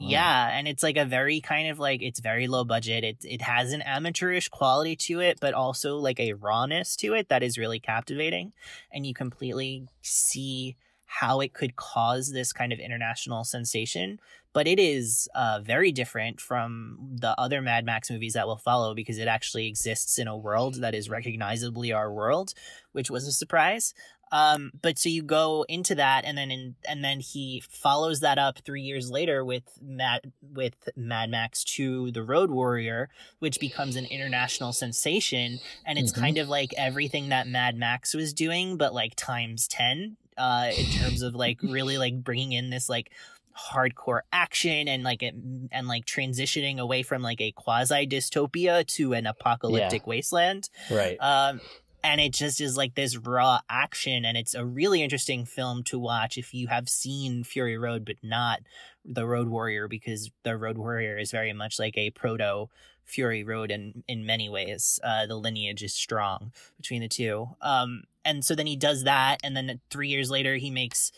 Yeah, 0.00 0.50
and 0.52 0.66
it's 0.66 0.82
like 0.82 0.96
a 0.96 1.04
very 1.04 1.40
kind 1.40 1.68
of 1.70 1.78
like 1.78 2.02
it's 2.02 2.18
very 2.18 2.48
low 2.48 2.64
budget. 2.64 3.04
It 3.04 3.18
it 3.22 3.42
has 3.42 3.72
an 3.72 3.82
amateurish 3.82 4.48
quality 4.48 4.96
to 4.96 5.20
it, 5.20 5.38
but 5.40 5.54
also 5.54 5.98
like 5.98 6.18
a 6.18 6.32
rawness 6.32 6.96
to 6.96 7.14
it 7.14 7.28
that 7.28 7.44
is 7.44 7.56
really 7.56 7.78
captivating, 7.78 8.52
and 8.92 9.06
you 9.06 9.14
completely 9.14 9.86
see 10.02 10.74
how 11.06 11.40
it 11.40 11.52
could 11.52 11.76
cause 11.76 12.32
this 12.32 12.52
kind 12.52 12.72
of 12.72 12.78
international 12.78 13.44
sensation 13.44 14.18
but 14.54 14.68
it 14.68 14.78
is 14.78 15.28
uh, 15.34 15.60
very 15.62 15.92
different 15.92 16.40
from 16.40 16.96
the 17.00 17.38
other 17.38 17.60
Mad 17.60 17.84
Max 17.84 18.08
movies 18.08 18.34
that 18.34 18.46
will 18.46 18.56
follow 18.56 18.94
because 18.94 19.18
it 19.18 19.26
actually 19.26 19.66
exists 19.66 20.16
in 20.16 20.28
a 20.28 20.36
world 20.36 20.76
that 20.76 20.94
is 20.94 21.10
recognizably 21.10 21.92
our 21.92 22.10
world, 22.10 22.54
which 22.92 23.10
was 23.10 23.26
a 23.26 23.32
surprise. 23.32 23.92
Um, 24.30 24.70
but 24.80 24.96
so 24.96 25.08
you 25.08 25.22
go 25.22 25.66
into 25.68 25.96
that, 25.96 26.24
and 26.24 26.38
then 26.38 26.50
in, 26.50 26.76
and 26.88 27.04
then 27.04 27.20
he 27.20 27.62
follows 27.68 28.20
that 28.20 28.38
up 28.38 28.60
three 28.60 28.82
years 28.82 29.10
later 29.10 29.44
with 29.44 29.64
Mad 29.82 30.32
with 30.40 30.88
Mad 30.96 31.30
Max 31.30 31.62
Two: 31.62 32.10
The 32.10 32.22
Road 32.22 32.50
Warrior, 32.50 33.10
which 33.38 33.60
becomes 33.60 33.96
an 33.96 34.06
international 34.06 34.72
sensation, 34.72 35.60
and 35.84 35.98
it's 35.98 36.10
mm-hmm. 36.12 36.22
kind 36.22 36.38
of 36.38 36.48
like 36.48 36.72
everything 36.76 37.28
that 37.28 37.46
Mad 37.46 37.76
Max 37.76 38.14
was 38.14 38.32
doing, 38.32 38.76
but 38.76 38.94
like 38.94 39.14
times 39.14 39.68
ten 39.68 40.16
uh, 40.36 40.70
in 40.76 40.86
terms 40.86 41.22
of 41.22 41.34
like 41.34 41.62
really 41.62 41.98
like 41.98 42.22
bringing 42.22 42.52
in 42.52 42.70
this 42.70 42.88
like 42.88 43.10
hardcore 43.56 44.20
action 44.32 44.88
and 44.88 45.02
like 45.04 45.22
it, 45.22 45.34
and 45.70 45.86
like 45.86 46.04
transitioning 46.04 46.78
away 46.78 47.02
from 47.02 47.22
like 47.22 47.40
a 47.40 47.52
quasi 47.52 48.06
dystopia 48.06 48.86
to 48.86 49.12
an 49.12 49.26
apocalyptic 49.26 50.02
yeah. 50.02 50.08
wasteland. 50.08 50.68
Right. 50.90 51.16
Um, 51.20 51.60
and 52.02 52.20
it 52.20 52.34
just 52.34 52.60
is 52.60 52.76
like 52.76 52.94
this 52.94 53.16
raw 53.16 53.60
action 53.68 54.26
and 54.26 54.36
it's 54.36 54.54
a 54.54 54.64
really 54.64 55.02
interesting 55.02 55.46
film 55.46 55.82
to 55.84 55.98
watch 55.98 56.36
if 56.36 56.52
you 56.52 56.68
have 56.68 56.88
seen 56.88 57.42
Fury 57.42 57.78
Road 57.78 58.04
but 58.04 58.16
not 58.22 58.60
the 59.04 59.26
Road 59.26 59.48
Warrior 59.48 59.88
because 59.88 60.30
the 60.42 60.56
Road 60.56 60.76
Warrior 60.76 61.16
is 61.18 61.30
very 61.30 61.54
much 61.54 61.78
like 61.78 61.96
a 61.96 62.10
proto 62.10 62.68
Fury 63.04 63.44
Road 63.44 63.70
in 63.70 64.02
in 64.08 64.26
many 64.26 64.48
ways. 64.48 64.98
Uh, 65.02 65.26
the 65.26 65.36
lineage 65.36 65.82
is 65.82 65.94
strong 65.94 66.52
between 66.76 67.02
the 67.02 67.08
two. 67.08 67.48
Um, 67.60 68.04
and 68.24 68.44
so 68.44 68.54
then 68.54 68.66
he 68.66 68.76
does 68.76 69.04
that, 69.04 69.40
and 69.44 69.56
then 69.56 69.80
three 69.90 70.08
years 70.08 70.30
later 70.30 70.56
he 70.56 70.70
makes 70.70 71.12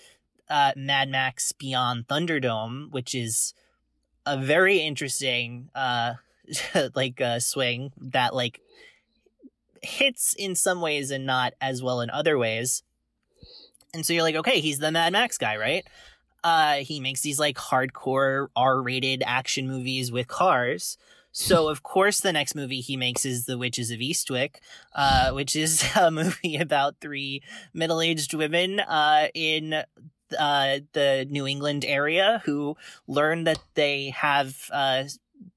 uh, 0.48 0.72
Mad 0.76 1.08
Max 1.08 1.52
Beyond 1.52 2.08
Thunderdome, 2.08 2.90
which 2.90 3.14
is 3.14 3.54
a 4.24 4.36
very 4.36 4.78
interesting 4.78 5.70
uh, 5.74 6.14
like 6.94 7.20
uh, 7.20 7.40
swing 7.40 7.92
that 7.96 8.34
like 8.34 8.60
hits 9.82 10.34
in 10.34 10.54
some 10.54 10.80
ways 10.80 11.10
and 11.10 11.26
not 11.26 11.54
as 11.60 11.82
well 11.82 12.00
in 12.00 12.10
other 12.10 12.36
ways. 12.36 12.82
And 13.94 14.04
so 14.04 14.12
you're 14.12 14.22
like, 14.22 14.36
okay, 14.36 14.60
he's 14.60 14.78
the 14.78 14.90
Mad 14.90 15.12
Max 15.12 15.38
guy, 15.38 15.56
right? 15.56 15.86
Uh, 16.44 16.76
he 16.76 17.00
makes 17.00 17.22
these 17.22 17.38
like 17.38 17.56
hardcore 17.56 18.48
R-rated 18.54 19.22
action 19.26 19.66
movies 19.66 20.12
with 20.12 20.28
cars. 20.28 20.98
So 21.38 21.68
of 21.68 21.82
course 21.82 22.20
the 22.20 22.32
next 22.32 22.54
movie 22.54 22.80
he 22.80 22.96
makes 22.96 23.26
is 23.26 23.44
The 23.44 23.58
Witches 23.58 23.90
of 23.90 23.98
Eastwick, 23.98 24.54
uh, 24.94 25.32
which 25.32 25.54
is 25.54 25.84
a 25.96 26.10
movie 26.10 26.56
about 26.56 26.96
three 26.98 27.42
middle-aged 27.74 28.32
women 28.32 28.80
uh, 28.80 29.28
in 29.34 29.74
uh, 29.74 30.78
the 30.94 31.26
New 31.28 31.46
England 31.46 31.84
area 31.84 32.40
who 32.46 32.74
learn 33.06 33.44
that 33.44 33.58
they 33.74 34.14
have 34.16 34.56
uh, 34.72 35.04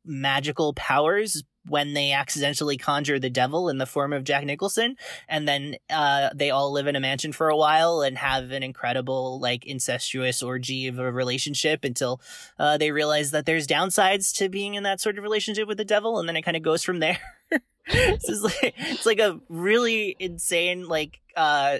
magical 0.04 0.74
powers 0.74 1.44
when 1.70 1.94
they 1.94 2.12
accidentally 2.12 2.78
conjure 2.78 3.20
the 3.20 3.30
devil 3.30 3.70
in 3.70 3.78
the 3.78 3.86
form 3.86 4.14
of 4.14 4.24
Jack 4.24 4.46
Nicholson, 4.46 4.98
and 5.28 5.48
then 5.48 5.76
uh, 5.90 6.30
they 6.34 6.52
all 6.52 6.72
live 6.72 6.88
in 6.88 6.96
a 6.96 7.00
mansion 7.00 7.32
for 7.32 7.50
a 7.50 7.58
while 7.58 8.02
and 8.02 8.18
have 8.18 8.52
an 8.52 8.64
incredible 8.64 9.40
like 9.40 9.66
incestuous 9.66 10.42
orgy 10.44 10.88
of 10.88 11.00
a 11.00 11.12
relationship 11.12 11.84
until 11.84 12.22
uh, 12.58 12.78
they 12.78 12.92
realize 12.92 13.32
that 13.32 13.46
there's 13.46 13.68
downsides 13.68 14.36
to 14.38 14.50
being 14.50 14.76
in 14.76 14.84
that 14.84 15.00
sort 15.00 15.18
of 15.18 15.24
relationship 15.24 15.68
with 15.68 15.78
the 15.78 15.86
devil, 15.86 16.20
and 16.20 16.28
then 16.28 16.36
it 16.36 16.42
kind 16.42 16.58
of 16.58 16.64
goes 16.64 16.84
from 16.84 17.00
there. 17.00 17.20
it's 17.86 18.42
like 18.42 18.74
it's 18.78 19.06
like 19.06 19.20
a 19.20 19.40
really 19.50 20.16
insane 20.20 20.88
like 20.88 21.22
uh 21.36 21.78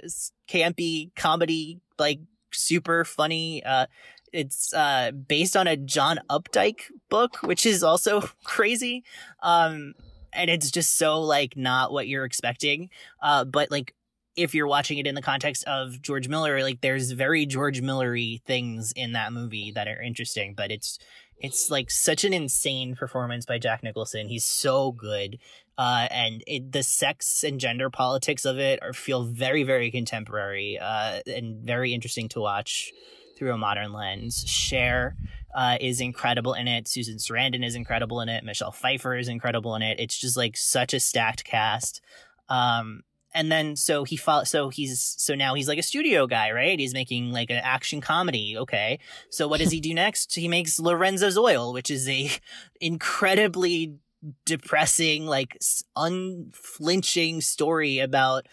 campy 0.48 1.14
comedy 1.14 1.80
like 1.98 2.20
super 2.52 3.04
funny 3.04 3.62
uh 3.64 3.86
it's 4.32 4.72
uh, 4.74 5.10
based 5.10 5.56
on 5.56 5.66
a 5.66 5.76
John 5.76 6.20
Updike 6.28 6.82
book, 7.08 7.42
which 7.42 7.66
is 7.66 7.82
also 7.82 8.20
crazy. 8.44 9.04
Um, 9.42 9.94
and 10.32 10.48
it's 10.48 10.70
just 10.70 10.96
so 10.96 11.20
like 11.20 11.56
not 11.56 11.92
what 11.92 12.08
you're 12.08 12.24
expecting. 12.24 12.90
Uh, 13.22 13.44
but 13.44 13.70
like 13.70 13.94
if 14.36 14.54
you're 14.54 14.68
watching 14.68 14.98
it 14.98 15.06
in 15.06 15.14
the 15.14 15.22
context 15.22 15.64
of 15.64 16.00
George 16.00 16.28
Miller, 16.28 16.62
like 16.62 16.80
there's 16.80 17.10
very 17.10 17.46
George 17.46 17.80
Millery 17.80 18.40
things 18.46 18.92
in 18.94 19.12
that 19.12 19.32
movie 19.32 19.72
that 19.72 19.88
are 19.88 20.00
interesting. 20.00 20.54
But 20.54 20.70
it's 20.70 20.98
it's 21.38 21.70
like 21.70 21.90
such 21.90 22.24
an 22.24 22.32
insane 22.32 22.94
performance 22.94 23.46
by 23.46 23.58
Jack 23.58 23.82
Nicholson. 23.82 24.28
He's 24.28 24.44
so 24.44 24.92
good. 24.92 25.38
Uh, 25.78 26.06
and 26.10 26.44
it, 26.46 26.72
the 26.72 26.82
sex 26.82 27.42
and 27.42 27.58
gender 27.58 27.88
politics 27.88 28.44
of 28.44 28.58
it 28.58 28.78
are, 28.82 28.92
feel 28.92 29.24
very, 29.24 29.62
very 29.62 29.90
contemporary 29.90 30.78
uh, 30.78 31.20
and 31.26 31.64
very 31.64 31.94
interesting 31.94 32.28
to 32.28 32.40
watch 32.40 32.92
through 33.40 33.54
a 33.54 33.58
modern 33.58 33.92
lens. 33.92 34.44
Cher 34.46 35.16
uh, 35.54 35.78
is 35.80 36.00
incredible 36.00 36.52
in 36.52 36.68
it. 36.68 36.86
Susan 36.86 37.16
Sarandon 37.16 37.64
is 37.64 37.74
incredible 37.74 38.20
in 38.20 38.28
it. 38.28 38.44
Michelle 38.44 38.70
Pfeiffer 38.70 39.16
is 39.16 39.28
incredible 39.28 39.74
in 39.74 39.82
it. 39.82 39.98
It's 39.98 40.20
just 40.20 40.36
like 40.36 40.58
such 40.58 40.92
a 40.92 41.00
stacked 41.00 41.42
cast. 41.42 42.02
Um, 42.50 43.02
and 43.32 43.50
then 43.50 43.76
so 43.76 44.04
he 44.04 44.18
so 44.44 44.68
he's 44.68 45.14
so 45.16 45.34
now 45.34 45.54
he's 45.54 45.68
like 45.68 45.78
a 45.78 45.82
studio 45.82 46.26
guy, 46.26 46.50
right? 46.50 46.78
He's 46.78 46.92
making 46.92 47.32
like 47.32 47.48
an 47.48 47.60
action 47.62 48.00
comedy. 48.00 48.56
Okay, 48.58 48.98
so 49.30 49.48
what 49.48 49.60
does 49.60 49.70
he 49.70 49.80
do 49.80 49.94
next? 49.94 50.34
He 50.34 50.48
makes 50.48 50.78
Lorenzo's 50.78 51.38
Oil, 51.38 51.72
which 51.72 51.90
is 51.90 52.08
a 52.08 52.30
incredibly 52.80 53.96
depressing, 54.44 55.26
like 55.26 55.56
unflinching 55.96 57.40
story 57.40 58.00
about 58.00 58.46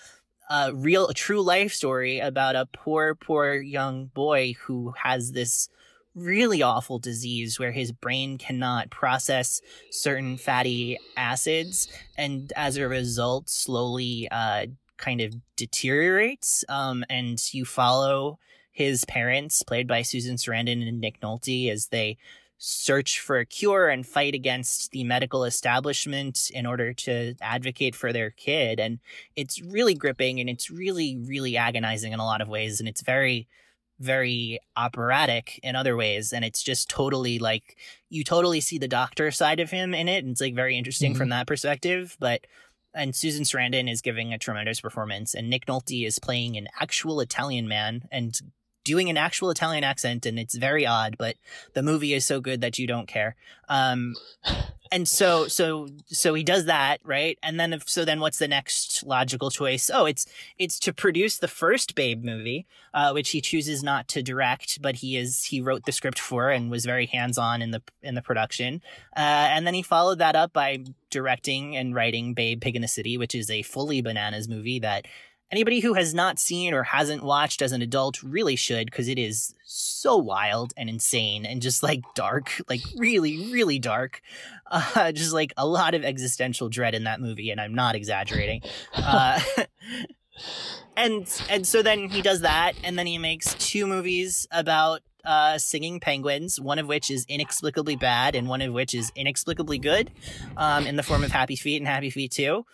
a 0.50 0.74
real, 0.74 1.08
a 1.08 1.14
true 1.14 1.42
life 1.42 1.74
story 1.74 2.20
about 2.20 2.56
a 2.56 2.68
poor, 2.74 3.16
poor 3.16 3.56
young 3.56 4.06
boy 4.08 4.56
who 4.66 4.94
has 4.98 5.32
this 5.32 5.70
really 6.18 6.64
awful 6.64 6.98
disease 6.98 7.60
where 7.60 7.72
his 7.72 7.92
brain 7.92 8.38
cannot 8.38 8.90
process 8.90 9.62
certain 9.92 10.36
fatty 10.36 10.98
acids 11.16 11.88
and 12.18 12.52
as 12.56 12.76
a 12.76 12.88
result 12.88 13.48
slowly 13.48 14.28
uh, 14.32 14.66
kind 14.98 15.22
of 15.22 15.36
deteriorates 15.56 16.66
um, 16.70 17.06
and 17.08 17.54
you 17.54 17.64
follow 17.64 18.40
his 18.72 19.06
parents 19.06 19.62
played 19.62 19.88
by 19.88 20.02
susan 20.02 20.38
sarandon 20.38 20.88
and 20.88 21.00
nick 21.00 21.20
nolte 21.22 21.72
as 21.72 21.88
they 21.88 22.18
search 22.58 23.20
for 23.20 23.38
a 23.38 23.46
cure 23.46 23.88
and 23.88 24.06
fight 24.06 24.34
against 24.34 24.92
the 24.92 25.04
medical 25.04 25.44
establishment 25.44 26.50
in 26.54 26.66
order 26.66 26.94
to 26.94 27.36
advocate 27.42 27.96
for 27.96 28.12
their 28.12 28.32
kid. 28.32 28.80
And 28.80 29.00
it's 29.36 29.62
really 29.62 29.94
gripping 29.94 30.40
and 30.40 30.50
it's 30.50 30.72
really, 30.72 31.18
really 31.18 31.56
agonizing 31.56 32.14
in 32.14 32.20
a 32.20 32.26
lot 32.26 32.42
of 32.42 32.50
ways. 32.50 32.80
And 32.80 32.90
it's 32.90 33.02
very, 33.02 33.48
very 34.00 34.60
operatic 34.76 35.60
in 35.62 35.76
other 35.76 35.96
ways. 35.96 36.34
And 36.34 36.44
it's 36.44 36.64
just 36.64 36.90
totally 36.90 37.38
like 37.38 37.78
you 38.10 38.24
totally 38.24 38.62
see 38.62 38.78
the 38.78 38.88
doctor 38.88 39.30
side 39.30 39.60
of 39.60 39.70
him 39.70 39.94
in 39.94 40.08
it. 40.08 40.24
And 40.24 40.32
it's 40.32 40.42
like 40.42 40.56
very 40.56 40.78
interesting 40.78 41.12
mm-hmm. 41.12 41.20
from 41.20 41.30
that 41.30 41.48
perspective. 41.48 42.18
But 42.20 42.48
and 42.94 43.16
Susan 43.16 43.44
Sarandon 43.44 43.90
is 43.92 44.02
giving 44.02 44.34
a 44.34 44.40
tremendous 44.40 44.82
performance, 44.82 45.36
and 45.36 45.50
Nick 45.50 45.68
Nolte 45.68 46.06
is 46.08 46.18
playing 46.18 46.58
an 46.58 46.68
actual 46.80 47.20
Italian 47.20 47.68
man 47.68 48.08
and 48.12 48.40
doing 48.88 49.10
an 49.10 49.18
actual 49.18 49.52
Italian 49.52 49.84
accent, 49.84 50.26
and 50.26 50.40
it's 50.40 50.56
very 50.56 50.86
odd, 50.86 51.18
but 51.18 51.36
the 51.74 51.84
movie 51.84 52.14
is 52.14 52.26
so 52.26 52.40
good 52.40 52.62
that 52.62 52.80
you 52.80 52.88
don't 52.88 53.08
care. 53.08 53.36
Um, 53.70 54.16
and 54.92 55.06
so, 55.08 55.50
so, 55.50 55.90
so 56.06 56.34
he 56.34 56.44
does 56.44 56.66
that, 56.66 57.02
right? 57.04 57.38
And 57.44 57.60
then, 57.60 57.74
if, 57.74 57.90
so 57.90 58.06
then 58.06 58.22
what's 58.22 58.40
the 58.40 58.48
next 58.48 59.04
logical 59.06 59.52
choice? 59.52 59.92
Oh, 59.94 60.06
it's, 60.06 60.26
it's 60.58 60.80
to 60.80 60.94
produce 60.94 61.38
the 61.38 61.50
first 61.50 61.96
Babe 61.96 62.24
movie, 62.24 62.66
uh, 62.94 63.12
which 63.12 63.32
he 63.32 63.42
chooses 63.42 63.84
not 63.84 64.08
to 64.08 64.24
direct, 64.24 64.82
but 64.82 64.96
he 64.96 65.18
is, 65.18 65.44
he 65.44 65.60
wrote 65.60 65.84
the 65.84 65.92
script 65.92 66.20
for 66.20 66.50
and 66.50 66.72
was 66.72 66.86
very 66.86 67.08
hands 67.08 67.38
on 67.38 67.62
in 67.62 67.72
the, 67.72 67.82
in 68.02 68.16
the 68.16 68.22
production. 68.22 68.82
Uh, 69.16 69.52
and 69.52 69.68
then 69.68 69.74
he 69.74 69.82
followed 69.82 70.20
that 70.20 70.38
up 70.38 70.54
by 70.54 70.80
directing 71.10 71.76
and 71.76 71.94
writing 71.94 72.34
Babe 72.34 72.62
Pig 72.62 72.78
in 72.78 72.82
the 72.82 72.88
City, 72.88 73.18
which 73.18 73.36
is 73.36 73.50
a 73.50 73.64
fully 73.64 74.02
bananas 74.02 74.48
movie 74.48 74.80
that 74.80 75.06
Anybody 75.52 75.80
who 75.80 75.94
has 75.94 76.14
not 76.14 76.40
seen 76.40 76.74
or 76.74 76.84
hasn't 76.84 77.24
watched 77.24 77.62
as 77.62 77.72
an 77.72 77.82
adult 77.82 78.22
really 78.22 78.56
should 78.56 78.88
because 78.88 79.08
it 79.08 79.18
is 79.18 79.56
so 79.64 80.18
wild 80.18 80.74
and 80.76 80.90
insane 80.90 81.46
and 81.46 81.62
just 81.62 81.84
like 81.84 82.02
dark, 82.16 82.62
like 82.70 82.82
really, 82.98 83.52
really 83.52 83.80
dark. 83.80 84.22
Uh, 84.70 85.12
just 85.14 85.34
like 85.34 85.54
a 85.56 85.66
lot 85.66 85.94
of 85.94 86.04
existential 86.04 86.68
dread 86.68 86.94
in 86.94 87.06
that 87.06 87.22
movie, 87.22 87.50
and 87.50 87.62
I'm 87.62 87.74
not 87.74 87.96
exaggerating. 87.96 88.62
Uh, 88.94 89.40
and 90.98 91.42
and 91.50 91.66
so 91.66 91.82
then 91.82 92.10
he 92.10 92.22
does 92.22 92.42
that, 92.42 92.74
and 92.84 93.00
then 93.00 93.08
he 93.08 93.18
makes 93.18 93.54
two 93.56 93.88
movies 93.88 94.48
about 94.52 95.02
uh, 95.28 95.58
singing 95.58 96.00
penguins, 96.00 96.60
one 96.60 96.80
of 96.80 96.88
which 96.88 97.12
is 97.12 97.26
inexplicably 97.28 97.98
bad 97.98 98.34
and 98.34 98.48
one 98.48 98.62
of 98.62 98.74
which 98.74 98.94
is 98.94 99.12
inexplicably 99.16 99.78
good, 99.78 100.10
um, 100.56 100.88
in 100.88 100.96
the 100.96 101.04
form 101.04 101.24
of 101.24 101.32
Happy 101.32 101.58
Feet 101.58 101.78
and 101.78 101.88
Happy 101.88 102.10
Feet 102.10 102.32
2. 102.32 102.66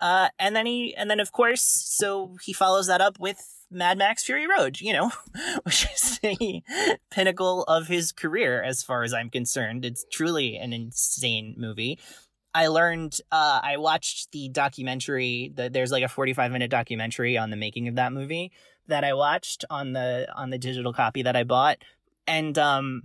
Uh, 0.00 0.28
and 0.38 0.56
then 0.56 0.66
he, 0.66 0.94
and 0.94 1.10
then 1.10 1.20
of 1.20 1.32
course, 1.32 1.62
so 1.62 2.36
he 2.42 2.52
follows 2.52 2.86
that 2.86 3.00
up 3.00 3.18
with 3.18 3.60
Mad 3.70 3.98
Max 3.98 4.24
Fury 4.24 4.46
Road, 4.48 4.80
you 4.80 4.92
know, 4.92 5.12
which 5.62 5.86
is 5.94 6.18
the 6.20 6.62
pinnacle 7.10 7.62
of 7.64 7.86
his 7.86 8.12
career 8.12 8.62
as 8.62 8.82
far 8.82 9.02
as 9.02 9.14
I'm 9.14 9.30
concerned. 9.30 9.84
It's 9.84 10.04
truly 10.10 10.56
an 10.56 10.72
insane 10.72 11.54
movie. 11.56 11.98
I 12.52 12.66
learned, 12.66 13.18
uh, 13.30 13.60
I 13.62 13.76
watched 13.76 14.32
the 14.32 14.48
documentary, 14.48 15.52
the, 15.54 15.70
there's 15.70 15.92
like 15.92 16.02
a 16.02 16.08
45 16.08 16.50
minute 16.50 16.70
documentary 16.70 17.38
on 17.38 17.50
the 17.50 17.56
making 17.56 17.86
of 17.86 17.94
that 17.94 18.12
movie 18.12 18.50
that 18.88 19.04
I 19.04 19.14
watched 19.14 19.64
on 19.70 19.92
the, 19.92 20.26
on 20.34 20.50
the 20.50 20.58
digital 20.58 20.92
copy 20.92 21.22
that 21.22 21.36
I 21.36 21.44
bought. 21.44 21.78
And, 22.26 22.58
um, 22.58 23.02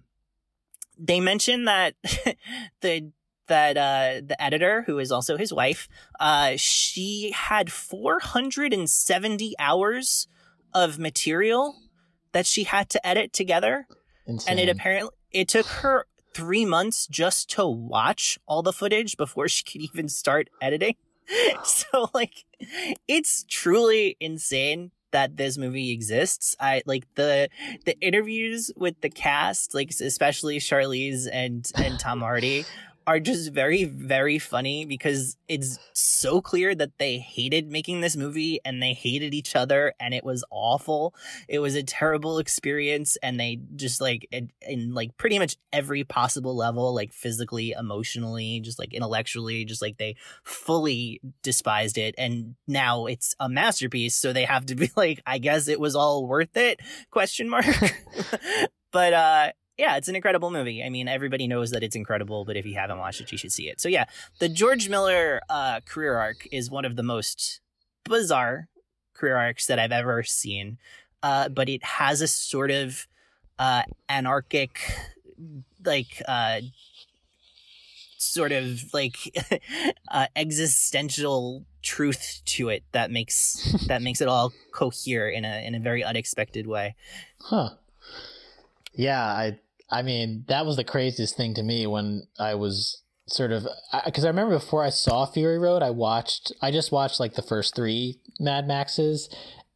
they 0.97 1.19
mentioned 1.19 1.67
that 1.67 1.93
the 2.81 3.11
that 3.47 3.77
uh, 3.77 4.21
the 4.25 4.41
editor, 4.41 4.83
who 4.83 4.99
is 4.99 5.11
also 5.11 5.37
his 5.37 5.53
wife, 5.53 5.87
uh, 6.19 6.53
she 6.55 7.31
had 7.31 7.71
470 7.71 9.55
hours 9.59 10.27
of 10.73 10.99
material 10.99 11.75
that 12.31 12.45
she 12.45 12.63
had 12.63 12.89
to 12.89 13.07
edit 13.07 13.33
together, 13.33 13.87
Insane. 14.27 14.51
and 14.51 14.59
it 14.59 14.71
apparently 14.71 15.11
it 15.31 15.47
took 15.47 15.65
her 15.65 16.05
three 16.33 16.65
months 16.65 17.07
just 17.07 17.49
to 17.51 17.65
watch 17.65 18.37
all 18.45 18.61
the 18.61 18.73
footage 18.73 19.15
before 19.17 19.47
she 19.47 19.63
could 19.63 19.81
even 19.81 20.09
start 20.09 20.49
editing. 20.61 20.95
so 21.63 22.09
like, 22.13 22.45
it's 23.07 23.45
truly 23.47 24.17
insane 24.19 24.91
that 25.11 25.37
this 25.37 25.57
movie 25.57 25.91
exists. 25.91 26.57
I 26.59 26.81
like 26.85 27.05
the 27.15 27.47
the 27.85 27.97
interviews 28.01 28.69
with 28.75 28.99
the 28.99 29.09
cast, 29.09 29.73
like 29.73 29.89
especially 29.89 30.57
Charlize 30.59 31.27
and 31.31 31.71
and 31.75 31.97
Tom 31.97 32.19
Hardy 32.19 32.65
are 33.07 33.19
just 33.19 33.51
very, 33.51 33.83
very 33.83 34.39
funny 34.39 34.85
because 34.85 35.37
it's 35.47 35.77
so 35.93 36.41
clear 36.41 36.73
that 36.73 36.97
they 36.97 37.19
hated 37.19 37.71
making 37.71 38.01
this 38.01 38.15
movie 38.15 38.59
and 38.65 38.81
they 38.81 38.93
hated 38.93 39.33
each 39.33 39.55
other 39.55 39.93
and 39.99 40.13
it 40.13 40.23
was 40.23 40.43
awful. 40.49 41.13
It 41.47 41.59
was 41.59 41.75
a 41.75 41.83
terrible 41.83 42.39
experience 42.39 43.15
and 43.21 43.39
they 43.39 43.59
just 43.75 44.01
like, 44.01 44.27
in, 44.31 44.51
in 44.61 44.93
like 44.93 45.15
pretty 45.17 45.37
much 45.37 45.55
every 45.71 46.03
possible 46.03 46.55
level, 46.55 46.93
like 46.95 47.13
physically, 47.13 47.71
emotionally, 47.71 48.59
just 48.59 48.79
like 48.79 48.93
intellectually, 48.93 49.65
just 49.65 49.81
like 49.81 49.97
they 49.97 50.15
fully 50.43 51.21
despised 51.43 51.97
it. 51.97 52.15
And 52.17 52.55
now 52.67 53.05
it's 53.05 53.35
a 53.39 53.47
masterpiece. 53.47 54.15
So 54.15 54.33
they 54.33 54.45
have 54.45 54.65
to 54.67 54.75
be 54.75 54.89
like, 54.97 55.21
I 55.27 55.37
guess 55.37 55.67
it 55.67 55.79
was 55.79 55.95
all 55.95 56.25
worth 56.25 56.57
it? 56.57 56.79
Question 57.11 57.49
mark. 57.49 57.65
but, 58.91 59.13
uh, 59.13 59.51
yeah, 59.77 59.97
it's 59.97 60.07
an 60.07 60.15
incredible 60.15 60.51
movie. 60.51 60.83
I 60.83 60.89
mean, 60.89 61.07
everybody 61.07 61.47
knows 61.47 61.71
that 61.71 61.83
it's 61.83 61.95
incredible, 61.95 62.45
but 62.45 62.55
if 62.55 62.65
you 62.65 62.75
haven't 62.75 62.97
watched 62.97 63.21
it, 63.21 63.31
you 63.31 63.37
should 63.37 63.51
see 63.51 63.69
it. 63.69 63.81
So 63.81 63.89
yeah, 63.89 64.05
the 64.39 64.47
George 64.47 64.89
Miller 64.89 65.41
uh, 65.49 65.81
career 65.81 66.15
arc 66.17 66.47
is 66.51 66.69
one 66.69 66.85
of 66.85 66.95
the 66.95 67.03
most 67.03 67.59
bizarre 68.03 68.69
career 69.13 69.35
arcs 69.35 69.65
that 69.67 69.79
I've 69.79 69.91
ever 69.91 70.23
seen. 70.23 70.77
Uh, 71.21 71.49
but 71.49 71.67
it 71.67 71.83
has 71.83 72.21
a 72.21 72.27
sort 72.27 72.71
of 72.71 73.07
uh, 73.57 73.83
anarchic, 74.07 74.79
like 75.83 76.21
uh, 76.27 76.61
sort 78.17 78.51
of 78.51 78.93
like 78.93 79.17
uh, 80.11 80.27
existential 80.35 81.65
truth 81.81 82.41
to 82.45 82.69
it 82.69 82.83
that 82.91 83.11
makes 83.11 83.85
that 83.87 84.01
makes 84.01 84.21
it 84.21 84.27
all 84.27 84.51
cohere 84.71 85.29
in 85.29 85.45
a 85.45 85.65
in 85.65 85.75
a 85.75 85.79
very 85.79 86.03
unexpected 86.03 86.67
way. 86.67 86.95
Huh. 87.41 87.71
Yeah, 88.93 89.23
I 89.23 89.59
I 89.89 90.01
mean, 90.01 90.45
that 90.47 90.65
was 90.65 90.77
the 90.77 90.83
craziest 90.83 91.37
thing 91.37 91.53
to 91.55 91.63
me 91.63 91.85
when 91.87 92.27
I 92.39 92.55
was 92.55 93.01
sort 93.27 93.51
of 93.51 93.67
because 94.05 94.23
I, 94.23 94.27
I, 94.27 94.31
remember 94.31 94.55
before 94.55 94.83
I 94.83 94.89
saw 94.89 95.25
Fury 95.25 95.57
Road, 95.57 95.83
I 95.83 95.91
watched 95.91 96.51
I 96.61 96.71
just 96.71 96.91
watched 96.91 97.19
like 97.19 97.35
the 97.35 97.41
first 97.41 97.75
three 97.75 98.19
Mad 98.39 98.67
Maxes, 98.67 99.29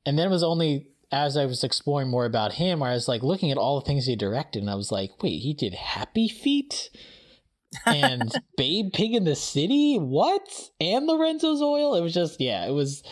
and 0.05 0.17
then 0.17 0.27
it 0.27 0.31
was 0.31 0.43
only 0.43 0.87
as 1.11 1.37
I 1.37 1.45
was 1.45 1.63
exploring 1.63 2.09
more 2.09 2.25
about 2.25 2.53
him, 2.53 2.83
I 2.83 2.93
was 2.93 3.07
like 3.07 3.23
looking 3.23 3.51
at 3.51 3.57
all 3.57 3.79
the 3.79 3.85
things 3.85 4.05
he 4.05 4.15
directed, 4.15 4.61
and 4.61 4.69
I 4.69 4.75
was 4.75 4.91
like, 4.91 5.11
wait, 5.21 5.39
he 5.39 5.53
did 5.53 5.73
Happy 5.73 6.27
Feet. 6.27 6.89
and 7.85 8.31
Babe 8.57 8.91
Pig 8.93 9.13
in 9.13 9.25
the 9.25 9.35
City, 9.35 9.97
what? 9.97 10.47
And 10.79 11.07
Lorenzo's 11.07 11.61
Oil. 11.61 11.95
It 11.95 12.01
was 12.01 12.13
just, 12.13 12.39
yeah, 12.39 12.65
it 12.67 12.71
was, 12.71 13.03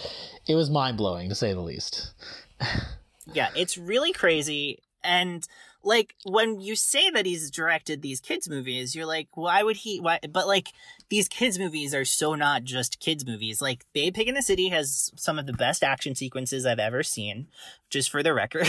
it 0.48 0.56
was 0.56 0.70
mind 0.70 0.98
blowing 0.98 1.30
to 1.30 1.36
say 1.36 1.54
the 1.54 1.62
least. 1.62 2.14
yeah, 3.34 3.50
it's 3.56 3.78
really 3.78 4.14
crazy, 4.14 4.80
and 5.04 5.48
like 5.88 6.16
when 6.26 6.60
you 6.60 6.76
say 6.76 7.10
that 7.10 7.26
he's 7.26 7.50
directed 7.50 8.02
these 8.02 8.20
kids 8.20 8.50
movies 8.50 8.94
you're 8.94 9.06
like 9.06 9.30
why 9.34 9.64
would 9.64 9.78
he 9.78 10.00
why 10.00 10.20
but 10.30 10.46
like 10.46 10.68
these 11.10 11.28
kids 11.28 11.58
movies 11.58 11.94
are 11.96 12.06
so 12.06 12.36
not 12.36 12.64
just 12.64 13.00
kids 13.00 13.26
movies. 13.26 13.62
Like 13.62 13.86
babe 13.94 14.14
pig 14.14 14.28
in 14.28 14.36
the 14.36 14.42
city 14.42 14.70
has 14.70 15.12
some 15.16 15.40
of 15.40 15.46
the 15.46 15.54
best 15.54 15.84
action 15.84 16.16
sequences 16.16 16.66
i've 16.66 16.80
ever 16.80 17.04
seen 17.04 17.48
just 17.90 18.10
for 18.10 18.24
the 18.24 18.34
record. 18.34 18.68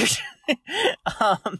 Um 1.20 1.58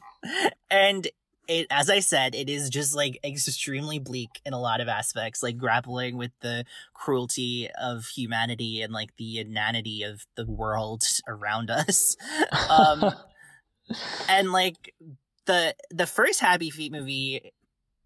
and 0.71 1.09
it 1.49 1.67
as 1.71 1.91
i 1.91 1.99
said 1.99 2.35
it 2.35 2.49
is 2.49 2.69
just 2.71 2.95
like 2.95 3.19
extremely 3.25 3.99
bleak 3.99 4.41
in 4.45 4.53
a 4.53 4.61
lot 4.61 4.81
of 4.81 4.89
aspects 4.89 5.43
like 5.43 5.57
grappling 5.57 6.17
with 6.17 6.31
the 6.41 6.65
cruelty 6.95 7.69
of 7.81 8.07
humanity 8.07 8.81
and 8.83 8.93
like 8.93 9.17
the 9.17 9.39
inanity 9.39 10.03
of 10.03 10.27
the 10.37 10.47
world 10.47 11.05
around 11.27 11.71
us. 11.71 12.17
Um 12.71 13.13
and 14.29 14.53
like 14.53 14.95
the 15.49 15.75
the 15.91 16.07
first 16.07 16.41
Happy 16.41 16.71
Feet 16.71 16.93
movie 16.93 17.53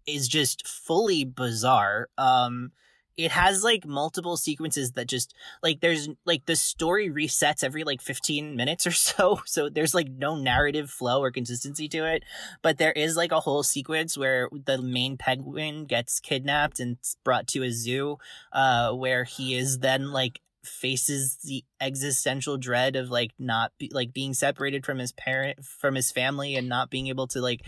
is 0.07 0.27
just 0.27 0.67
fully 0.67 1.23
bizarre. 1.23 2.09
Um 2.17 2.71
it 3.15 3.31
has 3.31 3.63
like 3.63 3.85
multiple 3.85 4.37
sequences 4.37 4.93
that 4.93 5.07
just 5.07 5.35
like 5.61 5.81
there's 5.81 6.09
like 6.25 6.45
the 6.45 6.55
story 6.55 7.09
resets 7.09 7.63
every 7.63 7.83
like 7.83 8.01
15 8.01 8.55
minutes 8.55 8.87
or 8.87 8.91
so 9.09 9.41
so 9.45 9.69
there's 9.69 9.93
like 9.93 10.09
no 10.09 10.35
narrative 10.35 10.89
flow 10.89 11.21
or 11.21 11.29
consistency 11.29 11.87
to 11.89 12.05
it 12.05 12.23
but 12.61 12.77
there 12.77 12.91
is 12.91 13.15
like 13.15 13.31
a 13.31 13.41
whole 13.41 13.61
sequence 13.61 14.17
where 14.17 14.49
the 14.65 14.81
main 14.81 15.15
penguin 15.17 15.85
gets 15.85 16.19
kidnapped 16.19 16.79
and 16.79 16.97
brought 17.23 17.47
to 17.47 17.63
a 17.63 17.71
zoo 17.71 18.17
uh 18.51 18.91
where 18.91 19.25
he 19.25 19.55
is 19.55 19.79
then 19.79 20.11
like 20.11 20.39
faces 20.65 21.37
the 21.43 21.63
existential 21.81 22.57
dread 22.57 22.95
of 22.95 23.09
like 23.09 23.31
not 23.37 23.71
be, 23.77 23.89
like 23.93 24.13
being 24.13 24.33
separated 24.33 24.85
from 24.85 24.97
his 24.97 25.11
parent 25.11 25.63
from 25.63 25.95
his 25.95 26.11
family 26.11 26.55
and 26.55 26.69
not 26.69 26.89
being 26.89 27.07
able 27.07 27.27
to 27.27 27.41
like 27.41 27.61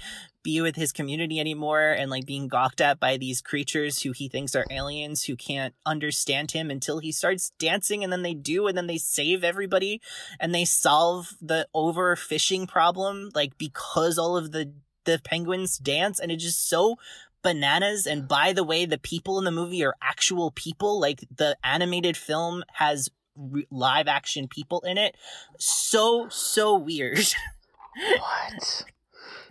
be 0.43 0.61
with 0.61 0.76
his 0.76 0.91
community 0.91 1.39
anymore 1.39 1.91
and 1.91 2.09
like 2.09 2.26
being 2.26 2.47
gawked 2.47 2.80
at 2.80 2.99
by 2.99 3.17
these 3.17 3.41
creatures 3.41 4.01
who 4.03 4.11
he 4.11 4.30
thinks 4.30 4.55
are 4.55 4.65
aliens 4.69 5.23
who 5.26 5.35
can't 5.35 5.73
understand 5.85 6.51
him 6.51 6.72
until 6.72 6.99
he 6.99 7.11
starts 7.11 7.51
dancing 7.59 8.03
and 8.03 8.13
then 8.13 8.22
they 8.22 8.34
do 8.34 8.67
and 8.67 8.77
then 8.77 8.88
they 8.88 8.97
save 8.97 9.43
everybody 9.43 9.99
and 10.39 10.53
they 10.53 10.63
solve 10.63 11.34
the 11.41 11.67
overfishing 11.76 12.67
problem 12.67 13.30
like 13.34 13.57
because 13.57 14.17
all 14.17 14.38
of 14.38 14.51
the 14.51 14.72
the 15.05 15.19
penguins 15.23 15.77
dance 15.77 16.19
and 16.19 16.31
it's 16.31 16.43
just 16.43 16.67
so 16.67 16.97
bananas. 17.45 18.07
And 18.07 18.27
by 18.27 18.53
the 18.53 18.63
way, 18.63 18.85
the 18.88 18.97
people 18.97 19.38
in 19.38 19.45
the 19.45 19.51
movie 19.51 19.85
are 19.85 19.95
actual 20.01 20.49
people. 20.49 20.99
Like 20.99 21.23
the 21.34 21.55
animated 21.63 22.17
film 22.17 22.63
has 22.73 23.07
re- 23.38 23.67
live 23.69 24.07
action 24.07 24.47
people 24.47 24.81
in 24.81 24.97
it. 24.97 25.15
So, 25.59 26.27
so 26.30 26.76
weird. 26.76 27.19
what? 28.17 28.84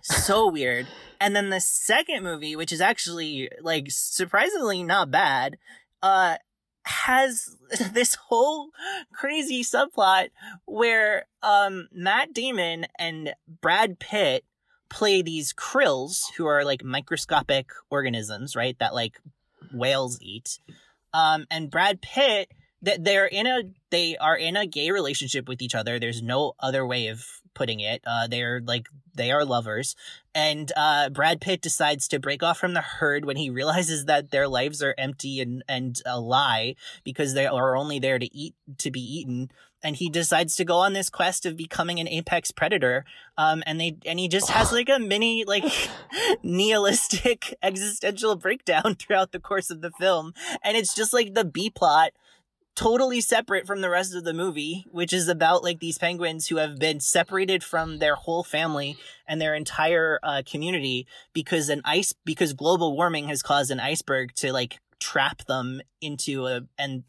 so 0.02 0.50
weird. 0.50 0.88
And 1.20 1.36
then 1.36 1.50
the 1.50 1.60
second 1.60 2.24
movie, 2.24 2.56
which 2.56 2.72
is 2.72 2.80
actually 2.80 3.48
like 3.62 3.86
surprisingly 3.90 4.82
not 4.82 5.12
bad, 5.12 5.56
uh, 6.02 6.38
has 6.82 7.56
this 7.92 8.16
whole 8.16 8.70
crazy 9.14 9.62
subplot 9.62 10.30
where 10.66 11.26
um 11.44 11.88
Matt 11.92 12.34
Damon 12.34 12.86
and 12.98 13.34
Brad 13.62 14.00
Pitt 14.00 14.44
play 14.88 15.22
these 15.22 15.52
krills 15.52 16.24
who 16.36 16.46
are 16.46 16.64
like 16.64 16.84
microscopic 16.84 17.70
organisms, 17.90 18.54
right? 18.54 18.78
That 18.78 18.94
like 18.94 19.20
whales 19.72 20.18
eat. 20.20 20.58
Um, 21.12 21.46
and 21.50 21.70
Brad 21.70 22.02
Pitt, 22.02 22.50
that 22.82 23.04
they're 23.04 23.26
in 23.26 23.46
a 23.46 23.62
they 23.90 24.16
are 24.16 24.36
in 24.36 24.56
a 24.56 24.66
gay 24.66 24.90
relationship 24.90 25.48
with 25.48 25.62
each 25.62 25.74
other. 25.74 25.98
There's 25.98 26.22
no 26.22 26.52
other 26.60 26.86
way 26.86 27.08
of 27.08 27.24
putting 27.54 27.80
it. 27.80 28.02
Uh, 28.06 28.26
they're 28.26 28.60
like 28.60 28.88
they 29.14 29.30
are 29.30 29.44
lovers, 29.44 29.96
and 30.34 30.70
uh, 30.76 31.08
Brad 31.08 31.40
Pitt 31.40 31.62
decides 31.62 32.08
to 32.08 32.18
break 32.18 32.42
off 32.42 32.58
from 32.58 32.74
the 32.74 32.82
herd 32.82 33.24
when 33.24 33.36
he 33.36 33.48
realizes 33.48 34.04
that 34.04 34.30
their 34.30 34.48
lives 34.48 34.82
are 34.82 34.94
empty 34.98 35.40
and 35.40 35.64
and 35.68 36.02
a 36.04 36.20
lie 36.20 36.74
because 37.04 37.34
they 37.34 37.46
are 37.46 37.76
only 37.76 37.98
there 37.98 38.18
to 38.18 38.36
eat 38.36 38.54
to 38.78 38.90
be 38.90 39.00
eaten 39.00 39.50
and 39.84 39.96
he 39.96 40.08
decides 40.08 40.56
to 40.56 40.64
go 40.64 40.78
on 40.78 40.94
this 40.94 41.10
quest 41.10 41.46
of 41.46 41.56
becoming 41.56 42.00
an 42.00 42.08
apex 42.08 42.50
predator 42.50 43.04
um 43.36 43.62
and 43.66 43.80
they 43.80 43.96
and 44.06 44.18
he 44.18 44.28
just 44.28 44.50
has 44.50 44.72
like 44.72 44.88
a 44.88 44.98
mini 44.98 45.44
like 45.44 45.64
nihilistic 46.42 47.54
existential 47.62 48.36
breakdown 48.36 48.94
throughout 48.98 49.32
the 49.32 49.40
course 49.40 49.70
of 49.70 49.80
the 49.80 49.90
film. 49.92 50.34
And 50.62 50.76
it's 50.76 50.94
just 50.94 51.12
like 51.12 51.34
the 51.34 51.44
b 51.44 51.70
plot 51.70 52.12
totally 52.76 53.20
separate 53.20 53.68
from 53.68 53.82
the 53.82 53.90
rest 53.90 54.16
of 54.16 54.24
the 54.24 54.34
movie, 54.34 54.84
which 54.90 55.12
is 55.12 55.28
about 55.28 55.62
like 55.62 55.78
these 55.78 55.96
penguins 55.96 56.48
who 56.48 56.56
have 56.56 56.76
been 56.76 56.98
separated 56.98 57.62
from 57.62 57.98
their 57.98 58.16
whole 58.16 58.42
family 58.42 58.96
and 59.28 59.40
their 59.40 59.54
entire 59.54 60.18
uh, 60.24 60.42
community 60.44 61.06
because 61.32 61.68
an 61.68 61.80
ice 61.84 62.14
because 62.24 62.52
global 62.52 62.96
warming 62.96 63.28
has 63.28 63.42
caused 63.42 63.70
an 63.70 63.78
iceberg 63.78 64.34
to 64.34 64.52
like 64.52 64.80
trap 64.98 65.44
them 65.44 65.82
into 66.00 66.46
a 66.46 66.62
and 66.78 67.04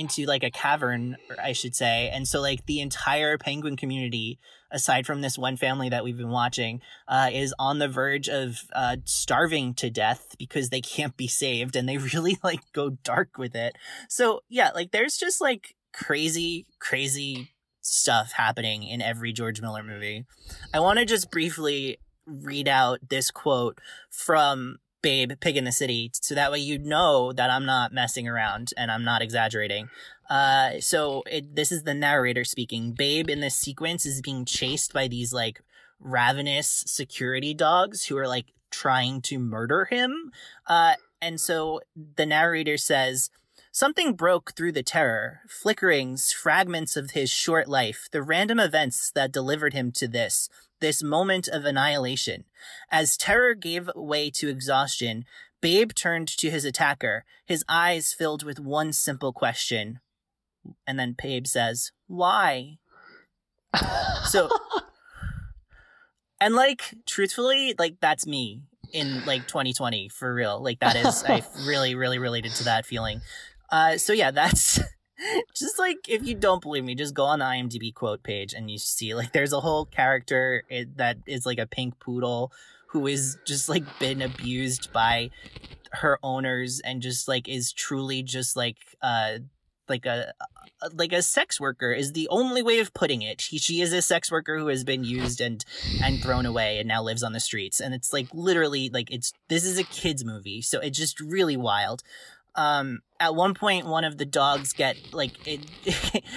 into 0.00 0.24
like 0.24 0.42
a 0.42 0.50
cavern 0.50 1.16
i 1.42 1.52
should 1.52 1.76
say. 1.76 2.10
And 2.12 2.26
so 2.26 2.40
like 2.40 2.66
the 2.66 2.80
entire 2.80 3.38
penguin 3.38 3.76
community 3.76 4.38
aside 4.72 5.06
from 5.06 5.20
this 5.20 5.36
one 5.36 5.56
family 5.56 5.88
that 5.88 6.04
we've 6.04 6.16
been 6.16 6.30
watching 6.30 6.80
uh, 7.08 7.28
is 7.32 7.54
on 7.58 7.78
the 7.78 7.88
verge 7.88 8.28
of 8.28 8.62
uh, 8.72 8.96
starving 9.04 9.74
to 9.74 9.90
death 9.90 10.34
because 10.38 10.70
they 10.70 10.80
can't 10.80 11.16
be 11.16 11.28
saved 11.28 11.76
and 11.76 11.88
they 11.88 11.98
really 12.14 12.38
like 12.42 12.60
go 12.72 12.90
dark 12.90 13.36
with 13.38 13.54
it. 13.54 13.76
So 14.08 14.40
yeah 14.48 14.70
like 14.74 14.90
there's 14.90 15.16
just 15.16 15.40
like 15.40 15.74
crazy 15.92 16.66
crazy 16.78 17.50
stuff 17.82 18.32
happening 18.32 18.84
in 18.84 19.02
every 19.02 19.32
george 19.32 19.60
miller 19.60 19.82
movie. 19.82 20.24
I 20.72 20.80
want 20.80 20.98
to 20.98 21.04
just 21.04 21.30
briefly 21.30 21.98
read 22.26 22.68
out 22.68 23.00
this 23.08 23.30
quote 23.30 23.78
from 24.10 24.78
babe 25.02 25.32
pig 25.40 25.56
in 25.56 25.64
the 25.64 25.72
city 25.72 26.10
so 26.14 26.34
that 26.34 26.52
way 26.52 26.58
you 26.58 26.78
know 26.78 27.32
that 27.32 27.50
i'm 27.50 27.64
not 27.64 27.92
messing 27.92 28.28
around 28.28 28.72
and 28.76 28.90
i'm 28.90 29.04
not 29.04 29.22
exaggerating. 29.22 29.88
Uh 30.28 30.80
so 30.80 31.22
it, 31.26 31.56
this 31.56 31.72
is 31.72 31.82
the 31.82 31.94
narrator 31.94 32.44
speaking. 32.44 32.92
Babe 32.92 33.28
in 33.28 33.40
this 33.40 33.56
sequence 33.56 34.06
is 34.06 34.20
being 34.20 34.44
chased 34.44 34.92
by 34.92 35.08
these 35.08 35.32
like 35.32 35.60
ravenous 35.98 36.84
security 36.86 37.52
dogs 37.52 38.06
who 38.06 38.16
are 38.16 38.28
like 38.28 38.46
trying 38.70 39.20
to 39.22 39.38
murder 39.38 39.86
him. 39.86 40.30
Uh 40.66 40.94
and 41.20 41.40
so 41.40 41.80
the 42.16 42.26
narrator 42.26 42.76
says 42.76 43.30
Something 43.72 44.14
broke 44.14 44.56
through 44.56 44.72
the 44.72 44.82
terror, 44.82 45.42
flickerings, 45.48 46.32
fragments 46.32 46.96
of 46.96 47.12
his 47.12 47.30
short 47.30 47.68
life, 47.68 48.08
the 48.10 48.20
random 48.20 48.58
events 48.58 49.12
that 49.14 49.30
delivered 49.30 49.74
him 49.74 49.92
to 49.92 50.08
this, 50.08 50.48
this 50.80 51.02
moment 51.02 51.48
of 51.48 51.64
annihilation. 51.64 52.44
As 52.90 53.16
terror 53.16 53.54
gave 53.54 53.90
way 53.94 54.30
to 54.30 54.48
exhaustion, 54.48 55.24
Babe 55.60 55.92
turned 55.92 56.28
to 56.28 56.50
his 56.50 56.64
attacker, 56.64 57.24
his 57.44 57.64
eyes 57.68 58.12
filled 58.12 58.42
with 58.42 58.58
one 58.58 58.92
simple 58.92 59.32
question. 59.32 60.00
And 60.86 60.98
then 60.98 61.16
Babe 61.20 61.46
says, 61.46 61.92
Why? 62.06 62.78
so, 64.24 64.48
and 66.40 66.54
like, 66.54 66.94
truthfully, 67.06 67.74
like, 67.78 67.96
that's 68.00 68.26
me 68.26 68.62
in 68.92 69.24
like 69.26 69.46
2020 69.46 70.08
for 70.08 70.34
real. 70.34 70.62
Like, 70.62 70.80
that 70.80 70.96
is, 70.96 71.24
I 71.24 71.42
really, 71.66 71.94
really 71.94 72.18
related 72.18 72.52
to 72.56 72.64
that 72.64 72.86
feeling. 72.86 73.20
Uh, 73.70 73.98
so 73.98 74.12
yeah, 74.12 74.30
that's 74.30 74.80
just 75.54 75.78
like 75.78 76.08
if 76.08 76.26
you 76.26 76.34
don't 76.34 76.62
believe 76.62 76.84
me, 76.84 76.94
just 76.94 77.14
go 77.14 77.24
on 77.24 77.40
the 77.40 77.44
IMDb 77.44 77.92
quote 77.94 78.22
page 78.22 78.52
and 78.52 78.70
you 78.70 78.78
see 78.78 79.14
like 79.14 79.32
there's 79.32 79.52
a 79.52 79.60
whole 79.60 79.84
character 79.84 80.64
that 80.96 81.18
is 81.26 81.46
like 81.46 81.58
a 81.58 81.66
pink 81.66 81.98
poodle 81.98 82.52
who 82.88 83.06
is 83.06 83.38
just 83.44 83.68
like 83.68 83.84
been 83.98 84.20
abused 84.20 84.92
by 84.92 85.30
her 85.92 86.18
owners 86.22 86.80
and 86.80 87.02
just 87.02 87.28
like 87.28 87.48
is 87.48 87.72
truly 87.72 88.22
just 88.22 88.56
like 88.56 88.76
uh 89.02 89.38
like 89.88 90.06
a 90.06 90.32
like 90.94 91.12
a 91.12 91.20
sex 91.20 91.60
worker 91.60 91.92
is 91.92 92.12
the 92.12 92.28
only 92.28 92.62
way 92.62 92.78
of 92.78 92.94
putting 92.94 93.20
it. 93.20 93.40
She, 93.40 93.58
she 93.58 93.82
is 93.82 93.92
a 93.92 94.00
sex 94.00 94.30
worker 94.30 94.58
who 94.58 94.68
has 94.68 94.84
been 94.84 95.04
used 95.04 95.40
and 95.40 95.62
and 96.02 96.22
thrown 96.22 96.46
away 96.46 96.78
and 96.78 96.88
now 96.88 97.02
lives 97.02 97.22
on 97.22 97.32
the 97.32 97.40
streets. 97.40 97.80
And 97.80 97.92
it's 97.92 98.12
like 98.12 98.28
literally 98.32 98.88
like 98.88 99.10
it's 99.10 99.32
this 99.48 99.64
is 99.64 99.78
a 99.78 99.84
kids 99.84 100.24
movie, 100.24 100.62
so 100.62 100.80
it's 100.80 100.96
just 100.96 101.20
really 101.20 101.56
wild 101.56 102.02
um 102.54 103.00
at 103.18 103.34
one 103.34 103.54
point 103.54 103.86
one 103.86 104.04
of 104.04 104.18
the 104.18 104.24
dogs 104.24 104.72
get 104.72 104.96
like 105.12 105.32
it 105.46 105.64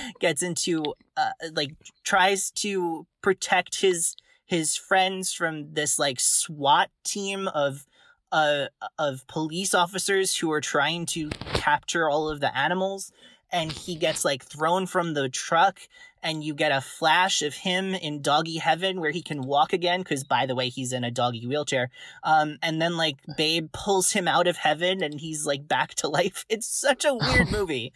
gets 0.20 0.42
into 0.42 0.84
uh, 1.18 1.32
like 1.54 1.72
tries 2.04 2.52
to 2.52 3.06
protect 3.22 3.82
his 3.82 4.16
his 4.46 4.76
friends 4.76 5.34
from 5.34 5.74
this 5.74 5.98
like 5.98 6.20
SWAT 6.20 6.90
team 7.04 7.48
of 7.48 7.86
uh 8.32 8.66
of 9.00 9.26
police 9.28 9.74
officers 9.74 10.38
who 10.38 10.52
are 10.52 10.62
trying 10.62 11.06
to 11.08 11.30
capture 11.54 12.10
all 12.10 12.30
of 12.30 12.40
the 12.40 12.56
animals 12.58 13.12
and 13.54 13.72
he 13.72 13.96
gets 13.96 14.26
like 14.26 14.44
thrown 14.44 14.88
from 14.88 15.14
the 15.14 15.30
truck 15.30 15.80
and 16.24 16.44
you 16.44 16.56
get 16.56 16.72
a 16.72 16.82
flash 16.82 17.42
of 17.42 17.54
him 17.54 17.94
in 17.94 18.22
doggy 18.22 18.58
heaven 18.58 19.00
where 19.00 19.12
he 19.12 19.22
can 19.22 19.42
walk 19.42 19.74
again 19.74 20.00
because 20.00 20.24
by 20.24 20.46
the 20.46 20.56
way 20.56 20.70
he's 20.70 20.92
in 20.92 21.04
a 21.04 21.12
doggy 21.12 21.46
wheelchair. 21.46 21.90
Um 22.24 22.58
and 22.62 22.82
then 22.82 22.98
like 22.98 23.18
babe 23.38 23.72
pulls 23.72 24.12
him 24.12 24.28
out 24.28 24.48
of 24.48 24.58
heaven 24.58 25.04
and 25.04 25.20
he's 25.20 25.46
like 25.46 25.68
back 25.68 25.94
to 25.96 26.10
life. 26.10 26.46
It's 26.54 26.68
such 26.68 27.06
a 27.06 27.14
weird 27.14 27.52
movie. 27.58 27.94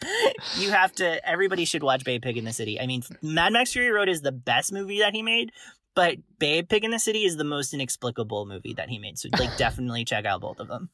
You 0.56 0.70
have 0.70 0.92
to 0.96 1.26
everybody 1.28 1.64
should 1.64 1.82
watch 1.82 2.04
babe 2.04 2.22
pig 2.22 2.36
in 2.36 2.44
the 2.44 2.52
city. 2.52 2.80
I 2.80 2.86
mean 2.86 3.02
mad 3.20 3.52
max 3.52 3.72
fury 3.72 3.90
road 3.90 4.08
is 4.08 4.22
the 4.22 4.32
best 4.32 4.72
movie 4.72 5.00
that 5.00 5.14
he 5.14 5.22
made 5.22 5.52
but 5.94 6.16
babe 6.38 6.68
pig 6.68 6.84
in 6.84 6.92
the 6.92 6.98
city 6.98 7.24
is 7.24 7.36
the 7.36 7.44
most 7.44 7.74
inexplicable 7.74 8.46
movie 8.46 8.74
that 8.74 8.88
he 8.88 8.98
made 8.98 9.18
so 9.18 9.28
like 9.38 9.56
definitely 9.56 10.04
check 10.04 10.24
out 10.24 10.40
both 10.40 10.60
of 10.60 10.68
them 10.68 10.90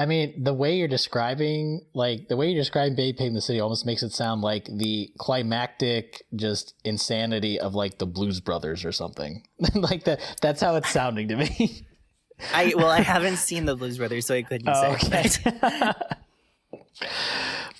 I 0.00 0.06
mean, 0.06 0.44
the 0.44 0.54
way 0.54 0.78
you're 0.78 0.88
describing, 0.88 1.82
like 1.92 2.28
the 2.28 2.36
way 2.38 2.48
you're 2.48 2.62
describing 2.62 2.96
Pig 2.96 3.20
in 3.20 3.34
the 3.34 3.42
City, 3.42 3.60
almost 3.60 3.84
makes 3.84 4.02
it 4.02 4.12
sound 4.12 4.40
like 4.40 4.64
the 4.64 5.12
climactic 5.18 6.22
just 6.34 6.74
insanity 6.86 7.60
of 7.60 7.74
like 7.74 7.98
the 7.98 8.06
Blues 8.06 8.40
Brothers 8.40 8.86
or 8.86 8.92
something. 8.92 9.46
like 9.74 10.04
that. 10.04 10.20
That's 10.40 10.62
how 10.62 10.76
it's 10.76 10.88
sounding 10.88 11.28
to 11.28 11.36
me. 11.36 11.86
I 12.54 12.72
well, 12.74 12.88
I 12.88 13.02
haven't 13.02 13.36
seen 13.36 13.66
the 13.66 13.76
Blues 13.76 13.98
Brothers, 13.98 14.24
so 14.24 14.34
I 14.34 14.40
couldn't 14.42 14.70
oh, 14.70 14.96
say. 14.96 15.26
Okay. 15.50 15.92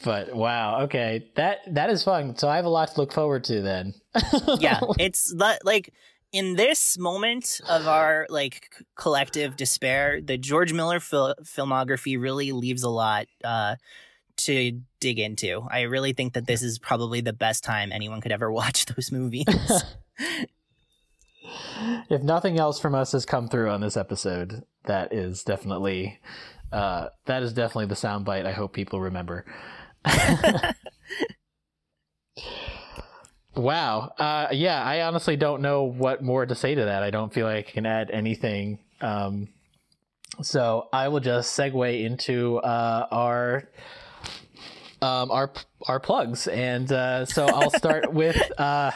but 0.04 0.36
wow, 0.36 0.82
okay, 0.82 1.26
that 1.36 1.60
that 1.72 1.88
is 1.88 2.04
fun. 2.04 2.36
So 2.36 2.50
I 2.50 2.56
have 2.56 2.66
a 2.66 2.68
lot 2.68 2.88
to 2.88 3.00
look 3.00 3.14
forward 3.14 3.44
to 3.44 3.62
then. 3.62 3.94
yeah, 4.58 4.80
it's 4.98 5.32
like 5.64 5.94
in 6.32 6.56
this 6.56 6.96
moment 6.98 7.60
of 7.68 7.88
our 7.88 8.26
like 8.30 8.68
collective 8.96 9.56
despair, 9.56 10.20
the 10.20 10.38
George 10.38 10.72
Miller 10.72 11.00
fil- 11.00 11.34
filmography 11.42 12.20
really 12.20 12.52
leaves 12.52 12.82
a 12.82 12.88
lot 12.88 13.26
uh, 13.44 13.76
to 14.38 14.80
dig 15.00 15.18
into. 15.18 15.66
I 15.70 15.82
really 15.82 16.12
think 16.12 16.34
that 16.34 16.46
this 16.46 16.62
is 16.62 16.78
probably 16.78 17.20
the 17.20 17.32
best 17.32 17.64
time 17.64 17.90
anyone 17.92 18.20
could 18.20 18.32
ever 18.32 18.50
watch 18.60 18.86
those 18.86 19.10
movies. 19.10 19.44
if 22.10 22.22
nothing 22.22 22.58
else 22.58 22.78
from 22.78 22.94
us 22.94 23.12
has 23.12 23.26
come 23.26 23.48
through 23.48 23.70
on 23.70 23.80
this 23.80 23.96
episode, 23.96 24.64
that 24.84 25.12
is 25.12 25.42
definitely 25.42 26.20
uh, 26.72 27.08
that 27.26 27.42
is 27.42 27.52
definitely 27.52 27.86
the 27.86 27.94
soundbite. 27.94 28.46
I 28.46 28.52
hope 28.52 28.72
people 28.72 29.00
remember. 29.00 29.44
Wow. 33.60 34.14
Uh, 34.18 34.48
yeah, 34.52 34.82
I 34.82 35.02
honestly 35.02 35.36
don't 35.36 35.60
know 35.60 35.82
what 35.82 36.22
more 36.22 36.46
to 36.46 36.54
say 36.54 36.74
to 36.74 36.84
that. 36.86 37.02
I 37.02 37.10
don't 37.10 37.30
feel 37.32 37.46
like 37.46 37.68
I 37.68 37.70
can 37.70 37.84
add 37.84 38.10
anything. 38.10 38.78
Um, 39.02 39.48
so 40.40 40.88
I 40.94 41.08
will 41.08 41.20
just 41.20 41.58
segue 41.58 42.02
into 42.02 42.56
uh, 42.58 43.06
our 43.10 43.68
um, 45.02 45.30
our 45.30 45.50
our 45.86 46.00
plugs, 46.00 46.48
and 46.48 46.90
uh, 46.90 47.26
so 47.26 47.46
I'll 47.46 47.70
start 47.70 48.10
with. 48.14 48.40
Uh, 48.58 48.92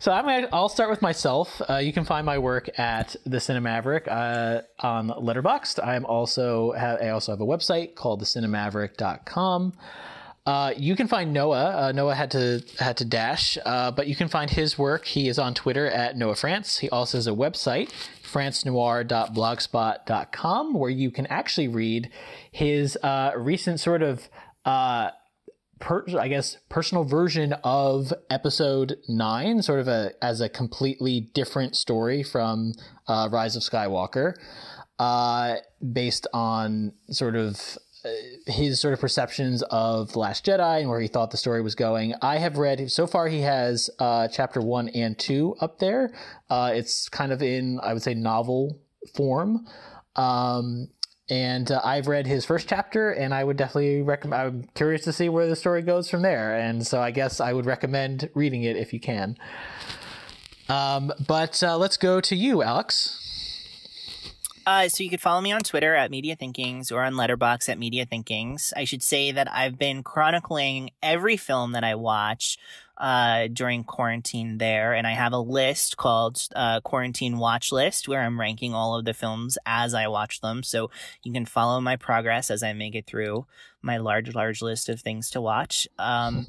so 0.00 0.10
I'm 0.10 0.24
gonna, 0.24 0.48
I'll 0.52 0.68
start 0.68 0.90
with 0.90 1.02
myself. 1.02 1.62
Uh, 1.70 1.76
you 1.76 1.92
can 1.92 2.04
find 2.04 2.26
my 2.26 2.38
work 2.38 2.68
at 2.80 3.14
the 3.24 3.38
Cinemaverick 3.38 4.08
uh, 4.08 4.62
on 4.80 5.08
Letterboxd. 5.08 5.86
I'm 5.86 6.04
also 6.04 6.72
have, 6.72 7.00
I 7.00 7.10
also 7.10 7.30
have 7.30 7.40
a 7.40 7.46
website 7.46 7.94
called 7.94 8.22
thecinemaverick.com. 8.22 9.74
Uh, 10.44 10.74
you 10.76 10.96
can 10.96 11.06
find 11.06 11.32
Noah. 11.32 11.86
Uh, 11.86 11.92
Noah 11.92 12.16
had 12.16 12.32
to 12.32 12.64
had 12.78 12.96
to 12.96 13.04
dash, 13.04 13.56
uh, 13.64 13.92
but 13.92 14.08
you 14.08 14.16
can 14.16 14.26
find 14.26 14.50
his 14.50 14.76
work. 14.76 15.04
He 15.04 15.28
is 15.28 15.38
on 15.38 15.54
Twitter 15.54 15.86
at 15.86 16.16
Noah 16.16 16.34
Franc. 16.34 16.66
He 16.66 16.90
also 16.90 17.18
has 17.18 17.28
a 17.28 17.32
website, 17.32 17.92
francnoir.blogspot.com, 18.22 20.74
where 20.74 20.90
you 20.90 21.12
can 21.12 21.26
actually 21.26 21.68
read 21.68 22.10
his 22.50 22.98
uh, 23.04 23.30
recent 23.36 23.78
sort 23.78 24.02
of, 24.02 24.28
uh, 24.64 25.10
per, 25.78 26.04
I 26.18 26.26
guess, 26.26 26.56
personal 26.68 27.04
version 27.04 27.52
of 27.62 28.12
episode 28.28 28.96
nine, 29.08 29.62
sort 29.62 29.78
of 29.78 29.86
a 29.86 30.10
as 30.20 30.40
a 30.40 30.48
completely 30.48 31.30
different 31.34 31.76
story 31.76 32.24
from 32.24 32.72
uh, 33.06 33.28
Rise 33.30 33.54
of 33.54 33.62
Skywalker, 33.62 34.34
based 35.92 36.26
on 36.34 36.94
sort 37.10 37.36
of 37.36 37.78
his 38.46 38.80
sort 38.80 38.94
of 38.94 39.00
perceptions 39.00 39.62
of 39.70 40.12
the 40.12 40.18
Last 40.18 40.44
Jedi 40.44 40.80
and 40.80 40.88
where 40.88 41.00
he 41.00 41.08
thought 41.08 41.30
the 41.30 41.36
story 41.36 41.62
was 41.62 41.74
going. 41.74 42.14
I 42.20 42.38
have 42.38 42.56
read 42.56 42.90
so 42.90 43.06
far. 43.06 43.28
He 43.28 43.40
has 43.40 43.90
uh, 43.98 44.28
chapter 44.28 44.60
one 44.60 44.88
and 44.90 45.18
two 45.18 45.56
up 45.60 45.78
there. 45.78 46.12
Uh, 46.50 46.72
it's 46.74 47.08
kind 47.08 47.32
of 47.32 47.42
in 47.42 47.78
I 47.82 47.92
would 47.92 48.02
say 48.02 48.14
novel 48.14 48.80
form. 49.14 49.66
Um, 50.16 50.88
and 51.30 51.70
uh, 51.70 51.80
I've 51.82 52.08
read 52.08 52.26
his 52.26 52.44
first 52.44 52.68
chapter, 52.68 53.10
and 53.10 53.32
I 53.32 53.44
would 53.44 53.56
definitely 53.56 54.02
recommend. 54.02 54.42
I'm 54.42 54.68
curious 54.74 55.02
to 55.04 55.12
see 55.12 55.28
where 55.28 55.46
the 55.46 55.56
story 55.56 55.80
goes 55.80 56.10
from 56.10 56.22
there, 56.22 56.56
and 56.56 56.86
so 56.86 57.00
I 57.00 57.10
guess 57.10 57.40
I 57.40 57.52
would 57.52 57.64
recommend 57.64 58.28
reading 58.34 58.64
it 58.64 58.76
if 58.76 58.92
you 58.92 59.00
can. 59.00 59.38
Um, 60.68 61.12
but 61.26 61.62
uh, 61.62 61.78
let's 61.78 61.96
go 61.96 62.20
to 62.20 62.36
you, 62.36 62.62
Alex. 62.62 63.21
Uh, 64.66 64.88
so 64.88 65.02
you 65.02 65.10
could 65.10 65.20
follow 65.20 65.40
me 65.40 65.52
on 65.52 65.60
Twitter 65.60 65.94
at 65.94 66.10
Media 66.10 66.36
Thinkings 66.36 66.92
or 66.92 67.02
on 67.02 67.14
Letterboxd 67.14 67.68
at 67.68 67.78
Media 67.78 68.06
Thinkings. 68.06 68.72
I 68.76 68.84
should 68.84 69.02
say 69.02 69.32
that 69.32 69.52
I've 69.52 69.78
been 69.78 70.02
chronicling 70.02 70.90
every 71.02 71.36
film 71.36 71.72
that 71.72 71.82
I 71.82 71.96
watch 71.96 72.58
uh, 72.96 73.48
during 73.52 73.82
quarantine 73.82 74.58
there, 74.58 74.92
and 74.92 75.06
I 75.06 75.12
have 75.12 75.32
a 75.32 75.38
list 75.38 75.96
called 75.96 76.46
uh, 76.54 76.80
Quarantine 76.80 77.38
Watch 77.38 77.72
List 77.72 78.06
where 78.06 78.22
I'm 78.22 78.38
ranking 78.38 78.74
all 78.74 78.96
of 78.96 79.04
the 79.04 79.14
films 79.14 79.58
as 79.66 79.94
I 79.94 80.06
watch 80.06 80.40
them. 80.40 80.62
So 80.62 80.90
you 81.24 81.32
can 81.32 81.44
follow 81.44 81.80
my 81.80 81.96
progress 81.96 82.50
as 82.50 82.62
I 82.62 82.72
make 82.72 82.94
it 82.94 83.06
through 83.06 83.46
my 83.82 83.96
large, 83.96 84.32
large 84.34 84.62
list 84.62 84.88
of 84.88 85.00
things 85.00 85.30
to 85.30 85.40
watch. 85.40 85.88
Um, 85.98 86.46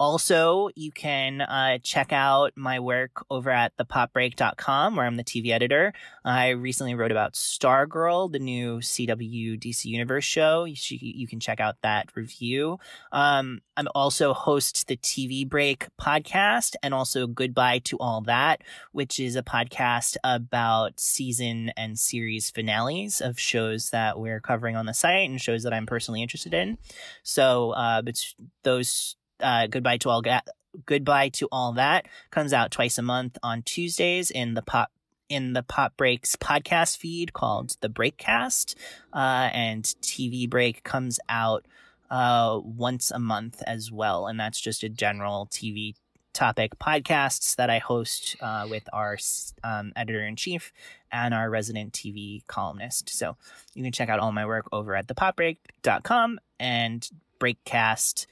Also, 0.00 0.70
you 0.74 0.90
can 0.90 1.42
uh, 1.42 1.76
check 1.82 2.10
out 2.10 2.52
my 2.56 2.80
work 2.80 3.22
over 3.28 3.50
at 3.50 3.76
thepopbreak.com, 3.76 4.96
where 4.96 5.04
I'm 5.04 5.18
the 5.18 5.22
TV 5.22 5.50
editor. 5.50 5.92
I 6.24 6.48
recently 6.48 6.94
wrote 6.94 7.10
about 7.10 7.34
Stargirl, 7.34 8.32
the 8.32 8.38
new 8.38 8.78
CW 8.78 9.60
DC 9.60 9.84
Universe 9.84 10.24
show. 10.24 10.64
You, 10.64 10.74
you 10.88 11.28
can 11.28 11.38
check 11.38 11.60
out 11.60 11.76
that 11.82 12.16
review. 12.16 12.78
Um, 13.12 13.60
I'm 13.76 13.88
also 13.94 14.32
host 14.32 14.88
the 14.88 14.96
TV 14.96 15.46
Break 15.46 15.88
podcast 16.00 16.76
and 16.82 16.94
also 16.94 17.26
Goodbye 17.26 17.80
to 17.80 17.98
All 17.98 18.22
That, 18.22 18.62
which 18.92 19.20
is 19.20 19.36
a 19.36 19.42
podcast 19.42 20.16
about 20.24 20.98
season 20.98 21.72
and 21.76 21.98
series 21.98 22.48
finales 22.48 23.20
of 23.20 23.38
shows 23.38 23.90
that 23.90 24.18
we're 24.18 24.40
covering 24.40 24.76
on 24.76 24.86
the 24.86 24.94
site 24.94 25.28
and 25.28 25.38
shows 25.38 25.62
that 25.64 25.74
I'm 25.74 25.84
personally 25.84 26.22
interested 26.22 26.54
in. 26.54 26.78
So, 27.22 27.72
uh, 27.72 28.00
but 28.00 28.18
those 28.62 29.16
uh, 29.40 29.66
goodbye 29.66 29.98
to 29.98 30.10
all 30.10 30.22
ga- 30.22 30.42
goodbye 30.86 31.28
to 31.30 31.48
all 31.50 31.72
that 31.72 32.06
comes 32.30 32.52
out 32.52 32.70
twice 32.70 32.98
a 32.98 33.02
month 33.02 33.36
on 33.42 33.62
Tuesdays 33.62 34.30
in 34.30 34.54
the 34.54 34.62
pop 34.62 34.90
in 35.28 35.52
the 35.52 35.62
Pop 35.62 35.96
Breaks 35.96 36.34
podcast 36.36 36.98
feed 36.98 37.32
called 37.32 37.76
the 37.80 37.88
Breakcast, 37.88 38.74
uh, 39.12 39.48
and 39.52 39.84
TV 40.02 40.50
Break 40.50 40.82
comes 40.82 41.20
out 41.28 41.64
uh, 42.10 42.58
once 42.62 43.12
a 43.12 43.18
month 43.20 43.62
as 43.66 43.92
well, 43.92 44.26
and 44.26 44.38
that's 44.38 44.60
just 44.60 44.82
a 44.82 44.88
general 44.88 45.46
TV 45.46 45.94
topic 46.32 46.78
podcasts 46.78 47.56
that 47.56 47.70
I 47.70 47.78
host 47.78 48.36
uh, 48.40 48.66
with 48.68 48.88
our 48.92 49.18
um, 49.64 49.92
editor 49.96 50.24
in 50.24 50.36
chief 50.36 50.72
and 51.10 51.34
our 51.34 51.50
resident 51.50 51.92
TV 51.92 52.46
columnist. 52.46 53.10
So 53.10 53.36
you 53.74 53.82
can 53.82 53.92
check 53.92 54.08
out 54.08 54.20
all 54.20 54.32
my 54.32 54.46
work 54.46 54.66
over 54.72 54.94
at 54.94 55.06
thepopbreak.com 55.06 56.40
and 56.58 57.08
Breakcast 57.38 58.26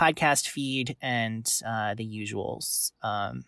podcast 0.00 0.48
feed 0.48 0.96
and 1.02 1.60
uh, 1.66 1.94
the 1.94 2.06
usuals. 2.06 2.92
Um, 3.02 3.44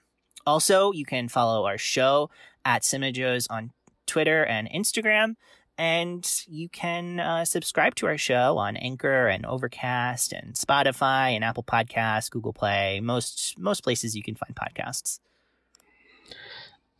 also, 0.47 0.93
you 0.93 1.05
can 1.05 1.29
follow 1.29 1.65
our 1.65 1.79
show 1.79 2.31
at 2.65 2.83
CinemaJoes 2.83 3.47
on 3.51 3.71
Twitter 4.07 4.45
and 4.45 4.69
Instagram. 4.71 5.37
And 5.79 6.29
you 6.47 6.69
can 6.69 7.19
uh, 7.19 7.45
subscribe 7.47 7.95
to 7.97 8.07
our 8.07 8.19
show 8.19 8.59
on 8.59 8.77
Anchor 8.77 9.27
and 9.27 9.47
Overcast 9.47 10.33
and 10.33 10.55
Spotify 10.55 11.31
and 11.31 11.43
Apple 11.43 11.63
Podcasts, 11.63 12.31
Google 12.31 12.53
Play, 12.53 13.01
most 13.03 13.59
most 13.59 13.83
places 13.83 14.15
you 14.15 14.23
can 14.23 14.35
find 14.35 14.55
podcasts. 14.55 15.19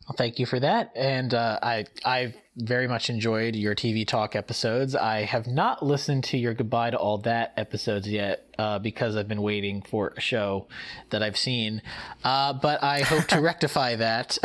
Well, 0.07 0.15
thank 0.17 0.37
you 0.37 0.45
for 0.45 0.59
that, 0.59 0.91
and 0.95 1.33
uh, 1.33 1.59
I 1.63 1.85
I've 2.03 2.35
very 2.57 2.87
much 2.89 3.09
enjoyed 3.09 3.55
your 3.55 3.73
TV 3.73 4.05
talk 4.05 4.35
episodes. 4.35 4.95
I 4.95 5.21
have 5.21 5.47
not 5.47 5.81
listened 5.81 6.25
to 6.25 6.37
your 6.37 6.53
goodbye 6.53 6.89
to 6.89 6.97
all 6.97 7.19
that 7.19 7.53
episodes 7.55 8.07
yet 8.07 8.45
uh, 8.59 8.79
because 8.79 9.15
I've 9.15 9.29
been 9.29 9.41
waiting 9.41 9.81
for 9.81 10.13
a 10.17 10.19
show 10.19 10.67
that 11.11 11.23
I've 11.23 11.37
seen, 11.37 11.81
uh, 12.23 12.51
but 12.51 12.83
I 12.83 13.01
hope 13.01 13.27
to 13.27 13.39
rectify 13.41 13.95
that. 13.95 14.37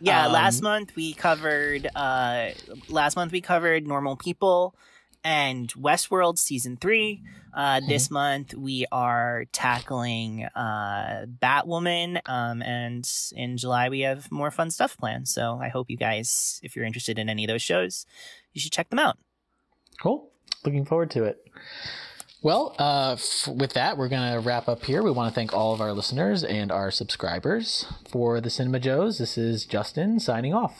yeah, 0.00 0.26
um, 0.26 0.32
last 0.32 0.62
month 0.62 0.96
we 0.96 1.12
covered 1.12 1.86
uh, 1.94 2.48
last 2.88 3.14
month 3.14 3.30
we 3.30 3.42
covered 3.42 3.86
normal 3.86 4.16
people 4.16 4.74
and 5.26 5.74
Westworld 5.74 6.38
season 6.38 6.76
three. 6.76 7.20
Uh, 7.52 7.78
mm-hmm. 7.78 7.88
This 7.88 8.12
month 8.12 8.54
we 8.54 8.86
are 8.92 9.46
tackling 9.50 10.44
uh, 10.54 11.26
Batwoman, 11.42 12.20
um, 12.26 12.62
and 12.62 13.10
in 13.34 13.56
July 13.56 13.88
we 13.88 14.00
have 14.00 14.30
more 14.30 14.52
fun 14.52 14.70
stuff 14.70 14.96
planned. 14.96 15.26
So 15.26 15.58
I 15.60 15.68
hope 15.68 15.90
you 15.90 15.96
guys, 15.96 16.60
if 16.62 16.76
you're 16.76 16.84
interested 16.84 17.18
in 17.18 17.28
any 17.28 17.44
of 17.44 17.48
those 17.48 17.62
shows, 17.62 18.06
you 18.52 18.60
should 18.60 18.70
check 18.70 18.88
them 18.88 19.00
out. 19.00 19.18
Cool. 20.00 20.30
Looking 20.64 20.84
forward 20.84 21.10
to 21.10 21.24
it. 21.24 21.44
Well, 22.42 22.76
uh, 22.78 23.14
f- 23.14 23.48
with 23.48 23.72
that, 23.72 23.98
we're 23.98 24.08
going 24.08 24.32
to 24.32 24.38
wrap 24.38 24.68
up 24.68 24.84
here. 24.84 25.02
We 25.02 25.10
want 25.10 25.32
to 25.32 25.34
thank 25.34 25.52
all 25.52 25.74
of 25.74 25.80
our 25.80 25.92
listeners 25.92 26.44
and 26.44 26.70
our 26.70 26.92
subscribers 26.92 27.86
for 28.08 28.40
the 28.40 28.50
Cinema 28.50 28.78
Joes. 28.78 29.18
This 29.18 29.36
is 29.36 29.64
Justin 29.64 30.20
signing 30.20 30.54
off. 30.54 30.74